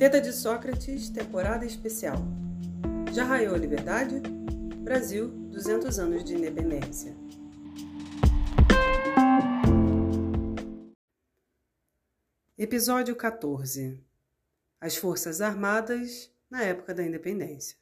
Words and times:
Teta 0.00 0.18
de 0.18 0.32
Sócrates, 0.32 1.10
temporada 1.10 1.66
especial. 1.66 2.16
Já 3.12 3.22
raiou 3.22 3.54
a 3.54 3.58
liberdade? 3.58 4.18
Brasil, 4.82 5.28
200 5.28 5.98
anos 5.98 6.24
de 6.24 6.36
independência. 6.36 7.14
Episódio 12.56 13.14
14 13.14 14.02
As 14.80 14.96
Forças 14.96 15.42
Armadas 15.42 16.32
na 16.48 16.62
época 16.62 16.94
da 16.94 17.02
independência. 17.02 17.76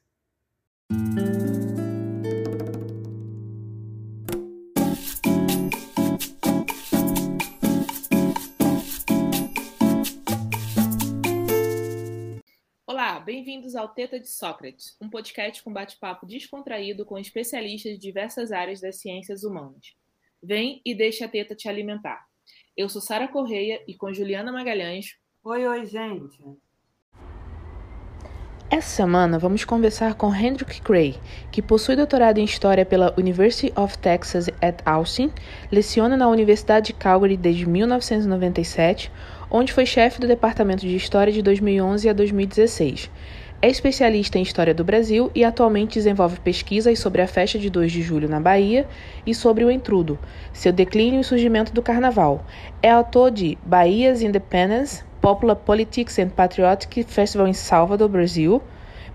Bem-vindos 13.39 13.73
ao 13.73 13.87
Teta 13.87 14.19
de 14.19 14.27
Sócrates, 14.27 14.97
um 15.01 15.09
podcast 15.09 15.63
com 15.63 15.71
bate-papo 15.71 16.25
descontraído 16.25 17.05
com 17.05 17.17
especialistas 17.17 17.93
de 17.93 17.97
diversas 17.97 18.51
áreas 18.51 18.81
das 18.81 18.97
ciências 18.97 19.45
humanas. 19.45 19.95
Vem 20.43 20.81
e 20.83 20.93
deixa 20.93 21.23
a 21.23 21.27
teta 21.29 21.55
te 21.55 21.69
alimentar. 21.69 22.21
Eu 22.75 22.89
sou 22.89 23.01
Sara 23.01 23.29
Correia 23.29 23.81
e 23.87 23.95
com 23.95 24.13
Juliana 24.13 24.51
Magalhães. 24.51 25.15
Oi, 25.41 25.65
oi, 25.65 25.85
gente. 25.85 26.37
Essa 28.69 28.89
semana 28.89 29.39
vamos 29.39 29.63
conversar 29.63 30.15
com 30.15 30.35
Hendrik 30.35 30.81
Gray, 30.81 31.15
que 31.49 31.61
possui 31.61 31.95
doutorado 31.95 32.39
em 32.39 32.43
História 32.43 32.85
pela 32.85 33.15
University 33.17 33.73
of 33.79 33.97
Texas 33.99 34.49
at 34.61 34.81
Austin, 34.85 35.31
leciona 35.71 36.17
na 36.17 36.27
Universidade 36.27 36.87
de 36.87 36.93
Calgary 36.93 37.37
desde 37.37 37.65
1997, 37.65 39.09
onde 39.51 39.73
foi 39.73 39.85
chefe 39.85 40.19
do 40.19 40.27
Departamento 40.27 40.81
de 40.81 40.95
História 40.95 41.33
de 41.33 41.41
2011 41.41 42.07
a 42.07 42.13
2016. 42.13 43.09
É 43.61 43.67
especialista 43.67 44.37
em 44.37 44.41
História 44.41 44.73
do 44.73 44.85
Brasil 44.85 45.29
e 45.35 45.43
atualmente 45.43 45.95
desenvolve 45.95 46.39
pesquisas 46.39 46.97
sobre 46.99 47.21
a 47.21 47.27
festa 47.27 47.59
de 47.59 47.69
2 47.69 47.91
de 47.91 48.01
julho 48.01 48.29
na 48.29 48.39
Bahia 48.39 48.87
e 49.25 49.35
sobre 49.35 49.65
o 49.65 49.71
entrudo, 49.71 50.17
seu 50.53 50.71
declínio 50.71 51.19
e 51.19 51.23
surgimento 51.25 51.73
do 51.73 51.81
carnaval. 51.81 52.45
É 52.81 52.89
autor 52.89 53.31
de 53.31 53.57
Bahia's 53.65 54.21
Independence, 54.21 55.03
Popular 55.19 55.55
Politics 55.55 56.19
and 56.19 56.29
Patriotic 56.29 57.03
Festival 57.03 57.47
in 57.47 57.53
Salvador, 57.53 58.07
Brasil, 58.07 58.63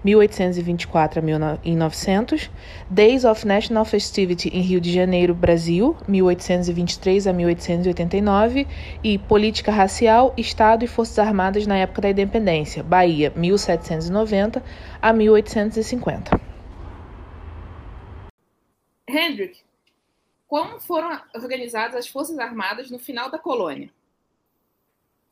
1824 0.04 1.18
a 1.18 1.22
1900, 1.22 2.50
Days 2.90 3.24
of 3.24 3.46
National 3.46 3.84
Festivity 3.84 4.50
em 4.50 4.60
Rio 4.60 4.80
de 4.80 4.92
Janeiro, 4.92 5.34
Brasil, 5.34 5.96
1823 6.06 7.26
a 7.26 7.32
1889, 7.32 8.66
e 9.02 9.18
Política 9.18 9.72
Racial, 9.72 10.34
Estado 10.36 10.84
e 10.84 10.88
Forças 10.88 11.18
Armadas 11.18 11.66
na 11.66 11.76
época 11.76 12.02
da 12.02 12.10
Independência, 12.10 12.82
Bahia, 12.82 13.32
1790 13.34 14.62
a 15.00 15.12
1850. 15.12 16.40
Hendrik, 19.08 19.60
como 20.46 20.78
foram 20.80 21.20
organizadas 21.34 21.96
as 21.96 22.06
Forças 22.06 22.38
Armadas 22.38 22.90
no 22.90 22.98
final 22.98 23.30
da 23.30 23.38
colônia? 23.38 23.90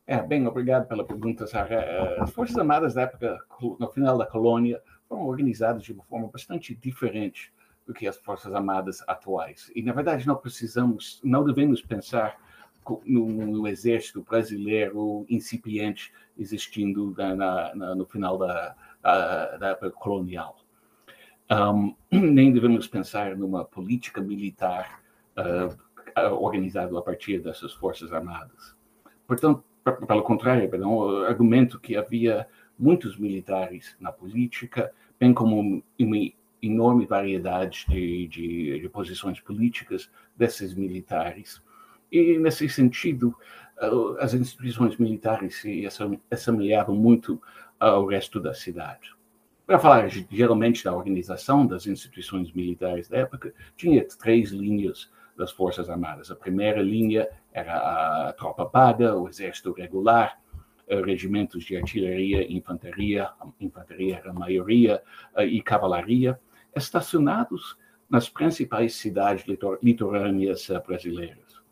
É, 0.05 0.21
bem, 0.21 0.45
obrigado 0.45 0.87
pela 0.87 1.05
pergunta, 1.05 1.47
Sarah. 1.47 1.75
É, 1.75 2.21
as 2.21 2.31
Forças 2.31 2.57
Armadas 2.57 2.93
da 2.93 3.03
época, 3.03 3.39
no 3.79 3.89
final 3.89 4.17
da 4.17 4.25
colônia, 4.25 4.81
foram 5.07 5.25
organizadas 5.25 5.83
de 5.83 5.93
uma 5.93 6.03
forma 6.03 6.27
bastante 6.27 6.75
diferente 6.75 7.53
do 7.85 7.93
que 7.93 8.07
as 8.07 8.17
Forças 8.17 8.53
Armadas 8.53 9.01
atuais. 9.07 9.71
E, 9.73 9.81
na 9.81 9.93
verdade, 9.93 10.27
não 10.27 10.35
precisamos, 10.35 11.21
não 11.23 11.43
devemos 11.45 11.81
pensar 11.81 12.37
no, 13.05 13.27
no 13.27 13.67
exército 13.67 14.21
brasileiro 14.23 15.25
incipiente 15.29 16.11
existindo 16.37 17.13
na, 17.17 17.73
na, 17.73 17.95
no 17.95 18.05
final 18.05 18.37
da, 18.37 18.75
da, 19.01 19.57
da 19.57 19.67
época 19.69 19.91
colonial. 19.91 20.57
Um, 21.49 21.95
nem 22.11 22.51
devemos 22.51 22.87
pensar 22.87 23.37
numa 23.37 23.63
política 23.63 24.19
militar 24.21 25.01
uh, 25.37 26.33
organizada 26.33 26.97
a 26.97 27.01
partir 27.01 27.39
dessas 27.39 27.73
Forças 27.73 28.11
Armadas. 28.11 28.75
Portanto, 29.25 29.63
pelo 29.83 30.23
contrário, 30.23 30.69
perdão, 30.69 31.23
argumento 31.25 31.79
que 31.79 31.95
havia 31.95 32.47
muitos 32.77 33.17
militares 33.17 33.95
na 33.99 34.11
política, 34.11 34.91
bem 35.19 35.33
como 35.33 35.83
uma 35.99 36.17
enorme 36.61 37.05
variedade 37.05 37.85
de, 37.89 38.27
de, 38.27 38.79
de 38.79 38.89
posições 38.89 39.39
políticas 39.39 40.09
desses 40.35 40.73
militares. 40.73 41.61
E, 42.11 42.37
nesse 42.39 42.69
sentido, 42.69 43.35
as 44.19 44.33
instituições 44.33 44.97
militares 44.97 45.61
se 45.61 45.87
assemelhavam 46.31 46.95
muito 46.95 47.41
ao 47.79 48.05
resto 48.05 48.39
da 48.39 48.53
cidade. 48.53 49.13
Para 49.65 49.79
falar 49.79 50.09
geralmente 50.09 50.83
da 50.83 50.95
organização 50.95 51.65
das 51.65 51.87
instituições 51.87 52.51
militares 52.51 53.07
da 53.07 53.17
época, 53.17 53.53
tinha 53.75 54.05
três 54.19 54.51
linhas 54.51 55.09
das 55.37 55.51
Forças 55.51 55.89
Armadas. 55.89 56.31
A 56.31 56.35
primeira 56.35 56.81
linha 56.81 57.27
era 57.51 58.29
a 58.29 58.33
tropa 58.33 58.65
paga, 58.65 59.15
o 59.15 59.27
exército 59.27 59.71
regular, 59.73 60.39
eh, 60.87 61.01
regimentos 61.01 61.63
de 61.63 61.77
artilharia, 61.77 62.51
infantaria, 62.51 63.29
infantaria 63.59 64.17
era 64.17 64.31
a 64.31 64.33
maioria, 64.33 65.01
eh, 65.37 65.45
e 65.45 65.61
cavalaria, 65.61 66.39
estacionados 66.75 67.77
nas 68.09 68.29
principais 68.29 68.95
cidades 68.95 69.45
litorâneas 69.81 70.69
eh, 70.69 70.79
brasileiras. 70.79 71.63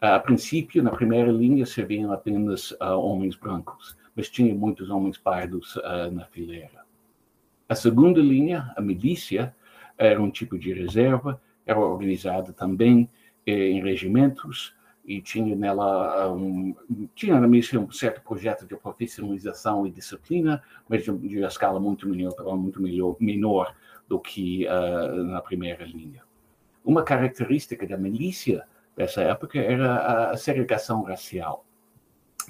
A 0.00 0.18
princípio, 0.20 0.82
na 0.82 0.90
primeira 0.90 1.32
linha, 1.32 1.64
serviam 1.64 2.12
apenas 2.12 2.72
uh, 2.72 2.98
homens 2.98 3.36
brancos, 3.36 3.96
mas 4.14 4.28
tinha 4.28 4.54
muitos 4.54 4.90
homens 4.90 5.16
pardos 5.16 5.76
uh, 5.76 6.10
na 6.12 6.26
fileira. 6.26 6.84
A 7.66 7.74
segunda 7.74 8.20
linha, 8.20 8.70
a 8.76 8.82
milícia, 8.82 9.56
era 9.96 10.20
um 10.20 10.30
tipo 10.30 10.58
de 10.58 10.74
reserva 10.74 11.40
era 11.66 11.78
organizada 11.78 12.52
também 12.52 13.08
eh, 13.46 13.70
em 13.70 13.82
regimentos 13.82 14.74
e 15.04 15.20
tinha 15.20 15.54
nela 15.54 16.32
um, 16.32 16.74
tinha 17.14 17.38
na 17.38 17.46
missa 17.46 17.78
um 17.78 17.90
certo 17.92 18.22
projeto 18.22 18.66
de 18.66 18.74
profissionalização 18.74 19.86
e 19.86 19.90
disciplina, 19.90 20.62
mas 20.88 21.04
de, 21.04 21.12
de 21.12 21.38
uma 21.38 21.48
escala 21.48 21.78
muito 21.78 22.08
menor, 22.08 22.34
muito 22.56 22.80
melhor, 22.80 23.16
menor 23.20 23.74
do 24.08 24.18
que 24.18 24.66
uh, 24.66 25.24
na 25.24 25.42
primeira 25.42 25.84
linha. 25.84 26.22
Uma 26.84 27.02
característica 27.02 27.86
da 27.86 27.96
milícia 27.96 28.66
dessa 28.96 29.22
época 29.22 29.58
era 29.58 30.30
a 30.30 30.36
segregação 30.36 31.02
racial. 31.02 31.66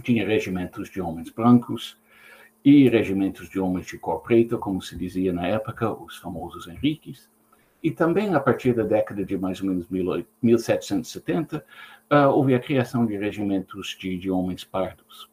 Tinha 0.02 0.26
regimentos 0.26 0.90
de 0.90 1.00
homens 1.00 1.30
brancos 1.30 1.98
e 2.64 2.88
regimentos 2.88 3.48
de 3.48 3.60
homens 3.60 3.86
de 3.86 3.98
cor 3.98 4.20
preta, 4.22 4.56
como 4.58 4.80
se 4.80 4.96
dizia 4.96 5.32
na 5.32 5.46
época, 5.46 5.92
os 5.92 6.16
famosos 6.18 6.66
Henriques, 6.66 7.28
e 7.84 7.90
também, 7.90 8.34
a 8.34 8.40
partir 8.40 8.72
da 8.72 8.82
década 8.82 9.22
de 9.22 9.36
mais 9.36 9.60
ou 9.60 9.66
menos 9.66 9.86
1770, 10.40 11.58
uh, 11.58 11.62
ah, 12.08 12.28
houve 12.30 12.54
a 12.54 12.58
criação 12.58 13.04
de 13.04 13.14
regimentos 13.14 13.94
de, 14.00 14.16
de 14.16 14.30
homens 14.30 14.64
pardos. 14.64 15.28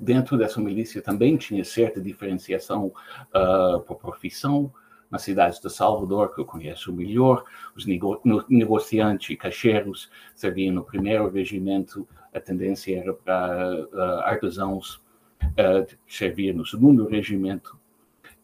Dentro 0.00 0.38
dessa 0.38 0.58
milícia 0.62 1.02
também 1.02 1.36
tinha 1.36 1.62
certa 1.62 2.00
diferenciação 2.00 2.86
uh, 2.86 3.80
por 3.80 3.96
profissão. 3.96 4.72
Nas 5.10 5.22
cidades 5.22 5.60
de 5.60 5.70
Salvador, 5.70 6.34
que 6.34 6.40
eu 6.40 6.44
conheço 6.44 6.92
melhor, 6.92 7.44
os 7.76 7.84
nego 7.86 8.20
negociantes 8.48 9.30
e 9.30 9.36
caixeiros 9.36 10.10
serviam 10.34 10.74
no 10.74 10.82
primeiro 10.82 11.28
regimento, 11.28 12.08
a 12.34 12.40
tendência 12.40 12.98
era 12.98 13.12
para 13.12 13.86
uh, 13.92 14.20
artesãos 14.24 14.96
uh, 15.42 15.86
servir 16.08 16.54
no 16.54 16.64
segundo 16.64 17.06
regimento, 17.06 17.78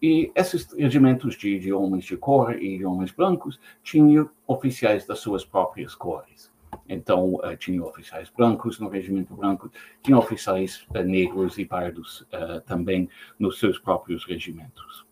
e 0.02 0.32
esses 0.34 0.66
regimentos 0.72 1.36
de, 1.36 1.60
de 1.60 1.72
homens 1.72 2.04
de 2.04 2.16
cor 2.16 2.60
e 2.60 2.76
de 2.76 2.84
homens 2.84 3.12
brancos 3.12 3.60
tinham 3.84 4.28
oficiais 4.48 5.06
das 5.06 5.20
suas 5.20 5.44
próprias 5.44 5.94
cores. 5.94 6.50
Então, 6.88 7.34
uh, 7.34 7.86
oficiais 7.86 8.28
brancos 8.28 8.80
no 8.80 8.88
regimento 8.88 9.34
branco, 9.34 9.70
tinha 10.02 10.18
oficiais 10.18 10.84
uh, 10.90 11.02
negros 11.04 11.56
e 11.56 11.64
pardos 11.64 12.22
uh, 12.22 12.60
também 12.66 13.08
nos 13.38 13.60
seus 13.60 13.78
próprios 13.78 14.24
regimentos. 14.24 15.06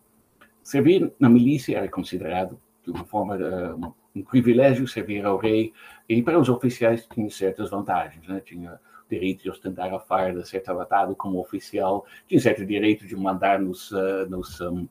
Servir 0.61 1.11
na 1.17 1.29
milícia 1.29 1.77
era 1.77 1.87
considerado, 1.87 2.59
de 2.83 2.91
uma 2.91 3.05
forma, 3.05 3.37
um 4.15 4.23
privilégio 4.23 4.87
servir 4.87 5.25
ao 5.25 5.37
rei, 5.37 5.71
e 6.07 6.21
para 6.21 6.39
os 6.39 6.49
oficiais 6.49 7.07
tinha 7.07 7.29
certas 7.29 7.69
vantagens. 7.69 8.27
Né? 8.27 8.41
Tinha 8.41 8.79
direito 9.11 9.43
de 9.43 9.49
ostentar 9.49 9.93
a 9.93 9.99
farda, 9.99 10.45
ser 10.45 10.61
tratado 10.61 11.15
como 11.15 11.39
oficial, 11.39 12.05
tinha 12.27 12.39
certo 12.39 12.65
direito 12.65 13.05
de 13.05 13.15
mandar 13.15 13.59
nos, 13.59 13.91
uh, 13.91 14.25
nos, 14.29 14.59
um, 14.61 14.87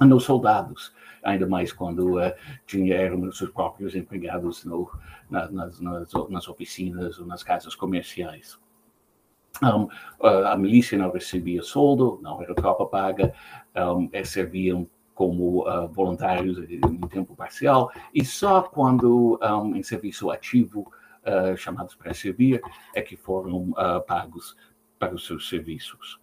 nos 0.00 0.24
soldados, 0.24 0.92
ainda 1.22 1.46
mais 1.46 1.72
quando 1.72 2.18
uh, 2.18 2.32
tinha, 2.66 2.96
eram 2.96 3.30
seus 3.32 3.50
próprios 3.50 3.94
empregados 3.94 4.64
no, 4.64 4.90
na, 5.30 5.48
nas, 5.50 5.80
nas, 5.80 6.12
nas, 6.28 6.48
oficinas 6.48 7.18
ou 7.18 7.26
nas 7.26 7.42
casas 7.42 7.74
comerciais. 7.74 8.58
Um, 9.62 9.88
a 10.22 10.56
milícia 10.56 10.96
não 10.96 11.10
recebia 11.10 11.62
soldo, 11.62 12.20
não 12.22 12.40
era 12.42 12.54
tropa 12.54 12.86
paga, 12.86 13.32
um, 13.74 14.08
serviam 14.24 14.86
como 15.14 15.68
uh, 15.68 15.88
voluntários 15.88 16.58
em 16.70 17.00
tempo 17.08 17.34
parcial, 17.34 17.90
e 18.14 18.24
só 18.24 18.62
quando 18.62 19.36
um, 19.42 19.74
em 19.74 19.82
serviço 19.82 20.30
ativo 20.30 20.92
uh, 21.28 21.56
chamados 21.56 21.94
para 21.94 22.14
servir, 22.14 22.60
é 22.94 23.02
que 23.02 23.16
foram 23.16 23.70
uh, 23.70 24.00
pagos 24.06 24.56
para 24.98 25.14
os 25.14 25.26
seus 25.26 25.48
serviços. 25.48 26.18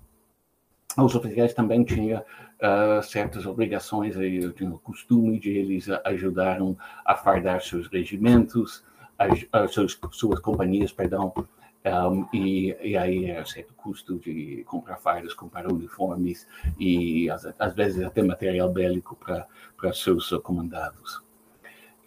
os 0.97 1.15
oficiais 1.15 1.53
também 1.53 1.83
tinham 1.83 2.19
uh, 2.21 3.03
certas 3.03 3.45
obrigações, 3.45 4.15
eu 4.15 4.51
tinha 4.51 4.69
o 4.69 4.79
costume 4.79 5.39
de 5.39 5.51
eles 5.51 5.87
ajudaram 6.03 6.77
a 7.05 7.15
fardar 7.15 7.61
seus 7.61 7.87
regimentos, 7.87 8.83
as, 9.17 9.45
as 9.51 9.71
suas, 9.71 10.39
companhias, 10.41 10.91
perdão, 10.91 11.33
um, 11.85 12.27
e, 12.33 12.75
e, 12.81 12.97
aí 12.97 13.29
é 13.29 13.45
certo 13.45 13.71
custo 13.75 14.17
de 14.17 14.63
comprar 14.65 14.97
fardas, 14.97 15.35
comprar 15.35 15.71
uniformes 15.71 16.47
e 16.79 17.29
às, 17.29 17.45
às 17.59 17.75
vezes 17.75 18.03
até 18.03 18.23
material 18.23 18.73
bélico 18.73 19.15
para 19.15 19.93
seus 19.93 20.29
comandados. 20.43 21.23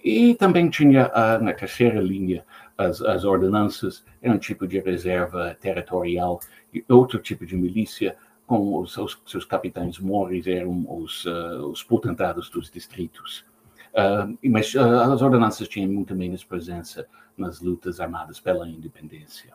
E 0.02 0.34
também 0.34 0.68
tinha 0.68 1.10
na 1.40 1.52
terceira 1.52 2.00
linha 2.00 2.44
as, 2.78 3.02
as 3.02 3.24
ordenanças, 3.24 4.04
era 4.22 4.32
um 4.32 4.38
tipo 4.38 4.66
de 4.66 4.78
reserva 4.78 5.56
territorial 5.60 6.38
e 6.72 6.84
outro 6.88 7.18
tipo 7.18 7.44
de 7.44 7.56
milícia, 7.56 8.16
com 8.46 8.78
os, 8.78 8.96
os 8.96 9.20
seus 9.26 9.44
capitães 9.44 9.98
mores 9.98 10.46
eram 10.46 10.86
os, 10.88 11.26
uh, 11.26 11.66
os 11.66 11.82
potentados 11.82 12.48
dos 12.48 12.70
distritos. 12.70 13.44
Uh, 13.88 14.38
mas 14.48 14.74
uh, 14.74 15.12
as 15.12 15.20
ordenanças 15.20 15.68
tinham 15.68 15.90
muito 15.90 16.14
menos 16.14 16.44
presença 16.44 17.06
nas 17.36 17.60
lutas 17.60 18.00
armadas 18.00 18.38
pela 18.38 18.66
independência. 18.68 19.52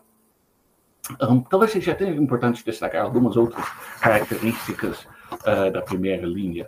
Um, 1.22 1.42
talvez 1.42 1.72
seja 1.72 1.94
até 1.94 2.10
importante 2.10 2.64
destacar 2.64 3.04
algumas 3.04 3.36
outras 3.36 3.66
características 4.00 5.08
uh, 5.32 5.72
da 5.72 5.82
primeira 5.82 6.28
linha. 6.28 6.68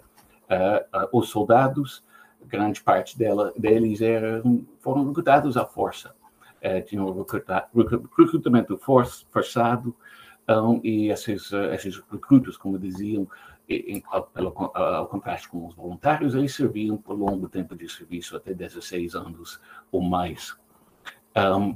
os 1.12 1.30
soldados, 1.30 2.04
grande 2.46 2.82
parte 2.82 3.18
dela, 3.18 3.54
deles 3.58 4.02
eram, 4.02 4.66
foram 4.80 5.08
recrutados 5.08 5.58
à 5.58 5.66
força. 5.66 6.14
Tinham 6.86 7.26
recrutamento 8.18 8.78
forçado, 8.78 9.96
um, 10.48 10.80
e 10.84 11.10
esses, 11.10 11.52
esses 11.52 12.02
recrutos, 12.12 12.56
como 12.56 12.78
diziam, 12.78 13.28
em, 13.68 14.04
ao, 14.08 14.30
ao, 14.76 15.08
contraste 15.08 15.50
com 15.50 15.66
os 15.66 15.74
voluntários, 15.74 16.36
eles 16.36 16.54
serviam 16.54 16.98
por 16.98 17.18
longo 17.18 17.50
tempo 17.50 17.76
de 17.76 17.90
serviço, 17.90 18.38
até 18.38 18.54
16 18.54 19.16
anos 19.16 19.60
ou 19.92 20.02
mais. 20.02 20.56
Um, 21.36 21.76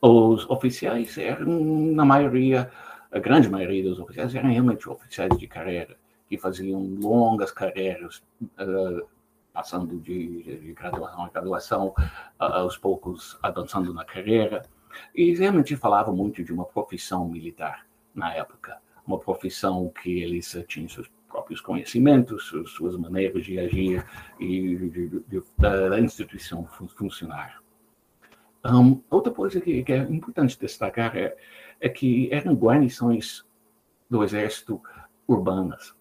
os 0.00 0.48
oficiais 0.48 1.18
eram, 1.18 1.60
na 1.92 2.04
maioria, 2.04 2.70
a 3.10 3.18
grande 3.18 3.48
maioria 3.48 3.82
dos 3.82 3.98
oficiais 3.98 4.34
eram 4.34 4.50
realmente 4.50 4.88
oficiais 4.88 5.36
de 5.36 5.46
carreira, 5.46 5.96
que 6.28 6.38
faziam 6.38 6.80
longas 7.00 7.50
carreiras, 7.50 8.22
uh, 8.42 9.06
passando 9.56 9.98
de, 9.98 10.42
de, 10.42 10.74
graduação 10.74 11.24
a 11.24 11.30
graduação, 11.30 11.94
aos 12.38 12.76
poucos 12.76 13.38
avançando 13.42 13.94
na 13.94 14.04
carreira. 14.04 14.62
E 15.14 15.34
realmente 15.34 15.74
falava 15.76 16.12
muito 16.12 16.44
de 16.44 16.52
uma 16.52 16.66
profissão 16.66 17.26
militar 17.26 17.86
na 18.14 18.34
época, 18.34 18.76
uma 19.06 19.18
profissão 19.18 19.90
que 20.02 20.20
eles 20.20 20.62
tinham 20.68 20.90
seus 20.90 21.10
próprios 21.26 21.62
conhecimentos, 21.62 22.52
suas 22.66 22.96
maneiras 22.96 23.46
de 23.46 23.58
agir 23.58 24.04
e 24.38 24.76
de, 24.76 24.90
de, 24.90 25.20
de, 25.20 25.42
da 25.58 25.98
instituição 26.00 26.66
funcionar. 26.66 27.62
Um, 28.62 29.02
outra 29.08 29.32
coisa 29.32 29.58
que, 29.58 29.82
que, 29.84 29.92
é 29.92 29.98
importante 29.98 30.58
destacar 30.60 31.16
é, 31.16 31.34
é 31.80 31.88
que 31.88 32.28
eram 32.30 32.54
guarnições 32.54 33.42
do 34.10 34.22
exército 34.22 34.82
urbanas. 35.26 35.94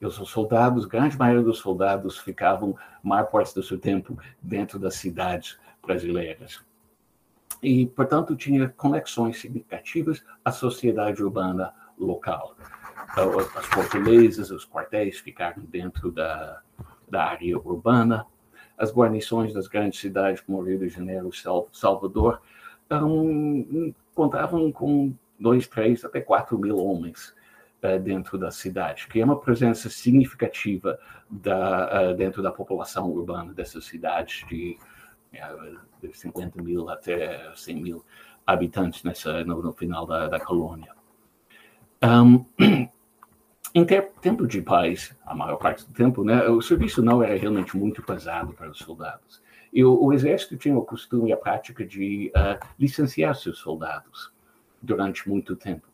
Os 0.00 0.14
soldados, 0.14 0.86
grande 0.86 1.16
maioria 1.18 1.42
dos 1.42 1.58
soldados 1.58 2.18
ficavam 2.18 2.74
maior 3.02 3.26
parte 3.26 3.54
do 3.54 3.62
seu 3.62 3.78
tempo 3.78 4.18
dentro 4.40 4.78
das 4.78 4.94
cidades 4.94 5.58
brasileiras. 5.82 6.60
E, 7.62 7.86
portanto, 7.86 8.34
tinha 8.34 8.68
conexões 8.70 9.38
significativas 9.38 10.24
à 10.42 10.50
sociedade 10.50 11.22
urbana 11.22 11.74
local. 11.98 12.56
As 13.56 13.66
fortalezas, 13.66 14.50
os 14.50 14.66
quartéis 14.66 15.18
ficaram 15.18 15.62
dentro 15.64 16.10
da, 16.10 16.62
da 17.08 17.24
área 17.24 17.58
urbana, 17.58 18.26
as 18.78 18.90
guarnições 18.90 19.52
das 19.52 19.68
grandes 19.68 20.00
cidades 20.00 20.40
como 20.40 20.62
Rio 20.62 20.78
de 20.78 20.88
Janeiro 20.88 21.30
Salvador 21.72 22.40
um, 22.90 23.92
contavam 24.14 24.72
com 24.72 25.14
dois, 25.38 25.68
três, 25.68 26.04
até 26.04 26.20
quatro 26.20 26.58
mil 26.58 26.78
homens 26.78 27.34
uh, 27.82 27.98
dentro 28.00 28.38
da 28.38 28.50
cidade, 28.50 29.06
que 29.08 29.20
é 29.20 29.24
uma 29.24 29.38
presença 29.38 29.88
significativa 29.88 30.98
da, 31.28 32.10
uh, 32.10 32.14
dentro 32.16 32.42
da 32.42 32.50
população 32.50 33.08
urbana 33.10 33.52
dessas 33.52 33.84
cidades 33.84 34.46
de 34.48 34.78
de 36.02 36.16
50 36.16 36.62
mil 36.62 36.88
até 36.88 37.52
100 37.54 37.82
mil 37.82 38.04
habitantes 38.46 39.02
nessa, 39.02 39.44
no, 39.44 39.62
no 39.62 39.72
final 39.72 40.06
da, 40.06 40.26
da 40.26 40.40
colônia. 40.40 40.92
Um, 42.02 42.44
em 43.74 43.84
tempo 43.84 44.46
de 44.46 44.60
paz, 44.62 45.14
a 45.24 45.34
maior 45.34 45.56
parte 45.56 45.86
do 45.86 45.92
tempo, 45.92 46.24
né, 46.24 46.48
o 46.48 46.60
serviço 46.60 47.02
não 47.02 47.22
era 47.22 47.36
realmente 47.36 47.76
muito 47.76 48.02
pesado 48.02 48.52
para 48.54 48.70
os 48.70 48.78
soldados. 48.78 49.42
E 49.72 49.84
o, 49.84 50.02
o 50.02 50.12
exército 50.12 50.56
tinha 50.56 50.76
o 50.76 50.84
costume 50.84 51.30
e 51.30 51.32
a 51.32 51.36
prática 51.36 51.84
de 51.84 52.32
uh, 52.34 52.66
licenciar 52.78 53.36
seus 53.36 53.58
soldados 53.58 54.32
durante 54.82 55.28
muito 55.28 55.54
tempo. 55.54 55.86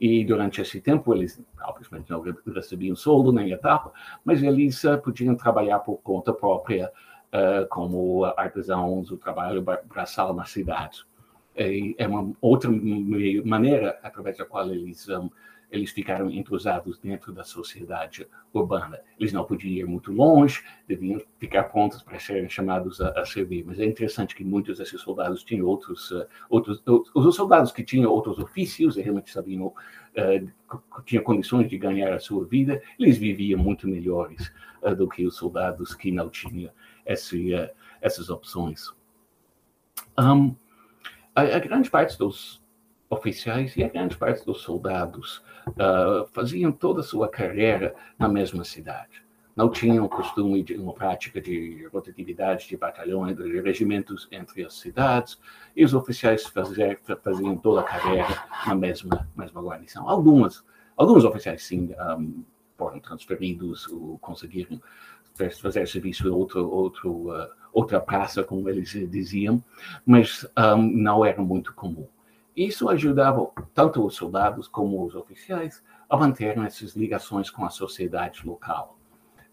E 0.00 0.24
durante 0.24 0.62
esse 0.62 0.80
tempo, 0.80 1.14
eles, 1.14 1.42
obviamente, 1.62 2.10
não 2.10 2.24
recebiam 2.54 2.96
soldo 2.96 3.32
nem 3.32 3.50
etapa, 3.50 3.92
mas 4.24 4.42
eles 4.42 4.82
uh, 4.84 4.98
podiam 4.98 5.34
trabalhar 5.36 5.80
por 5.80 5.98
conta 5.98 6.32
própria 6.32 6.90
uh, 7.34 7.68
como 7.68 8.24
artesãos, 8.24 9.10
o 9.10 9.18
trabalho 9.18 9.62
braçal 9.84 10.32
na 10.32 10.46
cidade. 10.46 11.04
E 11.54 11.94
é 11.98 12.08
uma 12.08 12.32
outra 12.40 12.70
maneira 13.44 13.98
através 14.02 14.38
da 14.38 14.46
qual 14.46 14.70
eles 14.70 15.06
um, 15.08 15.28
eles 15.70 15.90
ficaram 15.90 16.30
entrosados 16.30 16.98
dentro 16.98 17.32
da 17.32 17.44
sociedade 17.44 18.26
urbana. 18.52 19.00
Eles 19.18 19.32
não 19.32 19.44
podiam 19.44 19.72
ir 19.72 19.86
muito 19.86 20.12
longe, 20.12 20.62
deviam 20.86 21.20
ficar 21.38 21.64
prontos 21.64 22.02
para 22.02 22.18
serem 22.18 22.48
chamados 22.48 23.00
a, 23.00 23.10
a 23.20 23.24
servir. 23.24 23.64
Mas 23.64 23.78
é 23.78 23.84
interessante 23.84 24.34
que 24.34 24.44
muitos 24.44 24.78
desses 24.78 25.00
soldados 25.00 25.44
tinham 25.44 25.66
outros, 25.66 26.10
uh, 26.10 26.26
outros, 26.48 26.82
os 27.14 27.36
soldados 27.36 27.70
que 27.72 27.84
tinham 27.84 28.10
outros 28.10 28.38
ofícios 28.38 28.96
e 28.96 29.02
realmente 29.02 29.30
sabiam, 29.30 29.66
uh, 29.66 31.02
tinham 31.04 31.22
condições 31.22 31.68
de 31.68 31.78
ganhar 31.78 32.12
a 32.12 32.18
sua 32.18 32.44
vida, 32.44 32.82
eles 32.98 33.16
viviam 33.16 33.60
muito 33.60 33.86
melhores 33.86 34.52
uh, 34.82 34.94
do 34.94 35.08
que 35.08 35.24
os 35.24 35.36
soldados 35.36 35.94
que 35.94 36.10
não 36.10 36.28
tinham 36.28 36.72
esse, 37.06 37.52
essas 38.00 38.28
opções. 38.28 38.92
Um, 40.18 40.54
a, 41.34 41.42
a, 41.42 41.58
grande 41.58 41.90
parte 41.90 42.18
dos 42.18 42.59
oficiais 43.10 43.76
e 43.76 43.82
a 43.82 43.88
grande 43.88 44.16
parte 44.16 44.46
dos 44.46 44.62
soldados 44.62 45.42
uh, 45.66 46.26
faziam 46.32 46.70
toda 46.70 47.00
a 47.00 47.04
sua 47.04 47.28
carreira 47.28 47.94
na 48.16 48.28
mesma 48.28 48.64
cidade. 48.64 49.28
Não 49.56 49.68
tinham 49.68 50.08
costume 50.08 50.62
de 50.62 50.76
uma 50.76 50.94
prática 50.94 51.40
de 51.40 51.86
rotatividade 51.92 52.68
de 52.68 52.76
batalhões, 52.76 53.36
de 53.36 53.60
regimentos 53.60 54.28
entre 54.30 54.64
as 54.64 54.74
cidades, 54.74 55.38
e 55.76 55.84
os 55.84 55.92
oficiais 55.92 56.46
faziam, 56.46 56.96
faziam 57.22 57.56
toda 57.56 57.80
a 57.80 57.84
carreira 57.84 58.44
na 58.64 58.76
mesma, 58.76 59.28
mesma 59.36 59.60
guarnição. 59.60 60.08
Algumas, 60.08 60.64
alguns 60.96 61.24
oficiais, 61.24 61.64
sim, 61.64 61.90
um, 62.16 62.44
foram 62.78 63.00
transferidos 63.00 63.88
ou 63.88 64.18
conseguiram 64.18 64.80
fazer 65.60 65.86
serviço 65.88 66.28
em 66.28 66.30
outro, 66.30 66.70
outro, 66.70 67.30
uh, 67.30 67.48
outra 67.72 68.00
praça, 68.00 68.44
como 68.44 68.68
eles 68.68 68.90
diziam, 69.10 69.62
mas 70.06 70.46
um, 70.56 70.80
não 70.80 71.24
era 71.24 71.42
muito 71.42 71.74
comum. 71.74 72.06
Isso 72.60 72.90
ajudava 72.90 73.50
tanto 73.72 74.04
os 74.04 74.14
soldados 74.14 74.68
como 74.68 75.02
os 75.02 75.14
oficiais 75.14 75.82
a 76.06 76.14
manterem 76.14 76.62
essas 76.66 76.94
ligações 76.94 77.48
com 77.48 77.64
a 77.64 77.70
sociedade 77.70 78.46
local 78.46 78.99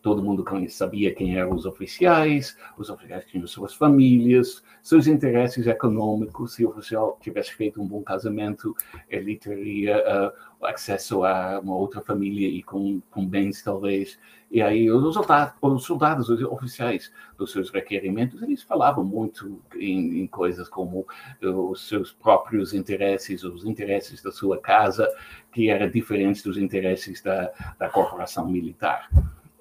todo 0.01 0.23
mundo 0.23 0.45
sabia 0.69 1.13
quem 1.13 1.37
eram 1.37 1.53
os 1.53 1.65
oficiais, 1.65 2.57
os 2.77 2.89
oficiais 2.89 3.25
tinham 3.25 3.45
suas 3.47 3.73
famílias, 3.73 4.63
seus 4.81 5.07
interesses 5.07 5.67
econômicos. 5.67 6.53
Se 6.55 6.65
o 6.65 6.69
oficial 6.69 7.17
tivesse 7.21 7.53
feito 7.53 7.81
um 7.81 7.87
bom 7.87 8.01
casamento, 8.01 8.75
ele 9.09 9.35
teria 9.35 9.97
uh, 9.97 10.65
acesso 10.65 11.23
a 11.23 11.59
uma 11.59 11.75
outra 11.75 12.01
família 12.01 12.47
e 12.47 12.63
com, 12.63 13.01
com 13.11 13.25
bens, 13.25 13.61
talvez. 13.61 14.17
E 14.49 14.61
aí 14.61 14.89
os 14.89 15.13
soldados, 15.13 15.53
os 15.61 15.83
soldados, 15.83 16.29
os 16.29 16.41
oficiais, 16.41 17.11
dos 17.37 17.51
seus 17.51 17.69
requerimentos, 17.69 18.41
eles 18.41 18.63
falavam 18.63 19.03
muito 19.03 19.61
em, 19.75 20.21
em 20.21 20.27
coisas 20.27 20.69
como 20.69 21.05
os 21.41 21.87
seus 21.87 22.13
próprios 22.13 22.73
interesses, 22.73 23.43
os 23.43 23.65
interesses 23.65 24.23
da 24.23 24.31
sua 24.31 24.57
casa, 24.59 25.07
que 25.51 25.69
eram 25.69 25.89
diferentes 25.89 26.41
dos 26.43 26.57
interesses 26.57 27.21
da, 27.21 27.51
da 27.77 27.89
corporação 27.89 28.47
militar 28.49 29.09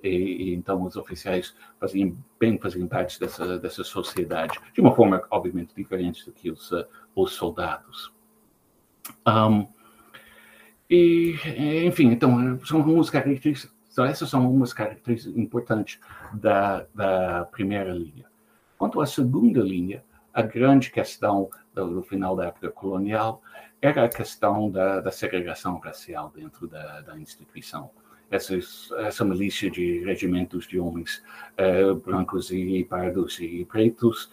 e, 0.06 0.50
e, 0.50 0.54
então 0.54 0.82
os 0.82 0.96
oficiais 0.96 1.54
faziam 1.78 2.16
bem 2.38 2.58
faziam 2.58 2.86
parte 2.86 3.18
dessa 3.18 3.58
dessa 3.58 3.84
sociedade 3.84 4.58
de 4.72 4.80
uma 4.80 4.94
forma 4.94 5.22
obviamente 5.30 5.74
diferente 5.74 6.24
do 6.24 6.32
que 6.32 6.50
os 6.50 6.70
uh, 6.72 6.86
os 7.14 7.32
soldados 7.32 8.12
um, 9.26 9.66
e 10.88 11.34
enfim 11.84 12.08
então 12.08 12.58
são 12.64 12.78
algumas 12.78 13.10
características 13.10 13.74
então 13.90 14.04
essas 14.04 14.28
são 14.28 14.44
algumas 14.44 14.72
características 14.72 15.36
importantes 15.36 15.98
da, 16.32 16.86
da 16.94 17.44
primeira 17.50 17.92
linha 17.92 18.26
quanto 18.76 19.00
à 19.00 19.06
segunda 19.06 19.60
linha 19.60 20.04
a 20.32 20.42
grande 20.42 20.90
questão 20.90 21.48
do, 21.74 21.94
do 21.94 22.02
final 22.02 22.36
da 22.36 22.46
época 22.46 22.70
colonial 22.70 23.42
era 23.80 24.04
a 24.04 24.08
questão 24.08 24.70
da, 24.70 25.00
da 25.00 25.10
segregação 25.10 25.78
racial 25.78 26.32
dentro 26.34 26.66
da, 26.66 27.00
da 27.02 27.18
instituição. 27.18 27.90
Essas, 28.30 28.90
essa 28.98 29.24
milícia 29.24 29.70
de 29.70 30.00
regimentos 30.04 30.66
de 30.66 30.80
homens 30.80 31.22
uh, 31.58 31.94
brancos 31.94 32.50
e 32.50 32.84
pardos 32.84 33.38
e 33.40 33.64
pretos. 33.64 34.30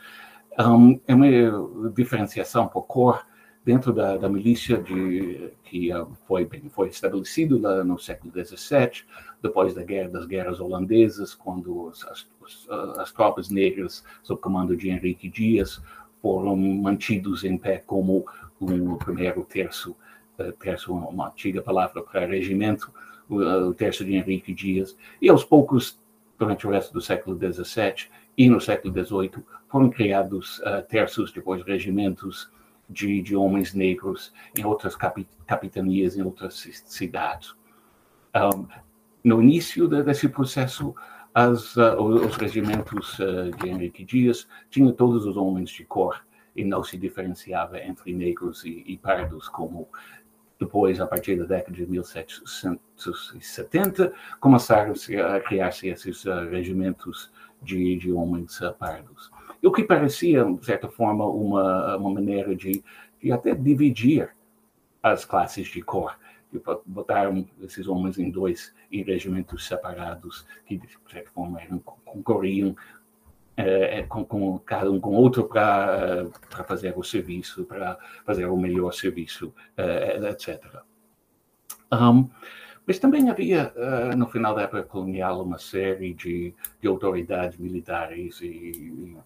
Um, 0.59 0.99
é 1.07 1.13
uma 1.15 1.91
diferenciação 1.91 2.67
por 2.67 2.83
cor 2.83 3.25
dentro 3.65 3.93
da, 3.93 4.17
da 4.17 4.29
milícia 4.29 4.77
de, 4.77 5.51
que 5.63 5.93
uh, 5.93 6.07
foi 6.27 6.45
bem 6.45 6.69
foi 6.69 6.89
estabelecido 6.89 7.59
lá 7.59 7.83
no 7.83 7.97
século 7.97 8.31
XVII, 8.33 9.03
depois 9.41 9.73
da 9.73 9.83
guerra 9.83 10.09
das 10.09 10.25
guerras 10.25 10.59
holandesas, 10.59 11.33
quando 11.33 11.89
as, 11.89 12.03
as, 12.03 12.69
as 12.99 13.11
tropas 13.11 13.49
negras 13.49 14.03
sob 14.21 14.41
comando 14.41 14.75
de 14.75 14.89
Henrique 14.89 15.29
Dias 15.29 15.81
foram 16.21 16.55
mantidos 16.55 17.43
em 17.43 17.57
pé 17.57 17.77
como 17.85 18.25
o 18.59 18.97
primeiro 18.97 19.43
terço, 19.45 19.95
uh, 20.37 20.51
terço 20.53 20.93
uma 20.93 21.29
antiga 21.29 21.61
palavra 21.61 22.01
para 22.01 22.25
regimento, 22.25 22.93
o, 23.29 23.37
o 23.37 23.73
terço 23.73 24.03
de 24.03 24.15
Henrique 24.15 24.53
Dias, 24.53 24.97
e 25.21 25.29
aos 25.29 25.43
poucos, 25.43 25.99
durante 26.37 26.67
o 26.67 26.71
resto 26.71 26.93
do 26.93 27.01
século 27.01 27.37
XVII 27.37 28.07
e 28.37 28.49
no 28.49 28.59
século 28.59 28.93
XVIII, 28.93 29.43
foram 29.69 29.89
criados 29.89 30.59
uh, 30.59 30.83
terços, 30.87 31.31
depois 31.31 31.63
regimentos 31.63 32.51
de, 32.89 33.21
de 33.21 33.35
homens 33.35 33.73
negros 33.73 34.33
em 34.57 34.65
outras 34.65 34.95
capitanias, 35.47 36.17
em 36.17 36.21
outras 36.21 36.55
cidades. 36.85 37.55
Um, 38.35 38.67
no 39.23 39.41
início 39.41 39.87
de, 39.87 40.03
desse 40.03 40.27
processo, 40.27 40.93
as, 41.33 41.75
uh, 41.75 41.99
os 41.99 42.35
regimentos 42.35 43.17
uh, 43.19 43.51
de 43.57 43.69
Henrique 43.69 44.03
Dias 44.03 44.47
tinham 44.69 44.91
todos 44.91 45.25
os 45.25 45.37
homens 45.37 45.69
de 45.69 45.83
cor 45.85 46.23
e 46.55 46.63
não 46.63 46.83
se 46.83 46.97
diferenciava 46.97 47.79
entre 47.79 48.13
negros 48.13 48.63
e, 48.63 48.83
e 48.85 48.97
pardos, 48.97 49.49
como 49.49 49.87
depois, 50.63 50.99
a 50.99 51.07
partir 51.07 51.37
da 51.37 51.45
década 51.45 51.75
de 51.75 51.85
1770, 51.85 54.11
começaram 54.39 54.93
a 54.93 55.39
criar-se 55.39 55.89
esses 55.89 56.25
uh, 56.25 56.49
regimentos 56.49 57.31
de, 57.61 57.95
de 57.97 58.11
homens 58.11 58.59
pardos. 58.79 59.29
O 59.63 59.71
que 59.71 59.83
parecia, 59.83 60.43
de 60.43 60.65
certa 60.65 60.89
forma, 60.89 61.23
uma, 61.25 61.97
uma 61.97 62.09
maneira 62.11 62.55
de, 62.55 62.83
de 63.21 63.31
até 63.31 63.53
dividir 63.55 64.35
as 65.01 65.25
classes 65.25 65.67
de 65.67 65.81
cor 65.81 66.17
botaram 66.85 67.47
esses 67.61 67.87
homens 67.87 68.19
em 68.19 68.29
dois 68.29 68.75
regimentos 68.91 69.65
separados 69.65 70.45
que 70.65 70.77
de 70.77 70.87
certa 71.09 71.31
forma 71.31 71.59
eram, 71.61 71.79
concorriam 71.79 72.75
é, 73.55 74.03
com, 74.03 74.25
com, 74.25 74.57
cada 74.59 74.89
um 74.89 74.99
com 74.99 75.11
outro 75.11 75.45
para 75.45 76.25
para 76.49 76.63
fazer 76.63 76.97
o 76.97 77.03
serviço 77.03 77.65
para 77.65 77.97
fazer 78.25 78.45
o 78.45 78.57
melhor 78.57 78.91
serviço 78.91 79.53
é, 79.77 80.17
etc 80.29 80.81
um, 81.91 82.29
mas 82.85 82.99
também 82.99 83.29
havia 83.29 83.73
uh, 83.75 84.17
no 84.17 84.27
final 84.27 84.55
da 84.55 84.63
época 84.63 84.83
colonial 84.83 85.41
uma 85.41 85.57
série 85.57 86.13
de, 86.13 86.53
de 86.81 86.87
autoridades 86.87 87.57
militares 87.57 88.41
e, 88.41 88.47
e 88.47 89.17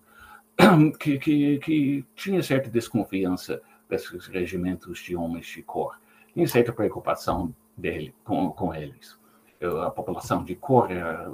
que, 1.00 1.18
que, 1.18 1.60
que 1.60 2.06
tinha 2.16 2.44
certa 2.44 2.70
desconfiança 2.70 3.62
desses 3.90 4.28
regimentos 4.28 5.00
de 5.00 5.16
homens 5.16 5.48
de 5.48 5.64
cor 5.64 5.98
tinha 6.34 6.48
certa 6.48 6.72
preocupação 6.72 7.54
dele 7.76 8.14
com, 8.24 8.52
com 8.52 8.74
eles. 8.74 9.18
A 9.62 9.90
população 9.90 10.44
de 10.44 10.56
cor 10.56 10.92
era 10.92 11.32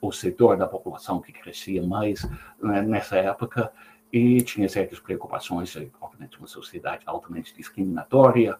o 0.00 0.12
setor 0.12 0.56
da 0.56 0.68
população 0.68 1.20
que 1.20 1.32
crescia 1.32 1.82
mais 1.82 2.28
né, 2.60 2.82
nessa 2.82 3.16
época 3.16 3.72
e 4.12 4.40
tinha 4.42 4.68
certas 4.68 5.00
preocupações, 5.00 5.76
obviamente, 6.00 6.38
uma 6.38 6.46
sociedade 6.46 7.02
altamente 7.06 7.54
discriminatória, 7.54 8.56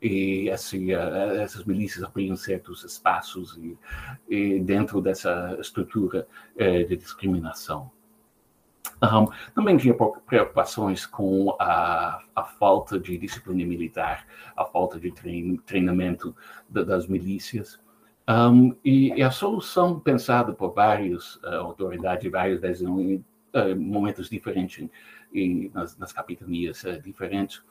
e 0.00 0.48
esse, 0.48 0.92
essas 0.92 1.64
milícias 1.64 2.04
abriam 2.04 2.36
certos 2.36 2.84
espaços 2.84 3.56
e, 3.58 3.76
e 4.28 4.60
dentro 4.60 5.00
dessa 5.00 5.56
estrutura 5.60 6.26
eh, 6.56 6.84
de 6.84 6.96
discriminação. 6.96 7.90
Um, 9.02 9.26
também 9.54 9.76
tinha 9.76 9.94
preocupações 9.94 11.06
com 11.06 11.54
a, 11.58 12.20
a, 12.34 12.44
falta 12.44 12.98
de 12.98 13.16
disciplina 13.16 13.64
militar, 13.64 14.26
a 14.56 14.64
falta 14.64 14.98
de 14.98 15.12
trein, 15.12 15.56
treinamento 15.58 16.34
das 16.68 17.06
milícias. 17.06 17.78
Um, 18.28 18.76
e, 18.84 19.22
a 19.22 19.30
solução 19.30 19.98
pensada 19.98 20.52
por 20.52 20.74
várias 20.74 21.36
uh, 21.36 21.60
autoridades, 21.60 22.30
várias 22.30 22.60
vezes 22.60 22.82
em 22.82 23.16
uh, 23.16 23.74
momentos 23.74 24.28
diferentes, 24.28 24.86
em, 25.32 25.70
nas, 25.72 25.96
nas 25.96 26.12
capitanias 26.12 26.84
uh, 26.84 27.00
diferentes, 27.00 27.62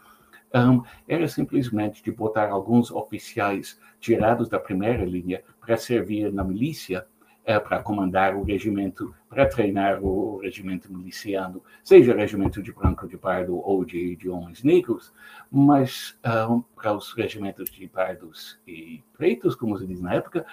um, 0.56 0.82
era 1.08 1.28
simplesmente 1.28 2.02
de 2.02 2.12
botar 2.12 2.50
alguns 2.50 2.90
oficiais 2.90 3.80
tirados 4.00 4.50
da 4.50 4.58
primeira 4.58 5.06
linha 5.06 5.44
para 5.62 5.78
servir 5.78 6.34
na 6.34 6.44
milícia 6.44 7.06
é, 7.48 7.58
para 7.58 7.82
comandar 7.82 8.36
o 8.36 8.44
regimento, 8.44 9.16
para 9.30 9.48
treinar 9.48 10.04
o, 10.04 10.38
regimento 10.40 10.92
miliciano, 10.94 11.64
seja 11.82 12.14
regimento 12.14 12.62
de 12.62 12.74
branco, 12.74 13.08
de 13.08 13.18
pardo 13.18 13.58
ou 13.66 13.86
de, 13.86 14.18
de 14.18 14.28
homens 14.28 14.64
negros, 14.64 15.14
mas 15.50 16.20
um, 16.50 16.62
para 16.76 16.94
os 16.94 17.14
regimentos 17.14 17.70
de 17.72 17.88
pardos 17.88 18.60
e 18.68 19.02
pretos, 19.18 19.56
como 19.56 19.78
se 19.78 19.88
diz 19.88 20.02
na 20.02 20.16
época, 20.16 20.46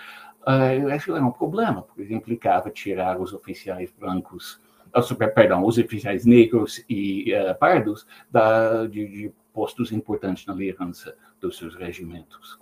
uh, 0.42 0.92
aquilo 0.92 1.16
era 1.16 1.26
um 1.26 1.32
problema, 1.32 1.82
porque 1.82 2.14
implicava 2.14 2.70
tirar 2.70 3.20
os 3.20 3.32
oficiais 3.32 3.92
brancos, 3.98 4.60
uh, 4.94 5.16
perdão, 5.34 5.66
os 5.66 5.76
oficiais 5.76 6.24
negros 6.24 6.84
e 6.88 7.32
pardos 7.58 8.06
da, 8.30 8.86
de, 8.86 9.08
de 9.08 9.32
postos 9.52 9.90
importantes 9.90 10.46
na 10.46 10.54
liderança 10.54 11.16
dos 11.40 11.58
seus 11.58 11.74
regimentos. 11.74 12.56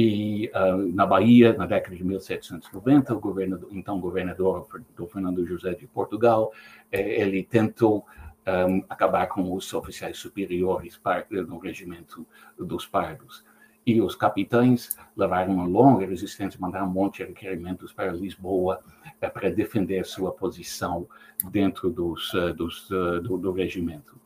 E 0.00 0.48
uh, 0.54 0.76
na 0.94 1.04
Bahia, 1.04 1.54
na 1.54 1.66
década 1.66 1.96
de 1.96 2.04
1790, 2.04 3.16
o 3.16 3.40
então 3.72 3.98
governador 3.98 4.68
do 4.94 5.08
Fernando 5.08 5.44
José 5.44 5.74
de 5.74 5.88
Portugal, 5.88 6.52
eh, 6.92 7.20
ele 7.20 7.42
tentou 7.42 8.06
um, 8.46 8.84
acabar 8.88 9.26
com 9.26 9.52
os 9.52 9.74
oficiais 9.74 10.16
superiores 10.16 11.00
no 11.48 11.58
regimento 11.58 12.24
dos 12.56 12.86
pardos. 12.86 13.44
E 13.84 14.00
os 14.00 14.14
capitães 14.14 14.96
levaram 15.16 15.54
uma 15.54 15.66
longa 15.66 16.06
resistência, 16.06 16.60
mandaram 16.60 16.86
um 16.86 16.92
monte 16.92 17.24
de 17.24 17.30
requerimentos 17.30 17.92
para 17.92 18.12
Lisboa 18.12 18.78
eh, 19.20 19.28
para 19.28 19.50
defender 19.50 20.06
sua 20.06 20.30
posição 20.30 21.08
dentro 21.50 21.90
dos, 21.90 22.32
uh, 22.34 22.54
dos, 22.54 22.88
uh, 22.90 23.20
do, 23.20 23.36
do 23.36 23.50
regimento. 23.50 24.16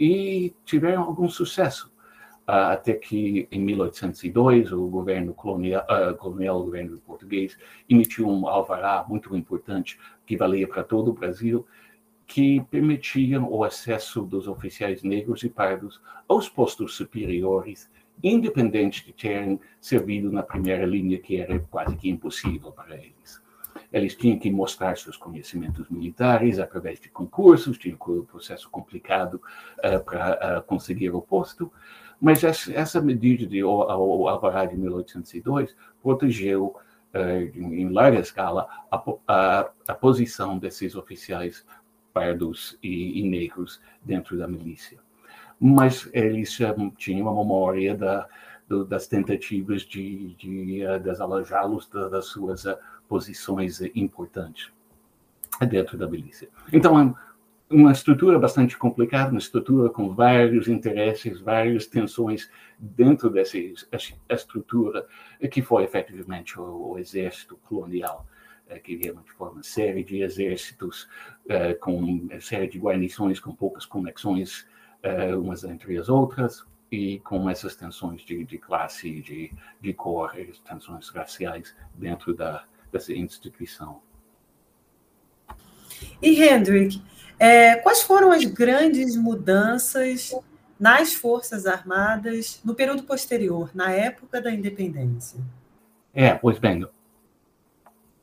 E 0.00 0.52
tiveram 0.64 1.04
algum 1.04 1.28
sucesso 1.28 1.91
até 2.54 2.92
que 2.92 3.48
em 3.50 3.60
1802 3.62 4.72
o 4.72 4.86
governo 4.86 5.32
colonial, 5.32 5.86
uh, 5.88 6.14
colonial, 6.14 6.60
o 6.60 6.64
governo 6.64 6.98
português, 6.98 7.56
emitiu 7.88 8.28
um 8.28 8.46
alvará 8.46 9.02
muito 9.08 9.34
importante 9.34 9.98
que 10.26 10.36
valia 10.36 10.68
para 10.68 10.84
todo 10.84 11.10
o 11.10 11.14
Brasil, 11.14 11.66
que 12.26 12.60
permitia 12.70 13.40
o 13.40 13.64
acesso 13.64 14.20
dos 14.20 14.46
oficiais 14.46 15.02
negros 15.02 15.42
e 15.42 15.48
pardos 15.48 15.98
aos 16.28 16.46
postos 16.46 16.94
superiores, 16.94 17.90
independente 18.22 19.06
de 19.06 19.14
terem 19.14 19.58
servido 19.80 20.30
na 20.30 20.42
primeira 20.42 20.84
linha, 20.84 21.18
que 21.18 21.40
era 21.40 21.58
quase 21.70 21.96
que 21.96 22.10
impossível 22.10 22.70
para 22.70 22.96
eles. 22.96 23.40
Eles 23.90 24.14
tinham 24.14 24.38
que 24.38 24.50
mostrar 24.50 24.98
seus 24.98 25.16
conhecimentos 25.16 25.88
militares 25.88 26.58
através 26.58 27.00
de 27.00 27.08
concursos, 27.08 27.78
tinha 27.78 27.94
um 27.94 28.24
processo 28.26 28.68
complicado 28.70 29.40
uh, 29.78 30.04
para 30.04 30.62
conseguir 30.66 31.10
o 31.10 31.22
posto, 31.22 31.72
mas 32.22 32.44
essa 32.44 33.00
medida 33.00 33.44
de 33.44 33.62
Alvará 33.62 34.64
de 34.64 34.76
1802 34.76 35.74
protegeu 36.00 36.72
eh, 37.12 37.50
em 37.52 37.88
larga 37.88 38.20
escala 38.20 38.68
a, 38.88 39.02
a, 39.26 39.70
a, 39.88 39.94
posição 39.94 40.56
desses 40.56 40.94
oficiais 40.94 41.66
pardos 42.12 42.78
e, 42.80 43.18
e, 43.18 43.28
negros 43.28 43.80
dentro 44.00 44.38
da 44.38 44.46
milícia. 44.46 45.00
Mas 45.60 46.08
eles 46.12 46.56
tinham 46.96 47.28
a 47.28 47.34
memória 47.34 47.96
da, 47.96 48.28
do, 48.68 48.84
das 48.84 49.08
tentativas 49.08 49.82
de, 49.82 50.34
de 50.36 50.86
uh, 50.86 51.00
desalojá-los 51.00 51.88
das 51.88 52.26
suas 52.26 52.66
uh, 52.66 52.76
posições 53.08 53.80
importantes 53.96 54.72
dentro 55.68 55.98
da 55.98 56.08
milícia. 56.08 56.48
Então, 56.72 57.16
uma 57.72 57.92
estrutura 57.92 58.38
bastante 58.38 58.76
complicada, 58.76 59.30
uma 59.30 59.38
estrutura 59.38 59.88
com 59.90 60.14
vários 60.14 60.68
interesses, 60.68 61.40
várias 61.40 61.86
tensões 61.86 62.50
dentro 62.78 63.30
dessa 63.30 63.58
estrutura, 64.28 65.06
que 65.50 65.62
foi 65.62 65.84
efetivamente 65.84 66.58
o, 66.60 66.92
o 66.92 66.98
exército 66.98 67.56
colonial, 67.68 68.26
eh, 68.68 68.78
que 68.78 68.96
realmente 68.96 69.32
foi 69.32 69.50
uma 69.50 69.62
série 69.62 70.04
de 70.04 70.22
exércitos 70.22 71.08
uh, 71.46 71.78
com 71.80 71.96
uma 71.96 72.40
série 72.40 72.68
de 72.68 72.78
guarnições 72.78 73.40
com 73.40 73.54
poucas 73.54 73.86
conexões 73.86 74.66
uh, 75.02 75.40
umas 75.40 75.64
entre 75.64 75.96
as 75.96 76.08
outras, 76.08 76.64
e 76.90 77.20
com 77.20 77.48
essas 77.48 77.74
tensões 77.74 78.20
de, 78.20 78.44
de 78.44 78.58
classe, 78.58 79.22
de, 79.22 79.50
de 79.80 79.94
cor, 79.94 80.32
tensões 80.62 81.08
raciais 81.08 81.74
dentro 81.94 82.34
da, 82.34 82.66
dessa 82.92 83.14
instituição. 83.14 84.02
E 86.20 86.42
Hendrik, 86.42 87.02
é, 87.38 87.76
quais 87.76 88.02
foram 88.02 88.30
as 88.32 88.44
grandes 88.44 89.16
mudanças 89.16 90.34
nas 90.78 91.14
Forças 91.14 91.66
Armadas 91.66 92.60
no 92.64 92.74
período 92.74 93.04
posterior, 93.04 93.70
na 93.74 93.92
época 93.92 94.40
da 94.40 94.52
independência? 94.52 95.40
É, 96.12 96.34
pois 96.34 96.58
bem, 96.58 96.84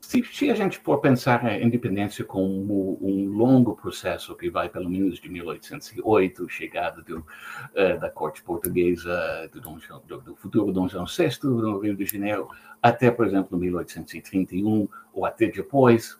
se, 0.10 0.24
se, 0.24 0.50
a 0.50 0.56
gente 0.56 0.80
for 0.80 1.00
pensar 1.00 1.46
a 1.46 1.62
independência 1.62 2.26
como 2.26 2.98
um 3.00 3.30
longo 3.30 3.76
processo 3.76 4.36
que 4.36 4.50
vai 4.50 4.68
pelo 4.68 4.90
menos 4.90 5.20
de 5.20 5.30
1808, 5.30 6.50
chegada 6.50 7.02
do, 7.02 7.20
uh, 7.20 8.00
da 8.00 8.10
corte 8.10 8.42
portuguesa 8.42 9.48
do, 9.54 9.62
Dom 9.62 9.80
João, 9.80 10.02
do, 10.08 10.20
do, 10.20 10.36
futuro 10.36 10.72
Dom 10.72 10.90
João 10.90 11.06
VI 11.06 11.30
no 11.44 11.80
Rio 11.80 11.96
de 11.96 12.06
Janeiro, 12.06 12.50
até, 12.82 13.12
por 13.12 13.26
exemplo, 13.26 13.58
1831 13.58 14.90
ou 15.14 15.26
até 15.26 15.48
depois, 15.48 16.19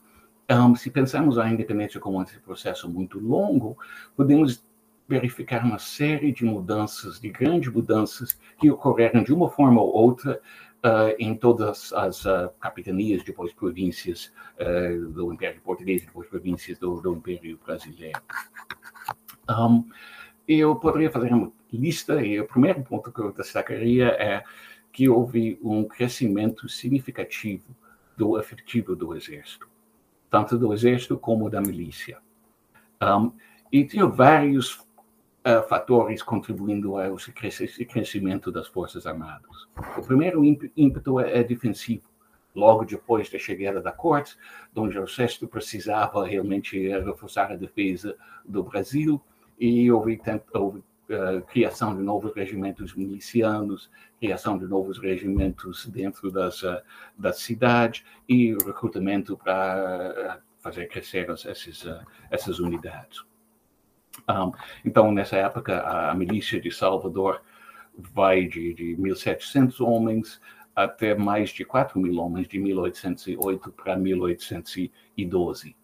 um, 0.50 0.76
se 0.76 0.90
pensarmos 0.90 1.38
a 1.38 1.50
independência 1.50 2.00
como 2.00 2.22
esse 2.22 2.40
processo 2.40 2.90
muito 2.90 3.20
longo, 3.20 3.78
podemos 4.16 4.64
verificar 5.08 5.64
uma 5.64 5.80
série 5.80 6.32
de 6.32 6.46
mudanças, 6.46 7.20
de 7.20 7.30
grandes 7.30 7.72
mudanças 7.74 8.40
que 8.60 8.70
ocorreram 8.70 9.24
de 9.24 9.34
uma 9.34 9.50
forma 9.50 9.82
ou 9.82 9.92
outra 9.92 10.40
uh, 10.84 11.16
em 11.18 11.36
todas 11.36 11.92
as 11.94 12.26
uh, 12.26 12.50
capitanias, 12.60 13.24
depois 13.24 13.54
províncias 13.54 14.32
uh, 14.60 15.10
do 15.10 15.34
Império 15.34 15.62
Português, 15.62 16.06
depois 16.06 16.28
províncias 16.28 16.78
do, 16.78 17.02
do 17.02 17.14
Império 17.14 17.60
Brasileiro. 17.66 18.22
Um, 19.50 19.90
eu 20.48 20.76
poderia 20.76 21.12
fazer 21.12 21.34
uma 21.34 21.52
lista, 21.72 22.24
e 22.24 22.40
o 22.40 22.46
primeiro 22.46 22.84
ponto 22.84 23.12
que 23.12 23.20
eu 23.20 23.32
destacaria 23.32 24.08
é 24.10 24.44
que 24.92 25.10
houve 25.10 25.60
um 25.62 25.84
crescimento 25.84 26.68
significativo 26.68 27.76
do 28.18 28.40
efetivo 28.40 28.96
do 28.96 29.16
Exército, 29.16 29.68
tanto 30.30 30.58
do 30.58 30.74
Exército 30.74 31.18
como 31.18 31.50
da 31.50 31.62
milícia. 31.62 32.18
Um, 33.02 33.32
e 33.72 33.86
tinha 33.86 34.06
vários 34.06 34.76
uh, 34.76 35.68
fatores 35.68 36.22
contribuindo 36.22 36.98
ao 36.98 37.16
crescimento 37.88 38.52
das 38.52 38.68
Forças 38.68 39.06
Armadas. 39.06 39.68
O 39.98 40.02
primeiro 40.02 40.44
ímpeto 40.76 41.20
é, 41.20 41.40
é 41.40 41.44
defensivo. 41.44 42.04
Logo 42.56 42.84
depois 42.84 43.30
da 43.30 43.38
chegada 43.38 43.80
da 43.80 43.92
corte, 43.92 44.36
Dom 44.74 44.90
João 44.90 45.06
VI 45.06 45.48
precisava 45.48 46.26
realmente 46.26 46.90
reforçar 46.90 47.52
a 47.52 47.56
defesa 47.56 48.16
do 48.44 48.64
Brasil 48.64 49.22
e 49.60 49.92
houve, 49.92 50.20
houve 50.54 50.84
uh, 51.10 51.42
criação 51.48 51.96
de 51.96 52.02
novos 52.02 52.34
regimentos 52.36 52.96
milicianos, 52.96 53.90
criação 54.20 54.58
de 54.58 54.66
novos 54.66 54.98
regimentos 54.98 55.86
dentro 55.88 56.32
das, 56.32 56.64
uh, 56.64 56.82
da 57.18 57.34
cidade 57.34 58.06
e 58.28 58.54
recrutamento 58.66 59.38
para 59.38 60.42
fazer 60.60 60.88
crescer 60.88 61.30
essas, 61.30 61.86
essas 62.30 62.60
unidades. 62.60 63.24
Um, 64.28 64.52
então, 64.84 65.12
nessa 65.12 65.38
época, 65.38 65.82
a, 65.82 66.14
milícia 66.14 66.60
de 66.60 66.72
Salvador 66.72 67.42
vai 67.98 68.46
de, 68.46 68.74
de 68.74 68.96
1.700 68.98 69.86
homens 69.86 70.42
até 70.76 71.16
mais 71.16 71.50
de 71.50 71.66
4 71.66 72.00
mil 72.00 72.18
homens, 72.20 72.48
de 72.48 72.60
1808 72.60 73.72
para 73.72 73.98
1812. 73.98 75.76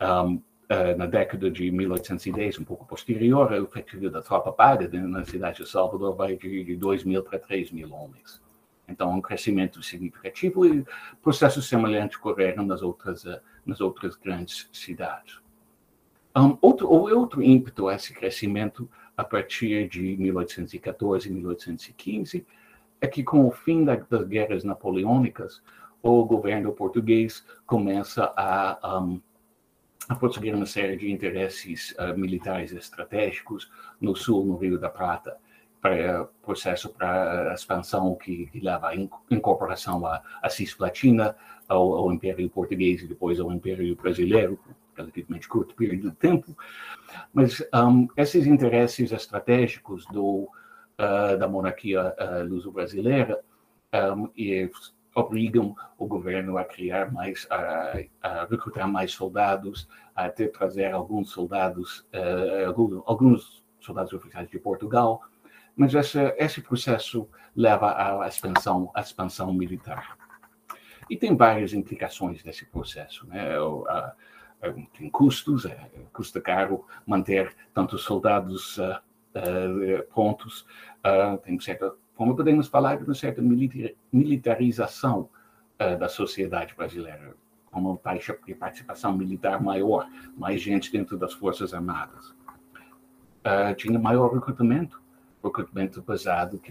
Um, 0.00 0.42
uh, 0.70 0.96
na 0.96 1.06
década 1.06 1.50
de 1.50 1.70
1810, 1.70 2.60
um 2.60 2.64
pouco 2.64 2.86
posterior, 2.86 3.50
o 3.50 3.64
efetivo 3.64 4.08
da 4.08 4.22
tropa 4.22 4.52
paga 4.52 4.88
na 4.88 5.24
cidade 5.24 5.62
de 5.62 5.68
Salvador 5.68 6.14
vai 6.14 6.36
de, 6.36 6.64
de 6.64 6.76
2 6.76 7.04
mil 7.04 7.22
para 7.22 7.38
3 7.38 7.72
mil 7.72 7.92
homens. 7.92 8.40
Então, 8.88 9.10
um 9.10 9.20
crescimento 9.20 9.82
significativo 9.82 10.66
e 10.66 10.84
processos 11.22 11.68
semelhantes 11.68 12.18
ocorreram 12.18 12.64
nas 12.64 12.82
outras, 12.82 13.24
uh, 13.24 13.40
nas 13.66 13.80
outras 13.80 14.16
grandes 14.16 14.68
cidades. 14.72 15.40
Um, 16.36 16.56
outro, 16.60 16.88
outro 16.88 17.42
ímpeto 17.42 17.88
a 17.88 17.94
esse 17.96 18.14
crescimento 18.14 18.88
a 19.16 19.24
partir 19.24 19.88
de 19.88 20.16
1814 20.16 21.28
e 21.28 21.32
1815 21.32 22.46
é 23.00 23.06
que, 23.08 23.24
com 23.24 23.46
o 23.46 23.50
fim 23.50 23.84
da, 23.84 23.96
das 23.96 24.26
guerras 24.28 24.62
napoleônicas, 24.62 25.60
o 26.02 26.24
governo 26.24 26.72
português 26.72 27.44
começa 27.66 28.32
a, 28.36 29.00
um, 29.00 29.20
a 30.08 30.14
prosseguir 30.14 30.54
uma 30.54 30.66
série 30.66 30.96
de 30.96 31.10
interesses 31.10 31.94
uh, 31.98 32.18
militares 32.18 32.72
estratégicos 32.72 33.70
no 34.00 34.16
sul, 34.16 34.44
no 34.44 34.56
Rio 34.56 34.78
da 34.78 34.88
Prata, 34.88 35.36
para 35.80 36.24
processo 36.42 36.90
para 36.90 37.50
a 37.50 37.54
expansão 37.54 38.14
que, 38.14 38.46
que 38.46 38.60
leva 38.60 38.88
à 38.88 38.94
incorporação 39.30 40.04
à, 40.06 40.22
à 40.42 40.48
Cisplatina, 40.50 41.34
ao, 41.68 41.94
ao 41.94 42.12
Império 42.12 42.48
Português 42.50 43.02
e 43.02 43.06
depois 43.06 43.40
ao 43.40 43.50
Império 43.52 43.94
Brasileiro, 43.96 44.58
relativamente 44.96 45.48
curto 45.48 45.74
período 45.74 46.10
de 46.10 46.16
tempo, 46.16 46.56
mas 47.32 47.64
um, 47.74 48.06
esses 48.16 48.46
interesses 48.46 49.12
estratégicos 49.12 50.04
do, 50.06 50.50
uh, 50.98 51.38
da 51.38 51.48
monarquia 51.48 52.14
uh, 52.18 52.44
luso-brasileira 52.46 53.40
um, 53.94 54.30
e 54.36 54.70
obrigam 55.14 55.74
o 55.98 56.06
governo 56.06 56.56
a 56.56 56.64
criar 56.64 57.12
mais, 57.12 57.46
a, 57.50 57.98
a 58.22 58.44
recrutar 58.44 58.88
mais 58.88 59.12
soldados, 59.12 59.88
a 60.14 60.26
até 60.26 60.46
trazer 60.46 60.92
alguns 60.92 61.30
soldados, 61.30 62.06
uh, 62.14 63.02
alguns, 63.06 63.64
soldados 63.80 64.12
oficiais 64.12 64.48
de 64.48 64.58
Portugal, 64.58 65.22
mas 65.74 65.94
esse, 65.94 66.18
esse 66.36 66.60
processo 66.60 67.28
leva 67.56 68.22
à 68.22 68.28
expansão, 68.28 68.90
à 68.94 69.00
expansão 69.00 69.52
militar. 69.52 70.16
E 71.08 71.16
tem 71.16 71.36
várias 71.36 71.72
implicações 71.72 72.42
desse 72.42 72.66
processo. 72.66 73.26
Né? 73.26 73.58
O, 73.58 73.86
a, 73.88 74.14
é, 74.62 74.72
tem 74.96 75.08
custos, 75.10 75.64
é, 75.64 75.90
custa 76.12 76.40
caro 76.40 76.84
manter 77.06 77.54
tantos 77.72 78.02
soldados 78.02 78.76
uh, 78.78 79.00
uh, 79.34 80.06
prontos, 80.12 80.66
tem 81.42 81.58
certa, 81.60 81.94
como 82.20 82.36
podemos 82.36 82.68
falar 82.68 82.98
de 82.98 83.04
uma 83.04 83.14
certa 83.14 83.40
militarização 84.12 85.30
da 85.98 86.06
sociedade 86.06 86.74
brasileira, 86.76 87.34
com 87.70 87.80
uma 87.80 87.96
taxa 87.96 88.36
de 88.46 88.54
participação 88.54 89.16
militar 89.16 89.58
maior, 89.62 90.06
mais 90.36 90.60
gente 90.60 90.92
dentro 90.92 91.16
das 91.16 91.32
Forças 91.32 91.72
Armadas. 91.72 92.34
tinha 93.78 93.98
maior 93.98 94.34
recrutamento, 94.34 95.00
recrutamento 95.42 96.02
pesado 96.02 96.58
que 96.58 96.70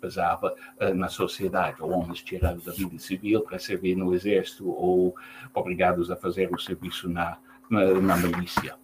pesava 0.00 0.52
uh, 0.80 0.92
na 0.92 1.08
sociedade, 1.08 1.80
homens 1.80 2.20
tirados 2.20 2.64
da 2.64 2.72
vida 2.72 2.98
civil 2.98 3.42
para 3.42 3.60
servir 3.60 3.94
no 3.94 4.12
exército 4.12 4.68
ou 4.68 5.14
obrigados 5.54 6.10
a 6.10 6.16
fazer 6.16 6.52
o 6.52 6.58
serviço 6.58 7.08
na, 7.08 7.38
na, 7.70 7.94
na 8.00 8.16
milícia. 8.16 8.74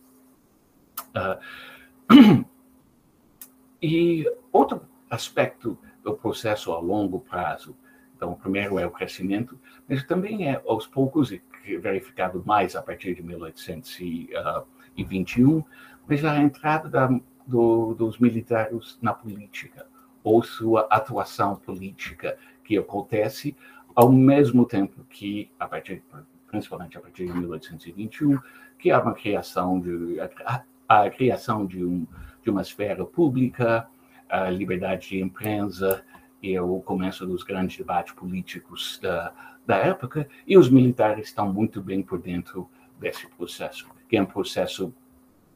Uh, 1.10 2.44
e 3.82 4.32
outro 4.52 4.80
aspecto 5.10 5.76
do 6.04 6.14
processo 6.14 6.72
a 6.72 6.78
longo 6.78 7.18
prazo, 7.18 7.74
então, 8.16 8.30
o 8.30 8.36
primeiro 8.36 8.78
é 8.78 8.86
o 8.86 8.90
crescimento, 8.90 9.58
mas 9.88 10.04
também 10.04 10.48
é 10.48 10.62
aos 10.66 10.86
poucos, 10.86 11.32
e 11.32 11.42
verificado 11.78 12.42
mais 12.46 12.76
a 12.76 12.82
partir 12.82 13.14
de 13.14 13.22
1821, 13.22 15.64
mas 16.06 16.24
a 16.24 16.38
entrada 16.38 16.88
da 16.88 17.08
do, 17.46 17.94
dos 17.94 18.18
militares 18.18 18.98
na 19.00 19.12
política, 19.12 19.86
ou 20.22 20.42
sua 20.42 20.86
atuação 20.90 21.56
política 21.56 22.38
que 22.62 22.78
acontece 22.78 23.56
ao 23.94 24.10
mesmo 24.10 24.64
tempo 24.64 25.04
que, 25.10 25.50
a 25.58 25.68
partir, 25.68 26.02
principalmente 26.46 26.96
a 26.96 27.00
partir 27.00 27.26
de 27.26 27.32
1821, 27.32 28.38
que 28.78 28.90
há 28.90 29.00
uma 29.00 29.14
criação 29.14 29.80
de 29.80 30.18
a, 30.46 30.62
a 30.88 31.10
criação 31.10 31.66
de, 31.66 31.84
um, 31.84 32.06
de 32.42 32.50
uma 32.50 32.62
esfera 32.62 33.04
pública, 33.04 33.86
a 34.34 34.50
liberdade 34.50 35.10
de 35.10 35.20
imprensa 35.20 36.04
e 36.42 36.58
o 36.58 36.80
começo 36.80 37.24
dos 37.24 37.44
grandes 37.44 37.76
debates 37.76 38.12
políticos 38.14 38.98
da, 39.00 39.32
da 39.64 39.76
época, 39.76 40.28
e 40.44 40.58
os 40.58 40.68
militares 40.68 41.28
estão 41.28 41.52
muito 41.52 41.80
bem 41.80 42.02
por 42.02 42.18
dentro 42.18 42.68
desse 42.98 43.28
processo, 43.28 43.88
que 44.08 44.16
é 44.16 44.22
um 44.22 44.26
processo 44.26 44.92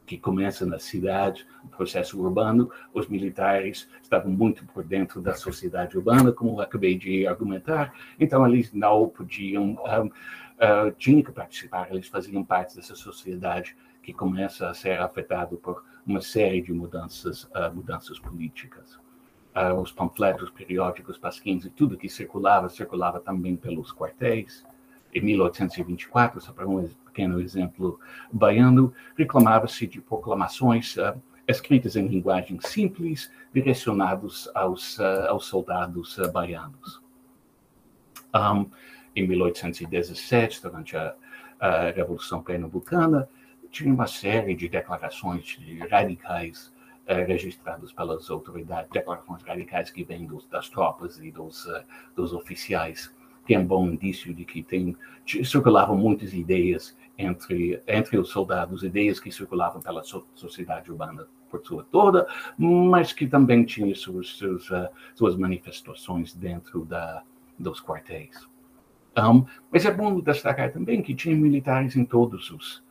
que 0.05 0.17
começa 0.17 0.65
na 0.65 0.79
cidade, 0.79 1.45
o 1.63 1.67
processo 1.67 2.19
urbano, 2.19 2.71
os 2.93 3.07
militares 3.07 3.87
estavam 4.01 4.31
muito 4.31 4.65
por 4.65 4.83
dentro 4.83 5.21
da 5.21 5.35
sociedade 5.35 5.97
urbana, 5.97 6.31
como 6.31 6.59
acabei 6.61 6.97
de 6.97 7.27
argumentar, 7.27 7.93
então 8.17 8.47
eles 8.47 8.73
não 8.73 9.09
podiam, 9.09 9.63
um, 9.63 10.07
uh, 10.07 10.91
tinham 10.97 11.21
que 11.21 11.31
participar, 11.33 11.89
eles 11.91 12.07
faziam 12.07 12.43
parte 12.45 12.77
dessa 12.77 12.95
sociedade 12.95 13.75
que 14.01 14.13
começa 14.13 14.69
a 14.69 14.73
ser 14.73 14.99
afetado 14.99 15.57
por 15.57 15.83
uma 16.05 16.21
série 16.21 16.61
de 16.61 16.73
mudanças, 16.73 17.43
uh, 17.45 17.73
mudanças 17.73 18.19
políticas. 18.19 18.99
Uh, 19.55 19.79
os 19.81 19.91
panfletos 19.91 20.49
periódicos, 20.49 21.17
pasquins 21.17 21.65
e 21.65 21.69
tudo 21.69 21.97
que 21.97 22.07
circulava, 22.07 22.69
circulava 22.69 23.19
também 23.19 23.55
pelos 23.55 23.91
quartéis. 23.91 24.65
Em 25.13 25.21
1824, 25.21 26.39
só 26.39 26.53
para 26.53 26.67
um 26.67 26.87
pequeno 27.05 27.41
exemplo 27.41 27.99
baiano, 28.31 28.93
reclamava-se 29.17 29.87
de 29.87 29.99
proclamações 29.99 30.95
uh, 30.97 31.19
escritas 31.47 31.95
em 31.95 32.07
linguagem 32.07 32.59
simples, 32.61 33.31
direcionados 33.51 34.49
aos, 34.53 34.99
aos 34.99 35.45
soldados 35.45 36.19
baianos. 36.31 37.01
Um, 38.33 38.69
em 39.15 39.27
1817, 39.27 40.61
durante 40.61 40.95
a, 40.95 41.15
a 41.59 41.89
Revolução 41.91 42.41
Pernambucana, 42.41 43.27
tinha 43.71 43.93
uma 43.93 44.07
série 44.07 44.55
de 44.55 44.67
declarações 44.67 45.43
de 45.43 45.79
radicais 45.87 46.73
uh, 47.07 47.25
registradas 47.27 47.91
pelas 47.91 48.29
autoridades, 48.29 48.89
declarações 48.91 49.43
radicais 49.43 49.89
que 49.89 50.03
vêm 50.03 50.25
dos, 50.25 50.45
das 50.47 50.69
tropas 50.69 51.19
e 51.19 51.31
dos, 51.31 51.65
uh, 51.65 51.83
dos 52.15 52.33
oficiais, 52.33 53.13
que 53.45 53.55
é 53.55 53.59
um 53.59 53.65
bom 53.65 53.87
indício 53.87 54.33
de 54.33 54.45
que 54.45 54.61
tem, 54.61 54.95
circulavam 55.25 55.97
muitas 55.97 56.33
ideias 56.33 56.95
entre, 57.17 57.81
entre 57.87 58.17
os 58.17 58.29
soldados, 58.29 58.83
ideias 58.83 59.19
que 59.19 59.31
circulavam 59.31 59.81
pela 59.81 60.03
so, 60.03 60.25
sociedade 60.35 60.91
urbana 60.91 61.27
por 61.49 61.65
sua 61.65 61.83
toda, 61.91 62.27
mas 62.57 63.11
que 63.11 63.27
também 63.27 63.63
tinha 63.65 63.95
suas, 63.95 64.29
suas, 64.29 64.69
uh, 64.69 64.87
suas 65.15 65.35
manifestações 65.35 66.33
dentro 66.33 66.85
da, 66.85 67.23
dos 67.57 67.81
quartéis. 67.81 68.47
Um, 69.17 69.45
mas 69.71 69.85
é 69.85 69.91
bom 69.91 70.19
destacar 70.19 70.71
também 70.71 71.01
que 71.01 71.15
tinha 71.15 71.35
militares 71.35 71.95
em 71.95 72.05
todos 72.05 72.51
os 72.51 72.83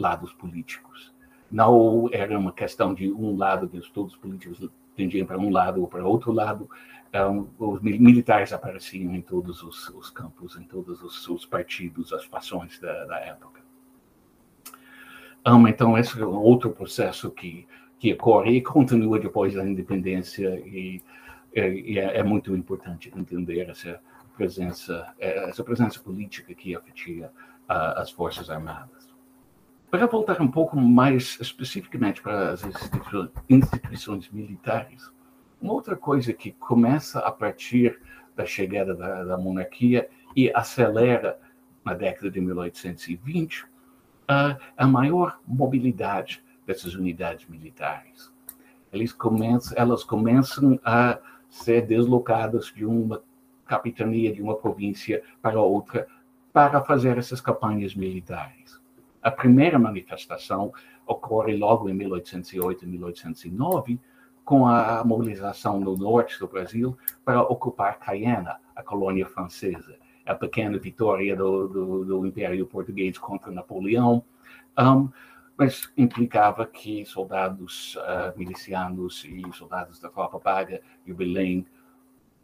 lados 0.00 0.32
políticos. 0.32 1.12
Não 1.50 2.08
era 2.12 2.38
uma 2.38 2.52
questão 2.52 2.94
de 2.94 3.12
um 3.12 3.36
lado, 3.36 3.68
que 3.68 3.80
todos 3.92 4.14
os 4.14 4.18
políticos 4.18 4.68
tendiam 4.96 5.26
para 5.26 5.38
um 5.38 5.50
lado 5.50 5.80
ou 5.80 5.88
para 5.88 6.04
outro 6.04 6.32
lado. 6.32 6.68
Um, 7.12 7.48
os 7.58 7.80
militares 7.80 8.52
apareciam 8.52 9.14
em 9.14 9.20
todos 9.20 9.62
os, 9.62 9.88
os 9.88 10.10
campos, 10.10 10.56
em 10.56 10.62
todos 10.62 11.02
os, 11.02 11.28
os, 11.28 11.44
partidos, 11.44 12.12
as 12.12 12.24
fações 12.24 12.78
da, 12.78 13.04
da 13.04 13.18
época. 13.18 13.60
Um, 15.46 15.66
então, 15.66 15.98
esse 15.98 16.20
é 16.20 16.24
outro 16.24 16.70
processo 16.70 17.30
que, 17.30 17.66
que 17.98 18.12
ocorre 18.12 18.56
e 18.56 18.62
continua 18.62 19.18
depois 19.18 19.54
da 19.54 19.66
independência, 19.66 20.60
e, 20.60 21.02
e 21.54 21.98
é, 21.98 22.18
é 22.18 22.22
muito 22.22 22.54
importante 22.54 23.12
entender 23.16 23.68
essa 23.68 24.00
presença, 24.36 25.12
é, 25.18 25.48
essa 25.48 25.64
presença 25.64 25.98
política 26.00 26.54
que 26.54 26.76
afetia 26.76 27.32
as 27.68 28.10
Forças 28.10 28.50
Armadas. 28.50 28.99
Para 29.90 30.06
voltar 30.06 30.40
um 30.40 30.48
pouco 30.48 30.76
mais 30.76 31.36
especificamente 31.40 32.22
para 32.22 32.52
as 32.52 32.62
instituições 33.48 34.30
militares, 34.30 35.10
uma 35.60 35.72
outra 35.72 35.96
coisa 35.96 36.32
que 36.32 36.52
começa 36.52 37.18
a 37.18 37.32
partir 37.32 38.00
da 38.36 38.46
chegada 38.46 38.94
da, 38.94 39.24
da 39.24 39.36
monarquia 39.36 40.08
e 40.36 40.48
acelera 40.54 41.40
na 41.84 41.92
década 41.92 42.30
de 42.30 42.40
1820 42.40 43.66
a 44.28 44.86
maior 44.86 45.40
mobilidade 45.44 46.40
dessas 46.64 46.94
unidades 46.94 47.48
militares. 47.48 48.32
Começam, 49.18 49.76
elas 49.76 50.04
começam 50.04 50.78
a 50.84 51.18
ser 51.48 51.84
deslocadas 51.84 52.66
de 52.66 52.86
uma 52.86 53.24
capitania 53.66 54.32
de 54.32 54.40
uma 54.40 54.56
província 54.56 55.20
para 55.42 55.60
outra 55.60 56.06
para 56.52 56.80
fazer 56.80 57.18
essas 57.18 57.40
campanhas 57.40 57.92
militares. 57.94 58.79
A 59.22 59.30
primeira 59.30 59.78
manifestação 59.78 60.72
ocorre 61.06 61.56
logo 61.56 61.88
em 61.88 61.94
1808 61.94 62.84
e 62.84 62.88
1809, 62.88 64.00
com 64.44 64.66
a 64.66 65.04
mobilização 65.04 65.78
no 65.78 65.96
norte 65.96 66.38
do 66.38 66.48
Brasil 66.48 66.96
para 67.24 67.42
ocupar 67.42 67.98
Cayena, 67.98 68.58
a 68.74 68.82
colônia 68.82 69.26
francesa. 69.26 69.96
A 70.24 70.34
pequena 70.34 70.78
vitória 70.78 71.36
do, 71.36 71.68
do, 71.68 72.04
do 72.04 72.26
Império 72.26 72.66
Português 72.66 73.18
contra 73.18 73.50
Napoleão, 73.50 74.24
um, 74.78 75.08
mas 75.56 75.92
implicava 75.96 76.64
que 76.64 77.04
soldados 77.04 77.96
uh, 77.96 78.38
milicianos 78.38 79.24
e 79.24 79.42
soldados 79.52 80.00
da 80.00 80.08
tropa 80.08 80.38
paga 80.40 80.80
de 81.04 81.12
Belém 81.12 81.66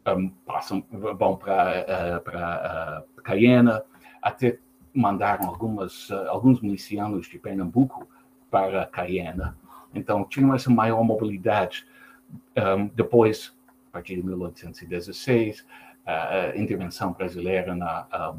um, 0.05 0.29
passam, 0.29 0.85
vão 0.91 1.35
para, 1.35 2.23
uh, 2.23 3.17
uh, 3.19 3.21
Cayena, 3.23 3.83
até 4.21 4.59
mandaram 4.97 5.47
algumas, 5.47 6.09
uh, 6.09 6.27
alguns 6.29 6.61
milicianos 6.61 7.27
de 7.27 7.37
Pernambuco 7.37 8.07
para 8.49 8.85
Cayena. 8.85 9.57
Então, 9.93 10.23
tinham 10.23 10.53
essa 10.53 10.69
maior 10.69 11.03
mobilidade. 11.03 11.85
Um, 12.57 12.87
depois, 12.87 13.55
a 13.89 13.91
partir 13.93 14.15
de 14.15 14.23
1816, 14.23 15.65
a 16.05 16.53
intervenção 16.55 17.11
brasileira, 17.11 17.75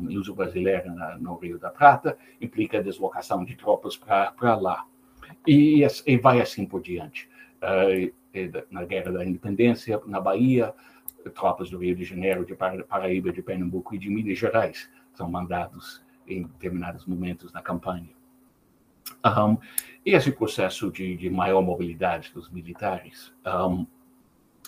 o 0.00 0.18
uso 0.18 0.34
brasileiro 0.34 0.90
na, 0.94 1.18
no 1.18 1.34
Rio 1.36 1.58
da 1.58 1.68
Prata, 1.68 2.16
implica 2.40 2.78
a 2.78 2.82
deslocação 2.82 3.44
de 3.44 3.54
tropas 3.56 3.94
para 3.94 4.56
lá. 4.56 4.86
E, 5.46 5.86
e, 6.06 6.16
vai 6.16 6.40
assim 6.40 6.64
por 6.64 6.80
diante. 6.80 7.28
Uh, 7.62 8.10
na 8.70 8.84
Guerra 8.84 9.12
da 9.12 9.24
Independência, 9.24 10.00
na 10.06 10.18
Bahia, 10.18 10.74
tropas 11.34 11.68
do 11.68 11.78
Rio 11.78 11.94
de 11.94 12.04
Janeiro, 12.04 12.44
de 12.46 12.54
Paraíba, 12.54 13.32
de 13.32 13.42
Pernambuco 13.42 13.94
e 13.94 13.98
de 13.98 14.08
Minas 14.08 14.38
Gerais 14.38 14.88
são 15.18 15.28
mandados 15.28 16.00
em 16.28 16.42
determinados 16.42 17.06
momentos 17.06 17.52
na 17.52 17.62
campanha. 17.62 18.10
Um, 19.24 19.56
e 20.04 20.12
esse 20.12 20.30
processo 20.30 20.90
de, 20.90 21.16
de, 21.16 21.30
maior 21.30 21.62
mobilidade 21.62 22.32
dos 22.32 22.50
militares 22.50 23.32
um, 23.46 23.86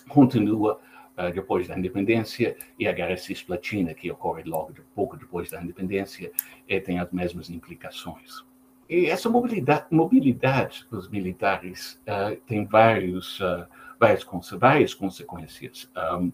continua 0.09 0.81
uh, 1.17 1.33
depois 1.33 1.69
da 1.69 1.79
independência 1.79 2.57
e 2.79 2.89
a 2.89 2.93
Guerra 2.93 3.17
Cisplatina, 3.17 3.95
que 3.95 4.11
ocorre 4.11 4.43
logo 4.45 4.73
de, 4.73 4.81
pouco 4.95 5.17
depois 5.17 5.51
da 5.51 5.63
independência, 5.63 6.33
e 6.67 6.81
tem 6.81 6.99
as 6.99 7.11
mesmas 7.13 7.51
implicações. 7.51 8.45
E 8.89 9.07
essa 9.07 9.29
mobilidade, 9.29 9.87
mobilidade 9.91 10.85
dos 10.91 11.09
militares 11.09 12.01
uh, 12.09 12.37
tem 12.47 12.65
vários, 12.65 13.39
uh, 13.39 13.67
várias, 14.01 14.27
várias 14.59 14.95
consequências. 14.95 15.89
Um, 15.97 16.33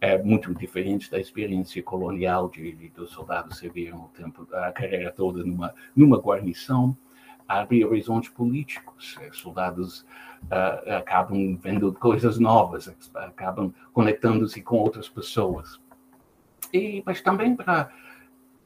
é 0.00 0.20
muito 0.22 0.54
diferente 0.54 1.10
da 1.10 1.18
experiência 1.18 1.82
colonial 1.82 2.48
de, 2.48 2.72
de 2.72 2.88
dos 2.90 3.10
soldados 3.10 3.58
servirem 3.58 3.94
o 3.94 4.08
tempo 4.14 4.46
a 4.52 4.70
carreira 4.72 5.12
toda 5.12 5.44
numa 5.44 5.74
numa 5.94 6.18
guarnição. 6.18 6.96
Abre 7.46 7.84
horizontes 7.84 8.28
políticos 8.30 9.16
é, 9.22 9.32
soldados 9.32 10.00
uh, 10.44 10.96
acabam 10.98 11.56
vendo 11.56 11.92
coisas 11.94 12.38
novas 12.38 12.94
acabam 13.14 13.72
conectando-se 13.92 14.60
com 14.62 14.76
outras 14.76 15.08
pessoas. 15.08 15.80
E 16.72 17.02
mas 17.04 17.20
também 17.20 17.56
para 17.56 17.90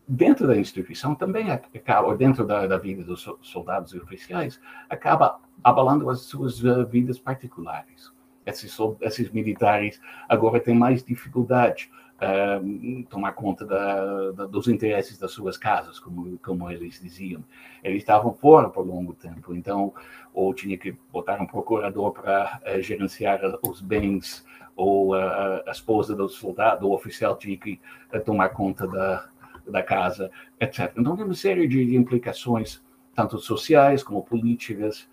dentro 0.06 0.46
da 0.46 0.56
instituição 0.56 1.14
também 1.14 1.50
acaba 1.50 2.14
dentro 2.16 2.44
da, 2.44 2.66
da 2.66 2.76
vida 2.76 3.04
dos 3.04 3.26
soldados 3.40 3.94
e 3.94 3.98
oficiais 3.98 4.60
acaba 4.90 5.40
abalando 5.62 6.10
as 6.10 6.22
suas 6.22 6.62
uh, 6.64 6.84
vidas 6.84 7.18
particulares 7.18 8.12
esses, 8.44 8.76
esses 9.00 9.30
militares 9.30 10.00
agora 10.28 10.60
têm 10.60 10.74
mais 10.74 11.04
dificuldade 11.04 11.90
uh, 12.22 13.04
tomar 13.04 13.32
conta 13.32 13.64
da, 13.64 14.30
da, 14.32 14.46
dos 14.46 14.68
interesses 14.68 15.18
das 15.18 15.32
suas 15.32 15.56
casas, 15.56 15.98
como, 15.98 16.38
como 16.38 16.70
eles 16.70 17.00
diziam. 17.00 17.44
Eles 17.82 17.98
estavam 17.98 18.32
fora 18.32 18.68
por 18.68 18.86
longo 18.86 19.14
tempo, 19.14 19.54
então 19.54 19.92
ou 20.32 20.54
tinha 20.54 20.78
que 20.78 20.96
botar 21.12 21.40
um 21.40 21.46
procurador 21.46 22.12
para 22.12 22.60
uh, 22.64 22.80
gerenciar 22.80 23.40
os 23.66 23.80
bens, 23.80 24.44
ou 24.74 25.14
uh, 25.14 25.62
a 25.66 25.70
esposa 25.70 26.14
do 26.16 26.28
soldado, 26.28 26.80
do 26.80 26.92
oficial 26.92 27.36
tinha 27.36 27.56
que 27.56 27.80
uh, 28.14 28.20
tomar 28.20 28.50
conta 28.50 28.86
da, 28.86 29.28
da 29.66 29.82
casa, 29.82 30.30
etc. 30.60 30.92
Então 30.96 31.16
tem 31.16 31.24
uma 31.24 31.34
série 31.34 31.68
de 31.68 31.94
implicações, 31.94 32.82
tanto 33.14 33.38
sociais 33.38 34.02
como 34.02 34.22
políticas, 34.22 35.08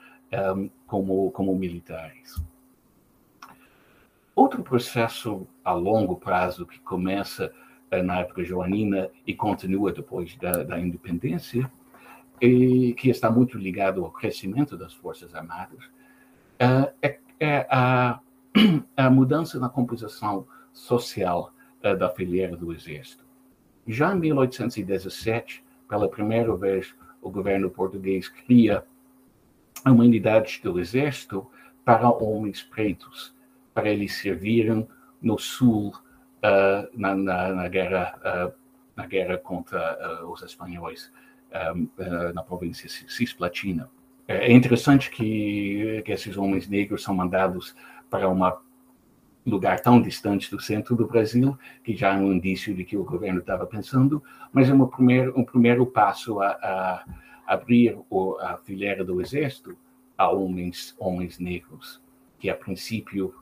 um, 0.56 0.70
como, 0.86 1.32
como 1.32 1.56
militares. 1.56 2.42
Outro 4.40 4.64
processo 4.64 5.46
a 5.66 5.74
longo 5.74 6.16
prazo 6.16 6.66
que 6.66 6.80
começa 6.80 7.52
eh, 7.92 8.02
na 8.02 8.22
época 8.22 8.42
joanina 8.42 9.10
e 9.28 9.34
continua 9.34 9.92
depois 9.92 10.34
da, 10.38 10.64
da 10.64 10.80
independência, 10.80 11.70
e 12.40 12.94
que 12.94 13.10
está 13.10 13.30
muito 13.30 13.58
ligado 13.58 14.02
ao 14.02 14.10
crescimento 14.10 14.78
das 14.78 14.94
Forças 14.94 15.36
Armadas, 15.36 15.84
eh, 16.58 16.94
é, 17.02 17.20
é 17.38 17.68
a, 17.70 18.22
a, 18.96 19.10
mudança 19.10 19.60
na 19.60 19.68
composição 19.68 20.48
social 20.72 21.52
eh, 21.84 21.94
da 21.94 22.10
fileira 22.10 22.56
do 22.56 22.72
Exército. 22.72 23.26
Já 23.86 24.16
em 24.16 24.20
1817, 24.20 25.66
pela 25.90 26.08
primeira 26.08 26.56
vez, 26.56 26.96
o 27.22 27.30
governo 27.30 27.70
português 27.70 28.30
cria 28.30 28.86
uma 29.86 30.06
unidade 30.06 30.62
do 30.64 30.80
Exército 30.80 31.46
para 31.84 32.10
homens 32.10 32.64
pretos, 32.64 33.38
para 33.74 33.90
eles 33.90 34.16
servirem 34.16 34.88
no 35.22 35.38
sul 35.38 35.90
uh, 35.90 36.88
na, 36.94 37.16
na, 37.16 37.54
na, 37.54 37.68
guerra 37.68 38.20
uh, 38.20 38.54
na 38.96 39.06
guerra 39.06 39.38
contra 39.38 40.22
uh, 40.24 40.32
os 40.32 40.42
espanhóis 40.42 41.12
um, 41.76 41.90
na 42.34 42.44
província 42.44 42.88
Cisplatina. 42.88 43.90
É 44.28 44.52
interessante 44.52 45.10
que, 45.10 46.04
que 46.06 46.12
esses 46.12 46.38
homens 46.38 46.68
negros 46.68 47.02
são 47.02 47.16
mandados 47.16 47.76
para 48.10 48.30
um 48.30 48.40
lugar 49.44 49.80
tão 49.80 50.00
distante 50.00 50.52
do 50.52 50.62
centro 50.62 50.96
do 50.96 51.08
Brasil, 51.08 51.58
que 51.84 51.96
já 51.96 52.14
é 52.14 52.18
um 52.18 52.34
indício 52.34 52.76
de 52.76 52.84
que 52.84 52.96
o 52.96 53.04
governo 53.04 53.40
estava 53.40 53.66
pensando, 53.66 54.22
mas 54.54 54.70
é 54.70 54.74
um 54.74 54.86
primeiro, 54.86 55.34
um 55.36 55.44
primeiro 55.44 55.86
passo 55.88 56.40
a, 56.40 56.50
a 56.50 57.06
abrir 57.48 57.98
o, 58.08 58.38
a 58.40 58.58
fileira 58.58 59.04
do 59.04 59.20
exército 59.20 59.76
a 60.16 60.30
homens, 60.30 60.94
homens 61.00 61.40
negros, 61.40 62.02
que 62.38 62.50
a 62.50 62.56
princípio 62.56 63.34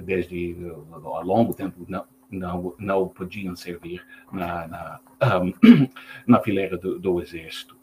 desde 0.00 0.56
há 0.92 1.20
longo 1.20 1.54
tempo 1.54 1.84
não, 1.88 2.04
não, 2.30 2.74
não 2.78 3.08
podiam 3.08 3.54
servir 3.54 4.04
na, 4.32 4.68
na, 4.68 5.00
um, 5.40 5.52
na 6.26 6.40
fileira 6.40 6.78
do, 6.78 6.98
do, 6.98 7.20
exército. 7.20 7.76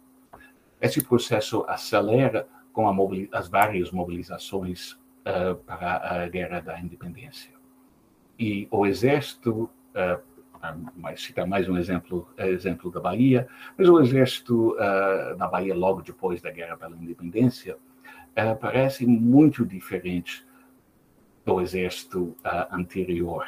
esse 0.82 1.04
processo 1.04 1.64
acelera 1.68 2.48
com 2.74 2.88
as 3.32 3.48
várias 3.48 3.92
mobilizações 3.92 4.94
uh, 4.94 5.56
para 5.66 6.24
a 6.24 6.28
Guerra 6.28 6.60
da 6.62 6.80
Independência. 6.80 7.52
E 8.38 8.68
o 8.72 8.86
Exército, 8.86 9.70
uh, 9.94 10.22
mas 10.96 11.22
citar 11.22 11.46
mais 11.46 11.68
um 11.68 11.78
exemplo, 11.78 12.28
exemplo 12.38 12.92
da 12.92 13.00
Bahia, 13.00 13.48
mas 13.78 13.90
o 13.90 14.00
Exército 14.00 14.76
uh, 14.76 15.38
na 15.38 15.48
Bahia, 15.48 15.76
logo 15.76 16.02
depois 16.02 16.42
da 16.42 16.52
Guerra 16.52 16.78
pela 16.78 16.96
Independência, 16.96 17.76
uh, 17.76 18.56
parece 18.60 19.06
muito 19.06 19.66
diferente 19.66 20.46
do 21.50 21.62
Exército 21.62 22.36
anterior. 22.72 23.46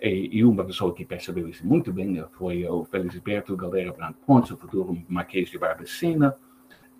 E, 0.00 0.38
e, 0.38 0.44
uma 0.44 0.64
pessoa 0.64 0.94
que 0.94 1.04
percebeu 1.04 1.48
isso 1.48 1.66
muito 1.66 1.92
bem 1.92 2.24
foi 2.32 2.64
o 2.66 2.84
Felisberto 2.84 3.56
Galera 3.56 3.92
Branco 3.92 4.18
Pontes, 4.24 4.50
o 4.52 4.56
futuro 4.56 4.96
Marquês 5.08 5.50
de 5.50 5.58
Barbacena, 5.58 6.36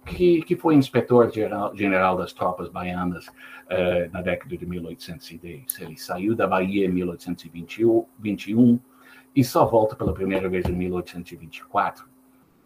que, 0.04 0.42
que 0.42 0.56
foi 0.56 0.74
inspetor 0.74 1.30
geral, 1.30 1.76
general 1.76 2.16
das 2.16 2.32
tropas 2.32 2.68
baianas 2.68 3.26
uh, 3.28 4.10
na 4.10 4.22
década 4.22 4.56
de 4.56 4.66
1810. 4.66 5.80
Ele 5.80 5.96
saiu 5.96 6.34
da 6.34 6.46
Bahia 6.46 6.86
em 6.86 6.88
1821 6.88 8.80
e 9.36 9.44
só 9.44 9.64
volta 9.64 9.94
pela 9.94 10.12
primeira 10.12 10.48
vez 10.48 10.66
em 10.66 10.72
1824. 10.72 12.06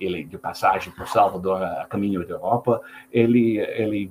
Ele, 0.01 0.25
de 0.25 0.39
passagem 0.39 0.93
por 0.95 1.07
Salvador 1.09 1.63
a 1.63 1.85
caminho 1.87 2.27
da 2.27 2.35
Europa, 2.35 2.81
ele, 3.13 3.59
ele, 3.59 4.11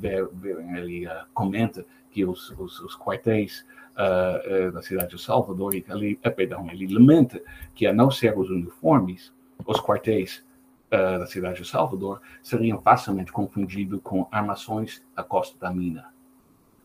ele 0.76 1.08
uh, 1.08 1.26
comenta 1.34 1.86
que 2.12 2.26
os, 2.26 2.52
os, 2.52 2.80
os 2.82 2.98
quartéis 2.98 3.66
uh, 3.92 4.72
da 4.72 4.82
cidade 4.82 5.16
de 5.16 5.22
Salvador, 5.22 5.74
ele, 5.74 6.16
perdão, 6.36 6.70
ele 6.70 6.94
lamenta 6.94 7.42
que, 7.74 7.88
a 7.88 7.94
não 7.94 8.12
ser 8.12 8.38
os 8.38 8.50
uniformes, 8.50 9.34
os 9.66 9.80
quartéis 9.80 10.44
uh, 10.88 11.20
da 11.20 11.28
cidade 11.28 11.62
de 11.62 11.68
Salvador 11.68 12.22
seriam 12.42 12.82
facilmente 12.82 13.32
confundidos 13.32 14.00
com 14.04 14.28
armações 14.32 15.04
da 15.16 15.24
costa 15.24 15.58
da 15.60 15.72
mina, 15.72 16.14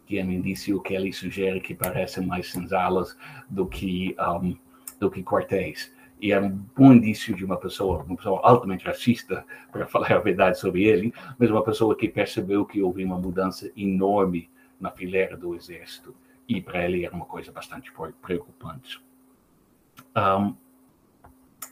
que 0.07 0.19
é 0.19 0.25
um 0.25 0.31
indício 0.31 0.81
que 0.81 0.95
ele 0.95 1.13
sugere 1.13 1.61
que 1.61 1.75
parecem 1.75 2.27
mais 2.27 2.51
senzalas 2.51 3.17
do 3.49 3.67
que, 3.67 4.17
um, 4.21 4.57
do 5.01 5.11
que 5.11 5.23
quartéis. 5.23 5.95
E 6.19 6.33
é 6.33 6.41
um 6.41 6.49
bom 6.49 6.95
indício 6.95 7.35
de 7.35 7.45
uma 7.45 7.59
pessoa, 7.59 8.03
uma 8.03 8.17
pessoa 8.17 8.41
altamente 8.43 8.87
racista, 8.87 9.45
para 9.71 9.85
falar 9.89 10.13
a 10.13 10.19
verdade 10.19 10.59
sobre 10.59 10.85
ele, 10.85 11.13
mas 11.39 11.51
uma 11.51 11.63
pessoa 11.63 11.97
que 11.97 12.09
percebeu 12.09 12.65
que 12.65 12.81
houve 12.81 13.05
uma 13.05 13.19
mudança 13.19 13.71
enorme 13.77 14.49
na 14.81 14.91
fileira 14.91 15.37
do 15.37 15.55
exército. 15.55 16.15
E 16.49 16.61
para 16.61 16.85
ele 16.85 17.05
era 17.05 17.15
uma 17.15 17.27
coisa 17.27 17.51
bastante 17.51 17.93
preocupante. 18.23 19.03
Um, 20.17 20.55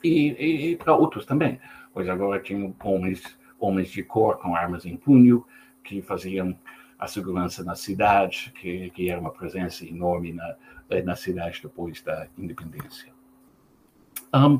e, 0.03 0.31
e, 0.31 0.71
e 0.71 0.75
para 0.75 0.95
outros 0.95 1.25
também 1.25 1.59
pois 1.95 2.09
agora 2.09 2.41
tinham 2.41 2.75
homens, 2.83 3.23
homens 3.57 3.89
de 3.89 4.03
cor 4.03 4.37
com 4.37 4.53
armas 4.53 4.85
em 4.85 4.97
punho 4.97 5.45
que 5.81 6.01
faziam 6.01 6.59
a 6.99 7.07
segurança 7.07 7.63
na 7.63 7.73
cidade, 7.73 8.51
que, 8.59 8.89
que 8.89 9.09
era 9.09 9.19
uma 9.19 9.31
presença 9.31 9.85
enorme 9.85 10.33
na, 10.33 10.57
na 11.05 11.15
cidade 11.15 11.61
depois 11.63 12.01
da 12.01 12.27
independência. 12.37 13.13
Um, 14.33 14.59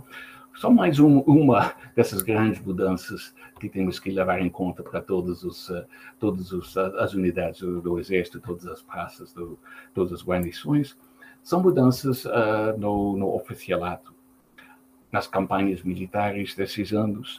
só 0.55 0.69
mais 0.71 0.99
um, 0.99 1.19
uma 1.19 1.73
dessas 1.95 2.21
grandes 2.21 2.61
mudanças 2.61 3.33
que 3.59 3.69
temos 3.69 3.99
que 3.99 4.09
levar 4.09 4.41
em 4.41 4.49
conta 4.49 4.81
para 4.81 5.01
todos 5.01 5.43
os, 5.43 5.71
todas 6.19 6.51
os, 6.51 6.75
uh, 6.75 6.97
as 6.99 7.13
unidades 7.13 7.61
do, 7.61 7.81
do, 7.81 7.99
Exército, 7.99 8.39
todas 8.39 8.65
as 8.67 8.81
praças, 8.81 9.33
do, 9.33 9.59
todas 9.93 10.13
as 10.13 10.23
guarnições, 10.23 10.97
são 11.43 11.61
mudanças 11.61 12.25
uh, 12.25 12.77
no, 12.77 13.15
no 13.17 13.35
oficialato 13.35 14.13
nas 15.11 15.27
campanhas 15.27 15.81
militares 15.83 16.55
desses 16.55 16.91
anos 16.91 17.37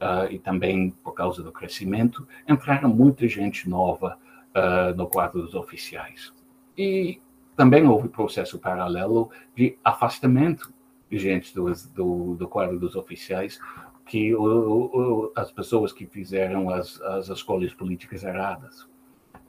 uh, 0.00 0.30
e 0.30 0.38
também 0.38 0.90
por 1.02 1.12
causa 1.12 1.42
do 1.42 1.52
crescimento, 1.52 2.26
entraram 2.48 2.88
muita 2.88 3.28
gente 3.28 3.68
nova 3.68 4.18
uh, 4.54 4.96
no 4.96 5.06
quadro 5.06 5.42
dos 5.42 5.54
oficiais. 5.54 6.32
E 6.76 7.20
também 7.56 7.86
houve 7.86 8.08
processo 8.08 8.58
paralelo 8.58 9.30
de 9.54 9.76
afastamento 9.84 10.72
gente 11.16 11.54
do, 11.54 11.72
do, 11.94 12.34
do 12.36 12.48
quadro 12.48 12.78
dos 12.78 12.96
oficiais, 12.96 13.58
que 14.06 14.34
o, 14.34 14.42
o, 14.42 15.32
as 15.36 15.50
pessoas 15.52 15.92
que 15.92 16.06
fizeram 16.06 16.70
as, 16.70 17.00
as 17.02 17.28
escolhas 17.28 17.72
políticas 17.72 18.24
erradas. 18.24 18.88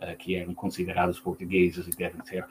Eh, 0.02 0.16
que 0.16 0.36
eram 0.36 0.54
considerados 0.54 1.20
portugueses 1.20 1.86
e 1.86 1.98
devem 1.98 2.24
ser 2.24 2.46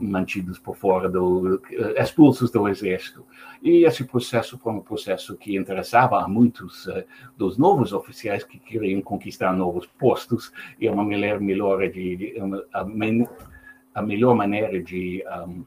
mantidos 0.00 0.58
por 0.58 0.74
fora 0.74 1.06
do 1.06 1.60
eh, 1.70 2.02
expulsos 2.02 2.50
do 2.50 2.66
exército. 2.66 3.26
E 3.62 3.84
esse 3.84 4.04
processo 4.04 4.56
foi 4.56 4.72
um 4.72 4.80
processo 4.80 5.36
que 5.36 5.54
interessava 5.54 6.22
a 6.22 6.26
muitos 6.26 6.86
uh, 6.86 7.04
dos 7.36 7.58
novos 7.58 7.92
oficiais 7.92 8.42
que 8.42 8.58
queriam 8.58 9.02
conquistar 9.02 9.52
novos 9.52 9.84
postos 9.84 10.50
e 10.80 10.86
é 10.86 10.90
uma 10.90 11.04
melhor 11.04 11.40
melhor 11.40 11.86
de, 11.90 12.16
de 12.16 12.40
uma, 12.40 12.64
a, 12.72 12.82
men, 12.84 13.28
a, 13.94 14.00
melhor 14.00 14.34
maneira 14.34 14.82
de 14.82 15.22
um, 15.46 15.66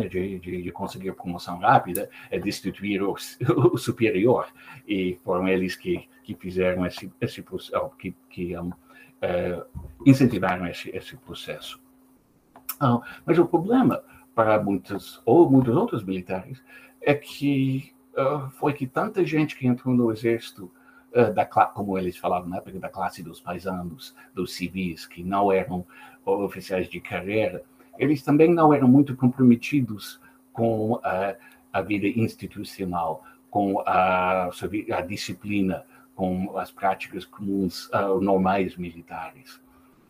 de, 0.00 0.38
de, 0.38 0.62
de, 0.62 0.72
conseguir 0.72 1.12
promoção 1.12 1.58
rápida 1.58 2.08
é 2.30 2.38
destituir 2.38 3.02
o, 3.02 3.14
o, 3.72 3.76
superior 3.76 4.46
e 4.88 5.18
foram 5.24 5.46
eles 5.48 5.76
que, 5.76 6.08
que 6.24 6.34
fizeram 6.34 6.86
esse, 6.86 7.12
esse 7.20 7.44
que, 7.98 8.14
que 8.30 8.58
um, 8.58 8.72
é, 9.20 9.62
incentivaram 10.04 10.66
esse, 10.66 10.90
esse 10.94 11.16
processo. 11.16 11.80
Ah, 12.80 13.00
mas 13.24 13.38
o 13.38 13.46
problema 13.46 14.02
para 14.34 14.60
muitos 14.62 15.22
ou 15.24 15.50
muitos 15.50 15.76
outros 15.76 16.02
militares 16.02 16.62
é 17.00 17.14
que 17.14 17.92
uh, 18.16 18.48
foi 18.50 18.72
que 18.72 18.86
tanta 18.86 19.24
gente 19.24 19.56
que 19.56 19.66
entrou 19.66 19.94
no 19.94 20.10
exército 20.10 20.70
uh, 21.14 21.32
da 21.32 21.44
como 21.44 21.98
eles 21.98 22.16
falavam 22.16 22.48
na 22.48 22.56
época 22.56 22.78
da 22.78 22.88
classe 22.88 23.22
dos 23.22 23.40
paisanos, 23.40 24.14
dos 24.34 24.54
civis 24.54 25.06
que 25.06 25.22
não 25.22 25.52
eram 25.52 25.84
oficiais 26.24 26.88
de 26.88 27.00
carreira, 27.00 27.62
eles 27.98 28.22
também 28.22 28.52
não 28.52 28.72
eram 28.72 28.88
muito 28.88 29.14
comprometidos 29.16 30.20
com 30.52 30.92
uh, 30.92 31.36
a 31.72 31.82
vida 31.82 32.06
institucional, 32.06 33.24
com 33.50 33.80
a, 33.80 34.50
a 34.92 35.00
disciplina, 35.02 35.84
com 36.14 36.56
as 36.58 36.70
práticas 36.70 37.24
comuns 37.24 37.88
uh, 37.88 38.20
normais 38.20 38.76
militares. 38.76 39.60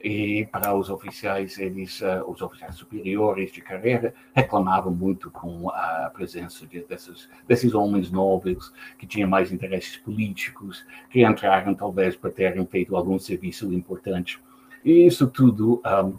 E 0.02 0.48
para 0.50 0.74
os 0.74 0.90
oficiais, 0.90 1.58
eles, 1.58 2.00
uh, 2.00 2.24
os 2.26 2.42
oficiais 2.42 2.74
superiores 2.74 3.52
de 3.52 3.60
carreira, 3.60 4.12
reclamavam 4.34 4.92
muito 4.92 5.30
com 5.30 5.70
a 5.70 6.10
presença 6.12 6.66
de, 6.66 6.80
desses, 6.80 7.28
desses 7.46 7.72
homens 7.72 8.10
nobres 8.10 8.72
que 8.98 9.06
tinham 9.06 9.30
mais 9.30 9.52
interesses 9.52 9.96
políticos, 9.96 10.84
que 11.08 11.24
entraram 11.24 11.72
talvez 11.72 12.16
para 12.16 12.32
terem 12.32 12.66
feito 12.66 12.96
algum 12.96 13.16
serviço 13.16 13.72
importante. 13.72 14.40
E 14.84 15.06
isso 15.06 15.28
tudo 15.28 15.80
um, 15.84 16.08
uh, 16.08 16.18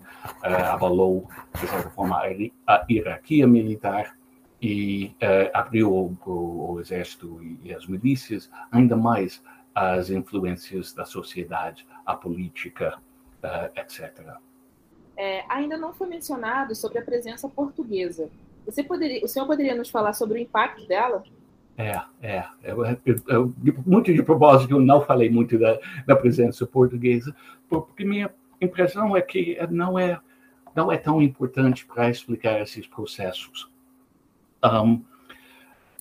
abalou, 0.71 1.28
de 1.60 1.67
certa 1.67 1.89
forma, 1.89 2.21
a 2.67 2.86
hierarquia 2.89 3.45
militar 3.45 4.17
e 4.62 5.13
uh, 5.21 5.52
abriu 5.54 5.91
o, 5.91 6.17
o, 6.26 6.73
o, 6.73 6.80
exército 6.80 7.41
e 7.63 7.73
as 7.73 7.86
milícias 7.86 8.49
ainda 8.71 8.95
mais 8.95 9.43
as 9.76 10.10
influências 10.10 10.93
da 10.93 11.04
sociedade, 11.04 11.86
a 12.06 12.15
política, 12.15 12.97
uh, 13.43 13.47
eh, 13.47 13.71
etc. 13.78 14.38
É, 15.17 15.43
ainda 15.49 15.78
não 15.78 15.93
foi 15.93 16.08
mencionado 16.08 16.76
sobre 16.76 16.99
a 16.99 17.02
presença 17.02 17.49
portuguesa. 17.49 18.30
Você 18.65 18.84
poderia, 18.84 19.23
o 19.26 19.28
senhor 19.28 19.45
poderia 19.45 19.76
nos 19.76 19.89
falar 19.89 20.13
sobre 20.13 20.38
o 20.38 20.41
impacto 20.41 20.88
dela? 20.88 21.23
É, 21.78 21.99
é. 22.21 22.45
Eu, 22.63 22.86
eu, 22.86 23.23
eu, 23.28 23.54
muito 23.86 24.13
de 24.13 24.21
propósito, 24.21 24.71
eu 24.71 24.80
não 24.80 25.02
falei 25.02 25.30
muito 25.30 25.58
da, 25.58 25.80
da 26.06 26.15
presença 26.15 26.65
portuguesa, 26.67 27.36
porque 27.67 28.06
minha 28.06 28.32
impressão 28.63 29.15
é 29.15 29.21
que 29.21 29.58
não 29.69 29.97
é, 29.97 30.19
não 30.76 30.91
é 30.91 30.97
tão 30.97 31.21
importante 31.21 31.86
para 31.86 32.10
explicar 32.10 32.62
esses 32.62 32.88
processos. 32.88 33.69
Um, 34.63 35.04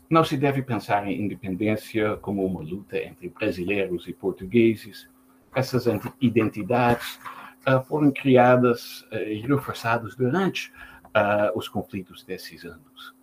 não 0.08 0.22
se 0.22 0.36
deve 0.36 0.62
pensar 0.62 1.06
em 1.08 1.22
independência 1.22 2.16
como 2.18 2.44
uma 2.44 2.60
luta 2.60 2.98
entre 2.98 3.28
brasileiros 3.30 4.06
e 4.06 4.12
portugueses. 4.12 5.08
Essas 5.54 5.86
identidades 6.20 7.18
uh, 7.66 7.82
foram 7.84 8.10
criadas 8.10 9.02
uh, 9.10 9.16
e 9.16 9.40
reforçadas 9.40 10.14
durante 10.14 10.70
uh, 11.16 11.56
os 11.56 11.68
conflitos 11.68 12.22
desses 12.24 12.64
anos. 12.64 13.14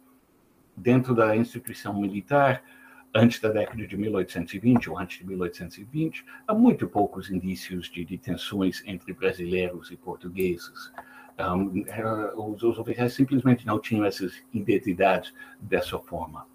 Dentro 0.75 1.13
da 1.13 1.35
instituição 1.35 1.93
militar, 1.99 2.63
antes 3.13 3.39
da 3.39 3.49
década 3.49 3.85
de 3.85 3.97
1820 3.97 4.89
ou 4.89 4.97
antes 4.97 5.19
de 5.19 5.25
1820, 5.25 6.25
há 6.47 6.53
muito 6.53 6.87
poucos 6.87 7.29
indícios 7.29 7.89
de, 7.89 8.05
de 8.05 8.17
tensões 8.17 8.83
entre 8.85 9.13
brasileiros 9.13 9.91
e 9.91 9.97
portugueses. 9.97 10.91
Um, 11.39 11.85
os, 12.35 12.63
os 12.63 12.77
oficiais 12.77 13.13
simplesmente 13.13 13.65
não 13.65 13.79
tinham 13.79 14.05
essas 14.05 14.33
identidades 14.53 15.33
dessa 15.59 15.97
forma. 15.97 16.45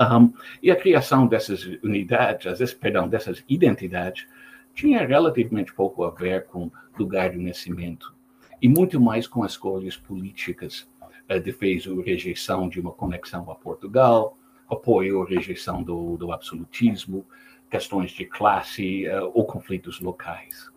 Um, 0.00 0.32
e 0.62 0.70
a 0.70 0.76
criação 0.76 1.26
dessas 1.26 1.64
unidades, 1.82 2.74
perdão, 2.74 3.08
dessas 3.08 3.44
identidades, 3.48 4.26
tinha 4.74 5.06
relativamente 5.06 5.72
pouco 5.72 6.04
a 6.04 6.10
ver 6.10 6.44
com 6.46 6.70
lugar 6.98 7.30
de 7.30 7.38
nascimento 7.38 8.14
e 8.60 8.68
muito 8.68 9.00
mais 9.00 9.26
com 9.26 9.44
escolhas 9.44 9.96
políticas, 9.96 10.88
uh, 11.30 11.40
defesa 11.40 11.90
ou 11.90 12.00
rejeição 12.00 12.68
de 12.68 12.80
uma 12.80 12.92
conexão 12.92 13.50
a 13.50 13.54
Portugal, 13.54 14.36
apoio 14.68 15.18
ou 15.18 15.24
rejeição 15.24 15.82
do, 15.82 16.16
do 16.16 16.32
absolutismo, 16.32 17.26
questões 17.70 18.10
de 18.12 18.24
classe 18.24 19.06
uh, 19.08 19.30
ou 19.34 19.44
conflitos 19.44 20.00
locais. 20.00 20.68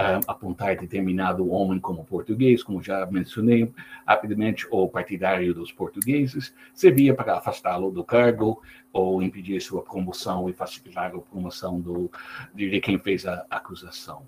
Uh, 0.00 0.18
apontar 0.26 0.76
determinado 0.76 1.50
homem 1.50 1.78
como 1.78 2.04
português, 2.04 2.62
como 2.62 2.82
já 2.82 3.04
mencionei 3.04 3.70
rapidamente, 4.06 4.66
ou 4.70 4.88
partidário 4.88 5.52
dos 5.52 5.70
portugueses, 5.72 6.54
servia 6.72 7.14
para 7.14 7.36
afastá-lo 7.36 7.90
do 7.90 8.02
cargo 8.02 8.62
ou 8.92 9.22
impedir 9.22 9.60
sua 9.60 9.82
promoção 9.82 10.48
e 10.48 10.54
facilitar 10.54 11.14
a 11.14 11.20
promoção 11.20 11.78
do, 11.78 12.10
de 12.54 12.80
quem 12.80 12.98
fez 12.98 13.26
a 13.26 13.44
acusação. 13.50 14.26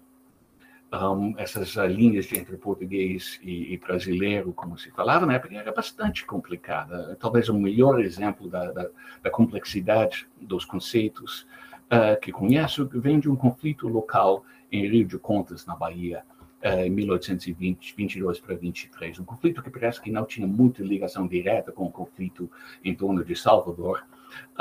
Um, 0.93 1.33
essas 1.39 1.75
linhas 1.91 2.31
entre 2.35 2.55
português 2.59 3.41
e, 3.43 3.73
e, 3.73 3.79
brasileiro, 3.79 4.53
como 4.53 4.77
se 4.77 4.91
falava 4.91 5.25
na 5.25 5.35
época, 5.35 5.55
era 5.55 5.73
bastante 5.73 6.27
complicada. 6.27 7.17
Talvez 7.19 7.49
o 7.49 7.59
melhor 7.59 7.99
exemplo 7.99 8.47
da, 8.47 8.71
da, 8.71 8.91
da 9.23 9.31
complexidade 9.31 10.29
dos 10.39 10.67
conceitos 10.67 11.47
uh, 11.87 12.21
que 12.21 12.31
conheço 12.31 12.87
vem 12.93 13.19
de 13.19 13.31
um 13.31 13.35
conflito 13.35 13.89
local 13.89 14.45
em 14.71 14.87
Rio 14.87 15.07
de 15.07 15.19
Contas, 15.19 15.65
na 15.65 15.75
Bahia, 15.75 16.25
uh, 16.63 16.81
em 16.81 16.91
1820, 16.91 17.95
22 17.97 18.39
para 18.39 18.55
23. 18.55 19.19
Um 19.19 19.25
conflito 19.25 19.63
que 19.63 19.71
parece 19.71 19.99
que 19.99 20.11
não 20.11 20.27
tinha 20.27 20.47
muita 20.47 20.83
ligação 20.83 21.27
direta 21.27 21.73
com 21.73 21.87
o 21.87 21.91
conflito 21.91 22.51
em 22.85 22.95
torno 22.95 23.25
de 23.25 23.35
Salvador. 23.35 24.07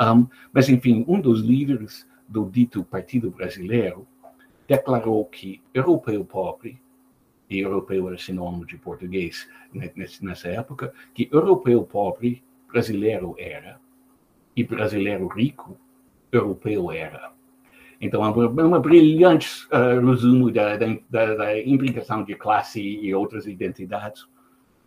Um, 0.00 0.26
mas, 0.50 0.66
enfim, 0.70 1.04
um 1.06 1.20
dos 1.20 1.42
líderes 1.42 2.08
do 2.26 2.48
dito 2.48 2.82
Partido 2.82 3.30
Brasileiro 3.30 4.06
declarou 4.66 5.24
que 5.26 5.62
europeu 5.74 6.24
pobre, 6.24 6.80
e 7.48 7.60
europeu 7.60 8.08
era 8.08 8.18
sinônimo 8.18 8.64
de 8.64 8.78
português 8.78 9.48
nessa 10.20 10.48
época, 10.48 10.92
que 11.14 11.28
europeu 11.30 11.82
pobre, 11.82 12.42
brasileiro 12.68 13.34
era, 13.38 13.78
e 14.56 14.64
brasileiro 14.64 15.26
rico, 15.28 15.76
europeu 16.30 16.90
era. 16.90 17.32
Então, 18.00 18.24
é 18.24 18.28
uma, 18.28 18.64
uma 18.64 18.80
brilhante 18.80 19.48
uh, 19.66 20.04
resumo 20.04 20.50
da, 20.50 20.76
da, 20.76 21.34
da, 21.34 21.60
implicação 21.60 22.24
de 22.24 22.34
classe 22.34 22.80
e 22.80 23.14
outras 23.14 23.46
identidades. 23.46 24.26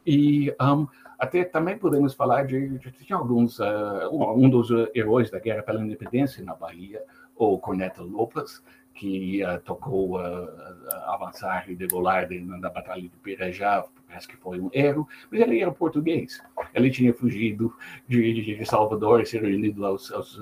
E 0.06 0.54
um, 0.62 0.86
até 1.18 1.46
também 1.46 1.78
podemos 1.78 2.14
falar 2.14 2.46
de, 2.46 2.78
de, 2.78 2.92
de 2.92 3.14
alguns, 3.14 3.60
uh, 3.60 4.10
um 4.12 4.50
dos 4.50 4.70
heróis 4.94 5.32
da 5.32 5.40
Guerra 5.40 5.64
pela 5.64 5.82
Independência 5.82 6.44
na 6.44 6.56
Bahia, 6.56 7.02
o 7.38 7.58
Corneta 7.58 8.04
Lopes, 8.04 8.62
que 8.96 9.44
uh, 9.44 9.60
tocou 9.60 10.18
uh, 10.18 10.50
avançar 11.08 11.70
e 11.70 11.76
degolar 11.76 12.28
na 12.32 12.70
Batalha 12.70 13.02
de 13.02 13.10
Pirajá, 13.10 13.86
parece 14.08 14.28
que 14.28 14.38
foi 14.38 14.60
um 14.60 14.70
erro, 14.74 15.08
mas 15.30 15.42
ele 15.42 15.60
era 15.60 15.72
português. 15.72 16.42
Ele 16.74 16.90
tinha 16.90 17.14
fugido 17.14 17.76
de, 18.08 18.42
de 18.42 18.66
Salvador 18.66 19.22
e 19.22 19.26
se 19.26 19.38
reunido 19.38 19.86
aos, 19.86 20.12
aos, 20.12 20.40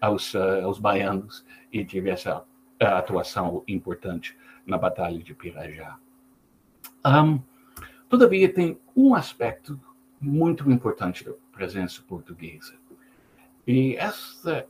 aos, 0.00 0.36
aos 0.36 0.78
baianos 0.78 1.44
e 1.72 1.84
teve 1.84 2.08
essa 2.08 2.44
atuação 2.80 3.64
importante 3.66 4.36
na 4.64 4.78
Batalha 4.78 5.18
de 5.18 5.34
Pirajá. 5.34 5.98
Um, 7.04 7.40
todavia, 8.08 8.52
tem 8.52 8.78
um 8.94 9.14
aspecto 9.14 9.80
muito 10.20 10.70
importante 10.70 11.24
da 11.24 11.32
presença 11.52 12.02
portuguesa. 12.06 12.74
E 13.66 13.96
essa, 13.96 14.66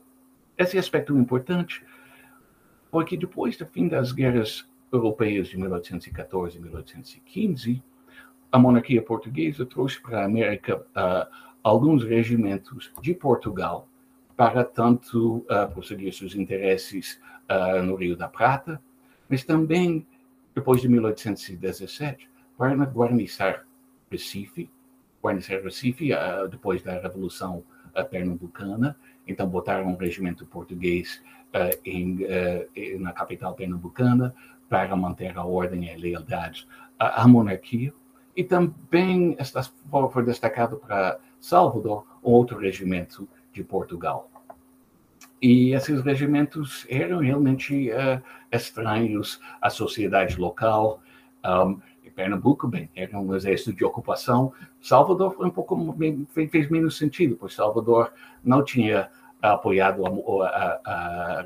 esse 0.57 0.77
aspecto 0.77 1.15
importante 1.17 1.85
porque 2.91 3.17
depois 3.17 3.57
do 3.57 3.65
fim 3.65 3.87
das 3.87 4.11
guerras 4.11 4.67
europeias 4.91 5.47
de 5.47 5.57
1814 5.57 6.57
e 6.57 6.61
1815, 6.61 7.83
a 8.51 8.57
monarquia 8.57 9.01
portuguesa 9.01 9.65
trouxe 9.65 10.01
para 10.01 10.21
a 10.21 10.25
América 10.25 10.77
uh, 10.77 11.27
alguns 11.61 12.03
regimentos 12.03 12.91
de 13.01 13.13
Portugal 13.13 13.87
para 14.35 14.63
tanto 14.63 15.37
uh, 15.39 15.71
prosseguir 15.73 16.13
seus 16.13 16.35
interesses 16.35 17.19
uh, 17.49 17.83
no 17.83 17.95
Rio 17.95 18.15
da 18.15 18.27
Prata, 18.27 18.81
mas 19.27 19.43
também, 19.43 20.07
depois 20.55 20.81
de 20.81 20.87
1817, 20.87 22.29
para 22.57 22.73
guarnecer 22.85 23.65
Recife, 24.09 24.69
guarnecer 25.21 25.61
Recife 25.61 26.11
depois 26.49 26.81
da 26.81 26.97
Revolução 26.99 27.63
Pernambucana, 28.09 28.95
então 29.27 29.47
botaram 29.47 29.87
um 29.87 29.97
regimento 29.97 30.45
português 30.45 31.21
em, 31.85 32.23
uh, 32.23 32.99
na 32.99 33.13
capital 33.13 33.53
pernambucana 33.53 34.33
para 34.69 34.95
manter 34.95 35.37
a 35.37 35.43
ordem 35.43 35.85
e 35.85 35.91
a 35.91 35.97
lealdade 35.97 36.67
à, 36.99 37.23
à 37.23 37.27
monarquia. 37.27 37.93
E 38.35 38.43
também 38.43 39.35
foi 40.11 40.23
destacado 40.23 40.77
para 40.77 41.19
Salvador 41.39 42.05
outro 42.21 42.59
regimento 42.59 43.27
de 43.51 43.63
Portugal. 43.63 44.29
E 45.41 45.73
esses 45.73 46.01
regimentos 46.01 46.85
eram 46.89 47.19
realmente 47.19 47.89
uh, 47.91 48.21
estranhos 48.51 49.39
à 49.61 49.69
sociedade 49.69 50.39
local. 50.39 50.99
Um, 51.45 51.79
Pernambuco, 52.17 52.67
bem, 52.67 52.89
era 52.95 53.19
um 53.19 53.35
exército 53.35 53.71
de 53.73 53.85
ocupação. 53.85 54.51
Salvador 54.81 55.35
foi 55.35 55.45
um 55.45 55.51
pouco 55.51 55.95
fez 56.33 56.67
menos 56.67 56.97
sentido, 56.97 57.37
pois 57.39 57.53
Salvador 57.53 58.11
não 58.43 58.65
tinha 58.65 59.07
apoiado 59.41 60.05
a, 60.05 60.47
a, 60.47 60.81
a, 60.85 61.41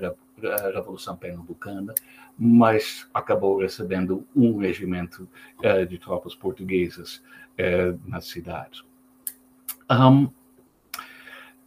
a 0.47 0.71
Revolução 0.71 1.15
Pernambucana, 1.15 1.93
mas 2.37 3.07
acabou 3.13 3.59
recebendo 3.59 4.25
um 4.35 4.57
regimento 4.57 5.29
uh, 5.59 5.85
de 5.85 5.97
tropas 5.97 6.33
portuguesas 6.33 7.21
uh, 7.59 7.99
na 8.07 8.21
cidade. 8.21 8.83
Um, 9.89 10.29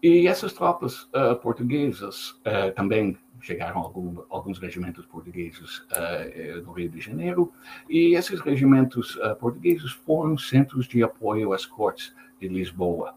e 0.02 0.26
essas 0.26 0.52
tropas 0.52 1.04
uh, 1.04 1.36
portuguesas 1.40 2.38
também 2.74 3.16
chegaram 3.40 3.78
algum, 3.78 4.22
alguns 4.28 4.58
regimentos 4.58 5.06
portugueses 5.06 5.86
no 6.64 6.72
Rio 6.72 6.90
de 6.90 7.00
Janeiro, 7.00 7.52
e 7.88 8.14
esses 8.14 8.40
regimentos 8.40 9.18
portugueses 9.38 9.92
foram 9.92 10.36
centros 10.36 10.86
de 10.86 11.02
apoio 11.02 11.52
às 11.52 11.64
cortes 11.64 12.14
de 12.40 12.48
Lisboa 12.48 13.14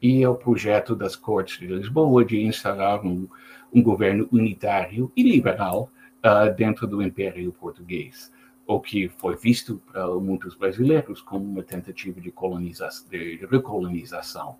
e 0.00 0.22
é 0.22 0.28
o 0.28 0.34
projeto 0.34 0.94
das 0.94 1.16
Cortes 1.16 1.58
de 1.58 1.66
Lisboa 1.66 2.24
de 2.24 2.40
instalar 2.42 3.04
um, 3.04 3.26
um 3.72 3.82
governo 3.82 4.28
unitário 4.30 5.10
e 5.16 5.22
liberal 5.22 5.90
uh, 6.18 6.54
dentro 6.54 6.86
do 6.86 7.02
Império 7.02 7.52
Português, 7.52 8.32
o 8.66 8.80
que 8.80 9.08
foi 9.08 9.36
visto 9.36 9.80
para 9.90 10.06
muitos 10.16 10.54
brasileiros 10.54 11.20
como 11.20 11.44
uma 11.44 11.62
tentativa 11.62 12.20
de, 12.20 12.30
de 12.30 13.46
recolonização. 13.46 14.56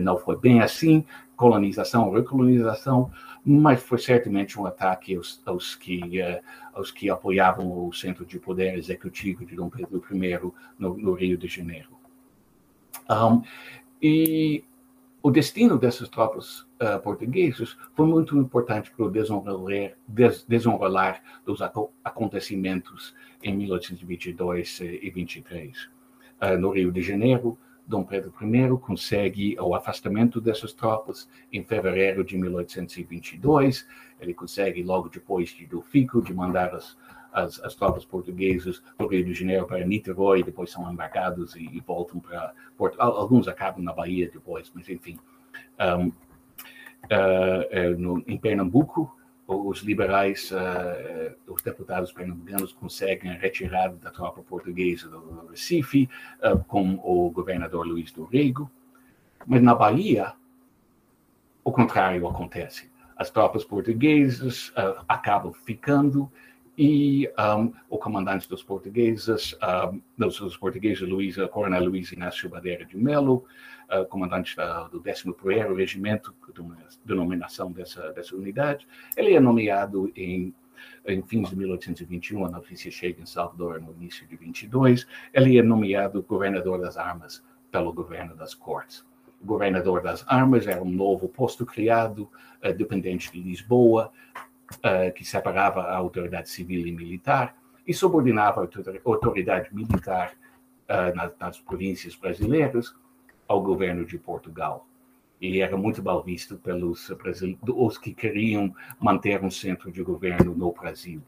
Não 0.00 0.16
foi 0.16 0.36
bem 0.36 0.60
assim, 0.60 1.04
colonização, 1.36 2.10
recolonização, 2.10 3.10
mas 3.44 3.82
foi 3.82 3.98
certamente 3.98 4.58
um 4.58 4.66
ataque 4.66 5.14
aos, 5.14 5.42
aos 5.44 5.74
que, 5.74 6.00
uh, 6.20 6.40
aos 6.72 6.90
que 6.90 7.10
apoiavam 7.10 7.86
o 7.86 7.92
centro 7.92 8.24
de 8.24 8.38
poder 8.38 8.76
executivo 8.76 9.44
de 9.44 9.54
Dom 9.54 9.68
Pedro 9.68 10.02
I 10.10 10.52
no, 10.78 10.96
no 10.96 11.12
Rio 11.12 11.36
de 11.38 11.46
Janeiro. 11.46 11.90
Um, 13.10 13.42
e 14.00 14.64
o 15.22 15.30
destino 15.30 15.78
dessas 15.78 16.08
tropas 16.08 16.62
uh, 16.80 17.00
portuguesas 17.02 17.76
foi 17.94 18.06
muito 18.06 18.36
importante 18.36 18.90
para 18.90 19.06
o 19.06 19.10
desenrolar, 19.10 19.92
des, 20.06 20.44
desenrolar 20.44 21.22
dos 21.46 21.60
acontecimentos 22.04 23.14
em 23.42 23.56
1822 23.56 24.80
e 24.80 25.10
23. 25.10 25.84
Uh, 25.84 25.90
eh, 26.40 26.56
no 26.56 26.70
Rio 26.70 26.90
de 26.90 27.00
Janeiro, 27.00 27.56
Dom 27.86 28.02
Pedro 28.04 28.32
I 28.40 28.80
consegue 28.80 29.56
o 29.60 29.74
afastamento 29.74 30.40
dessas 30.40 30.72
tropas 30.72 31.28
em 31.52 31.62
fevereiro 31.62 32.24
de 32.24 32.36
1822. 32.36 33.86
Ele 34.20 34.34
consegue, 34.34 34.82
logo 34.82 35.08
depois 35.08 35.50
de 35.50 35.66
do 35.66 35.82
Fico, 35.82 36.20
de 36.20 36.34
mandar 36.34 36.74
as, 36.74 36.96
as, 37.32 37.58
as, 37.60 37.74
tropas 37.74 38.04
portuguesas 38.04 38.82
do 38.98 39.06
Rio 39.06 39.24
de 39.24 39.34
Janeiro 39.34 39.66
para 39.66 39.84
Niterói, 39.84 40.42
depois 40.42 40.70
são 40.70 40.90
embarcados 40.90 41.56
e, 41.56 41.64
e 41.64 41.80
voltam 41.80 42.20
para 42.20 42.52
Porto. 42.76 43.00
Alguns 43.00 43.48
acabam 43.48 43.82
na 43.82 43.92
Bahia 43.92 44.30
depois, 44.30 44.70
mas 44.74 44.88
enfim. 44.88 45.18
Um, 45.80 46.08
uh, 46.08 47.98
no, 47.98 48.22
em 48.26 48.38
Pernambuco, 48.38 49.16
os 49.46 49.80
liberais, 49.80 50.50
uh, 50.50 51.52
os 51.52 51.62
deputados 51.62 52.12
pernambucanos 52.12 52.72
conseguem 52.72 53.30
a 53.30 53.34
retirada 53.34 53.96
da 53.96 54.10
tropa 54.10 54.42
portuguesa 54.42 55.08
do 55.08 55.46
Recife, 55.50 56.08
uh, 56.42 56.62
com 56.64 57.00
o 57.02 57.30
governador 57.30 57.86
Luiz 57.86 58.12
do 58.12 58.24
Rego. 58.24 58.70
Mas 59.46 59.62
na 59.62 59.74
Bahia, 59.74 60.32
o 61.64 61.72
contrário 61.72 62.26
acontece. 62.26 62.90
As 63.16 63.30
tropas 63.30 63.64
portuguesas 63.64 64.68
uh, 64.70 65.04
acabam 65.08 65.52
ficando 65.52 66.30
e 66.76 67.28
um, 67.38 67.72
o 67.88 67.98
comandante 67.98 68.48
dos 68.48 68.62
portugueses, 68.62 69.56
um, 69.62 70.00
dos, 70.16 70.38
dos 70.38 70.56
portugueses, 70.56 71.06
Coronel 71.50 71.84
Luiz 71.84 72.12
Inácio 72.12 72.48
Badeira 72.48 72.84
de 72.84 72.96
Melo, 72.96 73.44
uh, 73.90 74.06
comandante 74.06 74.56
da, 74.56 74.88
do 74.88 75.00
11º 75.02 75.76
Regimento, 75.76 76.34
denominação 77.04 77.70
dessa, 77.70 78.12
dessa 78.12 78.34
unidade, 78.34 78.86
ele 79.16 79.34
é 79.34 79.40
nomeado 79.40 80.10
em 80.16 80.54
em 81.06 81.22
fins 81.22 81.50
de 81.50 81.56
1821, 81.56 82.44
a 82.44 82.50
notícia 82.50 82.90
chega 82.90 83.22
em 83.22 83.26
Salvador 83.26 83.80
no 83.80 83.92
início 83.92 84.26
de 84.26 84.36
22, 84.36 85.06
ele 85.32 85.56
é 85.56 85.62
nomeado 85.62 86.22
governador 86.22 86.80
das 86.80 86.96
armas 86.96 87.42
pelo 87.70 87.92
governo 87.92 88.34
das 88.34 88.54
cortes. 88.54 89.04
O 89.40 89.46
governador 89.46 90.02
das 90.02 90.24
armas 90.28 90.66
era 90.66 90.82
um 90.82 90.90
novo 90.90 91.28
posto 91.28 91.66
criado, 91.66 92.28
uh, 92.64 92.72
dependente 92.72 93.30
de 93.30 93.40
Lisboa, 93.40 94.12
uh, 94.78 95.12
que 95.14 95.24
separava 95.24 95.82
a 95.82 95.96
autoridade 95.96 96.48
civil 96.48 96.86
e 96.86 96.92
militar 96.92 97.56
e 97.86 97.92
subordinava 97.92 98.62
a 98.62 98.68
autoridade 99.04 99.74
militar 99.74 100.32
uh, 100.88 101.14
nas, 101.14 101.32
nas, 101.38 101.58
províncias 101.58 102.14
brasileiras 102.14 102.94
ao 103.48 103.62
governo 103.62 104.04
de 104.04 104.18
Portugal. 104.18 104.86
E 105.40 105.60
era 105.60 105.76
muito 105.76 106.02
mal 106.02 106.22
visto 106.22 106.56
pelos 106.56 107.10
os 107.74 107.98
que 107.98 108.14
queriam 108.14 108.72
manter 109.00 109.42
um 109.42 109.50
centro 109.50 109.90
de 109.90 110.02
governo 110.02 110.54
no 110.54 110.72
Brasil. 110.72 111.20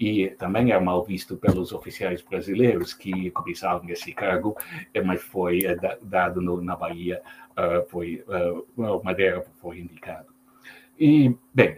E 0.00 0.28
também 0.30 0.72
era 0.72 0.80
mal 0.80 1.04
visto 1.04 1.36
pelos 1.36 1.72
oficiais 1.72 2.22
brasileiros 2.22 2.94
que 2.94 3.30
cobiçavam 3.32 3.86
esse 3.90 4.14
cargo, 4.14 4.56
eh, 4.94 5.02
mas 5.02 5.20
foi 5.20 5.60
dado 6.00 6.40
no, 6.40 6.62
na 6.62 6.74
Bahia, 6.74 7.20
uh, 7.50 7.86
foi, 7.90 8.24
uh, 8.26 9.04
Madeira 9.04 9.44
foi 9.60 9.80
indicado. 9.80 10.28
E, 10.98 11.36
bem, 11.52 11.76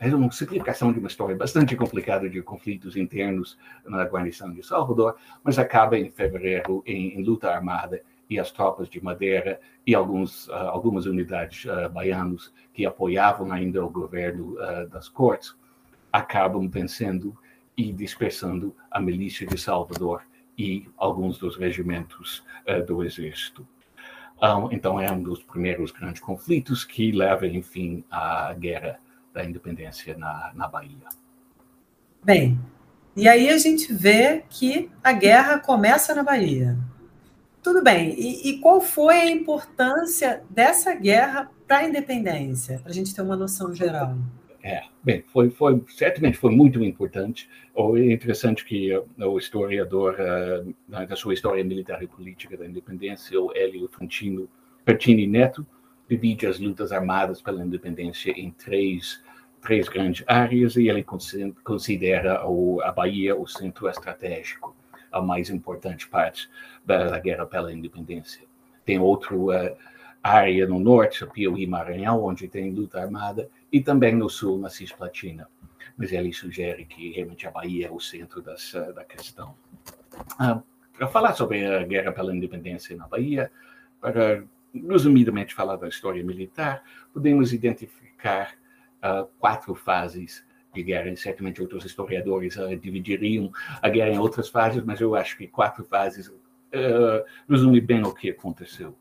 é 0.00 0.14
uma 0.14 0.30
simplificação 0.30 0.92
de 0.92 0.98
uma 0.98 1.08
história 1.08 1.34
bastante 1.34 1.74
complicada 1.74 2.28
de 2.28 2.40
conflitos 2.42 2.96
internos 2.96 3.58
na 3.84 4.04
guarnição 4.04 4.52
de 4.52 4.62
Salvador, 4.62 5.16
mas 5.42 5.58
acaba 5.58 5.98
em 5.98 6.10
fevereiro 6.10 6.82
em, 6.86 7.18
em 7.18 7.22
luta 7.22 7.50
armada 7.50 8.00
e 8.28 8.38
as 8.38 8.50
tropas 8.50 8.88
de 8.88 9.02
Madeira 9.02 9.60
e 9.86 9.94
alguns, 9.94 10.48
uh, 10.48 10.52
algumas 10.52 11.06
unidades 11.06 11.64
uh, 11.64 11.88
baianos 11.90 12.52
que 12.72 12.84
apoiavam 12.84 13.52
ainda 13.52 13.84
o 13.84 13.90
governo 13.90 14.54
uh, 14.54 14.88
das 14.88 15.08
cortes 15.08 15.54
acabam 16.12 16.68
vencendo 16.68 17.36
e 17.76 17.92
dispersando 17.92 18.74
a 18.90 19.00
milícia 19.00 19.46
de 19.46 19.58
Salvador 19.58 20.22
e 20.56 20.88
alguns 20.96 21.38
dos 21.38 21.56
regimentos 21.56 22.42
do 22.86 23.04
exército. 23.04 23.68
Um, 24.40 24.72
então, 24.72 24.98
é 24.98 25.12
um 25.12 25.22
dos 25.22 25.42
primeiros 25.42 25.90
grandes 25.90 26.22
conflitos 26.22 26.86
que 26.86 27.12
leva, 27.12 27.46
enfim, 27.46 28.02
à 28.10 28.54
guerra 28.54 28.98
da 29.36 29.44
independência 29.44 30.16
na, 30.16 30.50
na 30.54 30.66
Bahia. 30.66 31.08
Bem, 32.24 32.58
e 33.14 33.28
aí 33.28 33.50
a 33.50 33.58
gente 33.58 33.92
vê 33.92 34.42
que 34.48 34.90
a 35.04 35.12
guerra 35.12 35.60
começa 35.60 36.14
na 36.14 36.22
Bahia. 36.22 36.76
Tudo 37.62 37.82
bem, 37.82 38.14
e, 38.18 38.48
e 38.48 38.60
qual 38.60 38.80
foi 38.80 39.16
a 39.16 39.30
importância 39.30 40.42
dessa 40.48 40.94
guerra 40.94 41.50
para 41.66 41.78
a 41.78 41.88
independência, 41.88 42.78
para 42.78 42.90
a 42.90 42.94
gente 42.94 43.14
ter 43.14 43.20
uma 43.20 43.36
noção 43.36 43.74
geral? 43.74 44.16
É, 44.62 44.84
bem, 45.02 45.22
foi, 45.28 45.50
foi, 45.50 45.82
certamente 45.88 46.38
foi 46.38 46.50
muito 46.50 46.82
importante. 46.82 47.48
É 47.76 48.12
interessante 48.12 48.64
que 48.64 48.90
o 49.18 49.38
historiador 49.38 50.16
uh, 50.18 51.06
da 51.06 51.14
sua 51.14 51.34
história 51.34 51.62
militar 51.62 52.02
e 52.02 52.06
política 52.06 52.56
da 52.56 52.66
independência, 52.66 53.40
o 53.40 53.54
Hélio 53.54 53.86
Fantino 53.88 54.48
Pertini 54.84 55.26
Neto, 55.26 55.66
divide 56.08 56.46
as 56.46 56.58
lutas 56.58 56.92
armadas 56.92 57.42
pela 57.42 57.64
independência 57.64 58.30
em 58.30 58.50
três, 58.50 59.22
três 59.66 59.88
grandes 59.88 60.24
áreas 60.28 60.76
e 60.76 60.88
ele 60.88 61.04
considera 61.64 62.40
a 62.84 62.92
Bahia 62.92 63.34
o 63.34 63.48
centro 63.48 63.88
estratégico, 63.88 64.76
a 65.10 65.20
mais 65.20 65.50
importante 65.50 66.06
parte 66.06 66.48
da, 66.84 67.18
guerra 67.18 67.44
pela 67.46 67.72
independência. 67.72 68.46
Tem 68.84 69.00
outro 69.00 69.50
uh, 69.50 69.76
área 70.22 70.68
no 70.68 70.78
norte, 70.78 71.26
Piauí 71.26 71.64
e 71.64 71.66
Maranhão, 71.66 72.22
onde 72.22 72.46
tem 72.46 72.70
luta 72.70 73.00
armada, 73.00 73.50
e 73.72 73.80
também 73.80 74.14
no 74.14 74.30
sul, 74.30 74.56
na 74.56 74.70
Cisplatina. 74.70 75.48
Mas 75.98 76.12
ele 76.12 76.32
sugere 76.32 76.84
que 76.84 77.10
realmente 77.10 77.48
a 77.48 77.50
Bahia 77.50 77.88
é 77.88 77.90
o 77.90 77.98
centro 77.98 78.40
das, 78.40 78.72
da 78.94 79.02
questão. 79.02 79.52
Ah, 80.38 80.62
para 80.96 81.08
falar 81.08 81.34
sobre 81.34 81.66
a 81.66 81.82
guerra 81.82 82.12
pela 82.12 82.34
independência 82.34 82.96
na 82.96 83.08
Bahia, 83.08 83.50
para 84.00 84.44
resumidamente 84.72 85.54
falar 85.54 85.74
da 85.74 85.88
história 85.88 86.22
militar, 86.22 86.84
podemos 87.12 87.52
identificar 87.52 88.54
uh, 89.06 89.26
quatro 89.38 89.74
fases 89.74 90.44
de 90.74 90.82
guerra. 90.82 91.14
Certamente 91.16 91.62
outros 91.62 91.84
historiadores 91.84 92.56
uh, 92.56 92.76
dividiriam 92.76 93.50
a 93.80 93.88
guerra 93.88 94.10
em 94.10 94.18
outras 94.18 94.48
fases, 94.48 94.82
mas 94.84 95.00
eu 95.00 95.14
acho 95.14 95.36
que 95.36 95.46
quatro 95.46 95.84
fases 95.84 96.28
uh, 96.28 97.24
resume 97.48 97.80
bem 97.80 98.02
o 98.02 98.14
que 98.14 98.30
aconteceu 98.30 98.96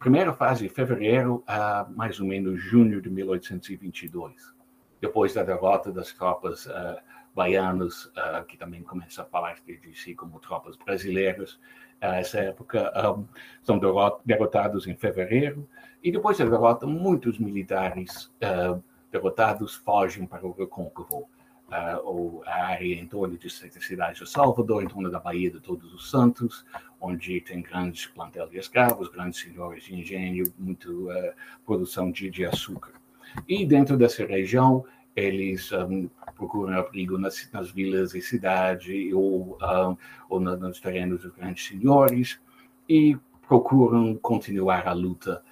primeira 0.00 0.32
fase, 0.32 0.66
fevereiro 0.66 1.44
a 1.46 1.86
mais 1.94 2.18
ou 2.18 2.26
menos 2.26 2.58
junho 2.58 3.02
de 3.02 3.10
1822, 3.10 4.54
depois 4.98 5.34
da 5.34 5.44
derrota 5.44 5.92
das 5.92 6.10
tropas 6.14 6.64
uh, 6.64 6.96
baianas, 7.34 8.06
uh, 8.06 8.42
que 8.48 8.56
também 8.56 8.82
começam 8.82 9.24
a 9.24 9.28
falar 9.28 9.56
de 9.66 9.94
si 9.94 10.14
como 10.14 10.40
tropas 10.40 10.74
brasileiras. 10.76 11.52
Uh, 12.02 12.16
essa 12.16 12.38
época 12.40 12.90
um, 13.14 13.26
são 13.62 13.78
derrotados 14.24 14.88
em 14.88 14.96
fevereiro, 14.96 15.68
e 16.02 16.10
depois 16.10 16.38
da 16.38 16.46
derrota, 16.46 16.86
muitos 16.86 17.38
militares 17.38 18.32
derrotados 19.10 19.74
fogem 19.74 20.26
para 20.26 20.46
o 20.46 20.52
Recôncavo 20.52 21.28
uh, 21.70 22.42
a 22.46 22.66
área 22.66 22.94
em 22.94 23.06
torno 23.06 23.36
de 23.36 23.48
cidades 23.50 24.18
de 24.18 24.28
Salvador, 24.28 24.82
em 24.82 24.88
torno 24.88 25.10
da 25.10 25.18
Baía 25.18 25.50
de 25.50 25.60
Todos 25.60 25.92
os 25.92 26.10
Santos, 26.10 26.64
onde 27.00 27.40
tem 27.40 27.62
grandes 27.62 28.06
plantel 28.06 28.48
de 28.48 28.58
escravos, 28.58 29.08
grandes 29.08 29.40
senhores 29.40 29.84
de 29.84 29.94
engenho, 29.94 30.52
muito 30.58 31.10
uh, 31.10 31.32
produção 31.64 32.10
de, 32.10 32.30
de, 32.30 32.44
açúcar. 32.44 32.92
E 33.48 33.64
dentro 33.64 33.96
dessa 33.96 34.24
região, 34.26 34.84
eles 35.14 35.70
um, 35.72 36.08
procuram 36.36 36.78
abrigo 36.78 37.18
nas, 37.18 37.48
nas, 37.52 37.70
vilas 37.70 38.14
e 38.14 38.20
cidades 38.20 39.12
ou, 39.12 39.58
um, 39.60 39.96
ou 40.28 40.40
nos 40.40 40.80
terrenos 40.80 41.22
dos 41.22 41.32
grandes 41.32 41.66
senhores 41.66 42.40
e 42.88 43.16
procuram 43.46 44.16
continuar 44.16 44.86
a 44.86 44.92
luta. 44.92 45.42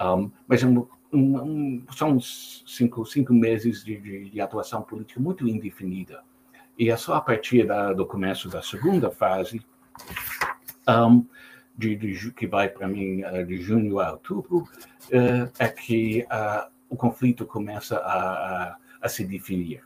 Um, 0.00 0.30
mas 0.46 0.62
um, 1.14 1.42
um, 1.42 1.86
são 1.96 2.18
cinco, 2.20 3.06
cinco 3.06 3.32
meses 3.32 3.84
de, 3.84 3.96
de, 4.00 4.30
de, 4.30 4.40
atuação 4.40 4.82
política 4.82 5.20
muito 5.20 5.48
indefinida. 5.48 6.22
E 6.78 6.90
é 6.90 6.96
só 6.96 7.14
a 7.14 7.20
partir 7.20 7.66
da, 7.66 7.92
do 7.92 8.04
começo 8.04 8.48
da 8.48 8.60
segunda 8.60 9.10
fase, 9.10 9.64
um, 10.88 11.24
de, 11.76 11.96
de, 11.96 12.30
que 12.32 12.46
vai 12.46 12.68
para 12.68 12.88
mim 12.88 13.22
uh, 13.22 13.44
de 13.46 13.58
junho 13.58 14.00
a 14.00 14.12
outubro, 14.12 14.58
uh, 14.58 15.50
é 15.58 15.68
que 15.68 16.22
uh, 16.24 16.70
o 16.88 16.96
conflito 16.96 17.46
começa 17.46 17.96
a, 17.98 18.72
a, 18.72 18.76
a 19.00 19.08
se 19.08 19.24
definir. 19.24 19.82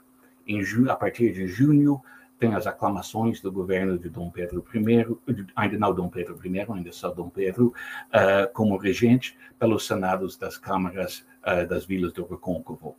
Em, 0.47 0.63
a 0.89 0.97
partir 0.97 1.33
de 1.33 1.47
junho, 1.47 2.01
tem 2.39 2.55
as 2.55 2.67
aclamações 2.67 3.41
do 3.41 3.51
governo 3.51 3.99
de 3.99 4.09
Dom 4.09 4.31
Pedro 4.31 4.65
I, 4.75 5.47
ainda 5.57 5.79
não 5.79 5.93
Dom 5.93 6.09
Pedro 6.09 6.39
I, 6.45 6.61
ainda 6.61 6.93
só 6.93 7.11
Dom 7.11 7.29
Pedro, 7.29 7.75
uh, 8.09 8.53
como 8.53 8.77
regente 8.77 9.37
pelos 9.59 9.87
senados 9.87 10.37
das 10.37 10.57
câmaras 10.57 11.27
uh, 11.43 11.67
das 11.67 11.85
vilas 11.85 12.13
do 12.13 12.25
Recôncavo, 12.25 12.97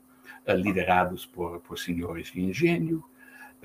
uh, 0.47 0.53
liderados 0.53 1.25
por, 1.25 1.59
por 1.61 1.79
senhores 1.79 2.31
de 2.31 2.41
engenho. 2.41 3.03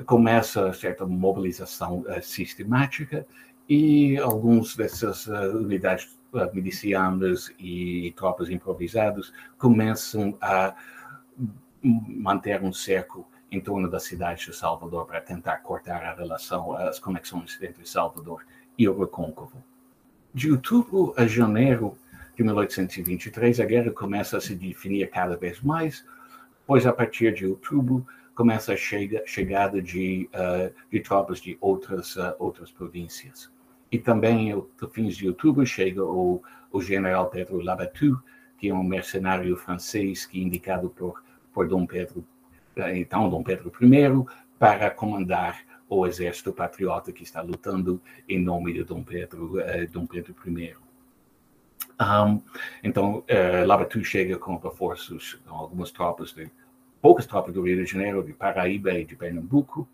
Começa 0.07 0.73
certa 0.73 1.07
mobilização 1.07 2.05
sistemática 2.21 3.25
e 3.69 4.19
alguns 4.19 4.75
dessas 4.75 5.29
unidades 5.29 6.19
milicianas 6.53 7.55
e 7.61 8.13
tropas 8.17 8.51
improvisadas 8.51 9.33
começam 9.57 10.37
a 10.41 10.75
manter 11.81 12.61
um 12.61 12.73
cerco 12.73 13.25
em 13.55 13.61
torno 13.61 13.89
da 13.89 14.01
cidade 14.01 14.47
de 14.47 14.53
Salvador 14.53 15.07
para 15.07 15.21
tentar 15.21 15.59
cortar 15.59 16.03
a 16.03 16.13
relação, 16.13 16.73
as 16.77 16.99
conexões 16.99 17.57
entre 17.63 17.87
Salvador 17.87 18.45
e 18.77 18.89
o 18.89 18.99
Recôncavo. 18.99 19.63
De 20.35 20.51
outubro 20.51 21.15
a 21.17 21.25
janeiro 21.25 21.97
de 22.37 22.43
1823, 22.43 23.61
a 23.61 23.65
guerra 23.65 23.93
começa 23.93 24.37
a 24.37 24.41
se 24.41 24.57
definir 24.57 25.09
cada 25.09 25.37
vez 25.37 25.61
mais, 25.61 26.05
pois 26.67 26.85
a 26.85 26.93
partir 26.93 27.33
de 27.33 27.47
outubro 27.47 28.05
começa 28.35 28.73
a 28.73 28.77
chega, 28.77 29.23
chegada 29.25 29.81
de, 29.81 30.29
uh, 30.35 30.75
de 30.91 30.99
tropas 30.99 31.41
de 31.41 31.57
outras, 31.61 32.17
uh, 32.17 32.35
outras 32.41 32.73
províncias. 32.73 33.49
E 33.93 34.01
também, 34.01 34.53
no 34.53 34.89
fins 34.91 35.17
de 35.17 35.29
outubro, 35.29 35.65
chega 35.65 36.03
o, 36.05 36.43
o 36.73 36.83
general 36.83 37.31
Pedro 37.31 37.61
Labatut, 37.61 38.21
que 38.59 38.69
é 38.69 38.75
um 38.75 38.83
mercenário 38.83 39.57
francês 39.57 40.27
que 40.27 40.41
é 40.41 40.43
indicado 40.43 40.91
por, 40.91 41.23
por 41.53 41.69
Dom 41.69 41.87
Pedro 41.87 42.25
então 42.95 43.29
Dom 43.29 43.43
Pedro 43.43 43.73
I, 43.81 44.25
para 44.59 44.91
comandar 44.91 45.63
o 45.89 46.07
exército 46.07 46.53
patriota 46.53 47.13
que 47.13 47.23
está 47.23 47.41
lutando 47.43 48.01
em 48.29 48.41
nome 48.43 48.73
de 48.73 48.85
Dom 48.85 49.03
Pedro, 49.03 49.61
eh, 49.61 49.87
Dom 49.87 50.07
Pedro 50.07 50.35
I. 50.47 50.75
Um, 52.01 52.43
então, 52.83 53.19
uh, 53.19 53.67
Labatut 53.67 54.05
chega 54.05 54.37
com 54.37 54.57
reforços, 54.57 55.35
com 55.47 55.55
algumas 55.55 55.93
tropas, 55.93 56.33
de, 56.33 56.51
poucas 57.01 57.27
tropas 57.27 57.55
do 57.55 57.63
Rio 57.63 57.85
de 57.85 57.91
Janeiro, 57.91 58.25
de 58.25 58.33
Paraíba 58.33 58.93
e 58.93 59.05
de 59.05 59.15
Pernambuco, 59.15 59.89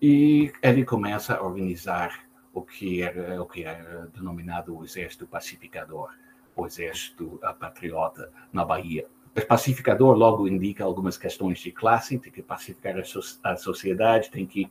e 0.00 0.52
ele 0.62 0.84
começa 0.84 1.34
a 1.34 1.42
organizar 1.42 2.24
o 2.52 2.62
que 2.62 3.02
era, 3.02 3.42
o 3.42 3.46
que 3.46 3.64
era 3.64 4.08
denominado 4.14 4.76
o 4.76 4.84
Exército 4.84 5.26
Pacificador, 5.26 6.10
o 6.54 6.66
Exército 6.66 7.40
Patriota 7.58 8.30
na 8.52 8.64
Bahia. 8.64 9.06
Pacificador 9.42 10.16
logo 10.16 10.48
indica 10.48 10.84
algumas 10.84 11.18
questões 11.18 11.58
de 11.58 11.70
classe, 11.70 12.18
tem 12.18 12.32
que 12.32 12.42
pacificar 12.42 12.98
a, 12.98 13.04
so 13.04 13.20
a 13.42 13.56
sociedade, 13.56 14.30
tem 14.30 14.46
que 14.46 14.70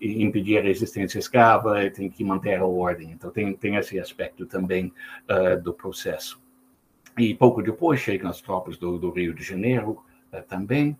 impedir 0.00 0.58
a 0.58 0.62
resistência 0.62 1.18
escrava, 1.18 1.90
tem 1.90 2.10
que 2.10 2.22
manter 2.22 2.58
a 2.58 2.66
ordem. 2.66 3.10
Então, 3.10 3.30
tem, 3.30 3.54
tem 3.54 3.76
esse 3.76 3.98
aspecto 3.98 4.46
também 4.46 4.92
uh, 5.28 5.60
do 5.60 5.72
processo. 5.72 6.40
E 7.18 7.34
pouco 7.34 7.62
depois 7.62 8.00
chegam 8.00 8.30
as 8.30 8.40
tropas 8.40 8.76
do, 8.76 8.98
do 8.98 9.10
Rio 9.10 9.34
de 9.34 9.42
Janeiro 9.42 10.04
uh, 10.32 10.42
também, 10.46 10.96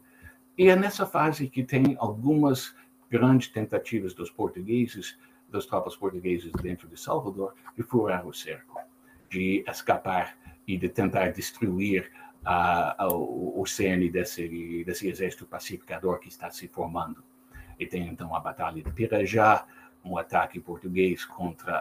e 0.56 0.68
é 0.68 0.76
nessa 0.76 1.06
fase 1.06 1.48
que 1.48 1.64
tem 1.64 1.96
algumas 1.98 2.74
grandes 3.10 3.48
tentativas 3.48 4.14
dos 4.14 4.30
portugueses, 4.30 5.18
das 5.50 5.66
tropas 5.66 5.96
portuguesas 5.96 6.50
dentro 6.62 6.88
de 6.88 6.98
Salvador, 6.98 7.54
de 7.76 7.82
furar 7.82 8.26
o 8.26 8.32
cerco, 8.32 8.80
de 9.30 9.64
escapar 9.68 10.36
e 10.66 10.76
de 10.76 10.88
tentar 10.88 11.30
destruir 11.30 12.10
uh, 12.46 13.14
o, 13.14 13.60
o 13.60 13.66
cerne 13.66 14.10
desse, 14.10 14.84
desse 14.84 15.08
exército 15.08 15.46
pacificador 15.46 16.18
que 16.18 16.28
está 16.28 16.50
se 16.50 16.68
formando. 16.68 17.22
E 17.78 17.86
tem 17.86 18.08
então 18.08 18.34
a 18.34 18.40
Batalha 18.40 18.82
de 18.82 18.90
Pirajá, 18.90 19.66
um 20.04 20.18
ataque 20.18 20.58
português 20.58 21.24
contra, 21.24 21.80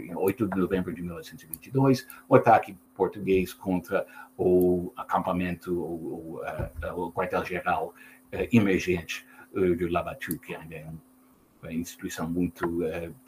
em 0.00 0.14
8 0.14 0.48
de 0.48 0.58
novembro 0.58 0.92
de 0.92 1.00
1922, 1.00 2.06
um 2.28 2.34
ataque 2.34 2.76
português 2.94 3.54
contra 3.54 4.04
o 4.36 4.92
acampamento, 4.96 5.72
o, 5.72 6.40
o, 6.94 7.06
o 7.06 7.12
quartel-geral 7.12 7.94
uh, 8.32 8.48
emergente 8.52 9.24
de 9.54 9.86
Labatu, 9.86 10.38
que 10.38 10.54
ainda 10.54 10.74
é 10.74 10.86
uma 11.62 11.72
instituição 11.72 12.28
muito 12.28 12.80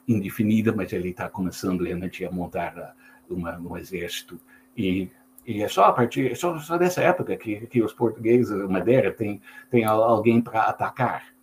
indefinida, 0.09 0.73
mas 0.73 0.91
ele 0.91 1.11
está 1.11 1.29
começando 1.29 1.85
realmente 1.85 2.25
a 2.25 2.31
montar 2.31 2.97
uma, 3.29 3.59
um 3.59 3.77
exército 3.77 4.41
e 4.75 5.11
e 5.47 5.63
é 5.63 5.69
só 5.69 5.85
a 5.85 5.93
partir, 5.93 6.33
é 6.33 6.35
só, 6.35 6.59
só 6.59 6.79
dessa 6.79 7.03
época 7.03 7.37
que, 7.37 7.67
que 7.67 7.83
os 7.83 7.93
portugueses, 7.93 8.51
Madeira, 8.69 9.13
tem, 9.13 9.41
tem 9.71 9.85
alguém 9.85 10.41
para 10.41 10.63
atacar 10.63 11.35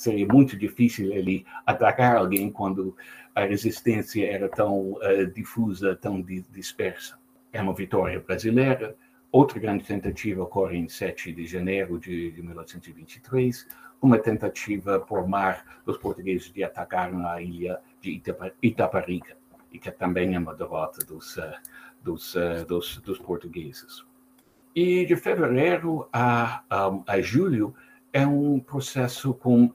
seria 0.00 0.26
muito 0.26 0.56
difícil 0.56 1.12
ele 1.12 1.44
atacar 1.66 2.16
alguém 2.16 2.50
quando 2.50 2.96
a 3.34 3.44
resistência 3.44 4.26
era 4.26 4.48
tão 4.48 4.92
uh, 4.92 5.26
difusa, 5.34 5.94
tão 5.94 6.22
di 6.22 6.40
dispersa. 6.50 7.18
É 7.52 7.60
uma 7.60 7.74
vitória 7.74 8.18
brasileira. 8.18 8.96
Outra 9.30 9.60
grande 9.60 9.84
tentativa 9.84 10.42
ocorre 10.42 10.78
em 10.78 10.88
7 10.88 11.32
de 11.32 11.46
janeiro 11.46 11.98
de, 11.98 12.30
de 12.32 12.42
1823, 12.42 13.68
uma 14.00 14.18
tentativa 14.18 14.98
por 14.98 15.28
mar 15.28 15.80
dos 15.84 15.98
portugueses 15.98 16.50
de 16.50 16.64
atacar 16.64 17.14
a 17.14 17.42
ilha 17.42 17.78
de 18.00 18.22
Itaparica, 18.62 19.36
e 19.70 19.78
que 19.78 19.90
também 19.90 20.34
é 20.34 20.38
uma 20.38 20.54
derrota 20.54 21.04
dos, 21.04 21.36
uh, 21.36 21.52
dos, 22.02 22.34
uh, 22.34 22.64
dos, 22.66 22.98
dos, 22.98 23.18
portugueses. 23.18 24.04
E 24.74 25.04
de 25.04 25.16
fevereiro 25.16 26.08
a, 26.12 26.62
a, 27.06 27.20
julho 27.20 27.74
é 28.12 28.26
um 28.26 28.60
processo 28.60 29.34
com 29.34 29.72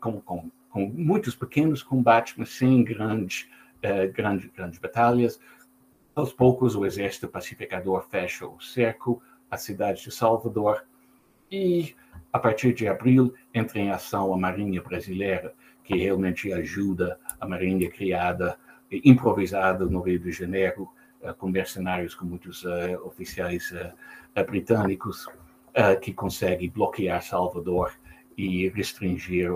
com, 0.00 0.20
com, 0.20 0.50
com 0.70 0.86
muitos 0.86 1.34
pequenos 1.34 1.82
combates, 1.82 2.34
mas 2.36 2.50
sem 2.50 2.82
grandes, 2.82 3.48
uh, 3.84 4.12
grandes, 4.12 4.50
grandes 4.50 4.78
batalhas. 4.78 5.40
Aos 6.14 6.32
poucos, 6.32 6.74
o 6.74 6.84
exército 6.84 7.28
pacificador 7.28 8.06
fecha 8.08 8.46
o 8.46 8.60
cerco 8.60 9.22
à 9.50 9.56
cidade 9.56 10.02
de 10.02 10.10
Salvador 10.10 10.84
e, 11.50 11.94
a 12.32 12.38
partir 12.38 12.72
de 12.72 12.86
abril, 12.86 13.34
entra 13.52 13.78
em 13.78 13.90
ação 13.90 14.32
a 14.32 14.38
Marinha 14.38 14.80
Brasileira, 14.80 15.52
que 15.84 15.96
realmente 15.96 16.52
ajuda 16.52 17.18
a 17.40 17.46
Marinha 17.46 17.90
criada, 17.90 18.56
improvisada 18.90 19.84
no 19.86 20.00
Rio 20.00 20.20
de 20.20 20.30
Janeiro, 20.30 20.88
com 21.38 21.48
mercenários, 21.48 22.14
com 22.14 22.24
muitos 22.24 22.64
uh, 22.64 23.00
oficiais 23.04 23.72
britânicos, 24.46 25.26
que 26.02 26.12
consegue 26.12 26.68
bloquear 26.68 27.22
Salvador 27.22 27.92
e 28.36 28.68
restringir 28.70 29.48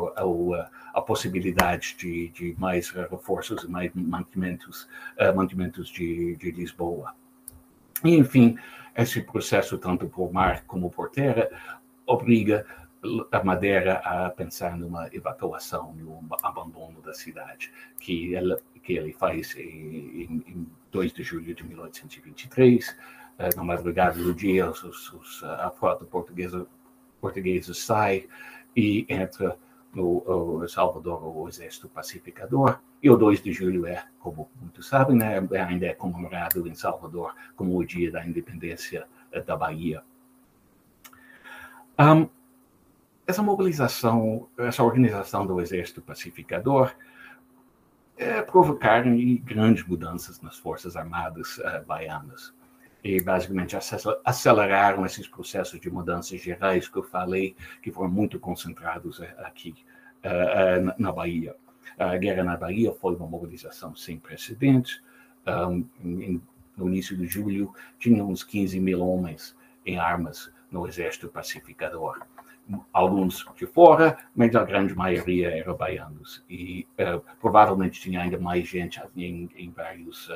a, 0.93 1.01
possibilidade 1.01 1.97
de, 1.99 2.29
de, 2.29 2.55
mais 2.57 2.89
reforços 2.91 3.65
mais 3.65 3.91
mantimentos, 3.95 4.89
mantimentos 5.35 5.89
de, 5.89 6.37
de 6.37 6.53
Lisboa. 6.53 7.15
E, 8.05 8.15
enfim, 8.17 8.57
esse 8.97 9.23
processo, 9.23 9.77
tanto 9.77 10.07
por 10.07 10.33
mar 10.33 10.65
como 10.67 10.89
por 10.89 11.11
terra, 11.11 11.49
obriga 12.07 12.65
a 13.31 13.45
Madeira 13.45 13.95
a 13.99 14.31
pensar 14.31 14.77
numa 14.77 15.09
evacuação, 15.13 15.95
num 15.95 16.27
abandono 16.43 17.03
da 17.03 17.13
cidade, 17.13 17.73
que, 18.01 18.33
que 18.83 18.95
ele 18.95 19.13
faz 19.13 19.57
em, 19.57 20.45
em 20.47 20.67
2 20.95 21.13
de 21.13 21.25
julho 21.25 21.53
de 21.53 21.67
1823. 21.67 22.97
Eh, 23.37 23.51
na 23.57 23.65
madrugada 23.65 24.17
do 24.17 24.33
dia, 24.33 24.71
os, 24.71 24.85
os, 24.85 25.43
a 25.43 25.71
frota 25.73 26.05
portuguesa, 26.05 26.67
portuguesa 27.21 27.75
sai 27.75 28.29
e 28.77 29.05
entra 29.09 29.59
no 29.93 30.67
Salvador 30.69 31.25
o 31.25 31.49
Exército 31.49 31.89
Pacificador. 31.89 32.79
E 33.03 33.11
o 33.11 33.17
2 33.17 33.43
de 33.43 33.53
julho 33.53 33.87
é, 33.87 34.05
como 34.21 34.49
muitos 34.61 34.89
sabem, 34.89 35.17
né, 35.17 35.39
ainda 35.69 35.87
é 35.87 35.95
comemorado 35.95 36.67
em 36.67 36.75
Salvador 36.75 37.35
como 37.55 37.77
o 37.77 37.85
dia 37.85 38.11
da 38.11 38.25
independência 38.25 39.07
eh, 39.33 39.41
da 39.41 39.57
Bahia. 39.57 40.03
Um, 41.99 42.29
essa 43.27 43.43
mobilização, 43.43 44.49
essa 44.59 44.83
organização 44.83 45.47
do 45.47 45.61
Exército 45.61 46.03
Pacificador 46.03 46.93
é, 48.17 48.43
provocaram 48.43 49.17
grandes 49.43 49.85
mudanças 49.87 50.41
nas 50.41 50.57
Forças 50.57 50.97
Armadas 50.97 51.59
uh, 51.59 51.85
baianas 51.87 52.55
e 53.03 53.21
basicamente 53.21 53.77
aceleraram 54.25 55.05
esses 55.05 55.29
processos 55.29 55.79
de 55.79 55.91
mudanças 55.91 56.41
gerais 56.41 56.89
que 56.89 56.97
eu 56.97 57.03
falei, 57.03 57.55
que 57.83 57.93
foram 57.93 58.11
muito 58.11 58.39
concentrados 58.41 59.21
eh, 59.21 59.35
aqui 59.39 59.75
uh, 60.25 60.95
na 60.97 61.13
Bahia. 61.13 61.55
A 61.99 62.17
guerra 62.17 62.43
na 62.43 62.57
Bahia 62.57 62.95
foi 62.95 63.15
uma 63.15 63.27
mobilização 63.27 63.95
sem 63.95 64.19
precedentes. 64.19 65.03
Um, 65.47 65.87
em, 66.03 66.41
no 66.75 66.89
início 66.89 67.15
de 67.15 67.27
julho, 67.27 67.75
tinha 67.99 68.25
uns 68.25 68.43
15 68.43 68.81
mil 68.81 69.07
homens 69.07 69.55
em 69.85 69.99
armas 69.99 70.51
no 70.71 70.89
exército 70.89 71.29
pacificador 71.29 72.21
alguns 72.93 73.45
de 73.57 73.67
fora, 73.67 74.17
mas 74.35 74.55
a 74.57 74.65
grande 74.65 74.95
maioria 74.95 75.51
eram 75.51 75.77
baianos. 75.77 76.45
E 76.49 76.87
uh, 76.99 77.23
provavelmente 77.41 78.01
tinha 78.01 78.23
ainda 78.23 78.39
mais 78.39 78.67
gente 78.67 79.01
em, 79.17 79.51
em 79.57 79.71
várias 79.71 80.29
uh, 80.29 80.33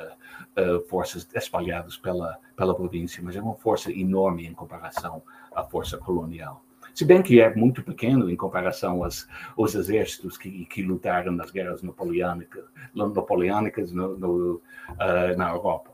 uh, 0.56 0.88
forças 0.88 1.26
espalhadas 1.34 1.96
pela, 1.96 2.38
pela 2.56 2.74
província, 2.74 3.22
mas 3.22 3.36
é 3.36 3.40
uma 3.40 3.54
força 3.54 3.90
enorme 3.90 4.46
em 4.46 4.52
comparação 4.52 5.22
à 5.54 5.64
força 5.64 5.96
colonial. 5.96 6.62
Se 6.94 7.04
bem 7.04 7.22
que 7.22 7.40
é 7.40 7.54
muito 7.54 7.82
pequeno 7.82 8.28
em 8.28 8.36
comparação 8.36 9.04
aos, 9.04 9.28
aos 9.56 9.74
exércitos 9.74 10.36
que, 10.36 10.66
que 10.66 10.82
lutaram 10.82 11.32
nas 11.32 11.50
guerras 11.50 11.80
napoleônicas, 11.80 12.64
napoleônicas 12.92 13.92
no, 13.92 14.18
no, 14.18 14.62
na 15.36 15.50
Europa. 15.50 15.92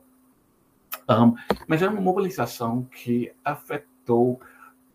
Um, 1.07 1.35
mas 1.69 1.83
é 1.83 1.89
uma 1.89 2.01
mobilização 2.01 2.85
que 2.85 3.31
afetou 3.45 4.41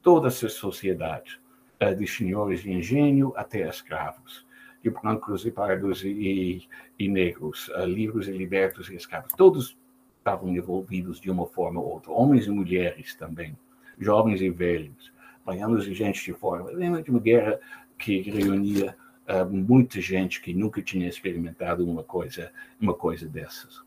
toda 0.02 0.28
essa 0.28 0.50
sociedade, 0.50 1.40
eh, 1.80 1.94
de 1.94 2.08
senhores 2.08 2.62
de 2.62 2.72
engenho 2.72 3.34
até 3.36 3.68
escravos, 3.68 4.46
de 4.84 4.90
brancos 4.90 5.46
e 5.46 5.52
pardos 5.52 6.04
e, 6.04 6.68
e 6.98 7.08
negros, 7.08 7.70
eh, 7.76 7.86
livres 7.86 8.28
e 8.28 8.32
libertos 8.32 8.90
e 8.90 8.96
escravos, 8.96 9.32
todos 9.36 9.78
estavam 10.18 10.50
envolvidos 10.50 11.20
de 11.20 11.30
uma 11.32 11.46
forma 11.48 11.80
ou 11.80 11.94
outra, 11.94 12.12
homens 12.12 12.46
e 12.46 12.50
mulheres 12.50 13.16
também, 13.16 13.58
jovens 13.98 14.42
e 14.42 14.50
velhos, 14.50 15.12
baianos 15.46 15.88
e 15.88 15.94
gente 15.94 16.24
de 16.24 16.34
fora. 16.34 16.64
Lembra 16.66 17.02
de 17.02 17.10
uma 17.10 17.20
guerra 17.20 17.60
que 17.98 18.22
reunia 18.22 18.96
uh, 19.28 19.50
muita 19.50 20.00
gente 20.00 20.42
que 20.42 20.54
nunca 20.54 20.82
tinha 20.82 21.08
experimentado 21.08 21.90
uma 21.90 22.04
coisa, 22.04 22.52
uma 22.80 22.94
coisa 22.94 23.28
dessas. 23.28 23.82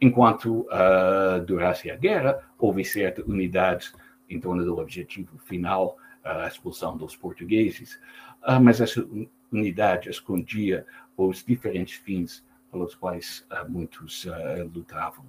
Enquanto 0.00 0.66
uh, 0.68 1.44
durasse 1.44 1.90
a 1.90 1.96
guerra, 1.96 2.42
houve 2.58 2.84
certa 2.84 3.22
unidade 3.22 3.92
em 4.30 4.40
torno 4.40 4.64
do 4.64 4.78
objetivo 4.78 5.36
final, 5.38 5.96
a 6.24 6.46
expulsão 6.46 6.96
dos 6.96 7.16
portugueses, 7.16 7.98
ah, 8.42 8.60
mas 8.60 8.80
essa 8.80 9.06
unidade 9.52 10.08
escondia 10.08 10.86
os 11.16 11.44
diferentes 11.44 11.94
fins 11.98 12.44
pelos 12.70 12.94
quais 12.94 13.44
ah, 13.50 13.64
muitos 13.64 14.26
ah, 14.28 14.64
lutavam. 14.72 15.24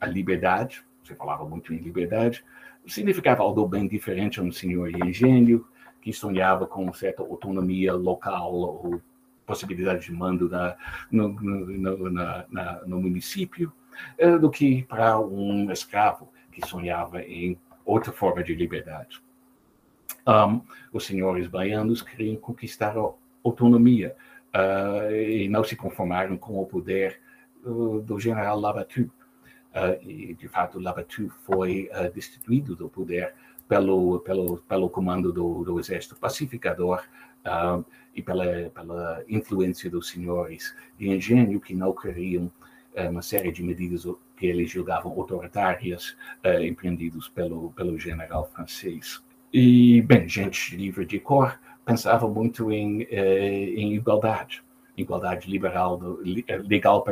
A 0.00 0.06
liberdade, 0.06 0.84
você 1.02 1.14
falava 1.14 1.44
muito 1.44 1.72
em 1.72 1.78
liberdade, 1.78 2.44
significava 2.86 3.42
algo 3.42 3.66
bem 3.66 3.86
diferente 3.86 4.40
a 4.40 4.42
um 4.42 4.52
senhor 4.52 4.90
engenho 4.90 5.66
que 6.00 6.12
sonhava 6.12 6.66
com 6.66 6.92
certa 6.92 7.22
autonomia 7.22 7.92
local 7.94 8.52
ou 8.52 9.00
possibilidade 9.46 10.06
de 10.06 10.12
mando 10.12 10.48
na, 10.48 10.76
no, 11.10 11.28
no, 11.28 12.10
na, 12.10 12.44
na, 12.48 12.86
no 12.86 13.00
município, 13.00 13.72
eh, 14.18 14.38
do 14.38 14.50
que 14.50 14.84
para 14.84 15.18
um 15.20 15.70
escravo 15.70 16.32
que 16.50 16.66
sonhava 16.66 17.22
em 17.22 17.58
outra 17.84 18.12
forma 18.12 18.42
de 18.42 18.54
liberdade. 18.54 19.22
Um, 20.26 20.60
os 20.92 21.04
senhores 21.04 21.48
baianos 21.48 22.00
queriam 22.00 22.36
conquistar 22.36 22.96
a 22.96 23.12
autonomia 23.44 24.14
uh, 24.54 25.12
e 25.14 25.48
não 25.48 25.64
se 25.64 25.74
conformaram 25.74 26.36
com 26.36 26.60
o 26.60 26.66
poder 26.66 27.20
uh, 27.64 28.00
do 28.00 28.18
general 28.20 28.60
Labatu. 28.60 29.02
Uh, 29.02 30.02
e, 30.02 30.34
de 30.34 30.48
fato, 30.48 30.78
Labatu 30.78 31.28
foi 31.44 31.90
destituído 32.14 32.76
do 32.76 32.88
poder 32.88 33.34
pelo, 33.66 34.20
pelo, 34.20 34.58
pelo 34.58 34.90
comando 34.90 35.32
do, 35.32 35.64
do 35.64 35.80
exército 35.80 36.14
pacificador 36.16 37.02
e 38.14 38.22
pela, 38.22 38.70
pela 38.70 39.24
influência 39.26 39.88
dos 39.88 40.10
senhores 40.10 40.76
de 40.98 41.08
engenho 41.08 41.58
que 41.58 41.74
não 41.74 41.92
queriam 41.94 42.52
uma 43.10 43.22
série 43.22 43.50
de 43.50 43.62
medidas 43.62 44.04
que 44.42 44.46
eles 44.48 44.72
julgavam 44.72 45.12
autoritárias, 45.12 46.16
uh, 46.44 46.60
empreendidos 46.64 47.28
pelo, 47.28 47.70
pelo 47.76 47.96
general 47.96 48.50
francês 48.52 49.22
E, 49.52 50.02
bem, 50.02 50.28
gente 50.28 50.74
livre 50.74 51.06
de 51.06 51.20
cor 51.20 51.60
pensava 51.84 52.28
muito 52.28 52.72
em, 52.72 53.06
eh, 53.08 53.74
em 53.76 53.94
igualdade, 53.94 54.64
igualdade 54.96 55.48
liberal, 55.48 55.96
do, 55.96 56.20
legal, 56.68 57.04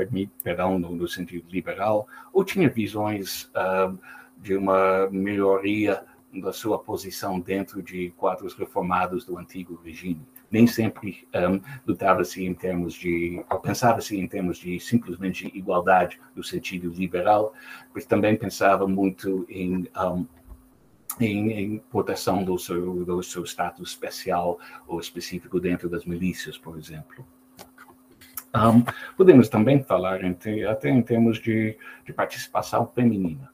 perdão, 0.42 0.76
no, 0.76 0.90
no, 0.90 1.06
sentido 1.06 1.44
liberal, 1.50 2.08
ou 2.32 2.44
tinha 2.44 2.68
visões 2.68 3.44
uh, 3.54 3.96
de 4.38 4.56
uma 4.56 5.08
melhoria 5.10 6.02
da 6.32 6.52
sua 6.52 6.78
posição 6.80 7.38
dentro 7.38 7.80
de 7.80 8.10
quadros 8.16 8.54
reformados 8.54 9.24
do 9.24 9.38
antigo 9.38 9.80
regime. 9.84 10.22
Nem 10.50 10.66
sempre 10.66 11.28
um, 11.34 11.60
lutava-se 11.86 12.44
em 12.44 12.52
termos 12.52 12.94
de, 12.94 13.44
pensava-se 13.62 14.18
em 14.18 14.26
termos 14.26 14.58
de 14.58 14.80
simplesmente 14.80 15.50
igualdade 15.54 16.20
no 16.34 16.42
sentido 16.42 16.90
liberal, 16.90 17.52
mas 17.94 18.04
também 18.04 18.36
pensava 18.36 18.86
muito 18.88 19.46
em 19.48 19.88
um, 19.96 20.26
em, 21.20 21.52
em, 21.52 21.78
proteção 21.90 22.42
do 22.42 22.58
seu, 22.58 23.04
do 23.04 23.22
seu 23.22 23.44
status 23.44 23.90
especial 23.90 24.58
ou 24.86 24.98
específico 24.98 25.60
dentro 25.60 25.88
das 25.88 26.04
milícias, 26.04 26.58
por 26.58 26.76
exemplo. 26.76 27.26
Um, 28.52 28.82
podemos 29.16 29.48
também 29.48 29.82
falar 29.84 30.24
em, 30.24 30.36
até 30.64 30.90
em 30.90 31.02
termos 31.02 31.38
de, 31.38 31.78
de 32.04 32.12
participação 32.12 32.86
feminina 32.88 33.50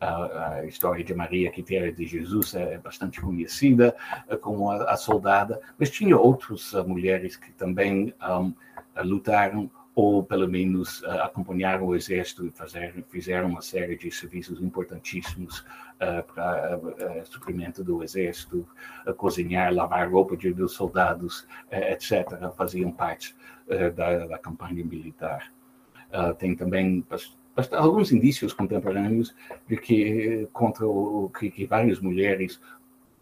a, 0.00 0.54
a, 0.54 0.66
história 0.66 1.04
de 1.04 1.14
Maria 1.14 1.50
Quitéria 1.50 1.92
de 1.92 2.06
Jesus 2.06 2.54
é 2.54 2.78
bastante 2.78 3.20
conhecida 3.20 3.94
eh, 4.28 4.36
como 4.36 4.70
a, 4.70 4.92
a 4.92 4.96
soldada, 4.96 5.60
mas 5.78 5.90
tinha 5.90 6.16
outras 6.16 6.72
uh, 6.72 6.86
mulheres 6.86 7.36
que 7.36 7.52
também 7.52 8.14
um, 8.22 8.54
lutaram 9.04 9.70
ou 9.94 10.22
pelo 10.22 10.48
menos 10.48 11.02
uh, 11.02 11.22
acompanharam 11.22 11.86
o 11.86 11.94
exército 11.94 12.46
e 12.46 12.50
fazer, 12.50 13.04
fizeram 13.10 13.48
uma 13.48 13.60
série 13.60 13.96
de 13.96 14.10
serviços 14.10 14.62
importantíssimos 14.62 15.60
uh, 15.60 16.22
para 16.32 16.78
uh, 16.78 17.26
suprimento 17.26 17.82
do 17.82 18.02
exército, 18.02 18.66
cozinhar, 19.16 19.74
lavar 19.74 20.10
roupa 20.10 20.36
de, 20.36 20.52
dos 20.52 20.72
soldados, 20.72 21.46
etc. 21.70 22.50
Faziam 22.56 22.90
parte 22.90 23.36
da, 23.94 24.26
da, 24.26 24.38
campanha 24.38 24.84
militar. 24.84 25.52
tem 26.38 26.56
também 26.56 27.04
alguns 27.72 28.12
indícios 28.12 28.52
contemporâneos 28.52 29.34
de 29.68 29.76
que 29.76 30.48
contra 30.52 30.86
o 30.86 31.30
que, 31.30 31.50
que 31.50 31.66
várias 31.66 32.00
mulheres 32.00 32.60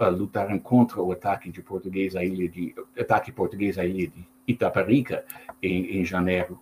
uh, 0.00 0.10
lutaram 0.10 0.58
contra 0.58 1.00
o 1.00 1.12
ataque 1.12 1.50
de 1.50 1.62
português 1.62 2.14
à 2.16 2.24
ilha 2.24 2.48
de 2.48 2.74
ataque 2.98 3.32
português 3.32 3.78
à 3.78 3.84
ilha 3.84 4.08
de 4.08 4.26
Itaparica 4.46 5.24
em, 5.62 6.00
em 6.00 6.04
janeiro 6.04 6.60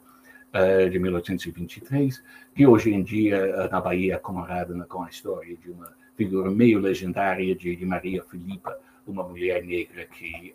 uh, 0.54 0.90
de 0.90 0.98
1823, 0.98 2.22
que 2.54 2.66
hoje 2.66 2.92
em 2.92 3.02
dia 3.02 3.66
uh, 3.66 3.70
na 3.70 3.80
Bahia 3.80 4.14
é 4.14 4.18
comemorada 4.18 4.74
com 4.86 5.02
a 5.02 5.08
história 5.08 5.56
de 5.56 5.70
uma 5.70 5.92
figura 6.16 6.50
meio 6.50 6.78
legendária 6.78 7.54
de, 7.54 7.76
de 7.76 7.86
Maria 7.86 8.22
Filipa, 8.24 8.78
uma 9.06 9.22
mulher 9.22 9.62
negra 9.64 10.04
que 10.06 10.54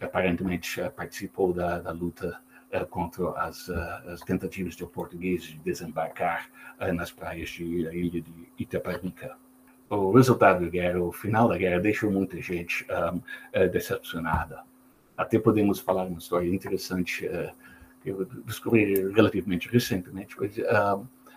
aparentemente 0.00 0.80
participou 0.96 1.52
da, 1.52 1.78
da 1.78 1.92
luta 1.92 2.40
contra 2.90 3.30
as, 3.32 3.68
uh, 3.68 3.74
as, 4.08 4.20
tentativas 4.22 4.74
de 4.74 4.86
portugueses 4.86 5.46
de 5.46 5.58
desembarcar 5.58 6.48
uh, 6.80 6.92
nas 6.92 7.12
praias 7.12 7.50
da 7.58 7.94
ilha 7.94 8.20
de 8.20 8.48
Itaparica. 8.58 9.36
O 9.90 10.12
resultado 10.12 10.64
da 10.64 10.70
guerra, 10.70 11.00
o 11.00 11.12
final 11.12 11.48
da 11.48 11.58
guerra, 11.58 11.78
deixou 11.78 12.10
muita 12.10 12.40
gente 12.40 12.86
um, 12.90 13.20
decepcionada. 13.68 14.62
Até 15.16 15.38
podemos 15.38 15.78
falar 15.78 16.04
uma 16.04 16.18
história 16.18 16.48
interessante 16.48 17.28
que 18.02 18.08
eu 18.08 18.24
descobri 18.46 19.12
relativamente 19.12 19.68
recentemente, 19.68 20.34
pois, 20.34 20.56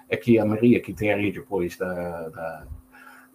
é 0.10 0.18
que 0.18 0.40
a 0.40 0.46
Maria 0.46 0.80
Quitéria, 0.80 1.32
depois 1.32 1.78
da, 1.78 2.30
da 2.30 2.68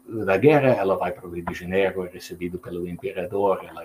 da 0.09 0.37
guerra, 0.37 0.69
ela 0.69 0.97
vai 0.97 1.13
para 1.13 1.27
o 1.27 1.31
Rio 1.31 1.45
de 1.45 1.55
Janeiro, 1.55 2.05
é 2.05 2.09
recebida 2.09 2.59
pelo 2.59 2.89
imperador, 2.89 3.65
ela 3.65 3.85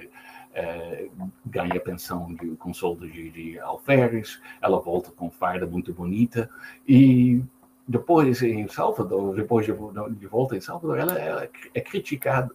é, 0.57 1.07
ganha 1.45 1.79
pensão 1.79 2.33
de 2.33 2.55
consoldo 2.55 3.07
de, 3.07 3.29
de 3.29 3.59
alferes, 3.59 4.41
ela 4.59 4.79
volta 4.79 5.11
com 5.11 5.29
farda 5.29 5.67
muito 5.67 5.93
bonita 5.93 6.49
e 6.87 7.43
depois 7.87 8.41
em 8.41 8.67
Salvador, 8.67 9.35
depois 9.35 9.67
de, 9.67 9.71
de 10.19 10.27
volta 10.27 10.57
em 10.57 10.61
Salvador, 10.61 10.97
ela, 10.97 11.13
ela 11.13 11.47
é 11.75 11.79
criticada, 11.79 12.51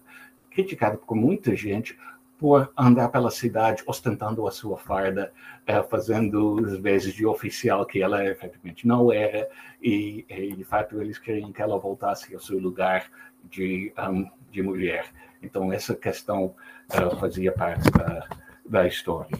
criticada 0.50 0.98
por 0.98 1.14
muita 1.14 1.55
gente 1.55 1.96
por 2.36 2.72
andar 2.76 3.09
pela 3.09 3.30
cidade 3.30 3.84
ostentando 3.86 4.48
a 4.48 4.50
sua 4.50 4.76
farda, 4.76 5.32
é, 5.64 5.80
fazendo 5.80 6.61
as 6.66 6.76
vezes 6.78 7.14
de 7.14 7.24
oficial 7.24 7.86
que 7.86 8.03
ela 8.03 8.26
efetivamente 8.26 8.84
não 8.84 9.12
era, 9.12 9.48
e, 9.80 10.26
e, 10.28 10.57
de 10.57 10.64
fato 10.64 11.00
eles 11.00 11.18
queriam 11.18 11.53
que 11.53 11.62
ela 11.62 11.78
voltasse 11.78 12.34
ao 12.34 12.40
seu 12.40 12.59
lugar 12.59 13.09
de, 13.44 13.92
um, 13.96 14.28
de 14.50 14.61
mulher. 14.61 15.07
Então 15.43 15.72
essa 15.72 15.95
questão 15.95 16.55
uh, 16.90 17.16
fazia 17.18 17.53
parte 17.53 17.90
da, 17.90 18.26
da 18.64 18.86
história. 18.86 19.36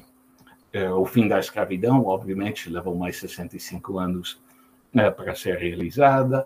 Uh, 0.75 0.95
o 0.95 1.05
fim 1.05 1.29
da 1.29 1.39
escravidão, 1.39 2.07
obviamente, 2.07 2.71
levou 2.71 2.95
mais 2.95 3.17
65 3.19 3.99
anos 3.99 4.41
uh, 4.95 5.13
para 5.15 5.35
ser 5.35 5.59
realizada, 5.59 6.45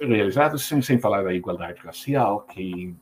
realizado 0.00 0.58
sem, 0.58 0.80
sem 0.80 0.98
falar 0.98 1.24
da 1.24 1.34
igualdade 1.34 1.80
racial, 1.80 2.42
que 2.42 2.94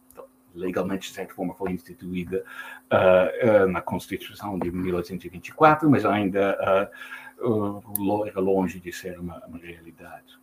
legalmente, 0.54 1.08
de 1.08 1.14
certa 1.14 1.34
forma, 1.34 1.54
foi 1.54 1.72
instituída 1.72 2.44
uh, 2.92 3.64
uh, 3.64 3.68
na 3.68 3.80
Constituição 3.80 4.58
de 4.58 4.70
1824, 4.70 5.90
mas 5.90 6.04
ainda 6.04 6.90
uh, 7.40 8.26
era 8.26 8.40
longe 8.40 8.78
de 8.78 8.92
ser 8.92 9.18
uma, 9.18 9.44
uma 9.46 9.58
realidade. 9.58 10.38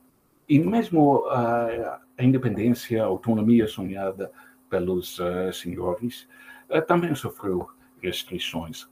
E 0.48 0.60
mesmo 0.60 1.26
a 1.30 2.02
independência, 2.20 3.02
a 3.02 3.06
autonomia 3.06 3.68
sonhada 3.68 4.30
pelos 4.72 5.20
senhores 5.54 6.28
também 6.88 7.14
sofreu 7.14 7.70
restrições 8.02 8.90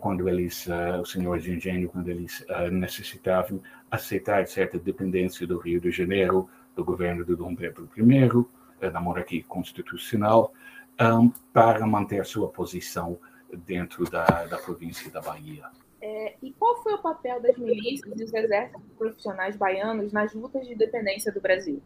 quando 0.00 0.28
eles, 0.28 0.68
os 1.02 1.10
senhores 1.10 1.42
de 1.42 1.54
engenho, 1.54 1.88
quando 1.88 2.08
eles 2.08 2.44
necessitavam 2.70 3.60
aceitar 3.90 4.46
certa 4.46 4.78
dependência 4.78 5.46
do 5.46 5.58
Rio 5.58 5.80
de 5.80 5.90
Janeiro, 5.90 6.48
do 6.76 6.84
governo 6.84 7.24
de 7.24 7.34
Dom 7.34 7.54
Pedro 7.54 7.88
I, 7.96 8.90
da 8.90 9.00
monarquia 9.00 9.42
constitucional, 9.48 10.52
um, 11.00 11.30
para 11.52 11.86
manter 11.86 12.24
sua 12.24 12.48
posição 12.48 13.18
dentro 13.52 14.04
da, 14.10 14.44
da 14.44 14.58
província 14.58 15.10
da 15.10 15.20
Bahia. 15.20 15.64
É, 16.00 16.34
e 16.42 16.52
qual 16.52 16.82
foi 16.82 16.94
o 16.94 16.98
papel 16.98 17.40
das 17.42 17.56
milícias 17.58 18.12
e 18.12 18.24
dos 18.24 18.32
exércitos 18.32 18.92
profissionais 18.96 19.56
baianos 19.56 20.12
nas 20.12 20.32
lutas 20.32 20.66
de 20.66 20.74
independência 20.74 21.32
do 21.32 21.40
Brasil? 21.40 21.82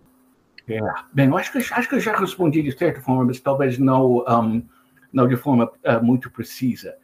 É, 0.68 0.78
bem, 1.12 1.28
eu 1.28 1.36
acho 1.36 1.52
que, 1.52 1.58
acho 1.58 1.88
que 1.88 1.94
eu 1.94 2.00
já 2.00 2.16
respondi 2.16 2.62
de 2.62 2.72
certa 2.72 3.00
forma, 3.00 3.24
mas 3.24 3.40
talvez 3.40 3.78
não 3.78 4.24
um, 4.26 4.66
não 5.12 5.28
de 5.28 5.36
forma 5.36 5.70
uh, 5.84 6.02
muito 6.02 6.30
precisa. 6.30 6.96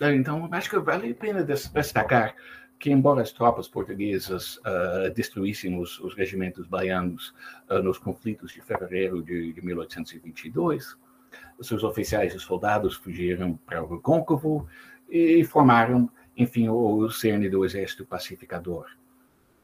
Então, 0.00 0.48
acho 0.52 0.68
que 0.68 0.78
vale 0.78 1.10
a 1.10 1.14
pena 1.14 1.42
destacar 1.42 2.34
que, 2.78 2.90
embora 2.90 3.22
as 3.22 3.32
tropas 3.32 3.68
portuguesas 3.68 4.58
uh, 4.58 5.10
destruíssem 5.14 5.78
os, 5.78 5.98
os, 6.00 6.14
regimentos 6.14 6.66
baianos 6.66 7.34
uh, 7.70 7.82
nos 7.82 7.98
conflitos 7.98 8.52
de 8.52 8.60
fevereiro 8.60 9.22
de, 9.22 9.52
de 9.52 9.64
1822, 9.64 10.96
os 11.58 11.66
seus 11.66 11.82
oficiais 11.82 12.34
e 12.34 12.38
soldados 12.38 12.96
fugiram 12.96 13.56
para 13.64 13.82
o 13.82 13.94
Recôncavo 13.94 14.68
e 15.08 15.42
formaram, 15.44 16.10
enfim, 16.36 16.68
o 16.68 17.08
cerne 17.08 17.48
do 17.48 17.64
Exército 17.64 18.04
Pacificador. 18.04 18.86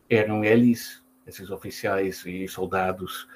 Eram 0.08 0.44
eles, 0.44 1.01
esses 1.26 1.50
oficiais 1.50 2.24
e 2.26 2.46
soldados, 2.48 3.26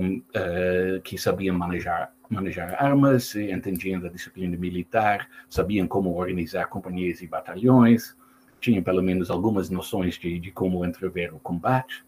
um, 0.00 0.18
uh, 0.18 1.00
que 1.02 1.18
sabiam 1.18 1.56
manejar 1.56 2.12
manejar 2.28 2.74
armas, 2.82 3.34
entendiam 3.36 4.00
da 4.00 4.08
disciplina 4.08 4.56
militar, 4.56 5.28
sabiam 5.48 5.86
como 5.86 6.14
organizar 6.14 6.66
companhias 6.66 7.20
e 7.22 7.26
batalhões, 7.26 8.16
tinham 8.60 8.82
pelo 8.82 9.02
menos 9.02 9.30
algumas 9.30 9.68
noções 9.70 10.18
de, 10.18 10.38
de 10.38 10.50
como 10.50 10.84
entrever 10.84 11.34
o 11.34 11.38
combate. 11.38 12.04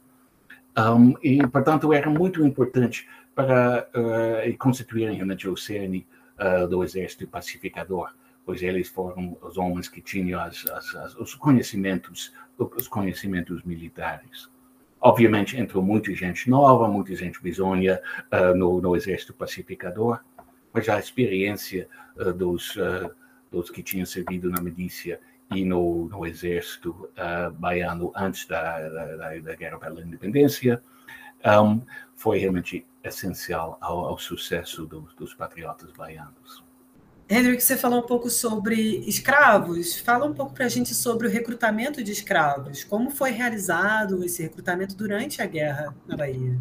Um, 0.76 1.14
e, 1.22 1.46
portanto, 1.46 1.92
era 1.92 2.08
muito 2.08 2.44
importante 2.44 3.08
para 3.34 3.88
uh, 3.94 4.58
constituírem 4.58 5.16
realmente 5.16 5.48
o 5.48 5.56
cerne 5.56 6.06
uh, 6.38 6.66
do 6.66 6.82
exército 6.82 7.26
pacificador, 7.26 8.14
pois 8.44 8.62
eles 8.62 8.88
foram 8.88 9.36
os 9.42 9.58
homens 9.58 9.88
que 9.88 10.00
tinham 10.00 10.40
as, 10.40 10.66
as, 10.66 10.94
as, 10.94 11.14
os 11.16 11.34
conhecimentos, 11.34 12.32
os 12.58 12.88
conhecimentos 12.88 13.62
militares. 13.62 14.48
Obviamente 15.07 15.57
entrou 15.57 15.84
muita 15.84 16.12
gente 16.12 16.50
nova, 16.50 16.88
muita 16.88 17.14
gente 17.14 17.40
bisonha 17.40 18.02
uh, 18.32 18.57
no, 18.57 18.80
no, 18.80 18.96
exército 18.96 19.32
pacificador, 19.32 20.18
mas 20.72 20.88
a 20.88 20.98
experiência 20.98 21.88
uh, 22.16 22.32
dos, 22.32 22.74
uh, 22.74 23.14
dos 23.48 23.70
que 23.70 23.84
tinham 23.84 24.04
servido 24.04 24.50
na 24.50 24.61
milícia 24.61 25.20
e 25.54 25.64
no, 25.64 26.09
no 26.09 26.26
exército 26.26 27.09
baiano 27.57 28.11
antes 28.16 28.48
da, 28.48 28.80
da, 28.88 29.38
da, 29.38 29.54
guerra 29.54 29.78
pela 29.78 30.02
independência 30.02 30.82
um, 31.62 31.80
foi 32.16 32.38
realmente 32.38 32.84
essencial 33.04 33.78
ao, 33.80 34.07
ao 34.07 34.18
sucesso 34.18 34.86
do, 34.86 35.02
dos 35.16 35.32
patriotas 35.34 35.92
baianos. 35.92 36.65
Henrique, 37.28 37.62
você 37.62 37.76
falou 37.76 38.00
um 38.00 38.06
pouco 38.06 38.30
sobre 38.30 38.98
escravos. 39.08 39.98
Fala 39.98 40.26
um 40.26 40.32
pouco 40.32 40.54
para 40.54 40.66
a 40.66 40.68
gente 40.68 40.94
sobre 40.94 41.26
o 41.26 41.30
recrutamento 41.30 42.02
de 42.02 42.12
escravos. 42.12 42.84
Como 42.84 43.10
foi 43.10 43.30
realizado 43.30 44.24
esse 44.24 44.42
recrutamento 44.42 44.96
durante 44.96 45.42
a 45.42 45.46
guerra 45.46 45.94
na 46.06 46.16
Bahia? 46.16 46.56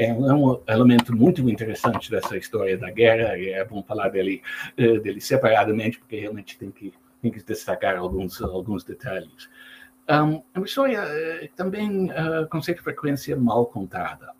é 0.00 0.12
um 0.14 0.62
elemento 0.66 1.14
muito 1.14 1.48
interessante 1.48 2.10
dessa 2.10 2.34
história 2.36 2.76
da 2.78 2.90
guerra, 2.90 3.36
é 3.36 3.62
bom 3.64 3.82
falar 3.82 4.08
dele, 4.08 4.42
eh, 4.76 4.98
dele 4.98 5.20
separadamente, 5.20 5.98
porque 5.98 6.18
realmente 6.18 6.56
tem 6.58 6.70
que, 6.70 6.94
tem 7.20 7.30
que 7.30 7.42
destacar 7.42 7.98
alguns, 7.98 8.40
alguns 8.40 8.82
detalhes. 8.82 9.50
Um, 10.08 10.42
é 10.54 10.64
história 10.64 11.00
eh, 11.00 11.50
também 11.54 12.06
uh, 12.06 12.48
com 12.48 12.62
certa 12.62 12.82
frequência 12.82 13.36
mal 13.36 13.66
contada. 13.66 14.32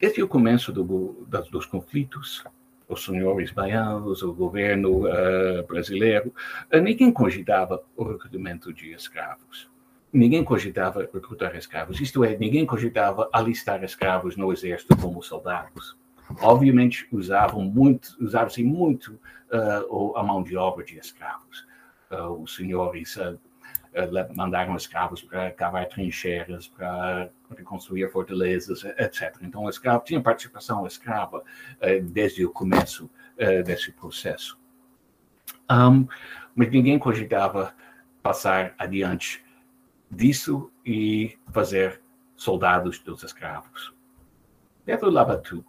Desde 0.00 0.22
o 0.22 0.28
começo 0.28 0.72
do, 0.72 1.26
dos 1.50 1.66
conflitos, 1.66 2.42
os 2.88 3.04
senhores 3.04 3.50
baianos, 3.50 4.22
o 4.22 4.32
governo 4.32 5.06
uh, 5.06 5.66
brasileiro, 5.66 6.32
uh, 6.72 6.78
ninguém 6.78 7.12
cogitava 7.12 7.82
o 7.96 8.04
recrutamento 8.04 8.72
de 8.72 8.92
escravos 8.92 9.68
ninguém 10.16 10.42
cogitava 10.42 11.08
recrutar 11.12 11.54
escravos, 11.56 12.00
isto 12.00 12.24
é, 12.24 12.36
ninguém 12.36 12.64
cogitava 12.64 13.28
alistar 13.32 13.84
escravos 13.84 14.36
no 14.36 14.52
exército 14.52 14.96
como 14.96 15.22
soldados. 15.22 15.96
Obviamente 16.40 17.06
usavam 17.12 17.62
muito, 17.62 18.16
usava-se 18.20 18.62
muito 18.64 19.20
uh, 19.52 20.16
a 20.16 20.22
mão 20.22 20.42
de 20.42 20.56
obra 20.56 20.84
de 20.84 20.98
escravos. 20.98 21.66
Uh, 22.10 22.42
os 22.42 22.56
senhores 22.56 23.16
mandaram 24.34 24.76
escravos 24.76 25.22
para 25.22 25.50
cavar 25.52 25.86
trincheiras, 25.88 26.66
para 26.66 27.30
reconstruir 27.54 28.10
fortalezas, 28.10 28.84
etc. 28.84 29.36
Então, 29.42 29.64
o 29.64 29.70
escravo 29.70 30.04
tinha 30.04 30.20
participação 30.20 30.86
escrava 30.86 31.42
desde 32.04 32.44
o 32.44 32.50
começo 32.50 33.10
desse 33.64 33.92
processo. 33.92 34.58
Um, 35.70 36.06
mas 36.54 36.70
ninguém 36.70 36.98
cogitava 36.98 37.74
passar 38.22 38.74
adiante 38.78 39.44
disso 40.10 40.70
e 40.84 41.38
fazer 41.52 42.00
soldados 42.36 42.98
dos 42.98 43.22
escravos. 43.22 43.94
Pedro 44.84 45.10
Labatu, 45.10 45.64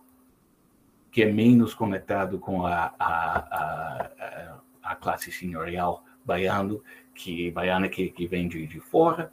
que 1.12 1.24
é 1.24 1.32
menos 1.32 1.74
conectado 1.74 2.38
com 2.38 2.66
a, 2.66 2.94
a, 3.00 3.40
a, 3.40 4.60
a 4.84 4.96
classe 4.96 5.32
senhorial 5.32 6.04
baiano, 6.24 6.84
que 7.16 7.50
baiana 7.52 7.90
que, 7.90 8.10
que 8.10 8.28
vem 8.28 8.48
de, 8.48 8.68
de 8.68 8.80
fora, 8.80 9.32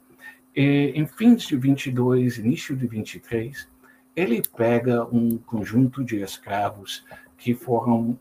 em 0.55 1.05
fins 1.05 1.43
de 1.43 1.57
22, 1.57 2.37
início 2.37 2.75
de 2.75 2.87
23, 2.87 3.67
ele 4.15 4.41
pega 4.55 5.03
um 5.05 5.37
conjunto 5.37 6.03
de 6.03 6.21
escravos 6.21 7.05
que 7.37 7.53
foram 7.53 8.17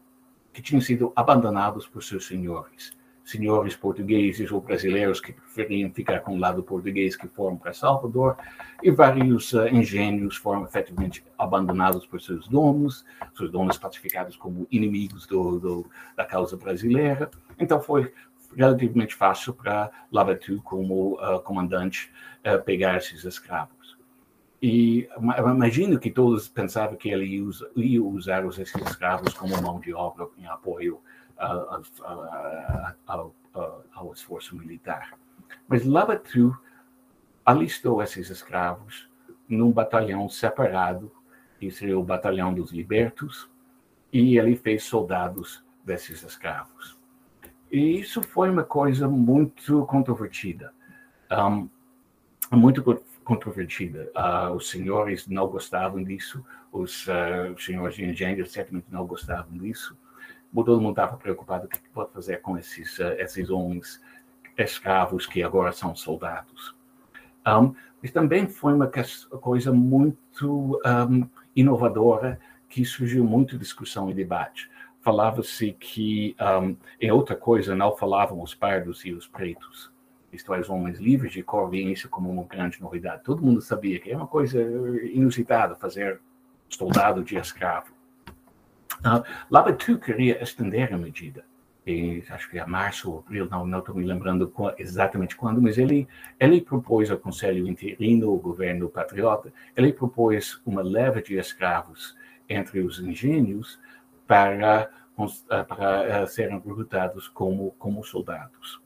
que 0.53 0.63
tinham 0.63 0.81
sido 0.81 1.13
abandonados 1.17 1.87
por 1.87 2.03
seus 2.03 2.27
senhores 2.27 2.93
senhores 3.25 3.75
portugueses 3.75 4.53
ou 4.53 4.61
brasileiros 4.61 5.21
que 5.21 5.33
preferiam 5.33 5.91
ficar 5.91 6.21
com 6.21 6.35
o 6.35 6.39
lado 6.39 6.63
português 6.63 7.17
que 7.17 7.27
foram 7.27 7.57
para 7.57 7.73
Salvador, 7.73 8.37
e 8.83 8.91
vários 8.91 9.53
uh, 9.55 9.67
engenhos 9.67 10.37
foram 10.37 10.65
efetivamente 10.65 11.25
abandonados 11.39 12.07
por 12.07 12.21
seus 12.21 12.47
donos, 12.47 13.05
seus 13.35 13.51
donos 13.51 13.79
classificados 13.79 14.37
como 14.37 14.67
inimigos 14.71 15.27
do, 15.27 15.59
do, 15.59 15.87
da 16.15 16.25
causa 16.25 16.57
brasileira. 16.57 17.31
Então 17.59 17.81
foi 17.81 18.13
relativamente 18.57 19.15
fácil 19.15 19.55
para 19.55 19.91
Lavatu, 20.11 20.61
como 20.63 21.15
uh, 21.15 21.41
comandante, 21.43 22.13
uh, 22.45 22.63
pegar 22.63 22.97
esses 22.97 23.25
escravos. 23.25 23.97
E 24.63 25.09
imagino 25.39 25.99
que 25.99 26.11
todos 26.11 26.49
pensavam 26.49 26.97
que 26.97 27.11
ele 27.11 27.27
ia, 27.27 27.45
ia 27.77 28.03
usar 28.03 28.47
os 28.47 28.59
escravos 28.59 29.35
como 29.35 29.61
mão 29.61 29.79
de 29.79 29.93
obra 29.93 30.27
em 30.39 30.47
apoio 30.47 31.01
ao, 33.07 33.35
ao 33.95 34.13
esforço 34.13 34.57
militar. 34.57 35.19
Mas 35.69 35.85
Labatru 35.85 36.57
alistou 37.45 38.03
esses 38.03 38.31
escravos 38.31 39.09
num 39.49 39.71
batalhão 39.71 40.29
separado, 40.29 41.13
que 41.59 41.71
seria 41.71 41.99
o 41.99 42.05
Batalhão 42.05 42.55
dos 42.55 42.73
Libertos, 42.73 43.51
e 44.13 44.39
ele 44.39 44.57
fez 44.57 44.85
soldados 44.85 45.63
desses 45.85 46.23
escravos. 46.23 46.99
E 47.75 47.99
isso 47.99 48.23
foi 48.23 48.49
uma 48.51 48.63
coisa 48.63 49.09
muito 49.09 49.85
controvertida. 49.87 50.73
Um, 51.29 51.69
muito 52.53 52.85
controvertida. 53.25 54.13
Uh, 54.15 54.55
os 54.55 54.71
senhores 54.71 55.27
não 55.27 55.49
gostavam 55.49 56.01
disso, 56.01 56.45
os, 56.71 57.05
uh, 57.09 57.61
senhores 57.61 57.97
de 57.97 58.05
engenho 58.05 58.47
certamente 58.47 58.87
não 58.91 59.05
gostavam 59.05 59.59
disso 59.59 59.97
todo 60.63 60.81
mundo 60.81 60.91
estava 60.91 61.17
preocupado 61.17 61.67
o 61.67 61.69
que 61.69 61.81
pode 61.93 62.13
fazer 62.13 62.41
com 62.41 62.57
esses, 62.57 62.97
uh, 63.01 63.15
esses 63.19 63.51
homens 63.51 64.01
escravos 64.57 65.27
que 65.27 65.43
agora 65.43 65.73
são 65.73 65.97
soldados. 65.97 66.77
Um, 67.45 67.75
mas 68.01 68.13
também 68.13 68.47
foi 68.47 68.73
uma 68.73 68.89
coisa 69.41 69.73
muito 69.73 70.81
um, 70.87 71.29
inovadora 71.57 72.39
que 72.69 72.85
surgiu 72.85 73.25
muito 73.25 73.59
discussão 73.59 74.09
e 74.09 74.15
debate. 74.15 74.71
Falava-se 75.05 75.73
que, 75.73 76.35
um, 76.41 76.75
em 76.99 77.11
outra 77.11 77.37
coisa, 77.37 77.75
não 77.75 77.95
falavam 77.95 78.41
os 78.41 78.55
pardos 78.55 79.05
e 79.05 79.13
os 79.13 79.27
pretos. 79.27 79.93
Isto 80.33 80.55
é, 80.55 80.61
os 80.61 80.71
homens 80.71 80.99
livres 80.99 81.31
de 81.31 81.43
cor 81.43 81.75
isso 81.75 82.09
como 82.09 82.31
uma 82.31 82.45
grande 82.45 82.81
novidade. 82.81 83.23
Todo 83.23 83.43
mundo 83.43 83.61
sabia 83.61 84.01
que 84.01 84.11
é 84.11 84.17
uma 84.17 84.27
coisa 84.27 84.59
inusitada 85.13 85.75
fazer 85.75 86.21
soldado 86.71 87.23
de 87.23 87.37
escravo. 87.37 87.93
Uh, 89.01 89.23
Labatut 89.51 90.01
queria 90.01 90.43
estender 90.43 90.93
a 90.95 90.97
medida. 90.97 91.45
E 91.87 92.25
acho 92.31 92.51
que 92.51 92.59
é 92.59 92.65
março 92.65 93.11
ou 93.11 93.19
abril, 93.19 93.47
não, 93.51 93.79
estou 93.79 93.95
me 93.95 94.07
lembrando 94.07 94.51
exatamente 94.79 95.37
quando, 95.37 95.61
mas 95.61 95.77
ele, 95.77 96.09
ele 96.41 96.63
propôs 96.63 97.11
ao 97.11 97.19
Conselho 97.19 97.69
Interino, 97.69 98.33
o 98.33 98.39
governo 98.39 98.89
patriota, 98.89 99.53
ele 99.77 99.93
propôs 99.93 100.63
uma 100.65 100.81
leva 100.81 101.21
de 101.21 101.35
escravos 101.37 102.17
entre 102.49 102.81
os 102.81 102.99
engenhos 102.99 103.79
para, 104.27 104.91
ah, 105.51 105.65
para 105.65 106.25
uh, 106.25 106.27
serem 106.27 106.57
recrutados 106.59 107.29
como, 107.29 107.73
como 107.73 108.05
soldados. 108.05 108.81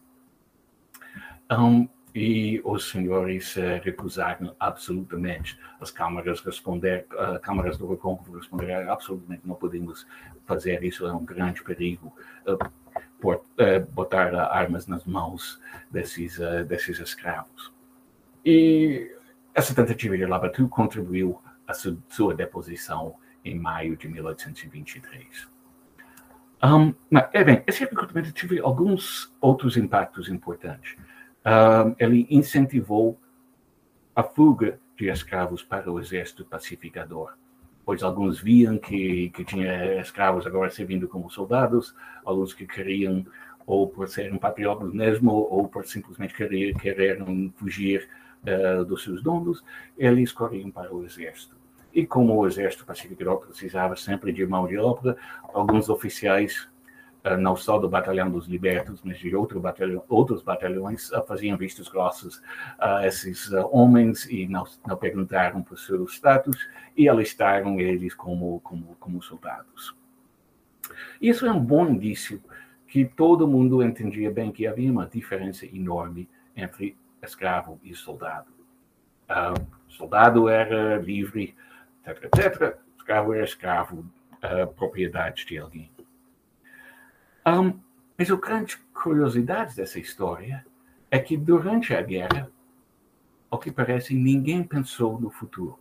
Um, 1.51 1.89
e 2.15 2.61
os 2.65 2.91
senhores 2.91 3.57
uh, 3.57 3.81
recusaram 3.83 4.55
absolutamente. 4.59 5.59
As 5.81 5.91
câmaras 5.91 6.41
responder, 6.41 7.07
uh, 7.13 7.39
câmaras 7.41 7.79
do 7.79 7.89
Recôncavo 7.89 8.37
responderam 8.37 8.93
absolutamente 8.93 9.47
não 9.47 9.55
podemos 9.55 10.07
fazer 10.47 10.83
isso, 10.83 11.07
é 11.07 11.13
um 11.13 11.25
grande 11.25 11.63
perigo 11.63 12.15
por, 13.21 13.45
botar 13.93 14.35
armas 14.35 14.87
nas 14.87 15.05
mãos 15.05 15.61
desses, 15.91 16.39
desses 16.67 16.99
escravos. 16.99 17.73
E 18.45 19.15
essa 19.55 19.75
tentativa 19.75 20.17
de 20.17 20.25
Labatu 20.25 20.69
contribuiu 20.69 21.39
à 21.67 21.75
su 21.75 22.03
sua 22.09 22.35
deposição 22.35 23.17
em 23.45 23.59
maio 23.59 23.97
de 23.97 24.09
1823. 24.09 25.49
Um, 26.63 26.93
mas, 27.11 27.29
é 27.33 27.45
bem, 27.45 27.63
esse 27.67 27.81
recrutamento 27.81 28.33
teve 28.33 28.59
alguns 28.59 29.33
outros 29.41 29.77
impactos 29.77 30.29
importantes 30.29 30.97
uh, 31.49 31.95
ele 31.99 32.27
incentivou 32.31 33.19
a 34.15 34.23
fuga 34.23 34.79
de 34.97 35.09
escravos 35.09 35.63
para 35.63 35.91
o 35.91 36.01
exército 36.01 36.45
pacificador, 36.45 37.35
pois 37.85 38.03
alguns 38.03 38.41
viam 38.41 38.77
que, 38.77 39.31
que 39.31 39.45
tinha 39.45 40.01
escravos 40.01 40.47
agora 40.47 40.71
servindo 40.71 41.09
como 41.09 41.31
soldados, 41.31 41.95
alguns 42.25 42.53
que 42.53 42.67
queriam, 42.67 43.25
ou 43.65 43.89
por 43.89 44.09
serem 44.09 44.37
patriotas 44.39 44.93
mesmo, 44.93 45.31
ou 45.31 45.69
por 45.69 45.87
simplesmente 45.87 46.35
querer, 46.35 46.75
querer 46.75 47.19
fugir 47.55 48.09
uh, 48.43 48.85
dos 48.85 49.05
seus 49.05 49.23
donos, 49.23 49.63
eles 49.97 50.33
corriam 50.33 50.71
para 50.71 50.93
o 50.93 51.05
exército. 51.05 51.57
E 51.99 52.07
como 52.07 52.37
o 52.37 52.47
exército 52.47 52.87
pacificador 52.87 53.41
precisava 53.41 53.97
sempre 53.97 54.33
de 54.33 54.47
mão 54.47 54.69
de 54.69 54.79
obra, 54.79 55.17
alguns 55.53 55.89
oficiais 55.89 56.69
eh, 57.25 57.37
não 57.37 57.57
só 57.57 57.77
do 57.77 57.89
Batalhão 57.89 58.31
dos 58.31 58.47
Libertos, 58.47 59.01
mas 59.03 59.19
de 59.19 59.35
outro 59.35 59.59
batalhão, 59.59 60.05
outros 60.09 60.41
batalhões, 60.41 61.11
eh, 61.11 61.21
faziam 61.27 61.59
vistos 61.59 61.89
grossos 61.89 62.41
a 62.79 63.05
esses 63.05 63.53
eh, 63.53 63.65
homens 63.73 64.27
e 64.27 64.47
não, 64.47 64.63
não 64.87 64.97
perguntaram 64.97 65.61
por 65.61 65.77
seu 65.77 66.05
status 66.05 66.69
e 66.97 67.09
alistaram 67.09 67.81
eles 67.81 68.15
como, 68.15 68.61
como, 68.61 68.95
como 69.01 69.21
soldados. 69.21 69.93
Isso 71.21 71.47
é 71.47 71.51
um 71.51 71.59
bom 71.59 71.85
indício 71.89 72.41
que 72.87 73.07
todo 73.07 73.49
mundo 73.49 73.83
entendia 73.83 74.31
bem 74.31 74.53
que 74.53 74.69
havia 74.69 74.93
uma 74.93 75.09
diferença 75.09 75.67
enorme 75.67 76.29
entre 76.55 76.97
escravo 77.21 77.81
e 77.83 77.93
soldado. 77.93 78.53
Uh, 79.29 79.67
soldado 79.89 80.49
era 80.49 80.97
livre, 80.99 81.57
etc, 82.11 82.25
etc. 82.25 82.79
Escravo 82.97 83.35
era 83.35 83.45
escravo, 83.45 84.05
uh, 84.43 84.67
propriedade 84.75 85.47
de 85.47 85.59
alguém. 85.59 85.91
Um, 87.47 87.79
mas 88.17 88.31
a 88.31 88.37
grande 88.37 88.77
curiosidade 88.93 89.77
dessa 89.77 89.99
história 89.99 90.67
é 91.11 91.19
que 91.19 91.37
durante 91.37 91.95
a 91.95 92.03
guerra, 92.03 92.51
ao 93.51 93.59
que 93.59 93.71
parece, 93.71 94.15
ninguém 94.15 94.63
pensou 94.63 95.21
no 95.21 95.31
futuro. 95.31 95.79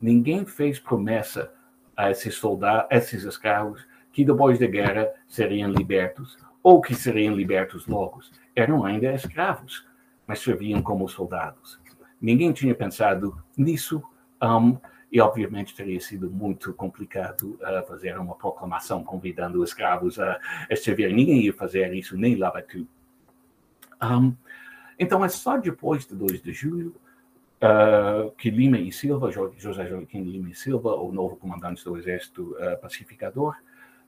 Ninguém 0.00 0.44
fez 0.46 0.78
promessa 0.78 1.52
a 1.96 2.10
esses 2.10 2.34
soldados, 2.34 2.88
a 2.90 2.96
esses 2.96 3.24
escravos, 3.24 3.86
que 4.12 4.24
depois 4.24 4.58
da 4.58 4.66
guerra 4.66 5.08
seriam 5.28 5.70
libertos, 5.70 6.38
ou 6.62 6.80
que 6.80 6.94
seriam 6.94 7.34
libertos 7.34 7.86
logo. 7.86 8.20
Eram 8.56 8.84
ainda 8.84 9.14
escravos, 9.14 9.86
mas 10.26 10.40
serviam 10.40 10.82
como 10.82 11.08
soldados. 11.08 11.78
Ninguém 12.20 12.52
tinha 12.52 12.74
pensado 12.74 13.40
nisso, 13.56 14.02
um, 14.42 14.76
e 15.10 15.20
obviamente 15.20 15.74
teria 15.74 16.00
sido 16.00 16.30
muito 16.30 16.72
complicado 16.72 17.58
uh, 17.60 17.86
fazer 17.86 18.16
uma 18.18 18.34
proclamação 18.34 19.02
convidando 19.02 19.60
os 19.60 19.70
escravos 19.70 20.18
a, 20.18 20.38
servir. 20.76 21.12
Ninguém 21.12 21.42
ia 21.42 21.52
fazer 21.52 21.92
isso, 21.94 22.16
nem 22.16 22.36
Lavatu. 22.36 22.86
Um, 24.02 24.34
então 24.98 25.24
é 25.24 25.28
só 25.28 25.56
depois 25.56 26.06
de 26.06 26.14
2 26.14 26.42
de 26.42 26.52
julho 26.52 26.94
uh, 27.60 28.30
que 28.32 28.50
Lima 28.50 28.78
e 28.78 28.92
Silva, 28.92 29.30
José 29.30 29.86
Joaquim 29.86 30.22
Lima 30.22 30.50
e 30.50 30.54
Silva, 30.54 30.94
o 30.94 31.12
novo 31.12 31.36
comandante 31.36 31.84
do 31.84 31.96
Exército 31.96 32.56
uh, 32.56 32.80
Pacificador, 32.80 33.56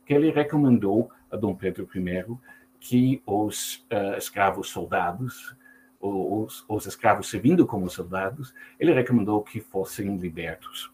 que 0.06 0.14
ele 0.14 0.30
recomendou 0.30 1.10
a 1.30 1.36
Dom 1.36 1.54
Pedro 1.54 1.88
I 1.94 2.36
que 2.78 3.22
os 3.24 3.86
escravos 4.18 4.68
soldados 4.70 5.54
os, 6.02 6.64
os 6.68 6.86
escravos 6.86 7.30
servindo 7.30 7.64
como 7.66 7.88
soldados, 7.88 8.52
ele 8.78 8.92
recomendou 8.92 9.42
que 9.42 9.60
fossem 9.60 10.16
libertos. 10.16 10.91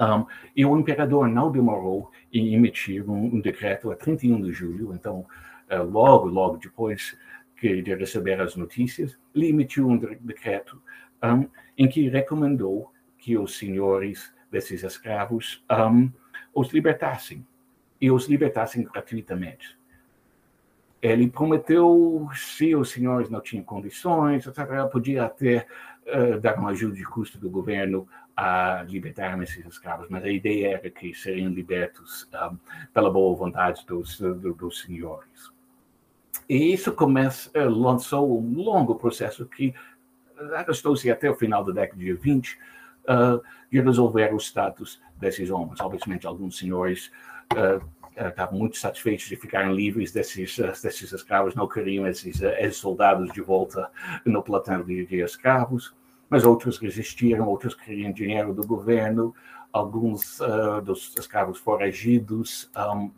Um, 0.00 0.24
e 0.56 0.64
o 0.64 0.78
imperador 0.78 1.28
não 1.28 1.52
demorou 1.52 2.10
em 2.32 2.54
emitir 2.54 3.08
um, 3.08 3.36
um 3.36 3.40
decreto 3.40 3.90
a 3.90 3.96
31 3.96 4.40
de 4.40 4.50
julho, 4.50 4.94
então, 4.94 5.26
uh, 5.70 5.82
logo, 5.82 6.26
logo 6.26 6.56
depois 6.56 7.18
que 7.56 7.82
de 7.82 7.94
receber 7.94 8.40
as 8.40 8.56
notícias, 8.56 9.18
ele 9.34 9.50
emitiu 9.50 9.86
um 9.86 9.98
decreto 9.98 10.82
um, 11.22 11.46
em 11.76 11.86
que 11.86 12.08
recomendou 12.08 12.90
que 13.18 13.36
os 13.36 13.58
senhores 13.58 14.34
desses 14.50 14.82
escravos 14.82 15.62
os 16.54 16.72
libertassem 16.72 17.46
e 18.00 18.10
os 18.10 18.26
libertassem 18.26 18.82
gratuitamente 18.84 19.78
ele 21.02 21.30
prometeu, 21.30 22.28
se 22.34 22.74
os 22.74 22.90
senhores 22.90 23.30
não 23.30 23.40
tinham 23.40 23.64
condições, 23.64 24.46
etc., 24.46 24.66
podia 24.92 25.24
até 25.24 25.66
uh, 26.14 26.40
dar 26.40 26.58
uma 26.58 26.70
ajuda 26.70 26.94
de 26.94 27.04
custo 27.04 27.38
do 27.38 27.50
governo 27.50 28.08
a 28.36 28.84
libertar 28.88 29.40
esses 29.42 29.64
escravos, 29.66 30.06
mas 30.08 30.24
a 30.24 30.30
ideia 30.30 30.76
era 30.76 30.90
que 30.90 31.14
seriam 31.14 31.50
libertos 31.50 32.28
um, 32.32 32.36
ah, 32.36 32.52
pela 32.92 33.10
boa 33.10 33.36
vontade 33.36 33.84
dos, 33.86 34.18
do, 34.18 34.54
dos 34.54 34.80
senhores. 34.80 35.50
E 36.48 36.72
isso 36.72 36.92
começa, 36.92 37.50
uh, 37.58 37.68
lançou 37.68 38.40
um 38.40 38.54
longo 38.54 38.94
processo 38.94 39.46
que 39.46 39.74
arrastou-se 40.54 41.10
até 41.10 41.30
o 41.30 41.34
final 41.34 41.64
da 41.64 41.72
década 41.72 42.00
de 42.00 42.12
20 42.12 42.54
uh, 42.54 43.42
de 43.70 43.80
resolver 43.80 44.32
o 44.32 44.38
status 44.38 45.00
desses 45.16 45.50
homens. 45.50 45.80
Obviamente, 45.80 46.26
alguns 46.26 46.58
senhores 46.58 47.10
uh, 47.52 47.84
estavam 48.16 48.58
muito 48.58 48.76
satisfeitos 48.76 49.26
de 49.26 49.36
ficarem 49.36 49.74
livres 49.74 50.12
desses, 50.12 50.58
eh, 50.58 50.72
desses 50.82 51.12
escravos, 51.12 51.54
não 51.54 51.66
queriam 51.66 52.06
esses 52.06 52.38
soldados 52.72 53.32
de 53.32 53.40
volta 53.40 53.90
no 54.26 54.42
platão 54.42 54.82
de, 54.82 55.06
de 55.06 55.22
escravos, 55.22 55.94
mas 56.30 56.44
outros 56.44 56.78
resistiram, 56.78 57.48
outros 57.48 57.74
queriam 57.74 58.12
dinheiro 58.12 58.54
do 58.54 58.64
governo, 58.64 59.34
alguns 59.72 60.40
uh, 60.40 60.80
dos 60.82 61.14
escravos 61.18 61.58
foragidos 61.58 62.70
um, 62.76 63.10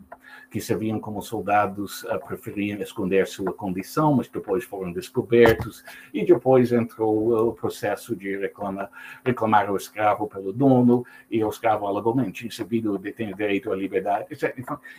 que 0.51 0.61
serviam 0.61 0.99
como 0.99 1.21
soldados 1.21 2.03
uh, 2.03 2.19
preferiam 2.27 2.79
esconder 2.79 3.27
sua 3.27 3.53
condição, 3.53 4.13
mas 4.13 4.27
depois 4.27 4.63
foram 4.63 4.91
descobertos, 4.91 5.83
e 6.13 6.25
depois 6.25 6.71
entrou 6.71 7.49
o 7.49 7.53
processo 7.53 8.15
de 8.15 8.37
reclama, 8.37 8.89
reclamar 9.25 9.71
o 9.71 9.77
escravo 9.77 10.27
pelo 10.27 10.53
dono, 10.53 11.05
e 11.29 11.43
o 11.43 11.49
escravo 11.49 11.87
alegadamente 11.87 12.45
recebido 12.45 12.99
tem 12.99 13.33
direito 13.33 13.71
à 13.71 13.75
liberdade, 13.75 14.27
etc. 14.31 14.55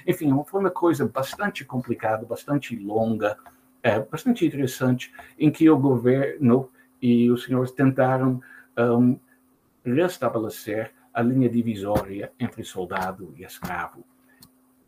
Enfim, 0.06 0.32
foi 0.46 0.60
uma 0.60 0.70
coisa 0.70 1.06
bastante 1.06 1.64
complicada, 1.64 2.26
bastante 2.26 2.76
longa, 2.76 3.36
é, 3.82 4.00
bastante 4.00 4.44
interessante, 4.46 5.12
em 5.38 5.50
que 5.50 5.68
o 5.68 5.78
governo 5.78 6.70
e 7.04 7.30
os 7.30 7.44
senhores 7.44 7.70
tentaram 7.70 8.40
um, 8.78 9.20
restabelecer 9.84 10.90
a 11.12 11.20
linha 11.20 11.50
divisória 11.50 12.32
entre 12.40 12.64
soldado 12.64 13.34
e 13.36 13.44
escravo. 13.44 14.02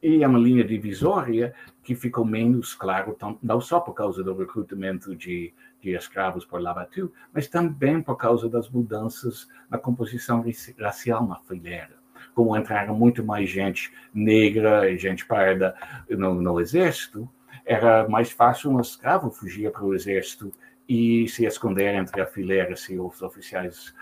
E 0.03 0.25
é 0.25 0.27
uma 0.27 0.39
linha 0.39 0.64
divisória 0.64 1.55
que 1.83 1.95
ficou 1.95 2.25
menos 2.25 2.75
claro, 2.75 3.14
não 3.43 3.61
só 3.61 3.81
por 3.81 3.93
causa 3.93 4.25
do 4.25 4.35
recrutamento 4.35 5.14
de, 5.14 5.53
de 5.83 5.91
escravos 5.91 6.47
por 6.47 6.59
Lavatu, 6.59 7.12
mas 7.35 7.49
também 7.49 8.01
por 8.01 8.17
causa 8.17 8.49
das 8.49 8.71
mudanças 8.71 9.47
na 9.69 9.77
composição 9.77 10.43
racial 10.79 11.27
na 11.27 11.37
fileira. 11.41 11.97
Como 12.35 12.57
entraram 12.57 12.95
muito 12.95 13.23
mais 13.23 13.51
gente 13.51 13.93
negra 14.14 14.91
e 14.91 14.97
gente 14.97 15.27
parda 15.27 15.75
no, 16.09 16.41
no 16.41 16.61
exército, 16.62 17.29
era 17.67 18.09
mais 18.09 18.31
fácil 18.31 18.71
um 18.71 18.81
escravo 18.81 19.31
fugir 19.31 19.71
para 19.71 19.85
o 19.85 19.95
exército 19.95 20.51
e 20.89 21.28
se 21.28 21.45
esconder 21.45 21.95
entre 21.95 22.20
a 22.20 22.26
fileira 22.26 22.76
se 22.76 22.99
os 22.99 23.20
oficiais 23.22 23.95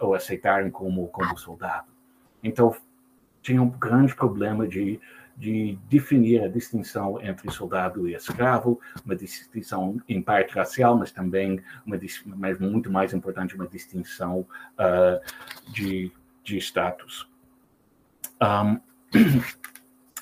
o 0.00 0.14
aceitarem 0.14 0.70
como, 0.70 1.06
como 1.08 1.38
soldado. 1.38 1.86
Então, 2.42 2.74
tinha 3.40 3.62
um 3.62 3.70
grande 3.70 4.14
problema 4.14 4.66
de, 4.66 5.00
de 5.36 5.78
definir 5.88 6.42
a 6.42 6.48
distinção 6.48 7.20
entre 7.22 7.50
soldado 7.52 8.08
e 8.08 8.14
escravo, 8.14 8.80
uma 9.04 9.14
distinção 9.14 10.00
em 10.08 10.20
parte 10.20 10.54
racial, 10.54 10.96
mas 10.96 11.12
também, 11.12 11.62
uma, 11.86 11.98
mas 12.36 12.58
muito 12.58 12.90
mais 12.90 13.14
importante, 13.14 13.54
uma 13.54 13.68
distinção 13.68 14.40
uh, 14.40 15.72
de, 15.72 16.10
de 16.42 16.58
status. 16.58 17.30
Um, 18.42 18.80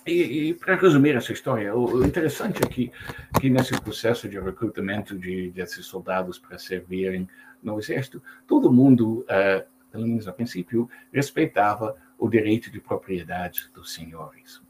E, 0.06 0.48
e 0.50 0.54
para 0.54 0.76
resumir 0.76 1.16
essa 1.16 1.32
história, 1.32 1.74
o, 1.74 1.84
o 1.84 2.06
interessante 2.06 2.62
é 2.62 2.66
que, 2.66 2.92
que, 3.40 3.48
nesse 3.48 3.80
processo 3.80 4.28
de 4.28 4.38
recrutamento 4.38 5.18
de, 5.18 5.50
desses 5.50 5.86
soldados 5.86 6.38
para 6.38 6.58
servirem 6.58 7.26
no 7.62 7.78
exército, 7.78 8.22
todo 8.46 8.72
mundo, 8.72 9.20
uh, 9.20 9.64
pelo 9.90 10.06
menos 10.06 10.28
a 10.28 10.32
princípio, 10.32 10.90
respeitava 11.10 11.96
o 12.18 12.28
direito 12.28 12.70
de 12.70 12.80
propriedade 12.80 13.70
dos 13.74 13.94
senhores. 13.94 14.60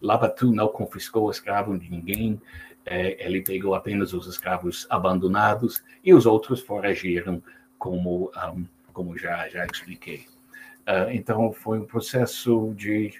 Lavatu 0.00 0.52
não 0.52 0.68
confiscou 0.68 1.30
escravo 1.30 1.78
de 1.78 1.90
ninguém, 1.90 2.40
eh, 2.84 3.16
ele 3.18 3.42
pegou 3.42 3.74
apenas 3.74 4.12
os 4.12 4.26
escravos 4.26 4.86
abandonados 4.90 5.82
e 6.04 6.14
os 6.14 6.26
outros 6.26 6.60
foragiram, 6.60 7.42
como, 7.78 8.30
um, 8.54 8.66
como 8.92 9.18
já, 9.18 9.48
já 9.48 9.64
expliquei. 9.64 10.26
Uh, 10.82 11.10
então, 11.10 11.52
foi 11.52 11.80
um 11.80 11.84
processo 11.84 12.72
de 12.76 13.12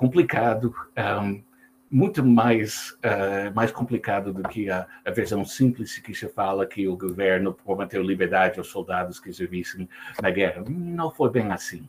complicado, 0.00 0.74
um, 1.22 1.42
muito 1.90 2.24
mais, 2.24 2.92
uh, 3.04 3.54
mais 3.54 3.70
complicado 3.70 4.32
do 4.32 4.48
que 4.48 4.70
a, 4.70 4.86
a, 5.04 5.10
versão 5.10 5.44
simples 5.44 5.98
que 5.98 6.14
se 6.14 6.26
fala 6.26 6.64
que 6.64 6.88
o 6.88 6.96
governo 6.96 7.52
prometeu 7.52 8.02
liberdade 8.02 8.58
aos 8.58 8.68
soldados 8.68 9.20
que 9.20 9.30
servissem 9.30 9.86
na 10.22 10.30
guerra. 10.30 10.64
Não 10.66 11.10
foi 11.10 11.30
bem 11.30 11.52
assim. 11.52 11.86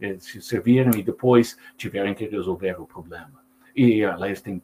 Eles 0.00 0.38
serviram 0.42 0.92
e 0.96 1.02
depois 1.02 1.58
tiveram 1.76 2.14
que 2.14 2.26
resolver 2.26 2.80
o 2.80 2.86
problema. 2.86 3.42
E, 3.74 4.04
aliás, 4.04 4.40
tem 4.40 4.62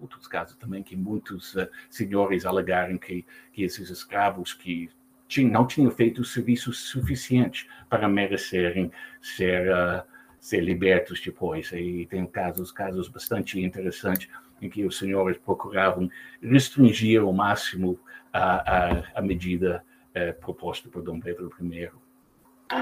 outros 0.00 0.28
casos 0.28 0.56
também 0.58 0.84
que 0.84 0.94
muitos 0.94 1.56
uh, 1.56 1.68
senhores 1.90 2.46
alegaram 2.46 2.96
que, 2.98 3.26
que 3.52 3.64
esses 3.64 3.90
escravos 3.90 4.54
que 4.54 4.88
tinham, 5.26 5.50
não 5.50 5.66
tinham 5.66 5.90
feito 5.90 6.22
o 6.22 6.24
serviço 6.24 6.72
suficiente 6.72 7.68
para 7.90 8.08
merecerem 8.08 8.92
ser 9.20 9.72
uh, 9.72 10.17
ser 10.48 10.60
libertos 10.60 11.20
depois. 11.20 11.70
E 11.72 12.06
tem 12.06 12.26
casos, 12.26 12.72
casos 12.72 13.08
bastante 13.08 13.60
interessantes 13.60 14.28
em 14.62 14.68
que 14.68 14.84
os 14.84 14.98
senhores 14.98 15.36
procuravam 15.36 16.10
restringir 16.42 17.20
ao 17.20 17.32
máximo 17.32 18.00
a, 18.32 18.88
a, 18.88 19.04
a 19.16 19.22
medida 19.22 19.84
é, 20.14 20.32
proposta 20.32 20.88
por 20.88 21.02
Dom 21.02 21.20
Pedro 21.20 21.52
I. 21.60 21.90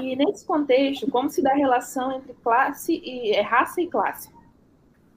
E 0.01 0.15
nesse 0.15 0.45
contexto, 0.45 1.09
como 1.11 1.29
se 1.29 1.41
dá 1.41 1.51
a 1.51 1.55
relação 1.55 2.11
entre 2.13 2.33
classe 2.35 3.01
e 3.03 3.31
é, 3.31 3.41
raça 3.41 3.81
e 3.81 3.87
classe? 3.87 4.29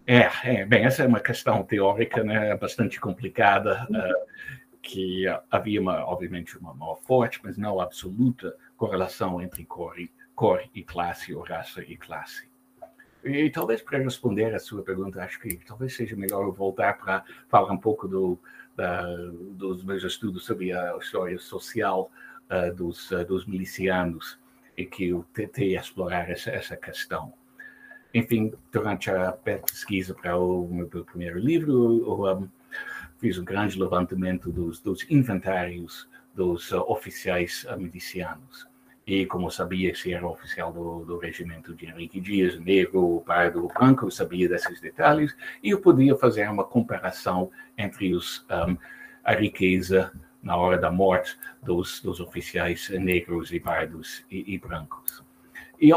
É, 0.06 0.28
é, 0.44 0.64
bem, 0.64 0.84
essa 0.84 1.04
é 1.04 1.06
uma 1.06 1.20
questão 1.20 1.62
teórica, 1.62 2.24
né, 2.24 2.56
bastante 2.56 3.00
complicada, 3.00 3.86
uhum. 3.88 3.98
uh, 3.98 4.26
que 4.82 5.24
havia, 5.50 5.80
uma, 5.80 6.04
obviamente, 6.04 6.58
uma, 6.58 6.72
uma 6.72 6.96
forte, 6.96 7.40
mas 7.44 7.56
não 7.56 7.80
absoluta 7.80 8.56
correlação 8.76 9.40
entre 9.40 9.64
cor 9.64 9.98
e, 9.98 10.10
cor 10.40 10.62
e 10.74 10.82
classe, 10.82 11.34
ou 11.34 11.42
raça 11.42 11.82
e 11.82 11.98
classe. 11.98 12.48
E 13.22 13.50
talvez 13.50 13.82
para 13.82 13.98
responder 13.98 14.54
a 14.54 14.58
sua 14.58 14.82
pergunta, 14.82 15.22
acho 15.22 15.38
que 15.38 15.54
talvez 15.66 15.94
seja 15.94 16.16
melhor 16.16 16.44
eu 16.44 16.52
voltar 16.52 16.96
para 16.96 17.22
falar 17.50 17.70
um 17.70 17.76
pouco 17.76 18.08
do, 18.08 18.38
da, 18.74 19.02
dos 19.50 19.84
meus 19.84 20.02
estudos 20.02 20.46
sobre 20.46 20.72
a 20.72 20.96
história 20.96 21.38
social 21.38 22.10
uh, 22.48 22.74
dos, 22.74 23.10
uh, 23.10 23.22
dos 23.22 23.44
milicianos 23.44 24.38
e 24.78 24.86
que 24.86 25.10
eu 25.10 25.26
tentei 25.34 25.76
explorar 25.76 26.30
essa, 26.30 26.48
essa 26.48 26.74
questão. 26.74 27.34
Enfim, 28.14 28.50
durante 28.72 29.10
a 29.10 29.32
pesquisa 29.32 30.14
para 30.14 30.38
o 30.38 30.66
meu 30.66 31.04
primeiro 31.04 31.38
livro, 31.38 32.00
eu 32.00 32.38
um, 32.38 32.48
fiz 33.18 33.36
um 33.36 33.44
grande 33.44 33.78
levantamento 33.78 34.50
dos, 34.50 34.80
dos 34.80 35.04
inventários 35.10 36.08
dos 36.34 36.72
uh, 36.72 36.80
oficiais 36.88 37.66
milicianos 37.76 38.69
e 39.10 39.26
como 39.26 39.50
sabia 39.50 39.92
se 39.92 40.12
era 40.12 40.24
oficial 40.24 40.72
do, 40.72 41.04
do 41.04 41.18
regimento 41.18 41.74
de 41.74 41.86
Henrique 41.86 42.20
Dias, 42.20 42.60
negro, 42.60 43.24
pardo, 43.26 43.66
branco, 43.66 44.08
sabia 44.08 44.48
desses 44.48 44.80
detalhes 44.80 45.36
e 45.64 45.70
eu 45.70 45.80
podia 45.80 46.14
fazer 46.14 46.48
uma 46.48 46.62
comparação 46.62 47.50
entre 47.76 48.14
os, 48.14 48.46
um, 48.48 48.76
a 49.24 49.34
riqueza 49.34 50.12
na 50.40 50.56
hora 50.56 50.78
da 50.78 50.92
morte 50.92 51.36
dos, 51.60 52.00
dos 52.00 52.20
oficiais 52.20 52.88
negros 52.90 53.52
e 53.52 53.58
pardos 53.58 54.24
e, 54.30 54.54
e 54.54 54.58
brancos. 54.58 55.24
e, 55.80 55.90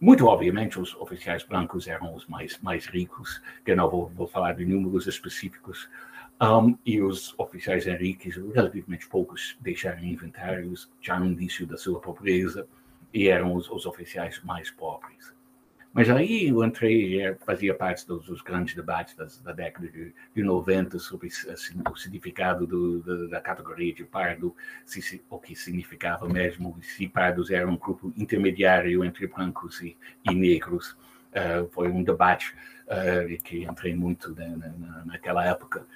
muito 0.00 0.26
obviamente, 0.26 0.80
os 0.80 0.92
oficiais 0.96 1.44
brancos 1.44 1.86
eram 1.86 2.16
os 2.16 2.26
mais, 2.26 2.58
mais 2.60 2.86
ricos, 2.86 3.40
que 3.64 3.70
eu 3.70 3.76
não 3.76 3.88
vou, 3.88 4.08
vou 4.08 4.26
falar 4.26 4.54
de 4.54 4.64
números 4.64 5.06
específicos, 5.06 5.88
um, 6.40 6.76
e 6.84 7.00
os 7.00 7.34
oficiais 7.38 7.86
henriques, 7.86 8.36
relativamente 8.36 9.08
poucos, 9.08 9.56
deixaram 9.60 10.04
inventários 10.04 10.90
já 11.00 11.18
no 11.18 11.26
início 11.26 11.66
da 11.66 11.76
sua 11.76 12.00
pobreza, 12.00 12.66
e 13.12 13.28
eram 13.28 13.54
os, 13.54 13.70
os 13.70 13.86
oficiais 13.86 14.42
mais 14.44 14.70
pobres. 14.70 15.34
Mas 15.96 16.10
aí 16.10 16.48
eu 16.48 16.62
entrei, 16.62 17.22
é, 17.22 17.34
fazia 17.36 17.72
parte 17.72 18.06
dos, 18.06 18.26
dos 18.26 18.42
grandes 18.42 18.74
debates 18.74 19.14
das, 19.14 19.40
da 19.40 19.50
década 19.50 19.88
de, 19.88 20.12
de 20.34 20.42
90 20.42 20.98
sobre 20.98 21.28
assim, 21.28 21.80
o 21.90 21.96
significado 21.96 22.66
do, 22.66 23.00
da, 23.00 23.38
da, 23.38 23.40
categoria 23.40 23.94
de 23.94 24.04
pardo, 24.04 24.54
se, 24.84 25.00
se, 25.00 25.24
o 25.30 25.38
que 25.38 25.56
significava 25.56 26.28
mesmo, 26.28 26.76
se 26.82 27.08
pardos 27.08 27.50
eram 27.50 27.70
um 27.70 27.76
grupo 27.78 28.12
intermediário 28.14 29.02
entre 29.02 29.26
brancos 29.26 29.80
e, 29.80 29.96
e 30.22 30.34
negros. 30.34 30.94
Uh, 31.32 31.66
foi 31.70 31.88
um 31.88 32.02
debate 32.02 32.54
uh, 32.88 33.42
que 33.42 33.64
entrei 33.64 33.94
muito 33.94 34.34
né, 34.34 34.54
na, 34.78 35.02
naquela 35.06 35.46
época, 35.46 35.86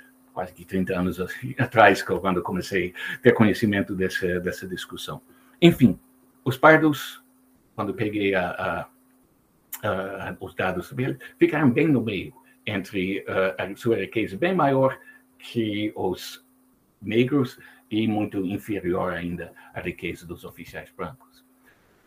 quase 0.40 0.54
que 0.54 0.64
30 0.64 0.98
anos 0.98 1.20
atrás, 1.58 2.02
quando 2.02 2.42
comecei 2.42 2.94
a 3.14 3.18
ter 3.18 3.32
conhecimento 3.34 3.94
dessa, 3.94 4.40
dessa 4.40 4.66
discussão. 4.66 5.20
Enfim, 5.60 6.00
os 6.42 6.56
pardos, 6.56 7.22
quando 7.76 7.92
peguei 7.92 8.34
a, 8.34 8.88
a 9.82 10.32
uh, 10.32 10.36
os 10.40 10.54
dados 10.54 10.86
sobre 10.86 11.18
ficaram 11.38 11.70
bem 11.70 11.88
no 11.88 12.00
meio, 12.00 12.32
entre 12.64 13.20
uh, 13.20 13.54
a 13.58 13.76
sua 13.76 13.96
riqueza 13.96 14.38
bem 14.38 14.54
maior 14.54 14.98
que 15.38 15.92
os 15.94 16.42
negros 17.02 17.58
e 17.90 18.08
muito 18.08 18.38
inferior 18.46 19.12
ainda 19.12 19.52
à 19.74 19.80
riqueza 19.80 20.26
dos 20.26 20.44
oficiais 20.44 20.90
brancos. 20.96 21.29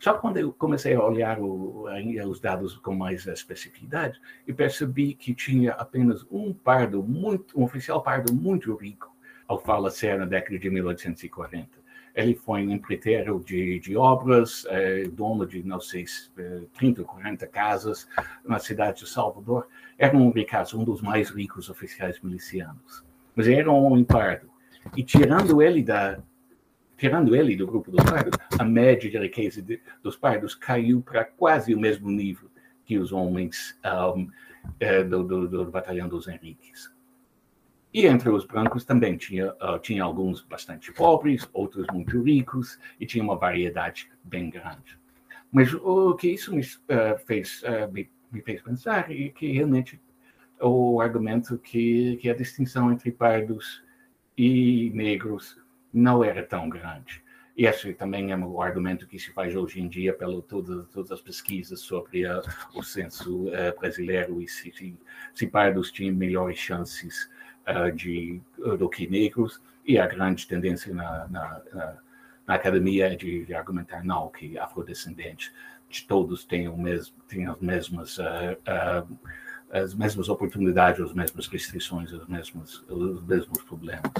Só 0.04 0.16
quando 0.16 0.36
eu 0.36 0.52
comecei 0.52 0.96
a 0.96 1.02
olhar 1.02 1.40
o, 1.40 1.86
os 2.28 2.40
dados 2.42 2.78
com 2.80 2.94
mais 2.94 3.26
especificidade, 3.26 4.20
eu 4.46 4.54
percebi 4.54 5.14
que 5.14 5.34
tinha 5.34 5.72
apenas 5.72 6.26
um 6.30 6.54
pardo, 6.54 7.02
muito, 7.02 7.58
um 7.58 7.64
oficial 7.64 8.04
pardo 8.04 8.34
muito 8.34 8.76
rico, 8.76 9.16
ao 9.48 9.58
falecer 9.58 10.20
na 10.20 10.26
década 10.26 10.60
de 10.60 10.70
1840 10.70 11.82
ele 12.14 12.36
foi 12.36 12.68
um 12.68 12.72
empreiteiro 12.72 13.42
de, 13.44 13.80
de 13.80 13.96
obras, 13.96 14.68
é, 14.70 15.06
dono 15.06 15.48
de, 15.48 15.64
não 15.64 15.80
sei, 15.80 16.06
30 16.78 17.02
ou 17.02 17.08
40 17.08 17.48
casas 17.48 18.08
na 18.46 18.60
cidade 18.60 19.00
de 19.00 19.10
Salvador. 19.10 19.68
Era 19.98 20.16
um 20.16 20.30
ricaço, 20.30 20.80
um 20.80 20.84
dos 20.84 21.02
mais 21.02 21.32
ricos 21.32 21.72
oficiais 21.72 22.20
milicianos. 22.22 23.04
Mas 23.36 23.48
era 23.48 23.72
um 23.72 23.84
homem 23.86 24.04
pardo. 24.04 24.48
E 24.96 25.04
tirando 25.04 25.60
ele 25.60 25.82
da 25.82 26.22
tirando 27.04 27.36
ele 27.36 27.54
do 27.58 27.68
grupo 27.68 27.92
dos 27.92 28.02
pardos, 28.06 28.40
a 28.58 28.64
média 28.64 29.12
de 29.12 29.18
riqueza 29.18 29.62
de, 29.62 29.82
dos 30.02 30.16
pardos 30.16 30.56
caiu 30.56 31.02
para 31.02 31.26
quase 31.26 31.76
o 31.76 31.78
mesmo 31.78 32.10
nível 32.10 32.50
que 32.86 32.98
os 32.98 33.12
homens 33.12 33.78
um, 34.16 34.30
é, 34.80 35.04
do, 35.04 35.22
do, 35.22 35.50
do 35.50 35.70
batalhão 35.70 36.08
dos 36.08 36.30
Henriques. 36.30 36.96
E 37.94 38.06
entre 38.06 38.30
os 38.30 38.46
brancos 38.46 38.86
também 38.86 39.18
tinha, 39.18 39.52
uh, 39.56 39.78
tinha 39.82 40.02
alguns 40.02 40.44
bastante 40.44 40.94
pobres, 40.94 41.46
outros 41.52 41.86
muito 41.92 42.24
ricos, 42.24 42.80
e 42.98 43.06
tinha 43.06 43.22
uma 43.22 43.36
variedade 43.36 44.10
bem 44.24 44.50
grande. 44.50 44.98
Mas 45.52 45.74
o 45.74 46.16
que 46.16 46.30
isso 46.30 46.56
me, 46.56 46.62
uh, 46.62 47.20
fez, 47.26 47.64
uh, 47.64 47.92
me, 47.92 48.10
me, 48.32 48.42
fez 48.42 48.62
pensar 48.62 49.12
é 49.12 49.28
que 49.28 49.52
realmente 49.52 50.02
o 50.58 51.02
argumento 51.02 51.58
que, 51.58 52.16
que 52.22 52.30
a 52.30 52.34
distinção 52.34 52.94
entre 52.94 53.12
pardos 53.12 53.84
e 54.38 54.90
negros 54.96 55.62
não 55.94 56.24
era 56.24 56.44
tão 56.44 56.68
grande. 56.68 57.24
E 57.56 57.68
esse 57.68 57.94
também 57.94 58.32
é 58.32 58.38
o 58.38 58.62
argumento 58.62 59.06
que 59.06 59.20
se 59.20 59.32
faz 59.32 59.56
hoje 59.56 59.80
em 59.80 59.88
dia 59.88 60.12
pelo 60.12 60.42
todas, 60.42 60.88
todas 60.88 61.12
as 61.12 61.22
pesquisas 61.22 61.82
sobre 61.82 62.26
uh, 62.26 62.42
o 62.74 62.82
censo 62.82 63.48
uh, 63.48 63.80
brasileiro 63.80 64.42
e 64.42 64.48
se, 64.48 64.72
se, 64.72 64.98
se 65.36 65.48
pardos 65.48 65.92
tinham 65.92 66.16
melhores 66.16 66.58
chances 66.58 67.30
uh, 67.68 67.92
de, 67.92 68.42
do 68.80 68.90
que 68.90 69.08
negros, 69.08 69.62
e 69.86 70.00
a 70.00 70.08
grande 70.08 70.48
tendência 70.48 70.94
na, 70.94 71.28
na, 71.28 71.62
na, 71.72 71.98
na 72.48 72.56
academia 72.56 73.14
é 73.14 73.16
de, 73.16 73.46
de, 73.46 73.54
argumentar 73.54 74.04
não, 74.04 74.30
que 74.30 74.58
afrodescendentes 74.58 75.54
de 75.90 76.06
todos 76.06 76.44
têm, 76.46 76.68
o 76.68 76.76
mesmo, 76.76 77.16
têm 77.28 77.46
as 77.46 77.60
mesmas 77.60 78.18
as 79.74 79.94
mesmas 79.94 80.30
oportunidades, 80.30 81.02
as 81.02 81.14
mesmas 81.14 81.48
restrições, 81.48 82.12
os 82.14 82.28
mesmos, 82.28 82.84
os 82.88 83.24
mesmos 83.26 83.62
problemas. 83.64 84.12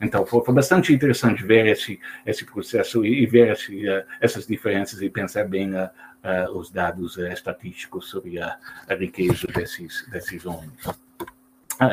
Então, 0.00 0.24
foi, 0.24 0.44
foi 0.44 0.54
bastante 0.54 0.92
interessante 0.92 1.42
ver 1.42 1.66
esse, 1.66 1.98
esse 2.26 2.44
processo 2.44 3.04
e, 3.04 3.22
e 3.22 3.26
ver 3.26 3.52
esse, 3.52 3.88
uh, 3.88 4.04
essas 4.20 4.46
diferenças 4.46 5.00
e 5.02 5.08
pensar 5.08 5.48
bem 5.48 5.74
uh, 5.74 5.88
uh, 6.22 6.56
os 6.56 6.70
dados 6.70 7.16
estatísticos 7.16 8.08
sobre 8.08 8.38
a, 8.38 8.56
a 8.86 8.94
riqueza 8.94 9.46
desses, 9.48 10.06
desses 10.10 10.44
homens. 10.46 10.78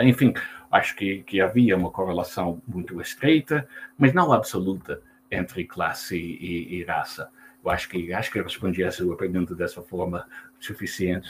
enfim, 0.03 0.33
Acho 0.75 0.93
que, 0.97 1.23
que 1.23 1.39
havia 1.39 1.77
uma 1.77 1.89
correlação 1.89 2.61
muito 2.67 2.99
estreita, 2.99 3.65
mas 3.97 4.13
não 4.13 4.33
absoluta, 4.33 5.01
entre 5.31 5.63
classe 5.63 6.17
e, 6.17 6.75
e 6.75 6.83
raça. 6.83 7.29
Eu 7.63 7.71
acho 7.71 7.87
que 7.87 8.13
acho 8.13 8.29
que 8.29 8.39
eu 8.39 8.43
respondi 8.43 8.83
a 8.83 8.91
sua 8.91 9.15
pergunta 9.15 9.55
dessa 9.55 9.81
forma 9.81 10.27
suficiente. 10.59 11.29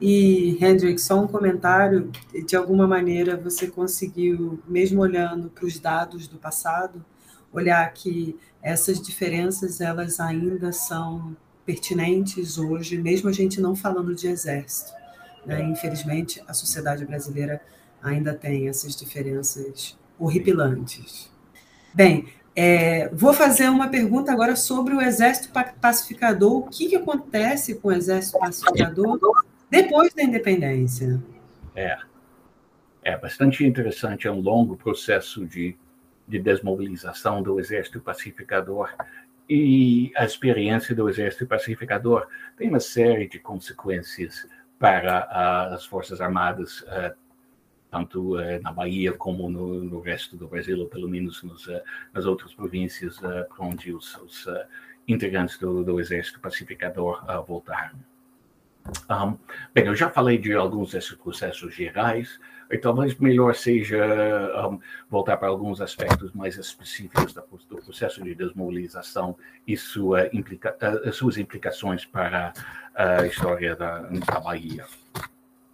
E, 0.00 0.58
Hendrik, 0.60 1.00
só 1.00 1.20
um 1.20 1.26
comentário: 1.26 2.10
de 2.46 2.56
alguma 2.56 2.86
maneira 2.86 3.36
você 3.36 3.66
conseguiu, 3.66 4.60
mesmo 4.66 5.00
olhando 5.00 5.48
para 5.50 5.66
os 5.66 5.78
dados 5.78 6.26
do 6.26 6.38
passado, 6.38 7.04
olhar 7.52 7.92
que 7.92 8.38
essas 8.62 9.00
diferenças 9.00 9.80
elas 9.80 10.18
ainda 10.18 10.72
são 10.72 11.36
pertinentes 11.64 12.58
hoje, 12.58 12.98
mesmo 12.98 13.28
a 13.28 13.32
gente 13.32 13.60
não 13.60 13.74
falando 13.74 14.14
de 14.14 14.28
exército. 14.28 14.92
Né? 15.46 15.62
Infelizmente, 15.62 16.42
a 16.46 16.52
sociedade 16.52 17.04
brasileira 17.04 17.60
ainda 18.02 18.34
tem 18.34 18.68
essas 18.68 18.94
diferenças 18.96 19.96
horripilantes. 20.18 21.30
Bem, 21.92 22.26
é, 22.56 23.08
vou 23.12 23.32
fazer 23.32 23.68
uma 23.68 23.88
pergunta 23.88 24.30
agora 24.32 24.54
sobre 24.56 24.94
o 24.94 25.00
Exército 25.00 25.50
Pacificador. 25.80 26.58
O 26.58 26.62
que, 26.68 26.88
que 26.88 26.96
acontece 26.96 27.74
com 27.76 27.88
o 27.88 27.92
Exército 27.92 28.38
Pacificador 28.38 29.18
depois 29.70 30.12
da 30.14 30.22
independência? 30.22 31.22
É, 31.74 31.98
é 33.02 33.16
bastante 33.16 33.64
interessante. 33.64 34.26
É 34.26 34.30
um 34.30 34.40
longo 34.40 34.76
processo 34.76 35.44
de, 35.46 35.76
de 36.26 36.38
desmobilização 36.38 37.42
do 37.42 37.58
Exército 37.58 38.00
Pacificador. 38.00 38.94
E 39.48 40.10
a 40.16 40.24
experiência 40.24 40.94
do 40.94 41.08
Exército 41.08 41.46
Pacificador 41.46 42.26
tem 42.56 42.68
uma 42.68 42.80
série 42.80 43.28
de 43.28 43.38
consequências 43.38 44.46
para 44.78 45.24
as 45.74 45.84
Forças 45.84 46.20
Armadas 46.20 46.80
uh, 46.82 47.14
tanto 47.94 48.36
eh, 48.40 48.58
na 48.58 48.72
Bahia 48.72 49.12
como 49.12 49.48
no, 49.48 49.84
no, 49.84 50.00
resto 50.00 50.36
do 50.36 50.48
Brasil, 50.48 50.80
ou 50.80 50.88
pelo 50.88 51.08
menos 51.08 51.44
nos, 51.44 51.68
eh, 51.68 51.80
nas 52.12 52.26
outras 52.26 52.52
províncias 52.52 53.22
eh, 53.22 53.44
para 53.44 53.64
onde 53.64 53.92
os, 53.92 54.16
os 54.16 54.48
integrantes 55.06 55.56
do, 55.58 55.84
do, 55.84 56.00
Exército 56.00 56.40
Pacificador 56.40 57.24
voltaram. 57.46 57.96
Um, 59.10 59.36
bem, 59.72 59.86
eu 59.86 59.94
já 59.94 60.10
falei 60.10 60.36
de 60.38 60.52
alguns 60.52 60.92
desses 60.92 61.12
processos 61.12 61.74
gerais, 61.74 62.38
e 62.70 62.78
talvez 62.78 63.14
melhor 63.16 63.54
seja 63.54 64.04
um, 64.68 64.78
voltar 65.08 65.36
para 65.36 65.48
alguns 65.48 65.80
aspectos 65.80 66.32
mais 66.32 66.56
específicos 66.56 67.32
do 67.32 67.42
processo 67.82 68.22
de 68.22 68.34
desmobilização 68.34 69.36
e 69.66 69.76
sua 69.76 70.28
implica, 70.34 70.76
uh, 71.06 71.12
suas 71.12 71.38
implicações 71.38 72.04
para 72.04 72.52
a 72.94 73.26
história 73.26 73.74
da, 73.76 74.00
da 74.00 74.40
Bahia. 74.40 74.84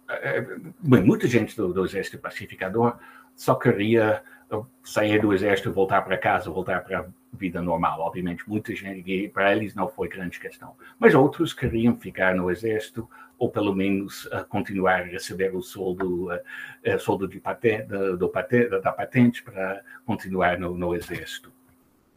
É, 0.09 0.41
bem, 0.79 1.03
muita 1.03 1.27
gente 1.27 1.55
do, 1.55 1.73
do 1.73 1.85
exército 1.85 2.17
pacificador 2.17 2.97
só 3.35 3.55
queria 3.55 4.21
uh, 4.51 4.65
sair 4.83 5.19
do 5.21 5.33
exército, 5.33 5.71
voltar 5.71 6.01
para 6.01 6.17
casa, 6.17 6.49
voltar 6.49 6.83
para 6.83 7.07
vida 7.33 7.61
normal. 7.61 8.01
Obviamente, 8.01 8.47
muita 8.47 8.75
gente, 8.75 9.29
para 9.29 9.55
eles 9.55 9.73
não 9.73 9.87
foi 9.87 10.07
grande 10.07 10.39
questão. 10.39 10.75
Mas 10.99 11.13
outros 11.15 11.53
queriam 11.53 11.95
ficar 11.97 12.35
no 12.35 12.51
exército 12.51 13.09
ou 13.37 13.49
pelo 13.49 13.75
menos 13.75 14.25
uh, 14.25 14.45
continuar 14.47 15.01
a 15.01 15.05
receber 15.05 15.55
o 15.55 15.61
soldo, 15.63 16.27
uh, 16.27 16.99
soldo 16.99 17.27
de 17.27 17.39
patente, 17.39 17.87
do 18.17 18.29
patente, 18.29 18.69
da 18.81 18.91
patente 18.91 19.41
para 19.41 19.81
continuar 20.05 20.59
no, 20.59 20.77
no 20.77 20.93
exército. 20.93 21.51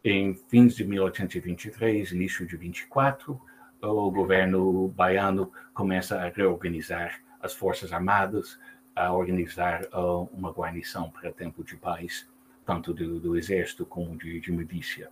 Em 0.04 0.34
fins 0.34 0.76
de 0.76 0.84
1823, 0.84 2.12
início 2.12 2.46
de 2.46 2.56
24, 2.58 3.40
o 3.80 4.10
governo 4.10 4.88
baiano 4.88 5.50
começa 5.72 6.16
a 6.16 6.28
reorganizar 6.28 7.20
as 7.40 7.54
Forças 7.54 7.92
Armadas 7.92 8.58
a 8.94 9.12
organizar 9.12 9.84
uh, 9.92 10.28
uma 10.32 10.50
guarnição 10.52 11.10
para 11.10 11.32
tempo 11.32 11.64
de 11.64 11.76
paz, 11.76 12.28
tanto 12.64 12.92
do, 12.92 13.20
do 13.20 13.36
exército 13.36 13.84
como 13.84 14.16
de, 14.16 14.40
de 14.40 14.52
milícia. 14.52 15.10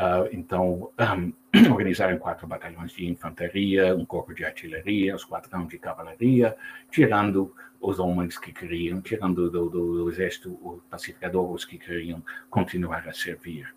Uh, 0.00 0.28
então, 0.32 0.90
um, 0.98 1.32
organizaram 1.70 2.18
quatro 2.18 2.46
batalhões 2.46 2.92
de 2.92 3.06
infantaria, 3.06 3.94
um 3.94 4.04
corpo 4.04 4.34
de 4.34 4.44
artilharia, 4.44 5.12
um 5.12 5.16
esquadrão 5.16 5.66
de 5.66 5.78
cavalaria, 5.78 6.56
tirando 6.90 7.54
os 7.80 7.98
homens 7.98 8.38
que 8.38 8.52
queriam, 8.52 9.00
tirando 9.00 9.50
do, 9.50 9.68
do, 9.68 10.04
do 10.04 10.10
exército 10.10 10.82
pacificador 10.88 11.50
os 11.50 11.64
que 11.64 11.78
queriam 11.78 12.22
continuar 12.48 13.06
a 13.08 13.12
servir. 13.12 13.74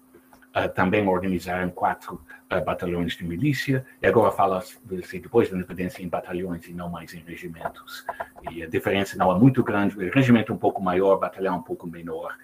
Uh, 0.56 0.70
também 0.70 1.06
organizaram 1.08 1.70
quatro 1.72 2.22
uh, 2.54 2.64
batalhões 2.64 3.18
de 3.18 3.26
milícia, 3.26 3.86
e 4.02 4.08
agora 4.08 4.32
fala-se 4.32 4.78
depois 5.20 5.50
da 5.50 5.58
independência 5.58 6.04
em 6.04 6.08
batalhões 6.08 6.68
e 6.68 6.74
não 6.74 6.90
mais 6.90 7.14
em 7.14 7.20
regimentos. 7.20 8.06
E 8.52 8.64
a 8.64 8.68
diferença 8.68 9.18
não 9.18 9.36
é 9.36 9.38
muito 9.38 9.64
grande, 9.64 9.98
o 9.98 10.14
regimento 10.14 10.54
um 10.54 10.58
pouco 10.58 10.82
maior, 10.82 11.18
batalhão 11.18 11.58
um 11.58 11.64
pouco 11.64 11.88
menor, 11.88 12.38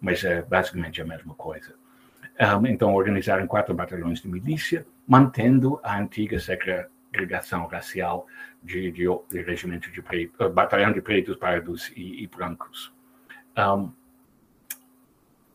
mas 0.00 0.22
é 0.24 0.42
basicamente 0.42 1.00
a 1.00 1.04
mesma 1.04 1.34
coisa. 1.34 1.74
Um, 2.40 2.66
então 2.66 2.94
organizaram 2.94 3.46
quatro 3.46 3.74
batalhões 3.74 4.20
de 4.20 4.28
milícia, 4.28 4.86
mantendo 5.06 5.80
a 5.82 5.98
antiga 5.98 6.38
segregação 6.40 7.66
racial 7.66 8.26
de, 8.62 8.90
de, 8.90 9.04
de 9.30 9.42
regimento 9.42 9.90
de 9.90 10.02
preto, 10.02 10.50
batalhão 10.50 10.92
de 10.92 11.00
pretos, 11.00 11.36
pardos 11.36 11.92
e, 11.96 12.22
e 12.22 12.26
brancos. 12.26 12.92
Um, 13.56 13.92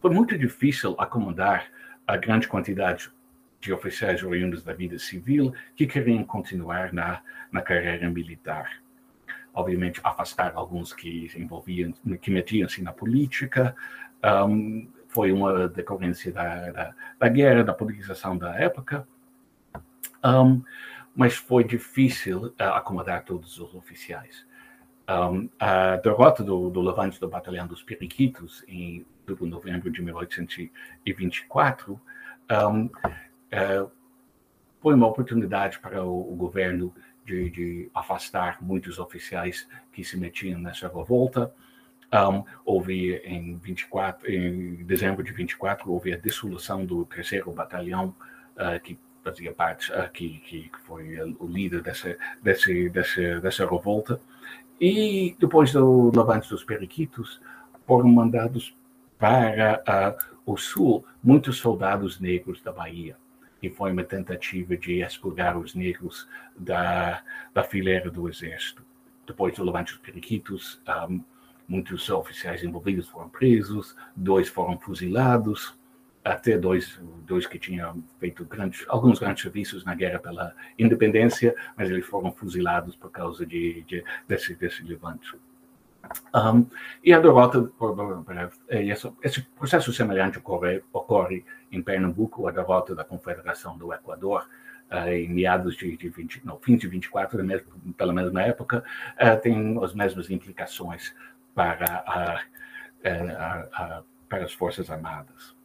foi 0.02 0.12
muito 0.12 0.38
difícil 0.38 0.96
acomodar 0.98 1.68
a 2.08 2.16
grande 2.16 2.48
quantidade 2.48 3.12
de 3.60 3.74
oficiais 3.74 4.24
oriundos 4.24 4.64
da 4.64 4.74
vida 4.74 4.98
civil 4.98 5.54
que 5.76 5.86
queriam 5.86 6.24
continuar 6.24 6.94
na, 6.94 7.22
na 7.52 7.62
carreira 7.62 8.10
militar. 8.10 8.82
Obviamente, 9.60 10.00
afastar 10.04 10.54
alguns 10.56 10.94
que 10.94 11.28
se 11.30 11.42
envolviam, 11.42 11.92
que 12.22 12.32
metiam-se 12.32 12.82
na 12.82 12.94
política, 12.94 13.76
um, 14.24 14.88
foi 15.10 15.34
uma 15.34 15.68
decorrência 15.68 16.32
da, 16.32 16.72
da, 16.72 16.96
da, 17.20 17.28
guerra, 17.28 17.64
da 17.64 17.74
politização 17.74 18.38
da 18.38 18.56
época, 18.56 19.06
um, 20.24 20.62
mas 21.16 21.36
foi 21.36 21.66
difícil 21.66 22.48
uh, 22.48 22.54
acomodar 22.76 23.26
todos 23.26 23.60
os 23.60 23.76
oficiais. 23.76 24.48
Um, 25.10 25.50
a 25.60 25.98
derrota 25.98 26.42
do, 26.44 26.70
do 26.70 26.82
levante 26.82 27.20
do 27.20 27.28
Batalhão 27.28 27.68
dos 27.68 27.84
Periquitos 27.84 28.64
em 28.68 29.06
novembro 29.42 29.92
de 29.92 30.02
1824, 30.02 32.02
um, 32.50 32.86
uh, 32.86 33.92
foi 34.82 34.94
uma 34.94 35.08
oportunidade 35.08 35.80
para 35.80 36.02
o, 36.04 36.34
o 36.34 36.36
governo 36.36 36.94
de, 37.30 37.50
de, 37.52 37.92
afastar 37.94 38.58
muitos 38.62 38.98
oficiais 38.98 39.68
que 39.94 40.04
se 40.04 40.18
metiam 40.18 40.60
nessa 40.60 40.88
revolta. 40.88 41.54
Um, 42.12 42.44
houve 42.66 43.18
em 43.18 43.56
24, 43.58 44.32
em 44.32 44.84
dezembro 44.84 45.24
de 45.24 45.32
24, 45.32 45.92
houve 45.92 46.12
a 46.12 46.18
dissolução 46.18 46.84
do 46.84 47.06
terceiro 47.06 47.52
batalhão 47.52 48.16
uh, 48.56 48.80
que 48.82 48.98
fazia 49.24 49.54
parte, 49.54 49.92
uh, 49.92 50.10
que, 50.12 50.40
que 50.40 50.72
foi 50.86 51.20
o 51.40 51.46
líder 51.46 51.84
dessa, 51.84 52.18
dessa, 52.42 52.72
dessa, 53.40 53.70
revolta. 53.70 54.20
E 54.82 55.36
depois 55.40 55.72
do 55.72 56.12
levante 56.16 56.50
dos 56.50 56.64
periquitos, 56.64 57.40
foram 57.86 58.10
mandados 58.10 58.76
para 59.20 59.84
uh, 59.88 60.52
o 60.52 60.58
sul 60.58 61.06
muitos 61.24 61.58
soldados 61.58 62.20
negros 62.20 62.60
da 62.64 62.72
Bahia. 62.72 63.16
E 63.62 63.70
foi 63.70 63.92
uma 63.92 64.04
tentativa 64.04 64.78
de 64.78 65.02
expurgar 65.02 65.58
os 65.58 65.76
negros 65.76 66.28
da, 66.58 67.22
da 67.54 67.64
fileira 67.64 68.10
do 68.10 68.30
exército. 68.30 68.84
Depois 69.28 69.56
do 69.56 69.64
levante 69.64 69.94
dos 69.94 70.02
periquitos, 70.02 70.82
um, 71.10 71.22
muitos 71.68 72.10
oficiais 72.10 72.64
envolvidos 72.64 73.08
foram 73.08 73.30
presos, 73.30 73.96
dois 74.16 74.50
foram 74.50 74.80
fuzilados, 74.80 75.78
até 76.24 76.58
dois, 76.58 77.00
dois 77.26 77.46
que 77.46 77.58
tinham 77.58 78.04
feito 78.20 78.44
grandes, 78.46 78.86
alguns 78.88 79.20
grandes 79.20 79.44
serviços 79.44 79.86
na 79.86 79.96
guerra 79.96 80.20
pela 80.20 80.56
independência, 80.78 81.56
mas 81.78 81.90
eles 81.90 82.06
foram 82.06 82.32
fuzilados 82.32 82.96
por 82.96 83.10
causa 83.10 83.46
de, 83.46 83.84
de 83.84 84.04
desse, 84.28 84.56
desse 84.56 84.84
levante. 84.84 85.36
Um, 86.34 86.66
e 87.04 87.14
a 87.14 87.20
derrota, 87.20 87.72
esse 89.22 89.42
processo 89.42 89.94
semelhante 89.94 90.40
ocorre, 90.40 90.84
ocorre 90.92 91.46
em 91.72 91.82
Pernambuco, 91.82 92.48
a 92.48 92.52
derrota 92.52 92.96
da 92.96 93.04
Confederação 93.04 93.78
do 93.78 93.94
Equador, 93.94 94.48
uh, 94.92 95.10
em 95.10 95.30
meados 95.30 95.76
de, 95.76 95.96
de 95.96 96.10
20, 96.10 96.46
no 96.46 96.58
fim 96.60 96.78
de 96.78 96.88
24, 96.88 97.44
mesmo, 97.44 97.68
pela 97.98 98.14
mesma 98.14 98.42
época, 98.42 98.84
uh, 99.16 99.42
tem 99.42 99.78
as 99.84 99.94
mesmas 99.94 100.30
implicações 100.30 101.14
para, 101.54 102.44
para 104.28 104.44
as 104.44 104.54
Forças 104.54 104.90
Armadas. 104.90 105.56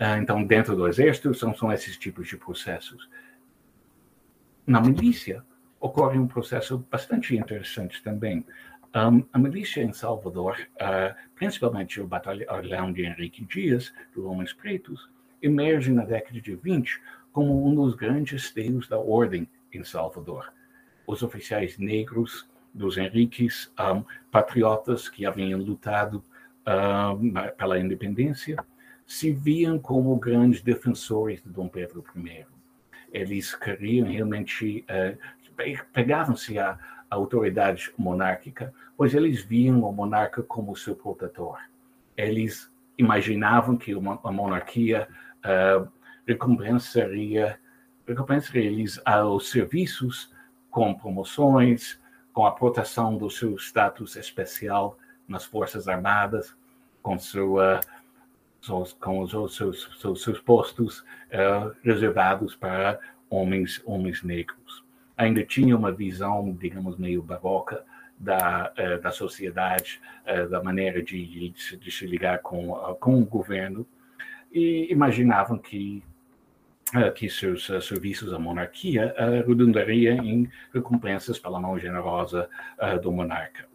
Uh, 0.00 0.20
então, 0.20 0.44
dentro 0.44 0.76
do 0.76 0.86
Exército, 0.88 1.32
são, 1.34 1.54
são 1.54 1.72
esses 1.72 1.96
tipos 1.96 2.28
de 2.28 2.36
processos. 2.36 3.08
Na 4.66 4.80
milícia, 4.80 5.44
ocorre 5.84 6.18
um 6.18 6.26
processo 6.26 6.78
bastante 6.90 7.36
interessante 7.36 8.02
também. 8.02 8.44
Um, 8.94 9.24
a 9.32 9.38
milícia 9.40 9.82
em 9.82 9.92
Salvador, 9.92 10.56
uh, 10.76 11.14
principalmente 11.34 12.00
o 12.00 12.06
batalhão 12.06 12.92
de 12.92 13.02
Henrique 13.02 13.44
Dias, 13.44 13.92
do 14.14 14.30
Homens 14.30 14.52
Pretos, 14.52 15.10
emerge 15.42 15.90
na 15.90 16.04
década 16.04 16.40
de 16.40 16.54
20 16.54 17.02
como 17.32 17.66
um 17.66 17.74
dos 17.74 17.96
grandes 17.96 18.44
esteios 18.44 18.86
da 18.86 18.96
ordem 18.96 19.48
em 19.72 19.82
Salvador. 19.82 20.52
Os 21.08 21.24
oficiais 21.24 21.76
negros 21.76 22.48
dos 22.72 22.96
Henriques, 22.96 23.72
um, 23.80 24.04
patriotas 24.30 25.08
que 25.08 25.26
haviam 25.26 25.58
lutado 25.60 26.24
pela 27.58 27.78
independência, 27.78 28.56
se 29.06 29.32
viam 29.32 29.78
como 29.78 30.16
grandes 30.16 30.62
defensores 30.62 31.42
de 31.42 31.50
Dom 31.50 31.68
Pedro 31.68 32.02
I. 32.16 32.46
Eles 33.12 33.54
queriam 33.54 34.08
realmente, 34.08 34.84
uh, 34.88 35.84
pegavam-se 35.92 36.58
a 36.58 36.78
a 37.10 37.16
autoridade 37.16 37.92
monárquica, 37.96 38.72
pois 38.96 39.14
eles 39.14 39.42
viam 39.42 39.82
o 39.82 39.92
monarca 39.92 40.42
como 40.42 40.76
seu 40.76 40.94
protetor. 40.94 41.58
Eles 42.16 42.70
imaginavam 42.96 43.76
que 43.76 43.94
uma, 43.94 44.18
a 44.22 44.30
monarquia 44.30 45.08
uh, 45.44 45.88
recompensaria, 46.26 47.58
recompensaria 48.06 48.64
eles 48.64 49.00
aos 49.04 49.50
serviços 49.50 50.32
com 50.70 50.94
promoções, 50.94 52.00
com 52.32 52.46
a 52.46 52.52
proteção 52.52 53.16
do 53.16 53.30
seu 53.30 53.56
status 53.56 54.16
especial 54.16 54.98
nas 55.26 55.44
Forças 55.44 55.88
Armadas, 55.88 56.56
com, 57.02 57.16
uh, 57.16 57.80
com 59.00 59.20
os 59.20 59.30
seus, 59.54 59.90
seus, 60.00 60.22
seus 60.22 60.40
postos 60.40 61.00
uh, 61.00 61.74
reservados 61.82 62.54
para 62.54 62.98
homens, 63.28 63.82
homens 63.84 64.22
negros 64.22 64.83
ainda 65.16 65.44
tinha 65.44 65.76
uma 65.76 65.92
visão, 65.92 66.52
digamos, 66.58 66.96
meio 66.96 67.22
barroca 67.22 67.84
da, 68.18 68.72
uh, 68.78 69.00
da 69.00 69.10
sociedade, 69.10 70.00
uh, 70.26 70.48
da 70.48 70.62
maneira 70.62 71.02
de, 71.02 71.50
de, 71.50 71.90
se 71.90 72.06
ligar 72.06 72.38
com, 72.40 72.72
uh, 72.72 72.94
com 72.96 73.20
o 73.20 73.24
governo, 73.24 73.86
e 74.52 74.86
imaginavam 74.90 75.58
que, 75.58 76.02
que 77.16 77.28
seus 77.28 77.66
serviços 77.84 78.32
à 78.32 78.38
monarquia 78.38 79.12
redundaria 79.44 80.12
em 80.12 80.48
recompensas 80.72 81.40
pela 81.40 81.58
mão 81.58 81.76
generosa 81.76 82.48
do 83.02 83.10
monarca. 83.10 83.66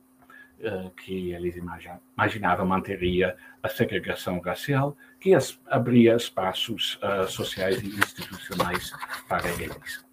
que 1.04 1.34
eles 1.34 1.58
imaginavam 1.58 2.66
manteria 2.66 3.36
a 3.62 3.68
segregação 3.68 4.40
racial, 4.40 4.96
que 5.20 5.36
as, 5.36 5.60
abria 5.68 6.16
espaços 6.16 6.98
sociais 7.28 7.84
e 7.84 7.88
institucionais 7.88 8.94
para 9.28 9.50
eles. 9.62 10.09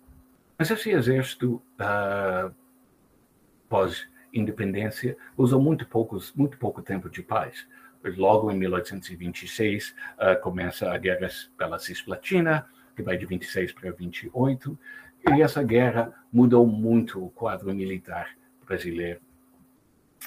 Mas 0.59 0.71
esse 0.71 0.91
exército 0.91 1.63
uh, 1.81 2.55
pós-independência 3.69 5.17
usou 5.37 5.61
muito, 5.61 5.87
poucos, 5.87 6.33
muito 6.35 6.57
pouco 6.59 6.81
tempo 6.83 7.11
de 7.11 7.23
paz. 7.23 7.67
Logo 8.17 8.51
em 8.51 8.57
1826 8.57 9.91
uh, 9.91 9.95
ah, 10.19 10.37
começa 10.37 10.91
a 10.91 10.97
guerra 10.97 11.29
pela 11.59 11.79
Cisplatina, 11.79 12.67
que 12.95 13.03
vai 13.03 13.17
de 13.17 13.27
26 13.27 13.73
para 13.73 13.91
28, 13.91 14.79
e 15.35 15.43
essa 15.43 15.63
guerra 15.63 16.15
mudou 16.33 16.67
muito 16.67 17.23
o 17.23 17.31
quadro 17.31 17.75
militar 17.75 18.31
brasileiro. 18.65 19.21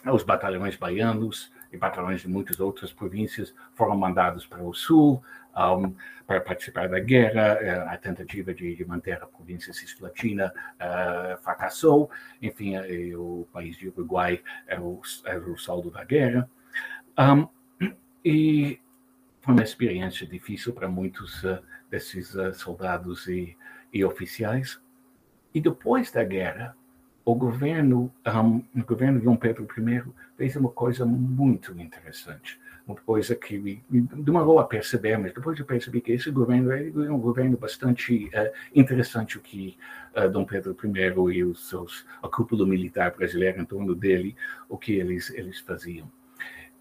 Os 0.05 0.23
batalhões 0.23 0.75
baianos 0.75 1.51
e 1.71 1.77
batalhões 1.77 2.21
de 2.21 2.27
muitas 2.27 2.59
outras 2.59 2.91
províncias 2.91 3.53
foram 3.75 3.97
mandados 3.97 4.45
para 4.45 4.61
o 4.63 4.73
sul, 4.73 5.23
um, 5.55 5.95
para 6.25 6.41
participar 6.41 6.87
da 6.87 6.99
guerra. 6.99 7.57
Eh, 7.61 7.71
a 7.71 7.97
tentativa 7.97 8.53
de, 8.53 8.75
de 8.75 8.85
manter 8.85 9.21
a 9.21 9.25
província 9.25 9.73
cisplatina 9.73 10.53
uh, 10.75 11.41
fracassou. 11.41 12.09
Enfim, 12.41 12.75
eh, 12.75 13.15
o 13.15 13.47
país 13.51 13.75
de 13.77 13.87
Uruguai 13.87 14.41
era 14.67 14.81
o, 14.81 15.01
era 15.25 15.39
o 15.39 15.57
saldo 15.57 15.89
da 15.89 16.03
guerra. 16.03 16.49
Um, 17.17 17.47
e 18.23 18.79
foi 19.41 19.53
uma 19.53 19.63
experiência 19.63 20.27
difícil 20.27 20.73
para 20.73 20.87
muitos 20.87 21.43
uh, 21.43 21.59
desses 21.89 22.35
uh, 22.35 22.53
soldados 22.53 23.27
e, 23.27 23.57
e, 23.91 24.05
oficiais. 24.05 24.79
E 25.53 25.59
depois 25.59 26.11
da 26.11 26.23
guerra, 26.23 26.77
o 27.25 27.33
governo, 27.33 28.13
um, 28.25 28.79
o 28.79 28.85
governo 28.85 29.19
de 29.19 29.25
Dom 29.25 29.35
Pedro 29.35 29.67
I 29.77 30.03
fez 30.37 30.55
uma 30.55 30.69
coisa 30.69 31.05
muito 31.05 31.71
interessante 31.79 32.59
uma 32.89 32.95
coisa 32.95 33.35
que 33.35 33.83
demorou 33.87 34.57
a 34.57 34.65
perceber, 34.65 35.15
mas 35.17 35.31
depois 35.31 35.59
eu 35.59 35.65
percebi 35.65 36.01
que 36.01 36.11
esse 36.11 36.31
governo 36.31 36.71
é 36.71 37.11
um 37.11 37.19
governo 37.19 37.55
bastante 37.55 38.25
uh, 38.29 38.51
interessante, 38.73 39.37
o 39.37 39.41
que 39.41 39.77
uh, 40.15 40.27
Dom 40.27 40.43
Pedro 40.43 40.75
I 41.31 41.37
e 41.37 41.43
os 41.43 41.69
seus, 41.69 42.03
a 42.21 42.27
cúpula 42.27 42.65
militar 42.65 43.15
brasileira 43.15 43.61
em 43.61 43.65
torno 43.65 43.93
dele, 43.93 44.35
o 44.67 44.75
que 44.75 44.93
eles, 44.93 45.29
eles 45.29 45.59
faziam. 45.59 46.11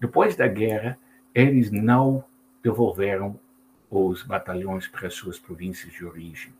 Depois 0.01 0.35
da 0.35 0.47
guerra, 0.47 0.97
eles 1.33 1.69
não 1.69 2.23
devolveram 2.63 3.39
os 3.87 4.23
batalhões 4.23 4.87
para 4.87 5.11
suas 5.11 5.37
províncias 5.37 5.93
de 5.93 6.03
origem. 6.03 6.51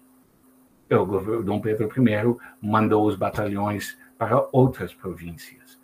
O 0.91 1.05
governo 1.05 1.43
Dom 1.43 1.59
Pedro 1.59 1.87
I 1.87 2.35
mandou 2.61 3.07
os 3.07 3.15
batalhões 3.15 3.97
para 4.15 4.47
outras 4.51 4.93
províncias. 4.93 5.79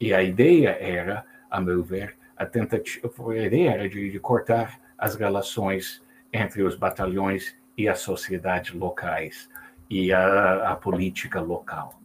E 0.00 0.14
a 0.14 0.22
ideia 0.22 0.70
era, 0.80 1.24
a 1.50 1.60
meu 1.60 1.82
ver, 1.82 2.16
a 2.40 2.46
tentativa, 2.46 3.10
a 3.32 3.36
ideia 3.36 3.70
era 3.72 3.88
de, 3.88 4.10
de 4.10 4.18
cortar 4.18 4.80
as 4.96 5.14
relações 5.14 6.02
entre 6.32 6.62
os 6.62 6.74
batalhões 6.74 7.54
e 7.76 7.86
as 7.86 7.98
sociedades 7.98 8.72
locais 8.72 9.50
e 9.90 10.10
a, 10.10 10.70
a 10.70 10.76
política 10.76 11.38
local. 11.38 12.00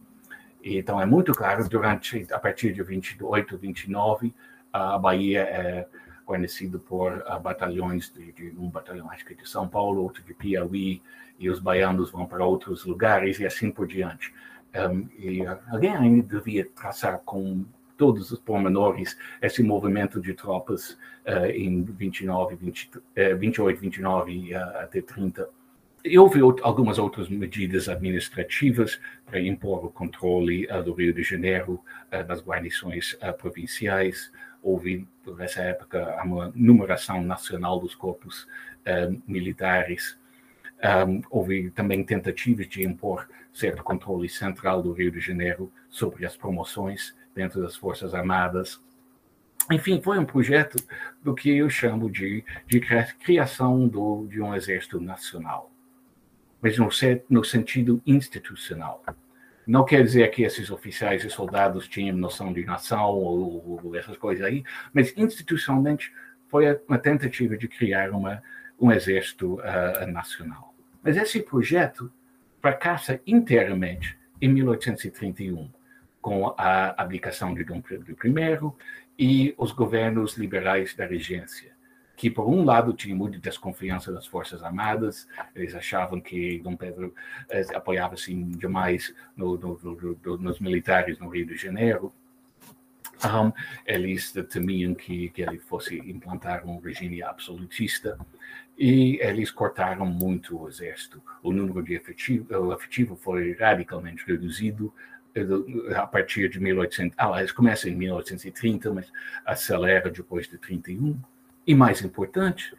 Então 0.61 0.99
é 0.99 1.05
muito 1.05 1.31
claro 1.31 1.69
durante 1.69 2.27
a 2.33 2.37
partir 2.37 2.73
de 2.73 2.83
28, 2.83 3.57
29 3.57 4.33
a 4.73 4.97
Bahia 4.97 5.43
é 5.43 5.87
conhecido 6.25 6.79
por 6.79 7.13
uh, 7.13 7.39
batalhões 7.39 8.11
de, 8.11 8.33
de, 8.33 8.53
um 8.57 8.69
batalhão 8.69 9.09
acho 9.11 9.23
que 9.23 9.35
de 9.35 9.47
São 9.47 9.69
Paulo, 9.69 10.01
outro 10.01 10.21
de 10.21 10.33
Piauí 10.33 11.01
e 11.39 11.49
os 11.49 11.59
baianos 11.59 12.11
vão 12.11 12.25
para 12.25 12.43
outros 12.43 12.83
lugares 12.83 13.39
e 13.39 13.45
assim 13.45 13.71
por 13.71 13.87
diante. 13.87 14.33
Um, 14.75 15.07
e 15.17 15.45
alguém 15.69 15.95
ainda 15.95 16.27
devia 16.27 16.65
traçar 16.75 17.19
com 17.19 17.63
todos 17.97 18.31
os 18.31 18.39
pormenores 18.39 19.17
esse 19.41 19.63
movimento 19.63 20.21
de 20.21 20.33
tropas 20.33 20.97
uh, 21.25 21.45
em 21.53 21.83
29, 21.83 22.55
20, 22.55 22.97
uh, 22.97 23.01
28, 23.37 23.79
29 23.79 24.53
uh, 24.53 24.57
até 24.79 25.01
30 25.01 25.47
e 26.03 26.19
houve 26.19 26.39
algumas 26.61 26.99
outras 26.99 27.29
medidas 27.29 27.89
administrativas 27.89 28.99
para 29.25 29.39
impor 29.39 29.85
o 29.85 29.89
controle 29.89 30.67
uh, 30.67 30.83
do 30.83 30.93
Rio 30.93 31.11
de 31.11 31.23
Janeiro 31.23 31.81
das 32.27 32.41
guarnições 32.41 33.13
uh, 33.13 33.33
provinciais. 33.35 34.31
Houve, 34.61 35.07
por 35.23 35.41
essa 35.41 35.61
época, 35.61 36.15
uma 36.23 36.51
numeração 36.55 37.23
nacional 37.23 37.79
dos 37.79 37.95
corpos 37.95 38.47
militares. 39.27 40.17
Um, 41.07 41.21
houve 41.29 41.71
também 41.71 42.03
tentativas 42.03 42.67
de 42.67 42.83
impor 42.83 43.27
certo 43.55 43.83
controle 43.83 44.27
central 44.27 44.83
do 44.83 44.91
Rio 44.91 45.11
de 45.11 45.19
Janeiro 45.19 45.71
sobre 45.89 46.25
as 46.25 46.35
promoções 46.35 47.15
dentro 47.35 47.61
das 47.61 47.75
Forças 47.75 48.15
Armadas. 48.15 48.81
Enfim, 49.71 50.01
foi 50.01 50.17
um 50.17 50.25
projeto 50.25 50.77
do 51.21 51.35
que 51.35 51.49
eu 51.49 51.69
chamo 51.69 52.09
de, 52.09 52.43
de 52.65 52.79
criação 52.79 53.87
do, 53.87 54.27
de 54.27 54.41
um 54.41 54.55
exército 54.55 54.99
nacional 54.99 55.71
mas 56.65 56.79
no, 56.79 56.89
no 57.29 57.43
sentido 57.43 58.01
institucional. 58.07 59.03
Não 59.67 59.85
quer 59.85 60.03
dizer 60.03 60.31
que 60.31 60.41
esses 60.41 60.71
oficiais 60.71 61.23
e 61.23 61.29
soldados 61.29 61.87
tinham 61.87 62.17
noção 62.17 62.51
de 62.51 62.65
nação 62.65 63.11
ou, 63.11 63.81
ou 63.83 63.95
essas 63.95 64.17
coisas 64.17 64.43
aí, 64.43 64.63
mas 64.91 65.13
institucionalmente 65.15 66.11
foi 66.47 66.65
uma 66.87 66.97
tentativa 66.97 67.55
de 67.55 67.67
criar 67.67 68.09
uma, 68.09 68.41
um 68.79 68.91
exército 68.91 69.59
uh, 69.59 70.07
nacional. 70.11 70.73
Mas 71.03 71.17
esse 71.17 71.39
projeto 71.39 72.11
fracassa 72.59 73.21
inteiramente 73.27 74.17
em 74.41 74.49
1831, 74.49 75.69
com 76.25 76.55
a 76.57 76.99
abdicação 76.99 77.53
de 77.53 77.63
Dom 77.63 77.79
Pedro 77.79 78.17
I 78.25 78.73
e 79.19 79.53
os 79.59 79.71
governos 79.71 80.35
liberais 80.37 80.95
da 80.95 81.05
regência 81.05 81.71
que, 82.17 82.31
por 82.31 82.49
um 82.49 82.63
lado, 82.63 82.93
tinha 82.93 83.15
muita 83.15 83.37
desconfiança 83.37 84.11
das 84.11 84.25
Forças 84.25 84.63
Armadas, 84.63 85.27
eles 85.53 85.75
achavam 85.75 86.19
que 86.19 86.59
Dom 86.63 86.75
Pedro 86.75 87.13
eh, 87.47 87.65
apoiava-se 87.75 88.33
demais 88.33 89.13
no, 89.37 89.55
no, 89.55 89.79
no, 90.23 90.37
nos 90.37 90.59
militares 90.59 91.19
no 91.19 91.29
Rio 91.29 91.45
de 91.45 91.57
Janeiro. 91.57 92.11
Um, 93.23 93.51
eles 93.85 94.31
temiam 94.49 94.95
que, 94.95 95.29
que 95.29 95.43
ele 95.43 95.59
fosse 95.59 95.97
implantar 96.09 96.65
um 96.65 96.79
regime 96.79 97.21
absolutista 97.21 98.17
e 98.77 99.19
eles 99.21 99.51
cortaram 99.51 100.05
muito 100.05 100.57
o 100.57 100.67
exército. 100.67 101.21
O 101.43 101.51
número 101.51 101.83
de 101.83 101.93
efetivo, 101.93 102.73
efetivo 102.73 103.15
foi 103.15 103.53
radicalmente 103.53 104.25
reduzido 104.25 104.91
a 105.95 106.07
partir 106.07 106.49
de 106.49 106.59
1800. 106.59 107.15
Ah, 107.17 107.39
eles 107.39 107.51
começam 107.51 107.89
em 107.89 107.95
1830, 107.95 108.93
mas 108.93 109.11
acelera 109.45 110.09
depois 110.09 110.47
de 110.47 110.57
31. 110.57 111.19
E 111.67 111.75
mais 111.75 112.01
importante, 112.01 112.75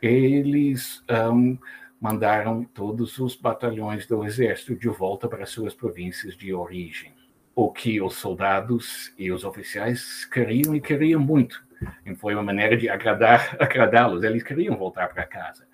eles 0.00 1.02
um, 1.32 1.58
mandaram 2.00 2.64
todos 2.64 3.18
os 3.18 3.34
batalhões 3.34 4.06
do 4.06 4.24
exército 4.24 4.76
de 4.76 4.88
volta 4.88 5.28
para 5.28 5.46
suas 5.46 5.74
províncias 5.74 6.36
de 6.36 6.52
origem. 6.52 7.12
O 7.54 7.72
que 7.72 8.00
os 8.00 8.14
soldados 8.14 9.12
e 9.18 9.32
os 9.32 9.44
oficiais 9.44 10.24
queriam 10.26 10.76
e 10.76 10.80
queriam 10.80 11.20
muito. 11.20 11.66
E 12.06 12.14
foi 12.14 12.34
uma 12.34 12.42
maneira 12.42 12.76
de 12.76 12.88
agradar, 12.88 13.56
agradá-los. 13.58 14.22
Eles 14.22 14.42
queriam 14.42 14.76
voltar 14.76 15.08
para 15.08 15.26
casa. 15.26 15.66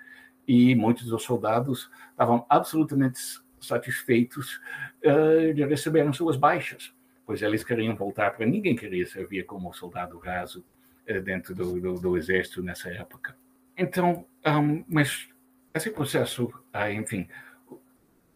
E 0.46 0.74
muitos 0.74 1.06
dos 1.06 1.22
soldados 1.22 1.90
estavam 2.10 2.46
absolutamente 2.48 3.18
satisfeitos 3.66 4.60
uh, 5.04 5.52
de 5.54 5.64
receberem 5.64 6.12
suas 6.12 6.36
baixas, 6.36 6.92
pois 7.26 7.42
eles 7.42 7.64
queriam 7.64 7.94
voltar 7.94 8.32
para 8.32 8.46
ninguém 8.46 8.76
queria 8.76 9.06
servir 9.06 9.44
como 9.44 9.72
soldado 9.72 10.18
raso 10.18 10.64
eh, 11.06 11.20
dentro 11.20 11.54
do, 11.54 11.80
do, 11.80 11.94
do, 11.94 12.16
exército 12.16 12.62
nessa 12.62 12.90
época. 12.90 13.36
Então, 13.76 14.26
um, 14.46 14.84
mas 14.88 15.28
esse 15.74 15.90
processo, 15.90 16.46
uh, 16.74 16.90
enfim, 16.90 17.28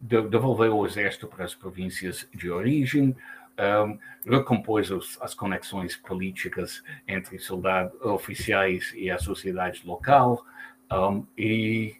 de, 0.00 0.22
devolveu 0.22 0.76
o 0.76 0.86
exército 0.86 1.26
para 1.26 1.44
as 1.44 1.54
províncias 1.54 2.28
de 2.34 2.50
origem, 2.50 3.16
um, 3.58 3.98
recompôs 4.30 4.90
os, 4.90 5.20
as 5.20 5.34
conexões 5.34 5.96
políticas 5.96 6.82
entre 7.06 7.38
soldados, 7.38 8.00
oficiais 8.02 8.92
e 8.94 9.10
a 9.10 9.18
sociedade 9.18 9.82
local, 9.84 10.44
um, 10.90 11.26
e 11.36 11.96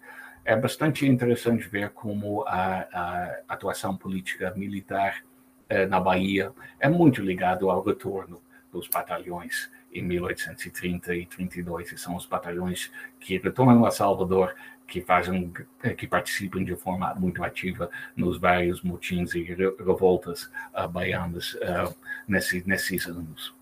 é 0.48 0.56
bastante 0.56 1.06
interessante 1.06 1.68
ver 1.68 1.90
como 1.90 2.42
a, 2.46 2.88
a 2.90 3.40
atuação 3.50 3.94
política 3.94 4.50
militar 4.56 5.22
uh, 5.70 5.86
na 5.90 6.00
Bahia 6.00 6.52
é 6.80 6.88
muito 6.88 7.20
ligado 7.20 7.68
ao 7.68 7.82
retorno 7.82 8.40
dos 8.72 8.88
batalhões 8.88 9.70
em 9.92 10.02
1830 10.02 11.14
e 11.14 11.26
32, 11.26 11.92
e 11.92 11.98
são 11.98 12.16
os 12.16 12.24
batalhões 12.24 12.90
que 13.20 13.36
retornam 13.36 13.84
a 13.84 13.90
Salvador, 13.90 14.54
que 14.86 15.02
fazem, 15.02 15.52
que 15.98 16.06
participam 16.06 16.64
de 16.64 16.74
forma 16.76 17.14
muito 17.14 17.44
ativa 17.44 17.90
nos 18.16 18.38
vários 18.38 18.80
motins 18.80 19.34
e 19.34 19.42
revoltas 19.42 20.50
uh, 20.74 20.88
baianas 20.88 21.54
uh, 21.56 21.94
nesse, 22.26 22.66
nesses 22.66 23.06
anos. 23.06 23.57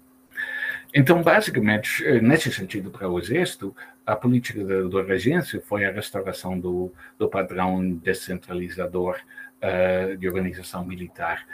Então, 0.95 1.23
basicamente, 1.23 2.03
nesse 2.21 2.51
sentido, 2.51 2.91
para 2.91 3.09
o 3.09 3.19
Exército, 3.19 3.75
a 4.07 4.15
política 4.15 4.65
da 4.65 5.03
regência 5.03 5.61
foi 5.61 5.85
a 5.85 5.91
restauração 5.91 6.59
do, 6.59 6.93
do 7.19 7.29
padrão 7.29 7.95
descentralizador 7.97 9.19
uh, 9.63 10.17
de 10.17 10.29
organização 10.29 10.85
militar 10.85 11.45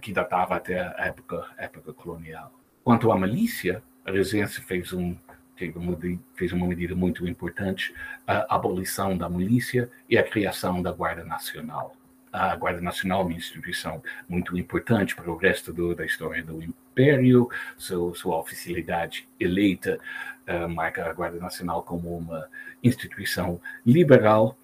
que 0.00 0.12
datava 0.12 0.56
até 0.56 0.80
a 0.80 1.06
época, 1.06 1.46
época 1.56 1.92
colonial. 1.92 2.52
Quanto 2.82 3.12
à 3.12 3.18
milícia, 3.18 3.82
a 4.04 4.10
regência 4.10 4.62
fez, 4.62 4.92
um, 4.92 5.16
fez 6.34 6.52
uma 6.52 6.66
medida 6.66 6.94
muito 6.94 7.26
importante, 7.26 7.94
a 8.26 8.54
abolição 8.54 9.16
da 9.16 9.28
milícia 9.28 9.88
e 10.08 10.18
a 10.18 10.22
criação 10.22 10.82
da 10.82 10.92
Guarda 10.92 11.24
Nacional. 11.24 11.96
A 12.32 12.54
Guarda 12.56 12.80
Nacional 12.80 13.22
é 13.22 13.24
uma 13.24 13.32
instituição 13.34 14.02
muito 14.28 14.58
importante 14.58 15.14
para 15.14 15.30
o 15.30 15.36
resto 15.36 15.72
do, 15.72 15.94
da 15.94 16.04
história 16.04 16.42
do 16.42 16.54
Império, 16.54 16.74
sua, 17.76 18.14
sua 18.14 18.38
oficialidade 18.38 19.26
eleita 19.38 19.98
uh, 20.48 20.68
marca 20.68 21.08
a 21.08 21.12
Guarda 21.12 21.38
Nacional 21.38 21.82
como 21.82 22.16
uma 22.16 22.48
instituição 22.82 23.60
liberal, 23.84 24.56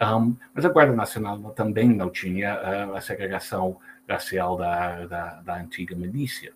um, 0.00 0.36
mas 0.54 0.64
a 0.64 0.68
Guarda 0.68 0.94
Nacional 0.94 1.38
também 1.52 1.88
não 1.88 2.10
tinha 2.10 2.54
uh, 2.54 2.94
a 2.94 3.00
segregação 3.00 3.78
racial 4.08 4.56
da, 4.56 5.06
da, 5.06 5.40
da 5.40 5.56
antiga 5.56 5.96
milícia. 5.96 6.52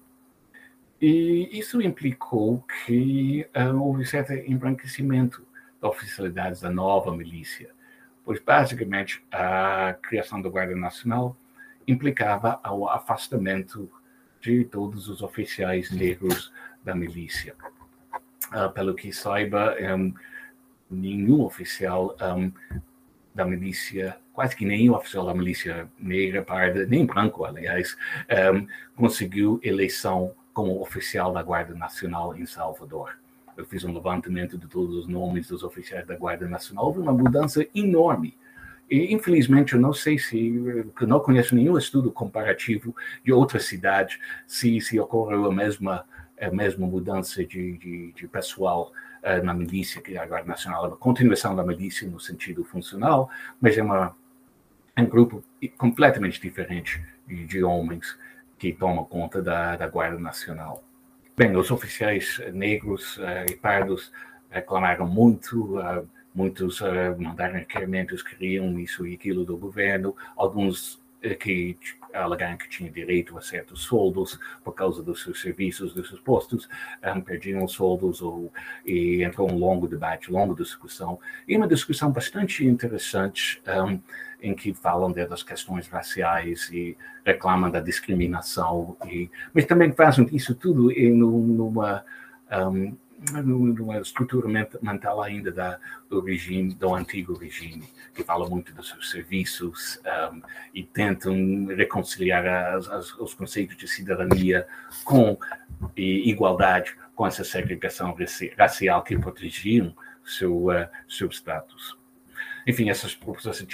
E 1.00 1.48
isso 1.52 1.80
implicou 1.80 2.62
que 2.84 3.46
uh, 3.56 3.80
houve 3.80 4.04
certo 4.04 4.32
embranquecimento 4.32 5.46
da 5.80 5.88
oficialidade 5.88 6.60
da 6.60 6.70
nova 6.70 7.16
milícia, 7.16 7.70
pois 8.24 8.38
basicamente 8.38 9.24
a 9.32 9.96
criação 10.02 10.42
da 10.42 10.50
Guarda 10.50 10.76
Nacional 10.76 11.34
implicava 11.88 12.60
o 12.70 12.86
afastamento 12.88 13.90
de 14.40 14.64
todos 14.64 15.08
os 15.08 15.22
oficiais 15.22 15.90
negros 15.90 16.52
da 16.84 16.94
milícia. 16.94 17.54
Uh, 18.52 18.70
pelo 18.72 18.94
que 18.94 19.12
saiba, 19.12 19.76
um, 19.96 20.12
nenhum 20.90 21.42
oficial 21.42 22.16
um, 22.20 22.50
da 23.34 23.44
milícia, 23.44 24.16
quase 24.32 24.56
que 24.56 24.64
nenhum 24.64 24.94
oficial 24.94 25.26
da 25.26 25.34
milícia 25.34 25.88
negra, 25.98 26.42
parda, 26.42 26.84
nem 26.86 27.06
branco, 27.06 27.44
aliás, 27.44 27.96
um, 28.54 28.66
conseguiu 28.96 29.60
eleição 29.62 30.34
como 30.52 30.80
oficial 30.80 31.32
da 31.32 31.42
Guarda 31.42 31.74
Nacional 31.74 32.36
em 32.36 32.44
Salvador. 32.44 33.16
Eu 33.56 33.64
fiz 33.66 33.84
um 33.84 33.92
levantamento 33.92 34.58
de 34.58 34.66
todos 34.66 34.96
os 34.96 35.06
nomes 35.06 35.48
dos 35.48 35.62
oficiais 35.62 36.06
da 36.06 36.16
Guarda 36.16 36.48
Nacional, 36.48 36.86
houve 36.86 36.98
uma 36.98 37.12
mudança 37.12 37.64
enorme. 37.74 38.36
E, 38.90 39.14
infelizmente, 39.14 39.74
eu 39.74 39.80
não 39.80 39.92
sei 39.92 40.18
se, 40.18 40.92
eu 41.00 41.06
não 41.06 41.20
conheço 41.20 41.54
nenhum 41.54 41.78
estudo 41.78 42.10
comparativo 42.10 42.94
de 43.24 43.32
outra 43.32 43.60
cidade, 43.60 44.18
se, 44.46 44.80
se 44.80 44.98
ocorreu 44.98 45.44
a 45.46 45.52
mesma, 45.52 46.04
a 46.40 46.50
mesma 46.50 46.86
mudança 46.86 47.44
de, 47.44 47.78
de, 47.78 48.12
de 48.12 48.26
pessoal 48.26 48.92
uh, 49.22 49.44
na 49.44 49.54
milícia, 49.54 50.02
que 50.02 50.16
é 50.16 50.18
a 50.18 50.26
Guarda 50.26 50.48
Nacional 50.48 50.86
é 50.86 50.88
uma 50.88 50.96
continuação 50.96 51.54
da 51.54 51.64
milícia 51.64 52.08
no 52.08 52.18
sentido 52.18 52.64
funcional, 52.64 53.30
mas 53.60 53.78
é, 53.78 53.82
uma, 53.82 54.16
é 54.96 55.02
um 55.02 55.06
grupo 55.06 55.44
completamente 55.78 56.40
diferente 56.40 57.00
de, 57.28 57.46
de 57.46 57.62
homens 57.62 58.18
que 58.58 58.72
tomam 58.72 59.04
conta 59.04 59.40
da, 59.40 59.76
da 59.76 59.86
Guarda 59.86 60.18
Nacional. 60.18 60.82
Bem, 61.36 61.56
os 61.56 61.70
oficiais 61.70 62.40
negros 62.52 63.18
uh, 63.18 63.46
e 63.48 63.54
pardos 63.54 64.12
reclamaram 64.50 65.06
muito, 65.06 65.78
uh, 65.78 66.06
muitos 66.34 66.80
uh, 66.80 67.16
mandaram 67.18 67.54
requerimentos, 67.54 68.22
queriam 68.22 68.78
isso 68.78 69.06
e 69.06 69.14
aquilo 69.14 69.44
do 69.44 69.56
governo, 69.56 70.14
alguns 70.36 71.00
que 71.38 71.76
alegaram 72.12 72.56
que 72.56 72.68
tinha 72.68 72.90
direito 72.90 73.36
a 73.36 73.42
certos 73.42 73.82
soldos 73.82 74.38
por 74.64 74.72
causa 74.72 75.02
dos 75.02 75.22
seus 75.22 75.40
serviços, 75.40 75.92
dos 75.92 76.08
seus 76.08 76.20
postos, 76.20 76.68
um, 77.04 77.20
perdiam 77.20 77.66
soldos 77.68 78.22
ou, 78.22 78.52
e 78.84 79.22
entrou 79.22 79.50
um 79.50 79.56
longo 79.56 79.86
debate, 79.86 80.32
longa 80.32 80.54
discussão, 80.54 81.18
e 81.46 81.56
uma 81.56 81.68
discussão 81.68 82.10
bastante 82.10 82.64
interessante 82.64 83.62
um, 83.68 84.00
em 84.42 84.54
que 84.54 84.72
falam 84.72 85.12
das 85.12 85.42
questões 85.42 85.86
raciais 85.88 86.70
e 86.72 86.96
reclamam 87.24 87.70
da 87.70 87.80
discriminação, 87.80 88.96
e, 89.06 89.30
mas 89.52 89.66
também 89.66 89.92
fazem 89.92 90.26
isso 90.32 90.54
tudo 90.54 90.90
em 90.90 91.12
numa 91.12 92.02
um, 92.50 92.96
numa 93.44 93.98
estrutura 93.98 94.48
mental 94.80 95.22
ainda 95.22 95.52
da, 95.52 95.78
do 96.08 96.20
regime, 96.20 96.74
do 96.74 96.94
antigo 96.94 97.34
regime, 97.34 97.88
que 98.14 98.24
fala 98.24 98.48
muito 98.48 98.72
dos 98.72 98.88
seus 98.88 99.10
serviços 99.10 100.00
um, 100.32 100.42
e 100.74 100.82
tentam 100.82 101.66
reconciliar 101.66 102.46
as, 102.46 102.88
as, 102.88 103.14
os 103.18 103.34
conceitos 103.34 103.76
de 103.76 103.86
cidadania 103.86 104.66
com 105.04 105.38
igualdade 105.96 106.96
com 107.14 107.26
essa 107.26 107.44
segregação 107.44 108.16
racial 108.56 109.02
que 109.02 109.18
protegiam 109.18 109.94
seu, 110.24 110.68
uh, 110.68 110.88
seu 111.06 111.30
status. 111.30 111.98
Enfim, 112.66 112.88
essas 112.88 113.14
propostas 113.14 113.66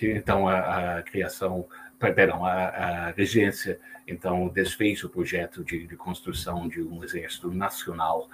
então 0.00 0.48
a, 0.48 0.98
a 0.98 1.02
criação 1.02 1.66
perdão, 1.98 2.44
a, 2.44 2.52
a 2.52 3.10
regência 3.10 3.78
então 4.06 4.48
desfez 4.48 5.04
o 5.04 5.08
projeto 5.08 5.62
de, 5.62 5.86
de 5.86 5.96
construção 5.96 6.66
de 6.66 6.82
um 6.82 7.04
exército 7.04 7.50
nacional 7.52 8.28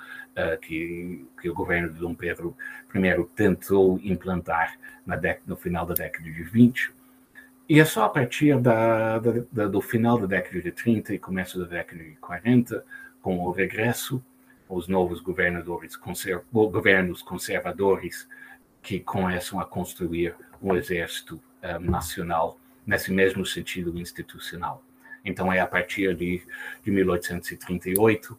que, 0.57 1.27
que 1.41 1.49
o 1.49 1.55
governo 1.55 1.93
de 1.93 1.99
Dom 1.99 2.15
Pedro 2.15 2.57
I 2.95 3.25
tentou 3.35 3.99
implantar 4.03 4.79
na 5.07 5.19
no 5.47 5.57
final 5.57 5.87
da 5.87 5.95
década 5.95 6.25
de 6.25 6.43
20. 6.43 6.93
E 7.69 7.81
é 7.81 7.85
só 7.85 8.05
a 8.05 8.09
partir 8.09 8.59
da, 8.61 9.19
da, 9.19 9.33
da, 9.53 9.67
do 9.67 9.81
final 9.81 10.19
da 10.19 10.27
década 10.27 10.61
de 10.61 10.71
30 10.71 11.15
e 11.15 11.19
começo 11.19 11.59
da 11.59 11.67
década 11.67 12.03
de 12.03 12.13
40, 12.17 12.85
com 13.21 13.39
o 13.41 13.51
regresso, 13.51 14.23
os 14.69 14.89
novos 14.89 15.21
governadores, 15.21 15.97
conser, 15.97 16.43
governos 16.53 17.23
conservadores 17.23 18.29
que 18.83 19.01
começam 19.01 19.61
a 19.61 19.67
construir 19.67 20.35
um 20.63 20.75
exército 20.75 21.41
um, 21.63 21.91
nacional 21.91 22.59
nesse 22.87 23.13
mesmo 23.13 23.45
sentido 23.45 23.99
institucional. 23.99 24.83
Então, 25.25 25.53
é 25.53 25.61
a 25.61 25.67
partir 25.67 26.15
de, 26.15 26.43
de 26.83 26.91
1838 26.91 28.39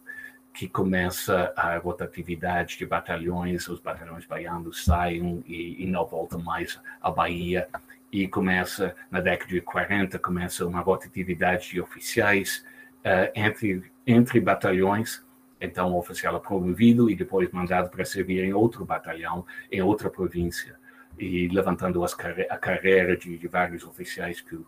que 0.52 0.68
começa 0.68 1.52
a 1.56 1.76
rotatividade 1.78 2.76
de 2.76 2.86
batalhões, 2.86 3.68
os 3.68 3.80
batalhões 3.80 4.26
baianos 4.26 4.84
saem 4.84 5.42
e, 5.46 5.82
e 5.82 5.86
não 5.86 6.06
voltam 6.06 6.40
mais 6.40 6.80
à 7.00 7.10
Bahia, 7.10 7.68
e 8.12 8.26
começa, 8.26 8.94
na 9.10 9.20
década 9.20 9.50
de 9.50 9.60
40, 9.60 10.18
começa 10.18 10.66
uma 10.66 10.80
rotatividade 10.80 11.70
de 11.70 11.80
oficiais 11.80 12.64
uh, 13.04 13.30
entre, 13.34 13.84
entre 14.06 14.40
batalhões, 14.40 15.24
então 15.60 15.92
o 15.92 15.98
oficial 15.98 16.36
é 16.36 16.40
promovido 16.40 17.08
e 17.08 17.14
depois 17.14 17.50
mandado 17.52 17.88
para 17.88 18.04
servir 18.04 18.42
em 18.42 18.52
outro 18.52 18.84
batalhão, 18.84 19.46
em 19.70 19.80
outra 19.80 20.10
província 20.10 20.76
e 21.18 21.48
levantando 21.48 22.02
as, 22.02 22.16
a 22.48 22.56
carreira 22.56 23.16
de, 23.16 23.36
de 23.36 23.46
vários 23.46 23.84
oficiais 23.84 24.40
que, 24.40 24.58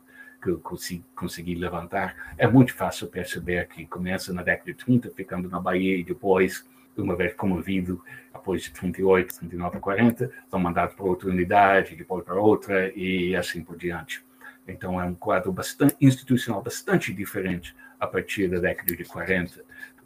que 0.43 0.51
eu 0.51 0.59
consegui, 0.59 1.05
consegui, 1.15 1.55
levantar. 1.55 2.35
É 2.37 2.47
muito 2.47 2.75
fácil 2.75 3.07
perceber 3.07 3.69
que 3.69 3.87
começa 3.87 4.33
na 4.33 4.43
década 4.43 4.73
de 4.73 4.85
30, 4.85 5.11
ficando 5.11 5.49
na 5.49 5.61
Bahia, 5.61 5.97
e 5.97 6.03
depois, 6.03 6.69
uma 6.97 7.15
vez 7.15 7.33
promovido, 7.35 8.03
depois 8.33 8.63
de 8.63 8.73
38, 8.73 9.39
39, 9.39 9.79
40, 9.79 10.33
são 10.51 10.59
mandados 10.59 10.95
para 10.97 11.05
outra 11.05 11.29
unidade, 11.29 11.95
depois 11.95 12.25
para 12.25 12.35
outra, 12.35 12.93
e 12.97 13.37
assim 13.37 13.63
por 13.63 13.77
diante. 13.77 14.25
Então, 14.67 15.01
é 15.01 15.05
um 15.05 15.15
quadro 15.15 15.53
bastante 15.53 15.97
institucional 16.01 16.63
bastante 16.63 17.13
diferente 17.13 17.75
a 17.99 18.07
partir 18.07 18.49
da 18.49 18.59
década 18.59 18.97
de 18.97 19.05
40 19.05 19.63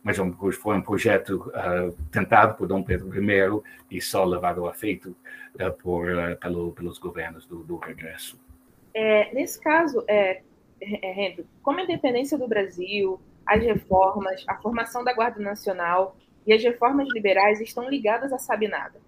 mas 0.06 0.18
foi 0.60 0.76
um 0.76 0.80
projeto 0.80 1.48
uh, 1.48 1.92
tentado 2.12 2.54
por 2.54 2.68
Dom 2.68 2.80
Pedro 2.80 3.12
I 3.12 3.60
e 3.90 4.00
só 4.00 4.24
levado 4.24 4.64
a 4.68 4.72
feito 4.72 5.16
uh, 5.56 5.72
por, 5.82 6.08
uh, 6.08 6.36
pelo, 6.36 6.70
pelos 6.70 6.96
governos 6.96 7.44
do, 7.44 7.64
do 7.64 7.76
regresso. 7.76 8.38
É, 8.98 9.30
nesse 9.34 9.60
caso, 9.60 10.02
é, 10.08 10.40
é, 10.80 11.36
como 11.62 11.78
a 11.78 11.82
independência 11.82 12.38
do 12.38 12.48
Brasil, 12.48 13.20
as 13.44 13.62
reformas, 13.62 14.42
a 14.48 14.56
formação 14.56 15.04
da 15.04 15.12
Guarda 15.12 15.38
Nacional 15.38 16.16
e 16.46 16.52
as 16.54 16.62
reformas 16.62 17.06
liberais 17.12 17.60
estão 17.60 17.90
ligadas 17.90 18.32
à 18.32 18.38
Sabinada? 18.38 18.98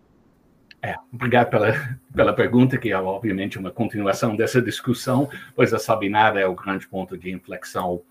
É, 0.83 0.95
obrigado 1.11 1.49
pela, 1.49 1.73
pela 2.15 2.35
pergunta, 2.35 2.77
que 2.77 2.93
é 2.93 3.01
obviamente 3.01 3.59
uma 3.59 3.71
continuação 3.71 4.37
dessa 4.37 4.61
discussão, 4.61 5.27
pois 5.57 5.73
a 5.73 5.79
Sabinada 5.79 6.39
é 6.39 6.47
o 6.47 6.55
grande 6.55 6.87
ponto 6.87 7.17
de 7.17 7.31
inflexão 7.31 8.03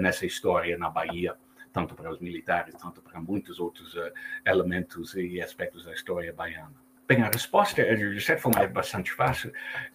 nessa 0.00 0.24
história 0.24 0.78
na 0.78 0.88
Bahia 0.88 1.34
tanto 1.72 1.96
para 1.96 2.08
os 2.08 2.20
militares, 2.20 2.72
tanto 2.76 3.02
para 3.02 3.20
muitos 3.20 3.58
outros 3.58 3.94
uh, 3.94 4.12
elementos 4.46 5.16
e 5.16 5.42
aspectos 5.42 5.84
da 5.84 5.92
história 5.92 6.32
baiana. 6.32 6.83
Bem, 7.06 7.22
a 7.22 7.28
resposta, 7.28 7.82
é, 7.82 7.94
de 7.94 8.20
certa 8.20 8.42
forma, 8.42 8.62
é 8.62 8.66
bastante 8.66 9.12
fácil. 9.12 9.52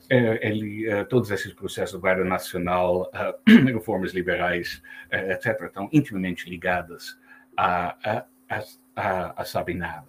É, 0.10 0.48
ele, 0.48 0.88
é, 0.88 1.04
todos 1.04 1.32
esses 1.32 1.52
processos 1.54 1.94
do 1.94 2.00
Guarda 2.00 2.24
Nacional, 2.24 3.10
uh, 3.14 3.52
reformas 3.66 4.14
liberais, 4.14 4.82
etc., 5.12 5.64
estão 5.64 5.90
intimamente 5.92 6.50
ligadas 6.50 7.20
a, 7.58 8.26
a, 8.50 8.64
a, 8.96 9.42
a 9.42 9.46
Sabinada. 9.46 10.08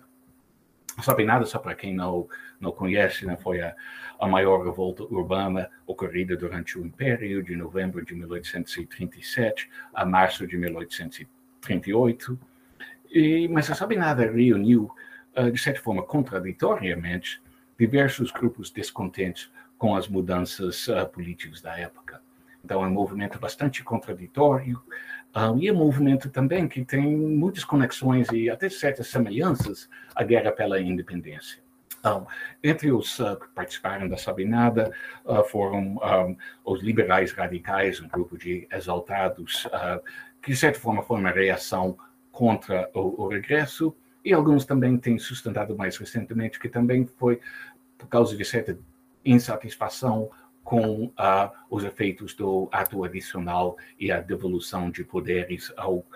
A 0.97 1.03
Sabinada, 1.03 1.47
só 1.47 1.59
para 1.59 1.75
quem 1.75 1.95
não, 1.95 2.29
não 2.61 2.71
conhece, 2.71 3.25
né, 3.27 3.37
foi 3.37 3.63
a, 3.63 3.75
a 4.19 4.27
maior 4.27 4.63
revolta 4.63 5.03
urbana 5.05 5.71
ocorrida 5.87 6.37
durante 6.37 6.79
o 6.79 6.85
Império, 6.85 7.43
de 7.43 7.57
novembro 7.57 8.05
de 8.05 8.15
1837 8.15 9.71
a 9.95 10.05
março 10.05 10.47
de 10.47 10.59
1837. 10.59 11.41
38, 11.61 12.39
e, 13.11 13.49
mas 13.49 13.71
a 13.71 13.75
Sabinada 13.75 14.31
reuniu, 14.31 14.91
de 15.53 15.59
certa 15.59 15.81
forma, 15.81 16.03
contraditoriamente, 16.03 17.41
diversos 17.79 18.31
grupos 18.31 18.71
descontentes 18.71 19.51
com 19.79 19.97
as 19.97 20.07
mudanças 20.07 20.87
uh, 20.89 21.07
políticas 21.07 21.63
da 21.63 21.79
época. 21.79 22.21
Então, 22.63 22.85
é 22.85 22.87
um 22.87 22.91
movimento 22.91 23.39
bastante 23.39 23.83
contraditório, 23.83 24.83
uh, 25.35 25.57
e 25.59 25.69
é 25.69 25.73
um 25.73 25.77
movimento 25.77 26.29
também 26.29 26.69
que 26.69 26.85
tem 26.85 27.17
muitas 27.17 27.65
conexões 27.65 28.29
e 28.31 28.51
até 28.51 28.69
certas 28.69 29.07
semelhanças 29.07 29.89
à 30.15 30.23
guerra 30.23 30.53
pela 30.53 30.79
independência. 30.79 31.59
Um, 32.05 32.27
entre 32.63 32.93
os 32.93 33.19
uh, 33.19 33.37
que 33.37 33.49
participaram 33.49 34.09
da 34.09 34.19
Sabinada 34.19 34.93
uh, 35.25 35.43
foram 35.45 35.97
um, 35.97 36.37
os 36.65 36.83
liberais 36.83 37.33
radicais, 37.33 38.01
um 38.01 38.09
grupo 38.09 38.37
de 38.37 38.69
exaltados 38.71 39.67
que 40.43 40.51
de 40.53 40.57
certa 40.57 40.79
forma 40.79 41.03
foi 41.03 41.19
uma 41.19 41.31
reação 41.31 41.99
contra 42.33 42.91
o, 42.95 43.25
o 43.25 43.29
regresso, 43.29 43.95
e 44.25 44.33
alguns 44.33 44.65
também 44.65 44.97
têm 44.99 45.19
sustentado 45.19 45.77
mais 45.77 45.97
recentemente 45.97 46.59
que 46.59 46.69
também 46.69 47.07
foi 47.19 47.41
por 47.97 48.09
causa 48.09 48.37
de 48.37 48.45
certa 48.45 48.79
insatisfação 49.25 50.31
com 50.63 51.07
uh, 51.07 51.51
os 51.69 51.85
efeitos 51.85 52.35
do 52.35 52.69
ato 52.71 53.05
adicional 53.05 53.77
e 53.99 54.13
a 54.13 54.21
devolução 54.21 54.91
de 54.91 55.03
poderes 55.03 55.73
ao, 55.77 55.97
uh, 55.97 56.07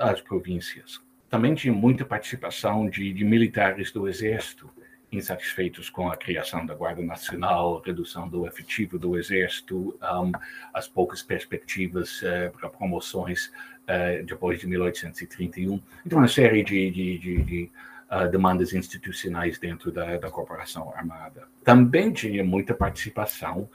às 0.00 0.20
províncias. 0.20 1.00
Também 1.28 1.54
tinha 1.54 1.72
muita 1.72 2.04
participação 2.04 2.88
de, 2.88 3.12
de 3.12 3.24
militares 3.24 3.92
do 3.92 4.08
exército, 4.08 4.68
insatisfeitos 5.12 5.90
com 5.90 6.08
a 6.08 6.16
criação 6.16 6.64
da 6.64 6.74
Guarda 6.74 7.02
Nacional, 7.02 7.82
redução 7.84 8.28
do 8.28 8.46
efetivo 8.46 8.98
do 8.98 9.18
Exército, 9.18 9.96
um, 10.02 10.32
as 10.72 10.88
poucas 10.88 11.22
perspectivas 11.22 12.22
uh, 12.22 12.50
para 12.52 12.68
promoções 12.68 13.52
uh, 13.90 14.24
depois 14.24 14.60
de 14.60 14.66
1831. 14.66 15.80
Então, 16.06 16.18
uma 16.18 16.28
série 16.28 16.62
de, 16.62 16.90
de, 16.90 17.18
de, 17.18 17.42
de 17.42 17.70
uh, 18.10 18.30
demandas 18.30 18.72
institucionais 18.72 19.58
dentro 19.58 19.90
da, 19.90 20.16
da 20.16 20.30
corporação 20.30 20.92
armada. 20.94 21.48
Também 21.64 22.12
tinha 22.12 22.44
muita 22.44 22.74
participação 22.74 23.68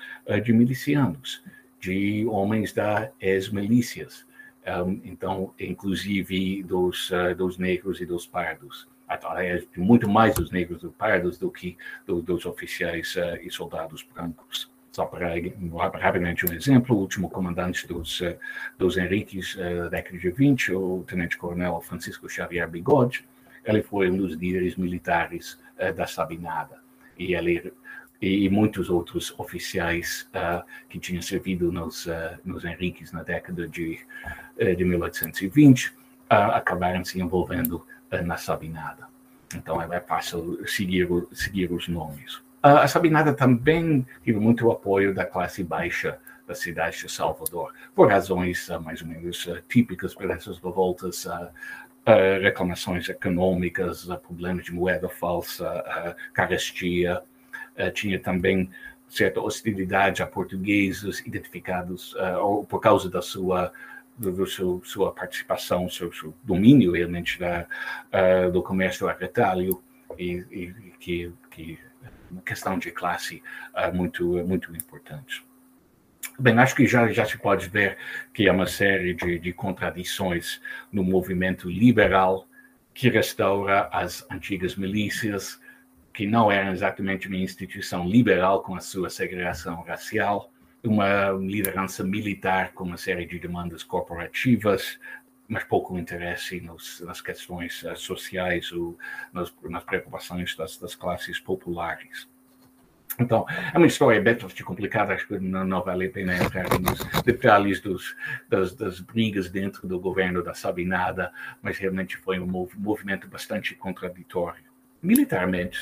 de 0.44 0.52
milicianos, 0.52 1.44
de 1.80 2.26
homens 2.26 2.74
da 2.74 3.12
ex-milícias, 3.22 4.26
um, 4.84 5.00
então, 5.04 5.54
inclusive 5.60 6.64
dos, 6.64 7.12
dos 7.38 7.60
negros 7.60 8.02
e 8.02 8.06
dos 8.06 8.26
pardos 8.26 8.88
muito 9.78 10.10
mais 10.10 10.34
dos 10.36 10.52
negros 10.52 10.84
e 10.84 10.88
pardos 10.90 11.38
do 11.38 11.52
que 11.52 11.78
do, 12.06 12.22
dos 12.22 12.46
oficiais 12.46 13.16
uh, 13.16 13.38
e 13.42 13.50
soldados 13.52 14.04
brancos. 14.14 14.70
Só 14.96 15.06
para 15.06 15.36
rapidamente 16.00 16.46
um 16.46 16.54
exemplo, 16.54 16.96
o 16.96 17.00
último 17.00 17.30
comandante 17.30 17.86
dos, 17.86 18.22
uh, 18.22 18.34
dos 18.78 18.96
Henriques 18.96 19.56
uh, 19.56 19.84
da 19.84 19.90
década 19.90 20.18
de 20.18 20.32
20, 20.32 20.72
o 20.74 21.04
tenente-coronel 21.06 21.82
Francisco 21.82 22.30
Xavier 22.30 22.70
Bigode, 22.70 23.26
ele 23.66 23.84
foi 23.84 24.10
um 24.10 24.16
dos 24.16 24.36
líderes 24.38 24.78
militares 24.78 25.60
uh, 25.78 25.94
da 25.94 26.08
Sabinada. 26.08 26.78
E 27.20 27.36
ele 27.36 27.74
e, 28.22 28.50
muitos 28.50 28.90
outros 28.90 29.38
oficiais 29.38 30.30
uh, 30.34 30.64
que 30.88 30.98
tinham 30.98 31.22
servido 31.22 31.74
nos, 31.74 32.06
uh, 32.06 32.40
nos 32.46 32.64
Henriques 32.64 33.12
na 33.12 33.22
década 33.22 33.68
de, 33.68 34.00
uh, 34.62 34.76
de 34.78 34.86
1820 34.86 35.94
acabaram 36.30 37.04
se 37.04 37.20
envolvendo 37.20 37.86
na 38.24 38.38
Sabinada. 38.38 39.08
Então 39.54 39.82
é 39.82 40.00
fácil 40.00 40.66
seguir, 40.66 41.08
seguir 41.34 41.70
os 41.72 41.88
nomes. 41.90 42.45
A 42.66 42.88
Sabinada 42.88 43.34
também 43.34 44.06
teve 44.24 44.40
muito 44.40 44.72
apoio 44.72 45.14
da 45.14 45.24
classe 45.24 45.64
baixa 45.64 46.18
da 46.48 46.56
cidade 46.56 46.98
de 47.00 47.12
Salvador, 47.12 47.74
por 47.94 48.10
razões 48.10 48.70
mais 48.84 49.02
ou 49.02 49.08
menos 49.08 49.48
típicas 49.68 50.14
para 50.16 50.34
essas 50.34 50.58
revoltas 50.58 51.28
Uh, 52.08 52.40
reclamações 52.40 53.10
econômicas, 53.10 54.08
uh, 54.08 54.16
problemas 54.20 54.66
de 54.66 54.72
moeda 54.72 55.10
falsa, 55.10 55.68
uh, 55.68 56.34
carestia, 56.36 57.20
tinha 57.96 58.20
também 58.20 58.70
certa 59.10 59.42
hostilidade 59.42 60.22
a 60.22 60.28
portugueses 60.28 61.22
identificados 61.26 62.16
por 62.70 62.80
causa 62.80 63.10
da 63.10 63.24
sua 63.24 63.74
do, 64.16 64.32
do 64.32 64.46
seu, 64.46 64.82
sua 64.86 65.12
participação, 65.12 65.90
seu, 65.90 66.14
seu 66.14 66.32
domínio 66.44 66.92
realmente 66.92 67.40
da, 67.40 67.66
do 68.54 68.62
comércio 68.62 69.10
a 69.10 69.14
retalho 69.14 69.82
e, 70.18 70.46
e, 70.52 70.74
que, 71.00 71.34
que 71.50 71.80
uma 72.36 72.42
questão 72.42 72.78
de 72.78 72.92
classe 72.92 73.42
muito 73.94 74.26
muito 74.46 74.76
importante. 74.76 75.44
Bem, 76.38 76.58
acho 76.60 76.76
que 76.76 76.86
já, 76.86 77.08
já 77.12 77.26
se 77.26 77.38
pode 77.38 77.70
ver 77.70 77.98
que 78.34 78.50
há 78.50 78.52
uma 78.52 78.68
série 78.68 79.14
de, 79.14 79.40
de 79.40 79.54
contradições 79.54 80.62
no 80.92 81.04
movimento 81.04 81.70
liberal 81.70 82.48
que 82.94 83.10
restaura 83.10 83.88
as 83.92 84.26
antigas 84.30 84.76
milícias, 84.76 85.60
que 86.14 86.26
não 86.26 86.52
era 86.52 86.72
exatamente 86.72 87.28
uma 87.28 87.38
instituição 87.38 88.08
liberal 88.08 88.64
com 88.64 88.76
a 88.76 88.82
sua 88.82 89.10
segregação 89.10 89.82
racial, 89.84 90.52
uma 90.84 91.30
liderança 91.32 92.04
militar 92.04 92.74
com 92.74 92.84
uma 92.84 92.98
série 92.98 93.26
de 93.26 93.40
demandas 93.40 93.84
corporativas, 93.84 95.00
mas 95.48 95.64
pouco 95.64 95.98
interesse 95.98 96.60
nos, 96.60 97.02
nas 97.02 97.22
questões 97.22 97.84
uh, 97.84 97.96
sociais 97.96 98.72
ou 98.72 98.98
nas, 99.32 99.54
nas 99.64 99.84
preocupações 99.84 100.56
das, 100.56 100.78
das, 100.78 100.96
classes 100.96 101.40
populares. 101.40 102.28
Então, 103.20 103.46
é 103.74 103.78
uma 103.78 103.88
história 103.88 104.22
bastante 104.22 104.64
complicada, 104.64 105.14
acho 105.14 105.28
que 105.28 105.40
não, 105.40 105.64
não 105.64 105.84
vale 105.84 106.08
a 106.08 106.10
pena 106.10 106.36
entrar 106.36 106.68
nos 106.80 107.00
detalhes 107.24 107.80
dos, 107.80 108.16
das, 108.50 108.76
das, 108.76 109.00
brigas 109.00 109.50
dentro 109.50 109.88
do 109.88 110.00
governo 110.00 110.44
da 110.44 110.54
Sabinada, 110.54 111.32
mas 111.62 111.78
realmente 111.78 112.18
foi 112.18 112.40
um 112.40 112.48
mov 112.48 112.74
movimento 112.76 113.28
bastante 113.28 113.74
contraditório. 113.76 114.66
Militarmente, 115.02 115.80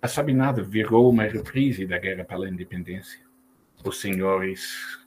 a 0.00 0.06
Sabinada 0.06 0.62
virou 0.62 1.10
uma 1.10 1.24
reprise 1.24 1.86
da 1.86 1.98
guerra 1.98 2.24
pela 2.24 2.48
independência. 2.48 3.20
Os 3.82 4.00
senhores 4.00 4.99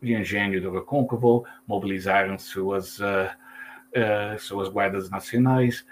de 0.00 0.14
engenho 0.14 0.60
do 0.60 0.72
Recôncavo 0.72 1.44
mobilizaram 1.66 2.38
suas, 2.38 2.98
uh, 3.00 3.30
uh, 3.94 4.38
suas 4.38 4.68
guardas 4.68 5.10
nacionais 5.10 5.84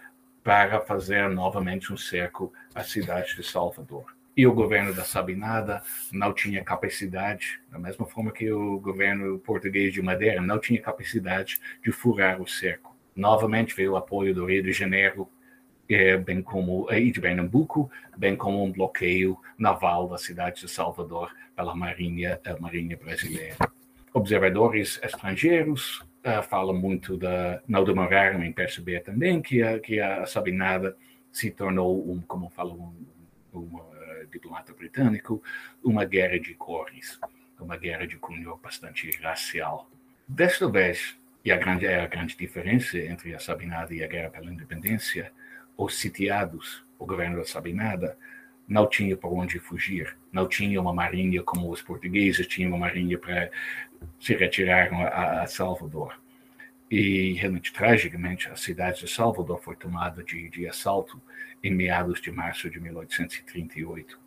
para 0.43 0.81
fazer 0.81 1.29
novamente 1.29 1.93
um 1.93 1.97
cerco 1.97 2.53
à 2.75 2.83
cidade 2.83 3.35
de 3.35 3.43
Salvador. 3.43 4.15
E 4.37 4.47
o 4.47 4.53
governo 4.53 4.95
da 4.95 5.03
Sabinada 5.03 5.83
não 6.13 6.33
tinha 6.33 6.63
capacidade, 6.63 7.59
da 7.71 7.79
mesma 7.79 8.07
forma 8.07 8.31
que 8.31 8.53
o 8.53 8.79
governo 8.79 9.39
português 9.39 9.93
de 9.93 10.03
Madeira 10.03 10.43
não 10.43 10.61
tinha 10.61 10.81
capacidade 10.81 11.59
de 11.83 11.91
furar 11.91 12.41
o 12.41 12.47
cerco. 12.47 12.95
Novamente 13.17 13.75
veio 13.75 13.93
o 13.93 13.97
apoio 13.97 14.35
do 14.35 14.45
Rio 14.45 14.63
de 14.63 14.73
Janeiro 14.73 15.29
é, 15.89 16.17
bem 16.17 16.43
como 16.43 16.87
e 16.93 17.11
de 17.11 17.21
Pernambuco, 17.21 17.91
bem 18.17 18.37
como 18.37 18.63
um 18.63 18.71
bloqueio 18.71 19.39
naval 19.57 20.07
da 20.09 20.19
cidade 20.19 20.61
de 20.61 20.69
Salvador 20.69 21.33
pela 21.55 21.75
Marinha, 21.75 22.39
Marinha 22.61 22.97
Brasileira. 22.97 23.57
Observadores 24.17 24.99
estrangeiros 25.03 26.01
uh, 26.25 26.43
falam 26.43 26.75
muito 26.75 27.19
da, 27.19 27.63
não 27.69 27.85
demoraram 27.85 28.43
em 28.43 28.51
perceber 28.51 29.01
também 29.01 29.43
que 29.43 29.63
a, 29.63 29.79
que 29.79 30.01
a 30.01 30.25
Sabinada 30.25 30.97
se 31.31 31.51
tornou, 31.51 32.11
um, 32.11 32.23
como 32.23 32.49
fala 32.49 32.73
um, 32.73 32.95
um 33.53 33.77
uh, 33.77 34.27
diplomata 34.33 34.73
britânico, 34.73 35.43
uma 35.85 36.07
guerra 36.07 36.41
de 36.41 36.55
cores, 36.55 37.21
uma 37.61 37.77
guerra 37.77 38.07
de 38.07 38.17
cunho 38.17 38.57
bastante 38.57 39.11
racial. 39.21 39.87
Desta 40.27 40.67
vez, 40.67 41.19
e 41.45 41.53
a 41.53 41.59
grande, 41.59 41.85
é 41.85 42.01
a 42.01 42.07
grande 42.07 42.39
diferença 42.39 42.97
entre 42.97 43.35
a 43.35 43.39
Sabinada 43.39 43.93
e 43.93 44.03
a 44.03 44.07
Guerra 44.07 44.31
pela 44.31 44.51
Independência, 44.51 45.31
os 45.77 45.99
sitiados, 45.99 46.83
o 46.99 47.05
governo 47.05 47.37
da 47.37 47.45
Sabinada, 47.45 48.17
não 48.69 48.89
tinha 48.89 49.17
para 49.17 49.31
onde 49.31 49.59
fugir, 49.59 50.17
não 50.33 50.49
tinha 50.49 50.81
uma 50.81 50.93
marinha 50.93 51.43
como 51.43 51.71
os 51.71 51.81
portugueses 51.81 52.47
tinham 52.47 52.71
uma 52.71 52.79
marinha 52.79 53.19
para 53.19 53.51
se 54.21 54.35
retirar 54.35 54.93
a, 54.93 55.43
a 55.43 55.47
Salvador. 55.47 56.19
E 56.91 57.33
realmente, 57.33 57.73
tragicamente, 57.73 58.49
a 58.49 58.57
cidade 58.57 59.01
de 59.01 59.09
Salvador 59.09 59.61
foi 59.61 59.75
tomada 59.75 60.23
de, 60.23 60.49
de 60.49 60.69
assalto 60.69 61.21
em 61.63 61.75
meados 61.75 62.21
de 62.21 62.31
março 62.31 62.71
de 62.71 62.81
1838. 62.81 64.19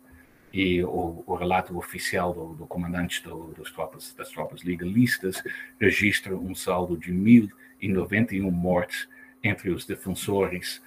E 0.52 0.82
o, 0.82 1.22
o 1.26 1.34
relato 1.34 1.76
oficial 1.78 2.34
do, 2.34 2.54
do 2.54 2.66
comandante 2.66 3.22
do, 3.22 3.52
dos 3.52 3.70
tropas, 3.70 4.12
das 4.14 4.30
tropas 4.30 4.62
legalistas 4.62 5.42
registra 5.80 6.36
um 6.36 6.54
saldo 6.54 6.98
de 6.98 7.12
1.091 7.12 8.50
mortes 8.50 9.08
entre 9.42 9.70
os 9.70 9.86
defensores 9.86 10.82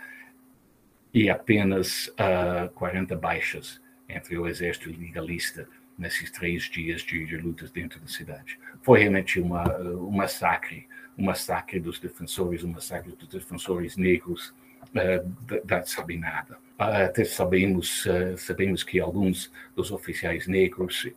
e 1.13 1.29
apenas 1.29 2.07
uh, 2.07 2.65
ah, 2.65 2.69
40 2.73 3.15
baixas 3.15 3.79
entre 4.09 4.37
o 4.37 4.47
exército 4.47 4.89
legalista 4.89 5.67
nesses 5.97 6.31
três 6.31 6.63
dias 6.63 7.03
de, 7.03 7.25
de 7.25 7.37
lutas 7.37 7.71
dentro 7.71 7.99
da 7.99 8.07
cidade. 8.07 8.59
Foi 8.81 8.99
realmente 8.99 9.39
uma, 9.39 9.63
um 9.77 10.09
massacre, 10.09 10.87
um 11.17 11.25
massacre 11.25 11.79
dos 11.79 11.99
defensores, 11.99 12.63
um 12.63 12.71
massacre 12.71 13.11
dos 13.11 13.27
defensores 13.27 13.95
negros 13.95 14.49
uh, 14.49 15.29
da, 15.45 15.59
da, 15.63 15.85
Sabinada. 15.85 16.57
Até 16.79 17.23
sabemos, 17.23 18.05
uh, 18.07 18.35
sabemos 18.35 18.81
que 18.81 18.99
alguns 18.99 19.51
dos 19.75 19.91
oficiais 19.91 20.47
negros, 20.47 21.07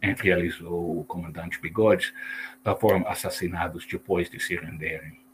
entre 0.00 0.30
eles 0.30 0.58
o 0.62 1.04
comandante 1.06 1.60
Bigode, 1.60 2.14
foram 2.80 3.06
assassinados 3.06 3.86
depois 3.86 4.30
de 4.30 4.40
se 4.40 4.56
renderem. 4.56 5.25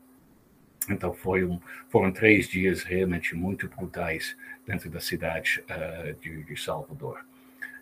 Então 0.89 1.15
um, 1.25 1.61
foram 1.89 2.13
três 2.13 2.49
dias 2.49 2.83
realmente 2.83 3.35
muito 3.35 3.69
brutais 3.69 4.37
dentro 4.67 4.91
da 4.91 5.01
cidade 5.01 5.63
uh, 5.69 6.15
de, 6.21 6.45
de, 6.45 6.57
Salvador. 6.61 7.25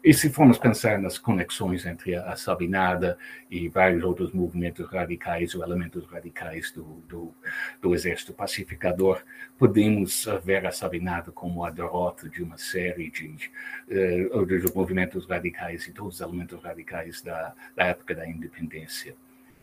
E 0.02 0.14
se 0.14 0.30
formos 0.30 0.56
pensar 0.56 0.98
nas 0.98 1.18
conexões 1.18 1.84
entre 1.84 2.14
a, 2.14 2.32
a 2.32 2.36
Sabinada 2.36 3.18
e 3.50 3.68
vários 3.68 4.02
outros 4.02 4.32
movimentos 4.32 4.88
radicais 4.88 5.54
ou 5.54 5.62
elementos 5.62 6.06
radicais 6.06 6.72
do, 6.72 7.02
do, 7.06 7.34
do 7.82 7.94
exército 7.94 8.32
pacificador, 8.32 9.22
podemos 9.58 10.26
uh, 10.26 10.40
ver 10.40 10.66
a 10.66 10.72
Sabinada 10.72 11.30
como 11.30 11.64
a 11.64 11.70
derrota 11.70 12.28
de 12.28 12.42
uma 12.42 12.56
série 12.56 13.10
de, 13.10 13.28
de 13.28 14.74
movimentos 14.74 15.26
radicais 15.26 15.86
e 15.86 15.92
todos 15.92 16.14
os 16.14 16.20
elementos 16.20 16.62
radicais 16.62 17.20
da, 17.20 17.54
da 17.76 17.84
época 17.84 18.14
da 18.14 18.26
independência 18.26 19.14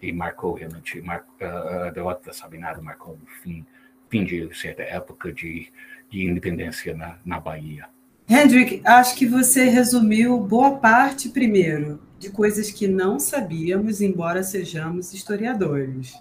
e 0.01 0.11
marcou 0.11 0.53
realmente, 0.53 1.01
marcou, 1.01 1.33
a 1.45 1.89
derrota 1.89 2.27
da 2.27 2.33
Sabinada 2.33 2.81
marcou 2.81 3.13
o 3.15 3.41
fim, 3.41 3.65
fim 4.09 4.23
de 4.23 4.49
certa 4.55 4.83
época 4.83 5.31
de, 5.31 5.71
de 6.09 6.23
independência 6.23 6.95
na, 6.95 7.17
na 7.25 7.39
Bahia. 7.39 7.87
Hendrik, 8.29 8.81
acho 8.83 9.15
que 9.15 9.25
você 9.25 9.65
resumiu 9.65 10.37
boa 10.39 10.77
parte, 10.77 11.29
primeiro, 11.29 12.01
de 12.19 12.29
coisas 12.29 12.69
que 12.69 12.87
não 12.87 13.19
sabíamos, 13.19 14.01
embora 14.01 14.43
sejamos 14.43 15.13
historiadores. 15.13 16.13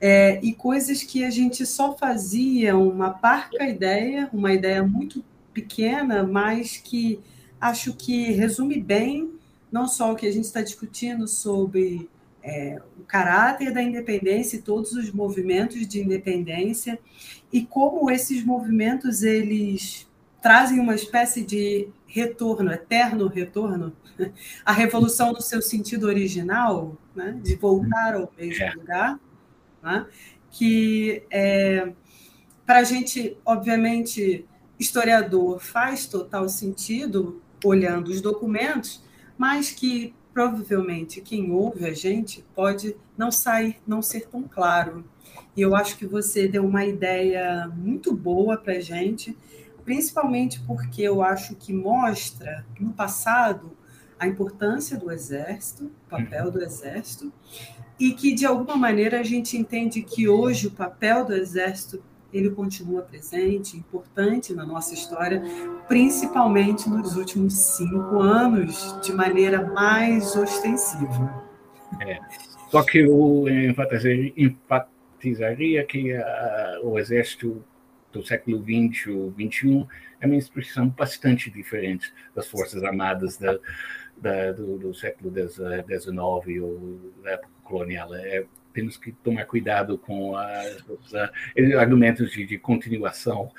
É, 0.00 0.40
e 0.42 0.52
coisas 0.52 1.02
que 1.02 1.24
a 1.24 1.30
gente 1.30 1.64
só 1.66 1.96
fazia 1.96 2.76
uma 2.76 3.10
parca 3.10 3.66
ideia, 3.66 4.28
uma 4.32 4.52
ideia 4.52 4.82
muito 4.82 5.24
pequena, 5.52 6.22
mas 6.22 6.76
que 6.76 7.20
acho 7.60 7.94
que 7.94 8.32
resume 8.32 8.80
bem 8.80 9.32
não 9.70 9.86
só 9.88 10.12
o 10.12 10.16
que 10.16 10.26
a 10.26 10.32
gente 10.32 10.44
está 10.44 10.62
discutindo 10.62 11.26
sobre 11.26 12.08
é, 12.44 12.78
o 13.00 13.04
caráter 13.04 13.72
da 13.72 13.82
independência 13.82 14.56
e 14.56 14.62
todos 14.62 14.92
os 14.92 15.10
movimentos 15.10 15.88
de 15.88 16.02
independência 16.02 16.98
e 17.50 17.64
como 17.64 18.10
esses 18.10 18.44
movimentos 18.44 19.22
eles 19.22 20.06
trazem 20.42 20.78
uma 20.78 20.94
espécie 20.94 21.42
de 21.42 21.88
retorno, 22.06 22.70
eterno 22.70 23.28
retorno, 23.28 23.96
à 24.64 24.72
revolução 24.72 25.32
no 25.32 25.40
seu 25.40 25.62
sentido 25.62 26.06
original, 26.06 26.98
né, 27.16 27.40
de 27.42 27.56
voltar 27.56 28.14
ao 28.14 28.30
mesmo 28.36 28.62
é. 28.62 28.72
lugar, 28.74 29.18
né, 29.82 30.06
que 30.50 31.22
é, 31.30 31.92
para 32.66 32.80
a 32.80 32.84
gente, 32.84 33.38
obviamente, 33.44 34.46
historiador 34.78 35.60
faz 35.60 36.06
total 36.06 36.48
sentido 36.48 37.42
olhando 37.64 38.08
os 38.08 38.20
documentos, 38.20 39.02
mas 39.38 39.70
que 39.70 40.14
provavelmente 40.34 41.20
quem 41.20 41.52
ouve 41.52 41.86
a 41.86 41.94
gente 41.94 42.44
pode 42.54 42.96
não 43.16 43.30
sair, 43.30 43.76
não 43.86 44.02
ser 44.02 44.26
tão 44.26 44.42
claro. 44.42 45.04
E 45.56 45.60
eu 45.60 45.76
acho 45.76 45.96
que 45.96 46.04
você 46.04 46.48
deu 46.48 46.66
uma 46.66 46.84
ideia 46.84 47.68
muito 47.74 48.12
boa 48.12 48.56
para 48.56 48.74
a 48.74 48.80
gente, 48.80 49.38
principalmente 49.84 50.60
porque 50.66 51.02
eu 51.02 51.22
acho 51.22 51.54
que 51.54 51.72
mostra, 51.72 52.66
no 52.80 52.92
passado, 52.92 53.76
a 54.18 54.26
importância 54.26 54.98
do 54.98 55.10
exército, 55.10 55.84
o 56.06 56.10
papel 56.10 56.50
do 56.50 56.62
exército, 56.62 57.32
e 57.98 58.12
que 58.12 58.34
de 58.34 58.44
alguma 58.44 58.76
maneira 58.76 59.20
a 59.20 59.22
gente 59.22 59.56
entende 59.56 60.02
que 60.02 60.28
hoje 60.28 60.66
o 60.66 60.72
papel 60.72 61.24
do 61.24 61.34
exército 61.34 62.02
ele 62.34 62.50
continua 62.50 63.02
presente, 63.02 63.76
importante 63.76 64.52
na 64.52 64.66
nossa 64.66 64.92
história, 64.92 65.40
principalmente 65.86 66.90
nos 66.90 67.16
últimos 67.16 67.54
cinco 67.54 68.18
anos, 68.20 69.00
de 69.00 69.12
maneira 69.12 69.64
mais 69.72 70.34
ostensiva. 70.34 71.44
É. 72.00 72.18
Só 72.70 72.82
que 72.82 72.98
eu 72.98 73.44
enfatizaria 74.36 75.84
que 75.84 76.12
uh, 76.12 76.24
o 76.82 76.98
exército 76.98 77.64
do 78.12 78.26
século 78.26 78.60
XX 78.62 79.06
ou 79.08 79.32
XXI 79.32 79.86
é 80.20 80.26
uma 80.26 80.34
instituição 80.34 80.88
bastante 80.88 81.50
diferente 81.50 82.12
das 82.34 82.48
forças 82.48 82.82
armadas 82.82 83.36
da, 83.36 83.56
da, 84.16 84.50
do, 84.52 84.76
do, 84.78 84.94
século 84.94 85.32
XIX 85.32 86.62
ou 86.62 87.12
da 87.22 87.32
época 87.32 87.50
colonial. 87.62 88.12
É 88.14 88.44
temos 88.74 88.96
que 88.96 89.12
tomar 89.12 89.46
cuidado 89.46 89.96
com 89.96 90.32
os 90.32 91.14
argumentos 91.78 92.32
de, 92.32 92.44
de, 92.44 92.58
continuação 92.58 93.50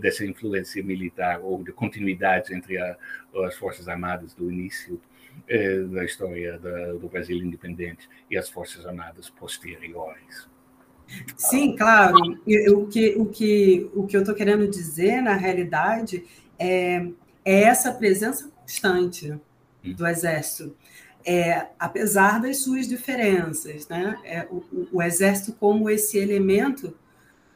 dessa 0.00 0.24
influência 0.24 0.82
militar 0.82 1.40
ou 1.40 1.62
de 1.62 1.70
continuidade 1.72 2.54
entre 2.54 2.78
a, 2.78 2.96
as 3.44 3.54
forças 3.56 3.86
armadas 3.86 4.34
do 4.34 4.50
início 4.50 5.00
eh, 5.46 5.80
da 5.80 6.04
história 6.04 6.58
da, 6.58 6.92
do 6.94 7.08
Brasil 7.08 7.36
independente 7.36 8.08
e 8.30 8.36
as 8.36 8.48
forças 8.48 8.86
armadas 8.86 9.28
posteriores. 9.28 10.48
Sim, 11.36 11.76
claro. 11.76 12.16
O 12.74 12.86
que, 12.86 13.14
o 13.16 13.26
que, 13.26 13.90
o 13.94 14.06
que 14.06 14.16
eu 14.16 14.20
estou 14.20 14.34
querendo 14.34 14.66
dizer, 14.66 15.20
na 15.20 15.34
realidade, 15.34 16.24
é, 16.58 17.06
é 17.44 17.62
essa 17.62 17.92
presença 17.92 18.48
constante 18.48 19.34
do 19.82 20.06
Exército 20.06 20.74
é, 21.24 21.68
apesar 21.78 22.40
das 22.40 22.58
suas 22.58 22.88
diferenças, 22.88 23.86
né? 23.88 24.18
É, 24.24 24.46
o, 24.50 24.88
o, 24.92 25.02
exército 25.02 25.52
como 25.52 25.88
esse 25.88 26.18
elemento 26.18 26.94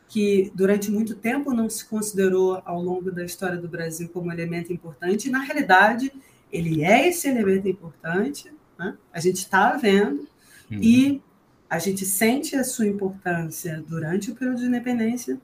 que 0.09 0.53
durante 0.55 0.91
muito 0.91 1.17
tempo 1.17 1.53
não 1.53 1.69
se 1.69 1.85
considerou 1.85 2.63
ao 2.65 2.81
longo 2.81 3.11
da 3.11 3.25
história 3.25 3.57
do 3.57 3.69
Brasil 3.69 4.09
como 4.09 4.33
elemento 4.33 4.73
importante, 4.73 5.29
e 5.29 5.31
na 5.31 5.41
realidade 5.41 6.13
ele 6.53 6.85
é 6.85 7.09
esse 7.09 7.29
elemento 7.29 7.69
importante, 7.69 8.53
né? 8.79 8.97
a 9.13 9.19
gente 9.19 9.39
está 9.39 9.77
vendo, 9.77 10.29
uhum. 10.71 10.79
e 10.81 11.23
a 11.69 11.81
gente 11.81 12.05
sente 12.05 12.55
a 12.55 12.63
sua 12.63 12.87
importância 12.87 13.85
durante 13.89 14.31
o 14.31 14.35
período 14.37 14.59
de 14.59 14.67
independência, 14.67 15.41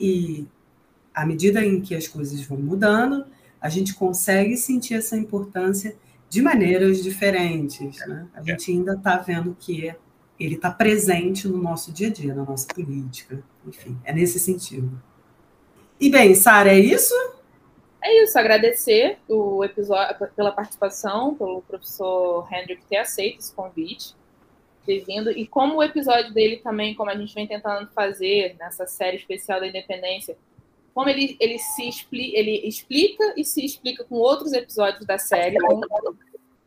e 0.00 0.46
à 1.14 1.26
medida 1.26 1.62
em 1.62 1.80
que 1.82 1.94
as 1.94 2.08
coisas 2.08 2.40
vão 2.42 2.58
mudando, 2.58 3.26
a 3.60 3.68
gente 3.68 3.94
consegue 3.94 4.56
sentir 4.56 4.94
essa 4.94 5.16
importância 5.16 5.94
de 6.28 6.42
maneiras 6.42 7.02
diferentes. 7.02 7.98
Né? 8.06 8.26
A 8.34 8.42
gente 8.42 8.70
ainda 8.70 8.94
está 8.94 9.16
vendo 9.16 9.56
que 9.58 9.94
ele 10.38 10.54
está 10.54 10.70
presente 10.70 11.48
no 11.48 11.58
nosso 11.58 11.92
dia 11.92 12.08
a 12.08 12.12
dia, 12.12 12.34
na 12.34 12.44
nossa 12.44 12.66
política. 12.68 13.42
Enfim, 13.66 13.98
é 14.04 14.12
nesse 14.12 14.38
sentido. 14.38 15.00
E 16.00 16.10
bem, 16.10 16.34
Sara, 16.34 16.72
é 16.72 16.78
isso? 16.78 17.14
É 18.02 18.22
isso, 18.22 18.38
agradecer 18.38 19.18
o 19.28 19.64
episódio 19.64 20.28
pela 20.36 20.52
participação, 20.52 21.34
pelo 21.34 21.62
professor 21.62 22.46
Hendrick 22.52 22.84
ter 22.86 22.98
aceito 22.98 23.40
esse 23.40 23.52
convite, 23.52 24.14
ter 24.86 25.04
vindo. 25.04 25.30
E 25.30 25.46
como 25.46 25.76
o 25.76 25.82
episódio 25.82 26.32
dele 26.32 26.58
também, 26.58 26.94
como 26.94 27.10
a 27.10 27.16
gente 27.16 27.34
vem 27.34 27.48
tentando 27.48 27.90
fazer 27.90 28.54
nessa 28.58 28.86
série 28.86 29.16
especial 29.16 29.58
da 29.58 29.66
independência, 29.66 30.38
como 30.98 31.10
ele, 31.10 31.36
ele 31.38 31.60
se 31.60 31.88
expli 31.88 32.34
ele 32.34 32.66
explica 32.66 33.32
e 33.36 33.44
se 33.44 33.64
explica 33.64 34.02
com 34.02 34.16
outros 34.16 34.52
episódios 34.52 35.06
da 35.06 35.16
série. 35.16 35.56
Então, 35.62 36.16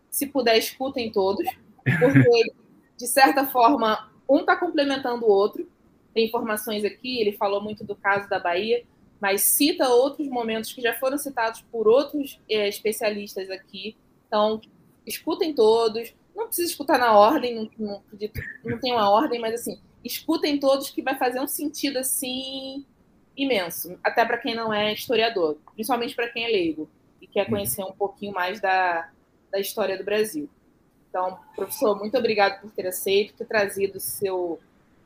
se 0.09 0.25
puder, 0.25 0.57
escutem 0.57 1.11
todos, 1.11 1.45
porque, 1.83 2.53
de 2.95 3.07
certa 3.07 3.45
forma, 3.45 4.09
um 4.29 4.39
está 4.39 4.55
complementando 4.55 5.25
o 5.25 5.29
outro. 5.29 5.69
Tem 6.13 6.27
informações 6.27 6.85
aqui, 6.85 7.19
ele 7.19 7.33
falou 7.33 7.61
muito 7.61 7.83
do 7.83 7.93
caso 7.93 8.29
da 8.29 8.39
Bahia, 8.39 8.85
mas 9.19 9.41
cita 9.41 9.89
outros 9.89 10.29
momentos 10.29 10.71
que 10.71 10.81
já 10.81 10.93
foram 10.93 11.17
citados 11.17 11.61
por 11.69 11.85
outros 11.85 12.39
é, 12.49 12.69
especialistas 12.69 13.49
aqui. 13.49 13.97
Então, 14.27 14.61
escutem 15.05 15.53
todos. 15.53 16.13
Não 16.33 16.47
precisa 16.47 16.69
escutar 16.69 16.97
na 16.97 17.17
ordem, 17.17 17.53
não, 17.53 17.69
não, 17.77 18.03
não 18.63 18.79
tem 18.79 18.93
uma 18.93 19.09
ordem, 19.09 19.41
mas 19.41 19.55
assim, 19.55 19.77
escutem 20.05 20.57
todos 20.57 20.89
que 20.89 21.01
vai 21.01 21.17
fazer 21.17 21.41
um 21.41 21.47
sentido 21.47 21.97
assim 21.97 22.85
imenso, 23.43 23.97
até 24.03 24.25
para 24.25 24.37
quem 24.37 24.55
não 24.55 24.73
é 24.73 24.93
historiador, 24.93 25.57
principalmente 25.73 26.15
para 26.15 26.29
quem 26.29 26.45
é 26.45 26.47
leigo 26.47 26.89
e 27.21 27.27
quer 27.27 27.43
uhum. 27.43 27.51
conhecer 27.51 27.83
um 27.83 27.91
pouquinho 27.91 28.33
mais 28.33 28.59
da, 28.59 29.09
da 29.51 29.59
história 29.59 29.97
do 29.97 30.03
Brasil. 30.03 30.49
Então, 31.09 31.39
professor, 31.55 31.97
muito 31.97 32.17
obrigado 32.17 32.61
por 32.61 32.71
ter 32.71 32.87
aceito, 32.87 33.33
ter 33.33 33.45
trazido 33.45 33.97
o 33.97 33.99
seu, 33.99 34.59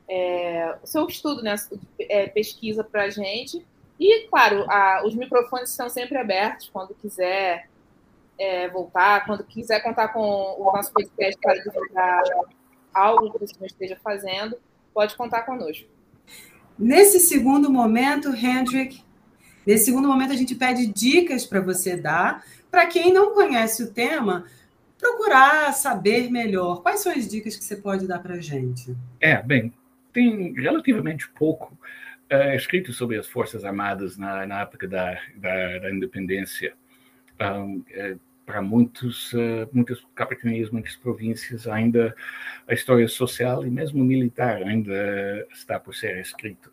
é, 0.08 0.76
o 0.82 0.86
seu 0.86 1.06
estudo, 1.06 1.42
né, 1.42 1.56
é, 2.00 2.28
pesquisa 2.28 2.84
para 2.84 3.04
a 3.04 3.10
gente. 3.10 3.64
E, 3.98 4.28
claro, 4.28 4.64
a, 4.70 5.02
os 5.04 5.14
microfones 5.14 5.70
estão 5.70 5.88
sempre 5.88 6.16
abertos 6.16 6.68
quando 6.72 6.94
quiser 6.94 7.68
é, 8.38 8.68
voltar, 8.68 9.26
quando 9.26 9.42
quiser 9.42 9.80
contar 9.80 10.08
com 10.08 10.20
o 10.20 10.72
nosso 10.72 10.92
podcast 10.92 11.40
para 11.40 11.54
divulgar 11.54 12.22
algo 12.94 13.38
que 13.38 13.46
senhor 13.48 13.66
esteja 13.66 13.96
fazendo, 13.96 14.56
pode 14.94 15.16
contar 15.16 15.42
conosco. 15.42 15.95
Nesse 16.78 17.20
segundo 17.20 17.70
momento, 17.70 18.28
Hendrik, 18.34 19.02
nesse 19.66 19.86
segundo 19.86 20.08
momento 20.08 20.32
a 20.32 20.36
gente 20.36 20.54
pede 20.54 20.86
dicas 20.86 21.46
para 21.46 21.60
você 21.60 21.96
dar, 21.96 22.44
para 22.70 22.86
quem 22.86 23.12
não 23.12 23.34
conhece 23.34 23.82
o 23.82 23.90
tema, 23.90 24.44
procurar 24.98 25.72
saber 25.72 26.30
melhor. 26.30 26.82
Quais 26.82 27.00
são 27.00 27.12
as 27.12 27.28
dicas 27.28 27.56
que 27.56 27.64
você 27.64 27.76
pode 27.76 28.06
dar 28.06 28.18
para 28.18 28.34
a 28.34 28.40
gente? 28.40 28.94
É, 29.20 29.42
bem, 29.42 29.72
tem 30.12 30.52
relativamente 30.54 31.28
pouco 31.30 31.76
é, 32.28 32.56
escrito 32.56 32.92
sobre 32.92 33.16
as 33.16 33.26
Forças 33.26 33.64
Armadas 33.64 34.16
na, 34.16 34.46
na 34.46 34.60
época 34.62 34.86
da, 34.86 35.18
da, 35.36 35.78
da 35.78 35.90
independência. 35.90 36.74
Um, 37.40 37.82
é, 37.90 38.16
para 38.46 38.62
muitos, 38.62 39.32
uh, 39.32 39.68
muitas 39.72 40.00
capitanias, 40.14 40.70
muitas 40.70 40.94
províncias, 40.94 41.66
ainda 41.66 42.14
a 42.66 42.72
história 42.72 43.08
social 43.08 43.66
e 43.66 43.70
mesmo 43.70 44.04
militar 44.04 44.62
ainda 44.62 45.46
está 45.52 45.80
por 45.80 45.94
ser 45.94 46.18
escrito. 46.20 46.72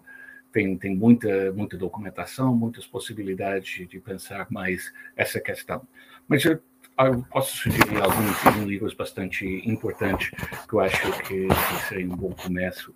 Tem, 0.52 0.78
tem 0.78 0.96
muita, 0.96 1.52
muita 1.52 1.76
documentação, 1.76 2.56
muitas 2.56 2.86
possibilidades 2.86 3.88
de 3.90 4.00
pensar 4.00 4.46
mais 4.52 4.94
essa 5.16 5.40
questão. 5.40 5.86
Mas 6.28 6.46
eu, 6.46 6.62
eu 7.00 7.24
posso 7.24 7.58
sugerir 7.58 8.00
alguns 8.00 8.68
livros 8.68 8.94
bastante 8.94 9.46
importantes 9.68 10.30
que 10.70 10.76
eu 10.76 10.80
acho 10.80 11.24
que, 11.24 11.48
seria 11.90 12.06
um 12.06 12.16
bom 12.16 12.32
começo. 12.34 12.94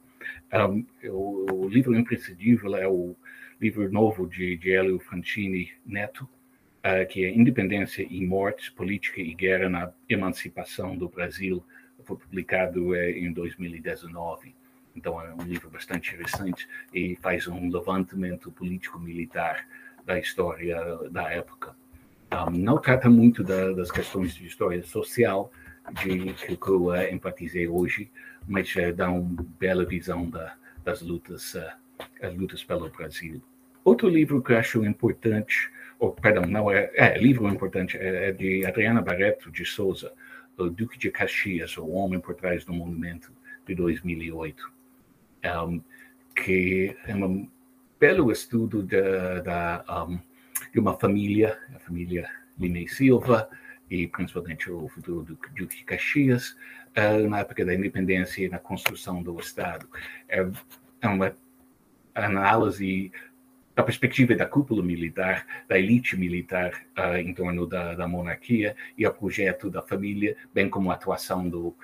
Um, 0.53 0.85
o, 1.09 1.65
o, 1.65 1.67
livro 1.67 1.95
imprescindível 1.95 2.75
é 2.75 2.87
o 2.87 3.15
livro 3.59 3.91
novo 3.91 4.27
de, 4.27 4.55
de 4.57 4.71
Hélio 4.71 4.99
Francini 4.99 5.71
Neto, 5.83 6.29
que 7.09 7.25
é 7.25 7.29
Independência 7.29 8.05
e 8.09 8.25
Morte, 8.25 8.71
Política 8.71 9.21
e 9.21 9.33
Guerra 9.33 9.69
na 9.69 9.91
Emancipação 10.09 10.95
do 10.95 11.09
Brasil, 11.09 11.63
foi 12.03 12.17
publicado 12.17 12.89
uh, 12.89 12.95
em 12.95 13.31
2019. 13.31 14.55
Então 14.95 15.21
é 15.21 15.33
um 15.33 15.43
livro 15.43 15.69
bastante 15.69 16.15
recente 16.15 16.67
e 16.93 17.15
faz 17.17 17.47
um 17.47 17.69
levantamento 17.69 18.51
político-militar 18.51 19.67
da 20.05 20.17
história 20.17 20.77
da 21.11 21.29
época. 21.31 21.75
Um, 22.31 22.51
não 22.51 22.79
trata 22.79 23.09
muito 23.09 23.43
da, 23.43 23.73
das 23.73 23.91
questões 23.91 24.33
de 24.33 24.47
história 24.47 24.83
social 24.83 25.51
de 26.01 26.33
que 26.33 26.57
eu 26.69 26.87
uh, 26.87 27.13
empatizei 27.13 27.67
hoje, 27.67 28.09
mas 28.47 28.73
uh, 28.75 28.93
dá 28.93 29.09
uma 29.09 29.45
bela 29.59 29.85
visão 29.85 30.29
da, 30.29 30.55
das 30.83 31.01
lutas, 31.01 31.53
uh, 31.53 31.71
as 32.21 32.33
lutas 32.35 32.63
pelo 32.63 32.89
Brasil. 32.89 33.41
Outro 33.83 34.09
livro 34.09 34.41
que 34.41 34.51
eu 34.51 34.57
acho 34.57 34.83
importante 34.83 35.69
oh, 35.99 36.11
perdão, 36.11 36.43
não 36.45 36.71
é, 36.71 36.91
é 36.95 37.17
livro 37.17 37.47
importante, 37.47 37.97
é, 37.97 38.29
é, 38.29 38.31
de 38.31 38.65
Adriana 38.65 39.01
Barreto 39.01 39.51
de 39.51 39.65
Souza, 39.65 40.13
O 40.57 40.69
Duque 40.69 40.97
de 40.97 41.11
Caxias, 41.11 41.77
O 41.77 41.87
Homem 41.89 42.19
por 42.19 42.35
Trás 42.35 42.65
do 42.65 42.73
Monumento, 42.73 43.31
de 43.65 43.75
2008, 43.75 44.71
um, 45.67 45.81
que 46.35 46.95
é 47.05 47.15
um 47.15 47.49
belo 47.99 48.31
estudo 48.31 48.83
da, 48.83 49.39
da 49.41 50.05
um, 50.07 50.19
de 50.71 50.79
uma 50.79 50.97
família, 50.97 51.57
a 51.75 51.79
família 51.79 52.29
Linei 52.57 52.87
Silva, 52.87 53.49
e 53.89 54.07
principalmente 54.07 54.69
o 54.69 54.87
futuro 54.89 55.23
do 55.23 55.39
Duque 55.55 55.77
de 55.77 55.83
Caxias, 55.83 56.55
uh, 56.95 57.27
na 57.29 57.39
época 57.39 57.65
da 57.65 57.73
independência 57.73 58.45
e 58.45 58.49
na 58.49 58.59
construção 58.59 59.21
do 59.21 59.39
Estado. 59.39 59.87
É, 60.27 60.45
é 61.01 61.07
uma 61.07 61.35
análise 62.13 63.11
da 63.77 63.83
perspectiva 63.83 64.33
da 64.33 64.47
cúpula 64.47 64.81
militar, 64.81 65.45
da 65.67 65.77
elite 65.77 66.17
militar 66.17 66.71
uh, 66.97 67.15
em 67.15 67.31
torno 67.31 67.67
da, 67.67 67.93
da, 67.93 68.07
monarquia 68.07 68.75
e 68.97 69.05
o 69.05 69.13
projeto 69.13 69.69
da 69.69 69.83
família, 69.83 70.35
bem 70.51 70.67
como 70.67 70.89
a 70.89 70.95
atuação 70.95 71.47
do, 71.47 71.75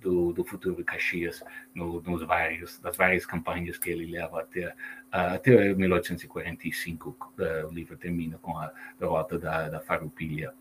do, 0.00 0.32
do 0.32 0.44
futuro 0.44 0.82
Caxias 0.82 1.44
no, 1.72 2.02
nos 2.02 2.24
vários, 2.24 2.80
das 2.80 2.96
várias 2.96 3.24
campanhas 3.24 3.78
que 3.78 3.88
ele 3.88 4.06
leva 4.06 4.40
até, 4.40 4.66
uh, 4.66 5.36
até 5.36 5.72
1845. 5.74 7.16
Uh, 7.38 7.68
o 7.68 7.72
livro 7.72 7.96
termina 7.96 8.36
com 8.38 8.58
a 8.58 8.72
derrota 8.98 9.38
da, 9.38 9.68
da 9.68 9.78
Farroupilha, 9.78 10.52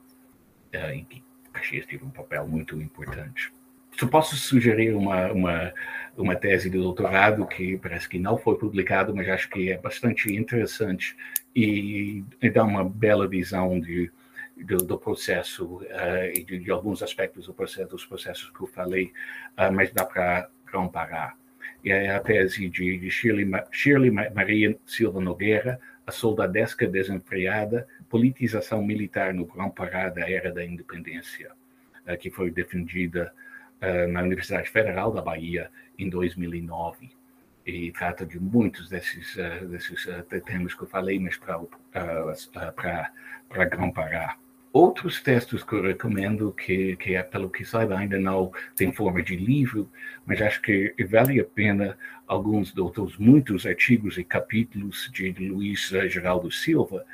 em 0.94 1.04
que 1.06 1.24
Caxias 1.52 1.88
teve 1.88 2.06
um 2.06 2.12
papel 2.12 2.48
muito 2.48 2.80
importante. 2.80 3.52
Se 3.98 4.06
posso 4.06 4.36
sugerir 4.36 4.94
uma, 4.94 5.32
uma, 5.32 5.74
uma 6.16 6.36
tese 6.36 6.70
de 6.70 6.78
doutorado 6.78 7.48
que 7.48 7.78
parece 7.78 8.08
que 8.08 8.20
não 8.20 8.38
foi 8.38 8.56
publicado, 8.56 9.16
mas 9.16 9.28
acho 9.28 9.50
que 9.50 9.72
é 9.72 9.78
bastante 9.78 10.32
interessante 10.32 11.18
e, 11.56 12.24
e 12.40 12.50
dá 12.52 12.64
uma 12.64 12.88
bela 12.88 13.28
visão 13.28 13.80
de, 13.80 14.12
do, 14.56 14.78
do 14.78 15.00
processo 15.00 15.78
uh, 15.78 16.32
e 16.32 16.44
de, 16.44 16.60
de, 16.60 16.70
alguns 16.70 17.02
aspectos 17.02 17.48
do 17.48 17.54
processo, 17.56 17.90
dos 17.90 18.06
processos 18.06 18.52
que 18.52 18.62
eu 18.62 18.68
falei, 18.68 19.12
uh, 19.58 19.74
mas 19.74 19.92
dá 19.92 20.06
para 20.06 20.48
comparar. 20.72 21.36
É 21.84 22.12
a 22.12 22.20
tese 22.20 22.70
de, 22.70 23.00
de 23.00 23.10
Shirley, 23.10 23.50
Shirley 23.72 24.12
Maria 24.12 24.78
Silva 24.86 25.20
Nogueira, 25.20 25.80
A 26.06 26.12
Soldadesca 26.12 26.88
Desenfreada, 26.88 27.88
Politização 28.10 28.84
Militar 28.84 29.34
no 29.34 29.46
Grão-Pará 29.46 30.10
da 30.10 30.30
Era 30.30 30.52
da 30.52 30.64
Independência, 30.64 31.52
uh, 32.08 32.16
que 32.16 32.30
foi 32.30 32.52
defendida 32.52 33.34
na 34.10 34.22
Universidade 34.22 34.70
Federal 34.70 35.12
da 35.12 35.22
Bahia 35.22 35.70
em 35.98 36.10
2009 36.10 37.12
e 37.68 37.92
trata 37.92 38.26
de 38.26 38.40
muitos 38.40 38.88
desses, 38.90 39.36
uh, 39.36 39.68
desses 39.68 40.06
uh, 40.06 40.24
temas 40.46 40.74
que 40.74 40.84
eu 40.84 40.88
falei, 40.88 41.20
mas 41.20 41.38
para 41.38 41.60
para 43.50 43.66
Grão-Pará. 43.66 44.38
Outros 44.72 45.22
textos 45.22 45.64
que 45.64 45.74
eu 45.74 45.82
recomendo, 45.82 46.52
que, 46.52 46.96
que 46.98 47.16
é, 47.16 47.24
pelo 47.24 47.50
que 47.50 47.66
saiba, 47.66 47.98
ainda 47.98 48.20
não 48.20 48.52
tem 48.76 48.92
forma 48.92 49.24
de 49.24 49.36
livro, 49.36 49.90
mas 50.26 50.42
acho 50.42 50.62
que 50.62 50.94
vale 51.10 51.40
a 51.40 51.46
pena 51.46 51.98
alguns 52.28 52.74
dos 52.74 53.18
muitos 53.18 53.66
artigos 53.66 54.18
e 54.18 54.24
capítulos 54.24 55.10
de 55.14 55.32
Luiz 55.32 55.90
Geraldo 56.10 56.52
Silva, 56.52 57.06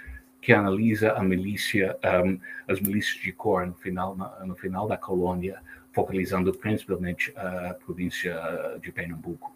que 0.41 0.51
analisa 0.51 1.13
a 1.13 1.23
milícia, 1.23 1.97
um, 2.25 2.37
as 2.67 2.81
milícias 2.81 3.21
de 3.21 3.31
cor 3.31 3.65
no 3.65 3.75
final, 3.75 4.17
no 4.45 4.55
final 4.55 4.87
da 4.87 4.97
colônia, 4.97 5.61
focalizando 5.93 6.51
principalmente 6.53 7.31
a 7.37 7.75
província 7.85 8.35
de 8.81 8.91
Pernambuco, 8.91 9.55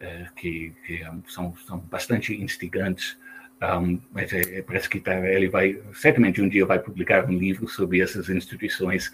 eh, 0.00 0.26
que, 0.36 0.72
que 0.84 1.04
são, 1.28 1.54
são 1.66 1.78
bastante 1.78 2.34
instigantes. 2.34 3.16
Um, 3.62 4.00
mas 4.10 4.32
é, 4.32 4.40
é, 4.40 4.62
parece 4.62 4.88
que 4.88 4.98
tá, 4.98 5.14
ele 5.28 5.46
vai, 5.46 5.78
certamente 5.92 6.40
um 6.40 6.48
dia 6.48 6.64
vai 6.64 6.78
publicar 6.78 7.26
um 7.26 7.36
livro 7.36 7.68
sobre 7.68 8.00
essas 8.00 8.30
instituições, 8.30 9.08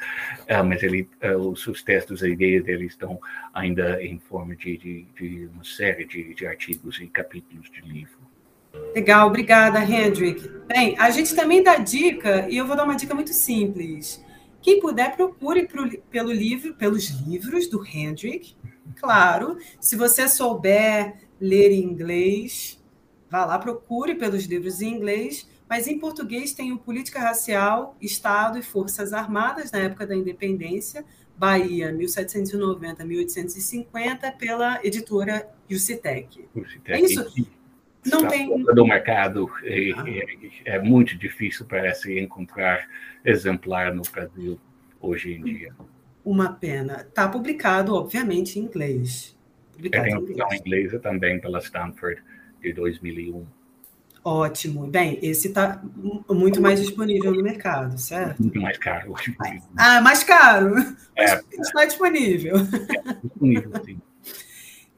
uh, 0.49 0.65
mas 0.65 0.85
ele, 0.85 1.09
uh, 1.21 1.37
os, 1.37 1.67
os 1.67 1.83
textos, 1.83 2.23
a 2.23 2.29
ideia 2.29 2.63
dele 2.63 2.87
estão 2.87 3.19
ainda 3.53 4.01
em 4.01 4.21
forma 4.21 4.55
de, 4.55 4.77
de, 4.77 5.07
de 5.19 5.51
uma 5.53 5.65
série 5.65 6.05
de, 6.05 6.33
de 6.33 6.47
artigos 6.47 7.01
e 7.01 7.09
capítulos 7.09 7.69
de 7.69 7.81
livro. 7.81 8.21
Legal, 8.95 9.27
obrigada, 9.27 9.81
Hendrik. 9.81 10.49
Bem, 10.69 10.95
a 10.97 11.11
gente 11.11 11.35
também 11.35 11.61
dá 11.61 11.79
dica, 11.79 12.47
e 12.49 12.57
eu 12.57 12.69
vou 12.69 12.77
dar 12.77 12.85
uma 12.85 12.95
dica 12.95 13.17
muito 13.17 13.33
simples. 13.33 14.25
Quem 14.67 14.81
puder, 14.81 15.15
procure 15.15 15.69
pro, 15.69 15.89
pelo 16.11 16.33
livro, 16.33 16.75
pelos 16.75 17.05
livros 17.05 17.69
do 17.69 17.87
Hendrick. 17.87 18.57
Claro, 18.97 19.59
se 19.81 19.95
você 19.95 20.29
souber 20.29 21.19
ler 21.41 21.71
em 21.71 21.85
inglês, 21.85 22.85
vá 23.31 23.45
lá, 23.45 23.61
procure 23.61 24.17
pelos 24.17 24.45
livros 24.45 24.83
em 24.83 24.93
inglês. 24.93 25.49
Mas 25.71 25.87
em 25.87 26.01
português 26.01 26.53
tem 26.53 26.73
o 26.73 26.79
Política 26.79 27.21
Racial, 27.21 27.97
Estado 28.01 28.59
e 28.59 28.63
Forças 28.63 29.13
Armadas 29.13 29.71
na 29.71 29.79
época 29.79 30.05
da 30.05 30.17
Independência, 30.17 31.05
Bahia, 31.39 31.95
1790-1850, 31.95 34.37
pela 34.37 34.85
editora 34.85 35.49
Jucitec. 35.71 36.45
É 36.87 37.01
isso? 37.01 37.25
Não 38.11 38.29
tem. 38.29 38.49
do 38.63 38.87
mercado 38.87 39.51
é, 39.63 39.91
é, 39.91 40.77
é, 40.77 40.79
muito 40.79 41.17
difícil, 41.17 41.67
parece, 41.67 42.19
encontrar 42.19 42.89
exemplar 43.25 43.95
no 43.95 44.03
Brasil 44.03 44.59
hoje 45.01 45.33
em 45.33 45.43
dia. 45.43 45.75
Uma 46.25 46.53
pena. 46.53 47.07
Está 47.09 47.29
publicado, 47.29 47.95
obviamente, 47.95 48.59
em 48.59 48.63
inglês. 48.63 49.37
Publicado 49.73 50.07
é, 50.07 50.11
tem 50.11 50.19
opção 50.19 50.49
em 50.53 50.59
inglês 50.59 51.01
também 51.01 51.41
pela 51.41 51.59
Stanford 51.59 52.23
de 52.61 52.73
2001. 52.73 53.47
Ótimo. 54.25 54.89
Bem, 54.89 55.21
esse 55.23 55.47
está 55.47 55.81
muito 56.29 56.61
mais 56.61 56.81
disponível 56.81 57.33
no 57.33 57.45
mercado, 57.45 57.97
certo? 57.97 58.43
Muito 58.43 58.61
mais 58.61 58.77
caro. 58.77 59.15
Ah, 59.77 60.01
mais 60.01 60.25
caro. 60.25 60.75
É, 61.15 61.41
está 61.61 61.85
disponível. 61.85 62.57
É, 62.57 63.15
disponível, 63.23 63.71
sim. 63.85 64.01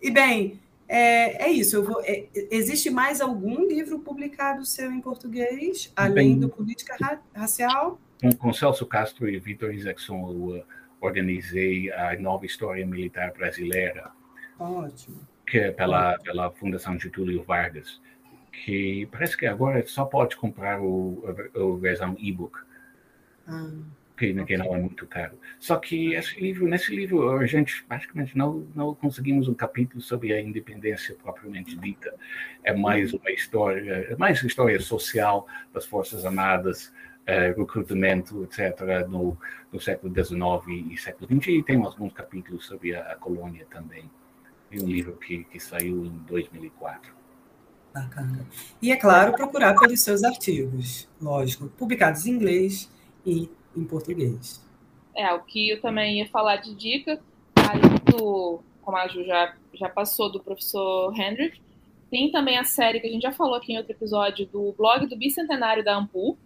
E 0.01 0.13
bem, 0.13 0.61
é, 0.89 1.45
é 1.45 1.51
isso. 1.51 1.83
Vou, 1.83 2.01
é, 2.03 2.29
existe 2.51 2.89
mais 2.89 3.21
algum 3.21 3.67
livro 3.67 3.99
publicado 4.01 4.65
seu 4.65 4.91
em 4.91 5.01
português, 5.01 5.93
além 5.95 6.31
Bem, 6.31 6.41
do 6.41 6.49
Política 6.49 6.97
Ra 6.99 7.21
Racial? 7.35 8.01
Com, 8.21 8.33
com, 8.33 8.53
Celso 8.53 8.87
Castro 8.87 9.29
e 9.29 9.39
Vitor 9.39 9.73
Isaacson, 9.73 10.31
eu 10.31 10.59
uh, 10.59 10.65
organizei 11.01 11.93
a 11.93 12.19
nova 12.19 12.47
história 12.47 12.85
militar 12.87 13.33
brasileira. 13.33 14.11
Ótimo. 14.59 15.21
Que 15.47 15.59
é 15.59 15.71
pela, 15.71 16.19
pela 16.19 16.51
Fundação 16.51 16.99
Getúlio 16.99 17.45
Vargas, 17.45 18.01
que 18.51 19.07
parece 19.13 19.37
que 19.37 19.47
agora 19.47 19.87
só 19.87 20.05
pode 20.05 20.37
comprar 20.37 20.81
o, 20.81 21.23
a, 21.27 21.61
a 21.61 21.77
versão 21.77 22.17
e-book. 22.19 22.59
Ah 23.47 23.71
que, 24.19 24.45
que 24.45 24.57
não 24.57 24.75
é 24.75 24.79
muito 24.79 25.07
caro. 25.07 25.39
Só 25.59 25.77
que 25.77 26.15
esse 26.15 26.39
livro, 26.41 26.67
nesse 26.67 26.95
livro 26.95 27.31
a 27.31 27.47
gente 27.47 27.83
praticamente 27.85 28.37
não, 28.37 28.67
não 28.75 28.95
conseguimos 28.95 29.49
um 29.49 29.55
capítulo 29.55 30.03
sobre 30.03 30.33
a 30.33 30.41
independência 30.41 31.15
propriamente 31.15 31.77
dita. 31.77 32.13
É 32.65 32.75
mais 32.75 33.15
uma 33.15 33.31
história, 33.31 34.09
é 34.11 34.17
mais 34.17 34.43
história 34.43 34.81
social 34.81 35.47
das 35.73 35.87
Forças 35.87 36.27
Armadas, 36.27 36.93
é, 37.25 37.53
recrutamento, 37.53 38.43
etc., 38.45 39.07
no, 39.09 39.39
no 39.71 39.81
século 39.81 40.13
XIX 40.13 40.93
e 40.93 40.97
século 40.97 41.41
XX, 41.41 41.49
e 41.49 41.63
tem 41.63 41.77
alguns 41.77 42.13
capítulos 42.13 42.67
sobre 42.67 42.95
a, 42.95 43.13
a 43.13 43.17
colônia 43.17 43.67
também. 43.71 44.11
E 44.71 44.81
um 44.81 44.87
livro 44.87 45.13
que, 45.17 45.45
que 45.45 45.61
saiu 45.61 46.05
em 46.05 46.19
2004. 46.27 47.13
Bacana. 47.95 48.47
E, 48.83 48.93
é 48.93 48.97
claro, 48.97 49.33
procurar 49.33 49.75
pelos 49.75 50.01
seus 50.01 50.25
artigos, 50.25 51.09
lógico, 51.21 51.69
publicados 51.69 52.27
em 52.27 52.33
inglês 52.33 52.91
e 53.25 53.51
em 53.79 53.85
português. 53.85 54.65
É, 55.15 55.33
o 55.33 55.41
que 55.41 55.71
eu 55.71 55.81
também 55.81 56.19
ia 56.19 56.29
falar 56.29 56.57
de 56.57 56.75
dica, 56.75 57.21
além 57.57 57.99
do, 58.11 58.61
como 58.83 58.97
a 58.97 59.09
Ju 59.09 59.25
já, 59.25 59.55
já 59.75 59.89
passou, 59.89 60.31
do 60.31 60.41
professor 60.41 61.13
Hendrick, 61.19 61.61
tem 62.11 62.31
também 62.31 62.57
a 62.57 62.65
série 62.65 63.01
que 63.01 63.07
a 63.07 63.11
gente 63.11 63.23
já 63.23 63.33
falou 63.33 63.55
aqui 63.55 63.73
em 63.73 63.79
outro 63.79 63.93
episódio 63.93 64.47
do 64.47 64.73
blog 64.73 65.07
do 65.07 65.17
Bicentenário 65.17 65.85
da 65.85 65.97
Ampul, 65.97 66.39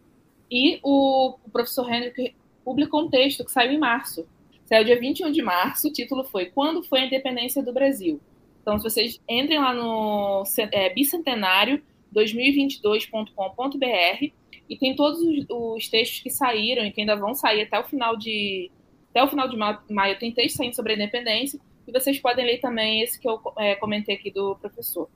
e 0.50 0.80
o, 0.82 1.36
o 1.44 1.50
professor 1.50 1.90
Hendrick 1.90 2.34
publicou 2.64 3.02
um 3.02 3.10
texto 3.10 3.44
que 3.44 3.50
saiu 3.50 3.72
em 3.72 3.78
março. 3.78 4.26
Saiu 4.66 4.84
dia 4.84 4.98
21 4.98 5.30
de 5.30 5.42
março, 5.42 5.88
o 5.88 5.92
título 5.92 6.24
foi 6.24 6.46
Quando 6.46 6.82
foi 6.82 7.00
a 7.00 7.06
Independência 7.06 7.62
do 7.62 7.72
Brasil? 7.72 8.20
Então, 8.60 8.78
se 8.78 8.84
vocês 8.84 9.20
entrem 9.28 9.58
lá 9.58 9.74
no 9.74 10.44
é, 10.72 10.90
bicentenário 10.90 11.82
2022.com.br, 12.14 14.32
e 14.68 14.76
tem 14.76 14.94
todos 14.94 15.20
os, 15.20 15.44
os, 15.48 15.88
textos 15.88 16.20
que 16.20 16.30
saíram 16.30 16.84
e 16.84 16.92
que 16.92 17.00
ainda 17.00 17.16
vão 17.16 17.34
sair 17.34 17.62
até 17.62 17.78
o 17.78 17.84
final 17.84 18.16
de 18.16 18.70
até 19.10 19.22
o 19.22 19.28
final 19.28 19.48
de 19.48 19.56
maio. 19.56 20.18
Tem 20.18 20.32
textos 20.32 20.56
saindo 20.56 20.74
sobre 20.74 20.92
a 20.92 20.96
independência 20.96 21.60
e 21.86 21.92
vocês 21.92 22.18
podem 22.18 22.46
ler 22.46 22.60
também 22.60 23.02
esse 23.02 23.18
que 23.20 23.28
eu 23.28 23.40
é, 23.58 23.74
comentei 23.74 24.14
aqui 24.14 24.30
do 24.30 24.56
professor. 24.56 25.08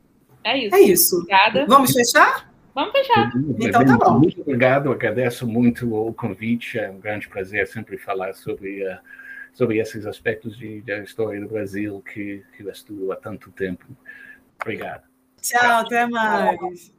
É 0.45 0.59
isso. 0.59 0.77
É 0.77 0.81
isso. 0.81 1.17
Obrigada. 1.17 1.67
Vamos 1.67 1.93
fechar? 1.93 2.53
Vamos 2.75 2.93
fechar. 2.93 3.33
Então 3.59 3.85
tá 3.85 3.97
bom. 3.97 4.19
Muito 4.19 4.41
obrigado, 4.43 4.93
agradeço 4.93 5.47
muito 5.47 5.95
o 5.95 6.13
convite. 6.13 6.79
É 6.79 6.91
um 6.91 7.01
grande 7.01 7.27
prazer 7.27 7.67
sempre 7.67 7.97
falar 7.97 8.35
sobre, 8.35 8.87
uh, 8.87 8.99
sobre 9.55 9.79
esses 9.79 10.05
aspectos 10.05 10.59
de, 10.59 10.83
da 10.83 10.99
história 10.99 11.41
do 11.41 11.49
Brasil 11.49 12.03
que, 12.03 12.45
que 12.55 12.63
eu 12.63 12.71
estudo 12.71 13.11
há 13.13 13.17
tanto 13.17 13.51
tempo. 13.51 13.87
Obrigado. 14.61 15.05
Tchau, 15.41 15.81
até 15.81 16.07
mais. 16.07 16.96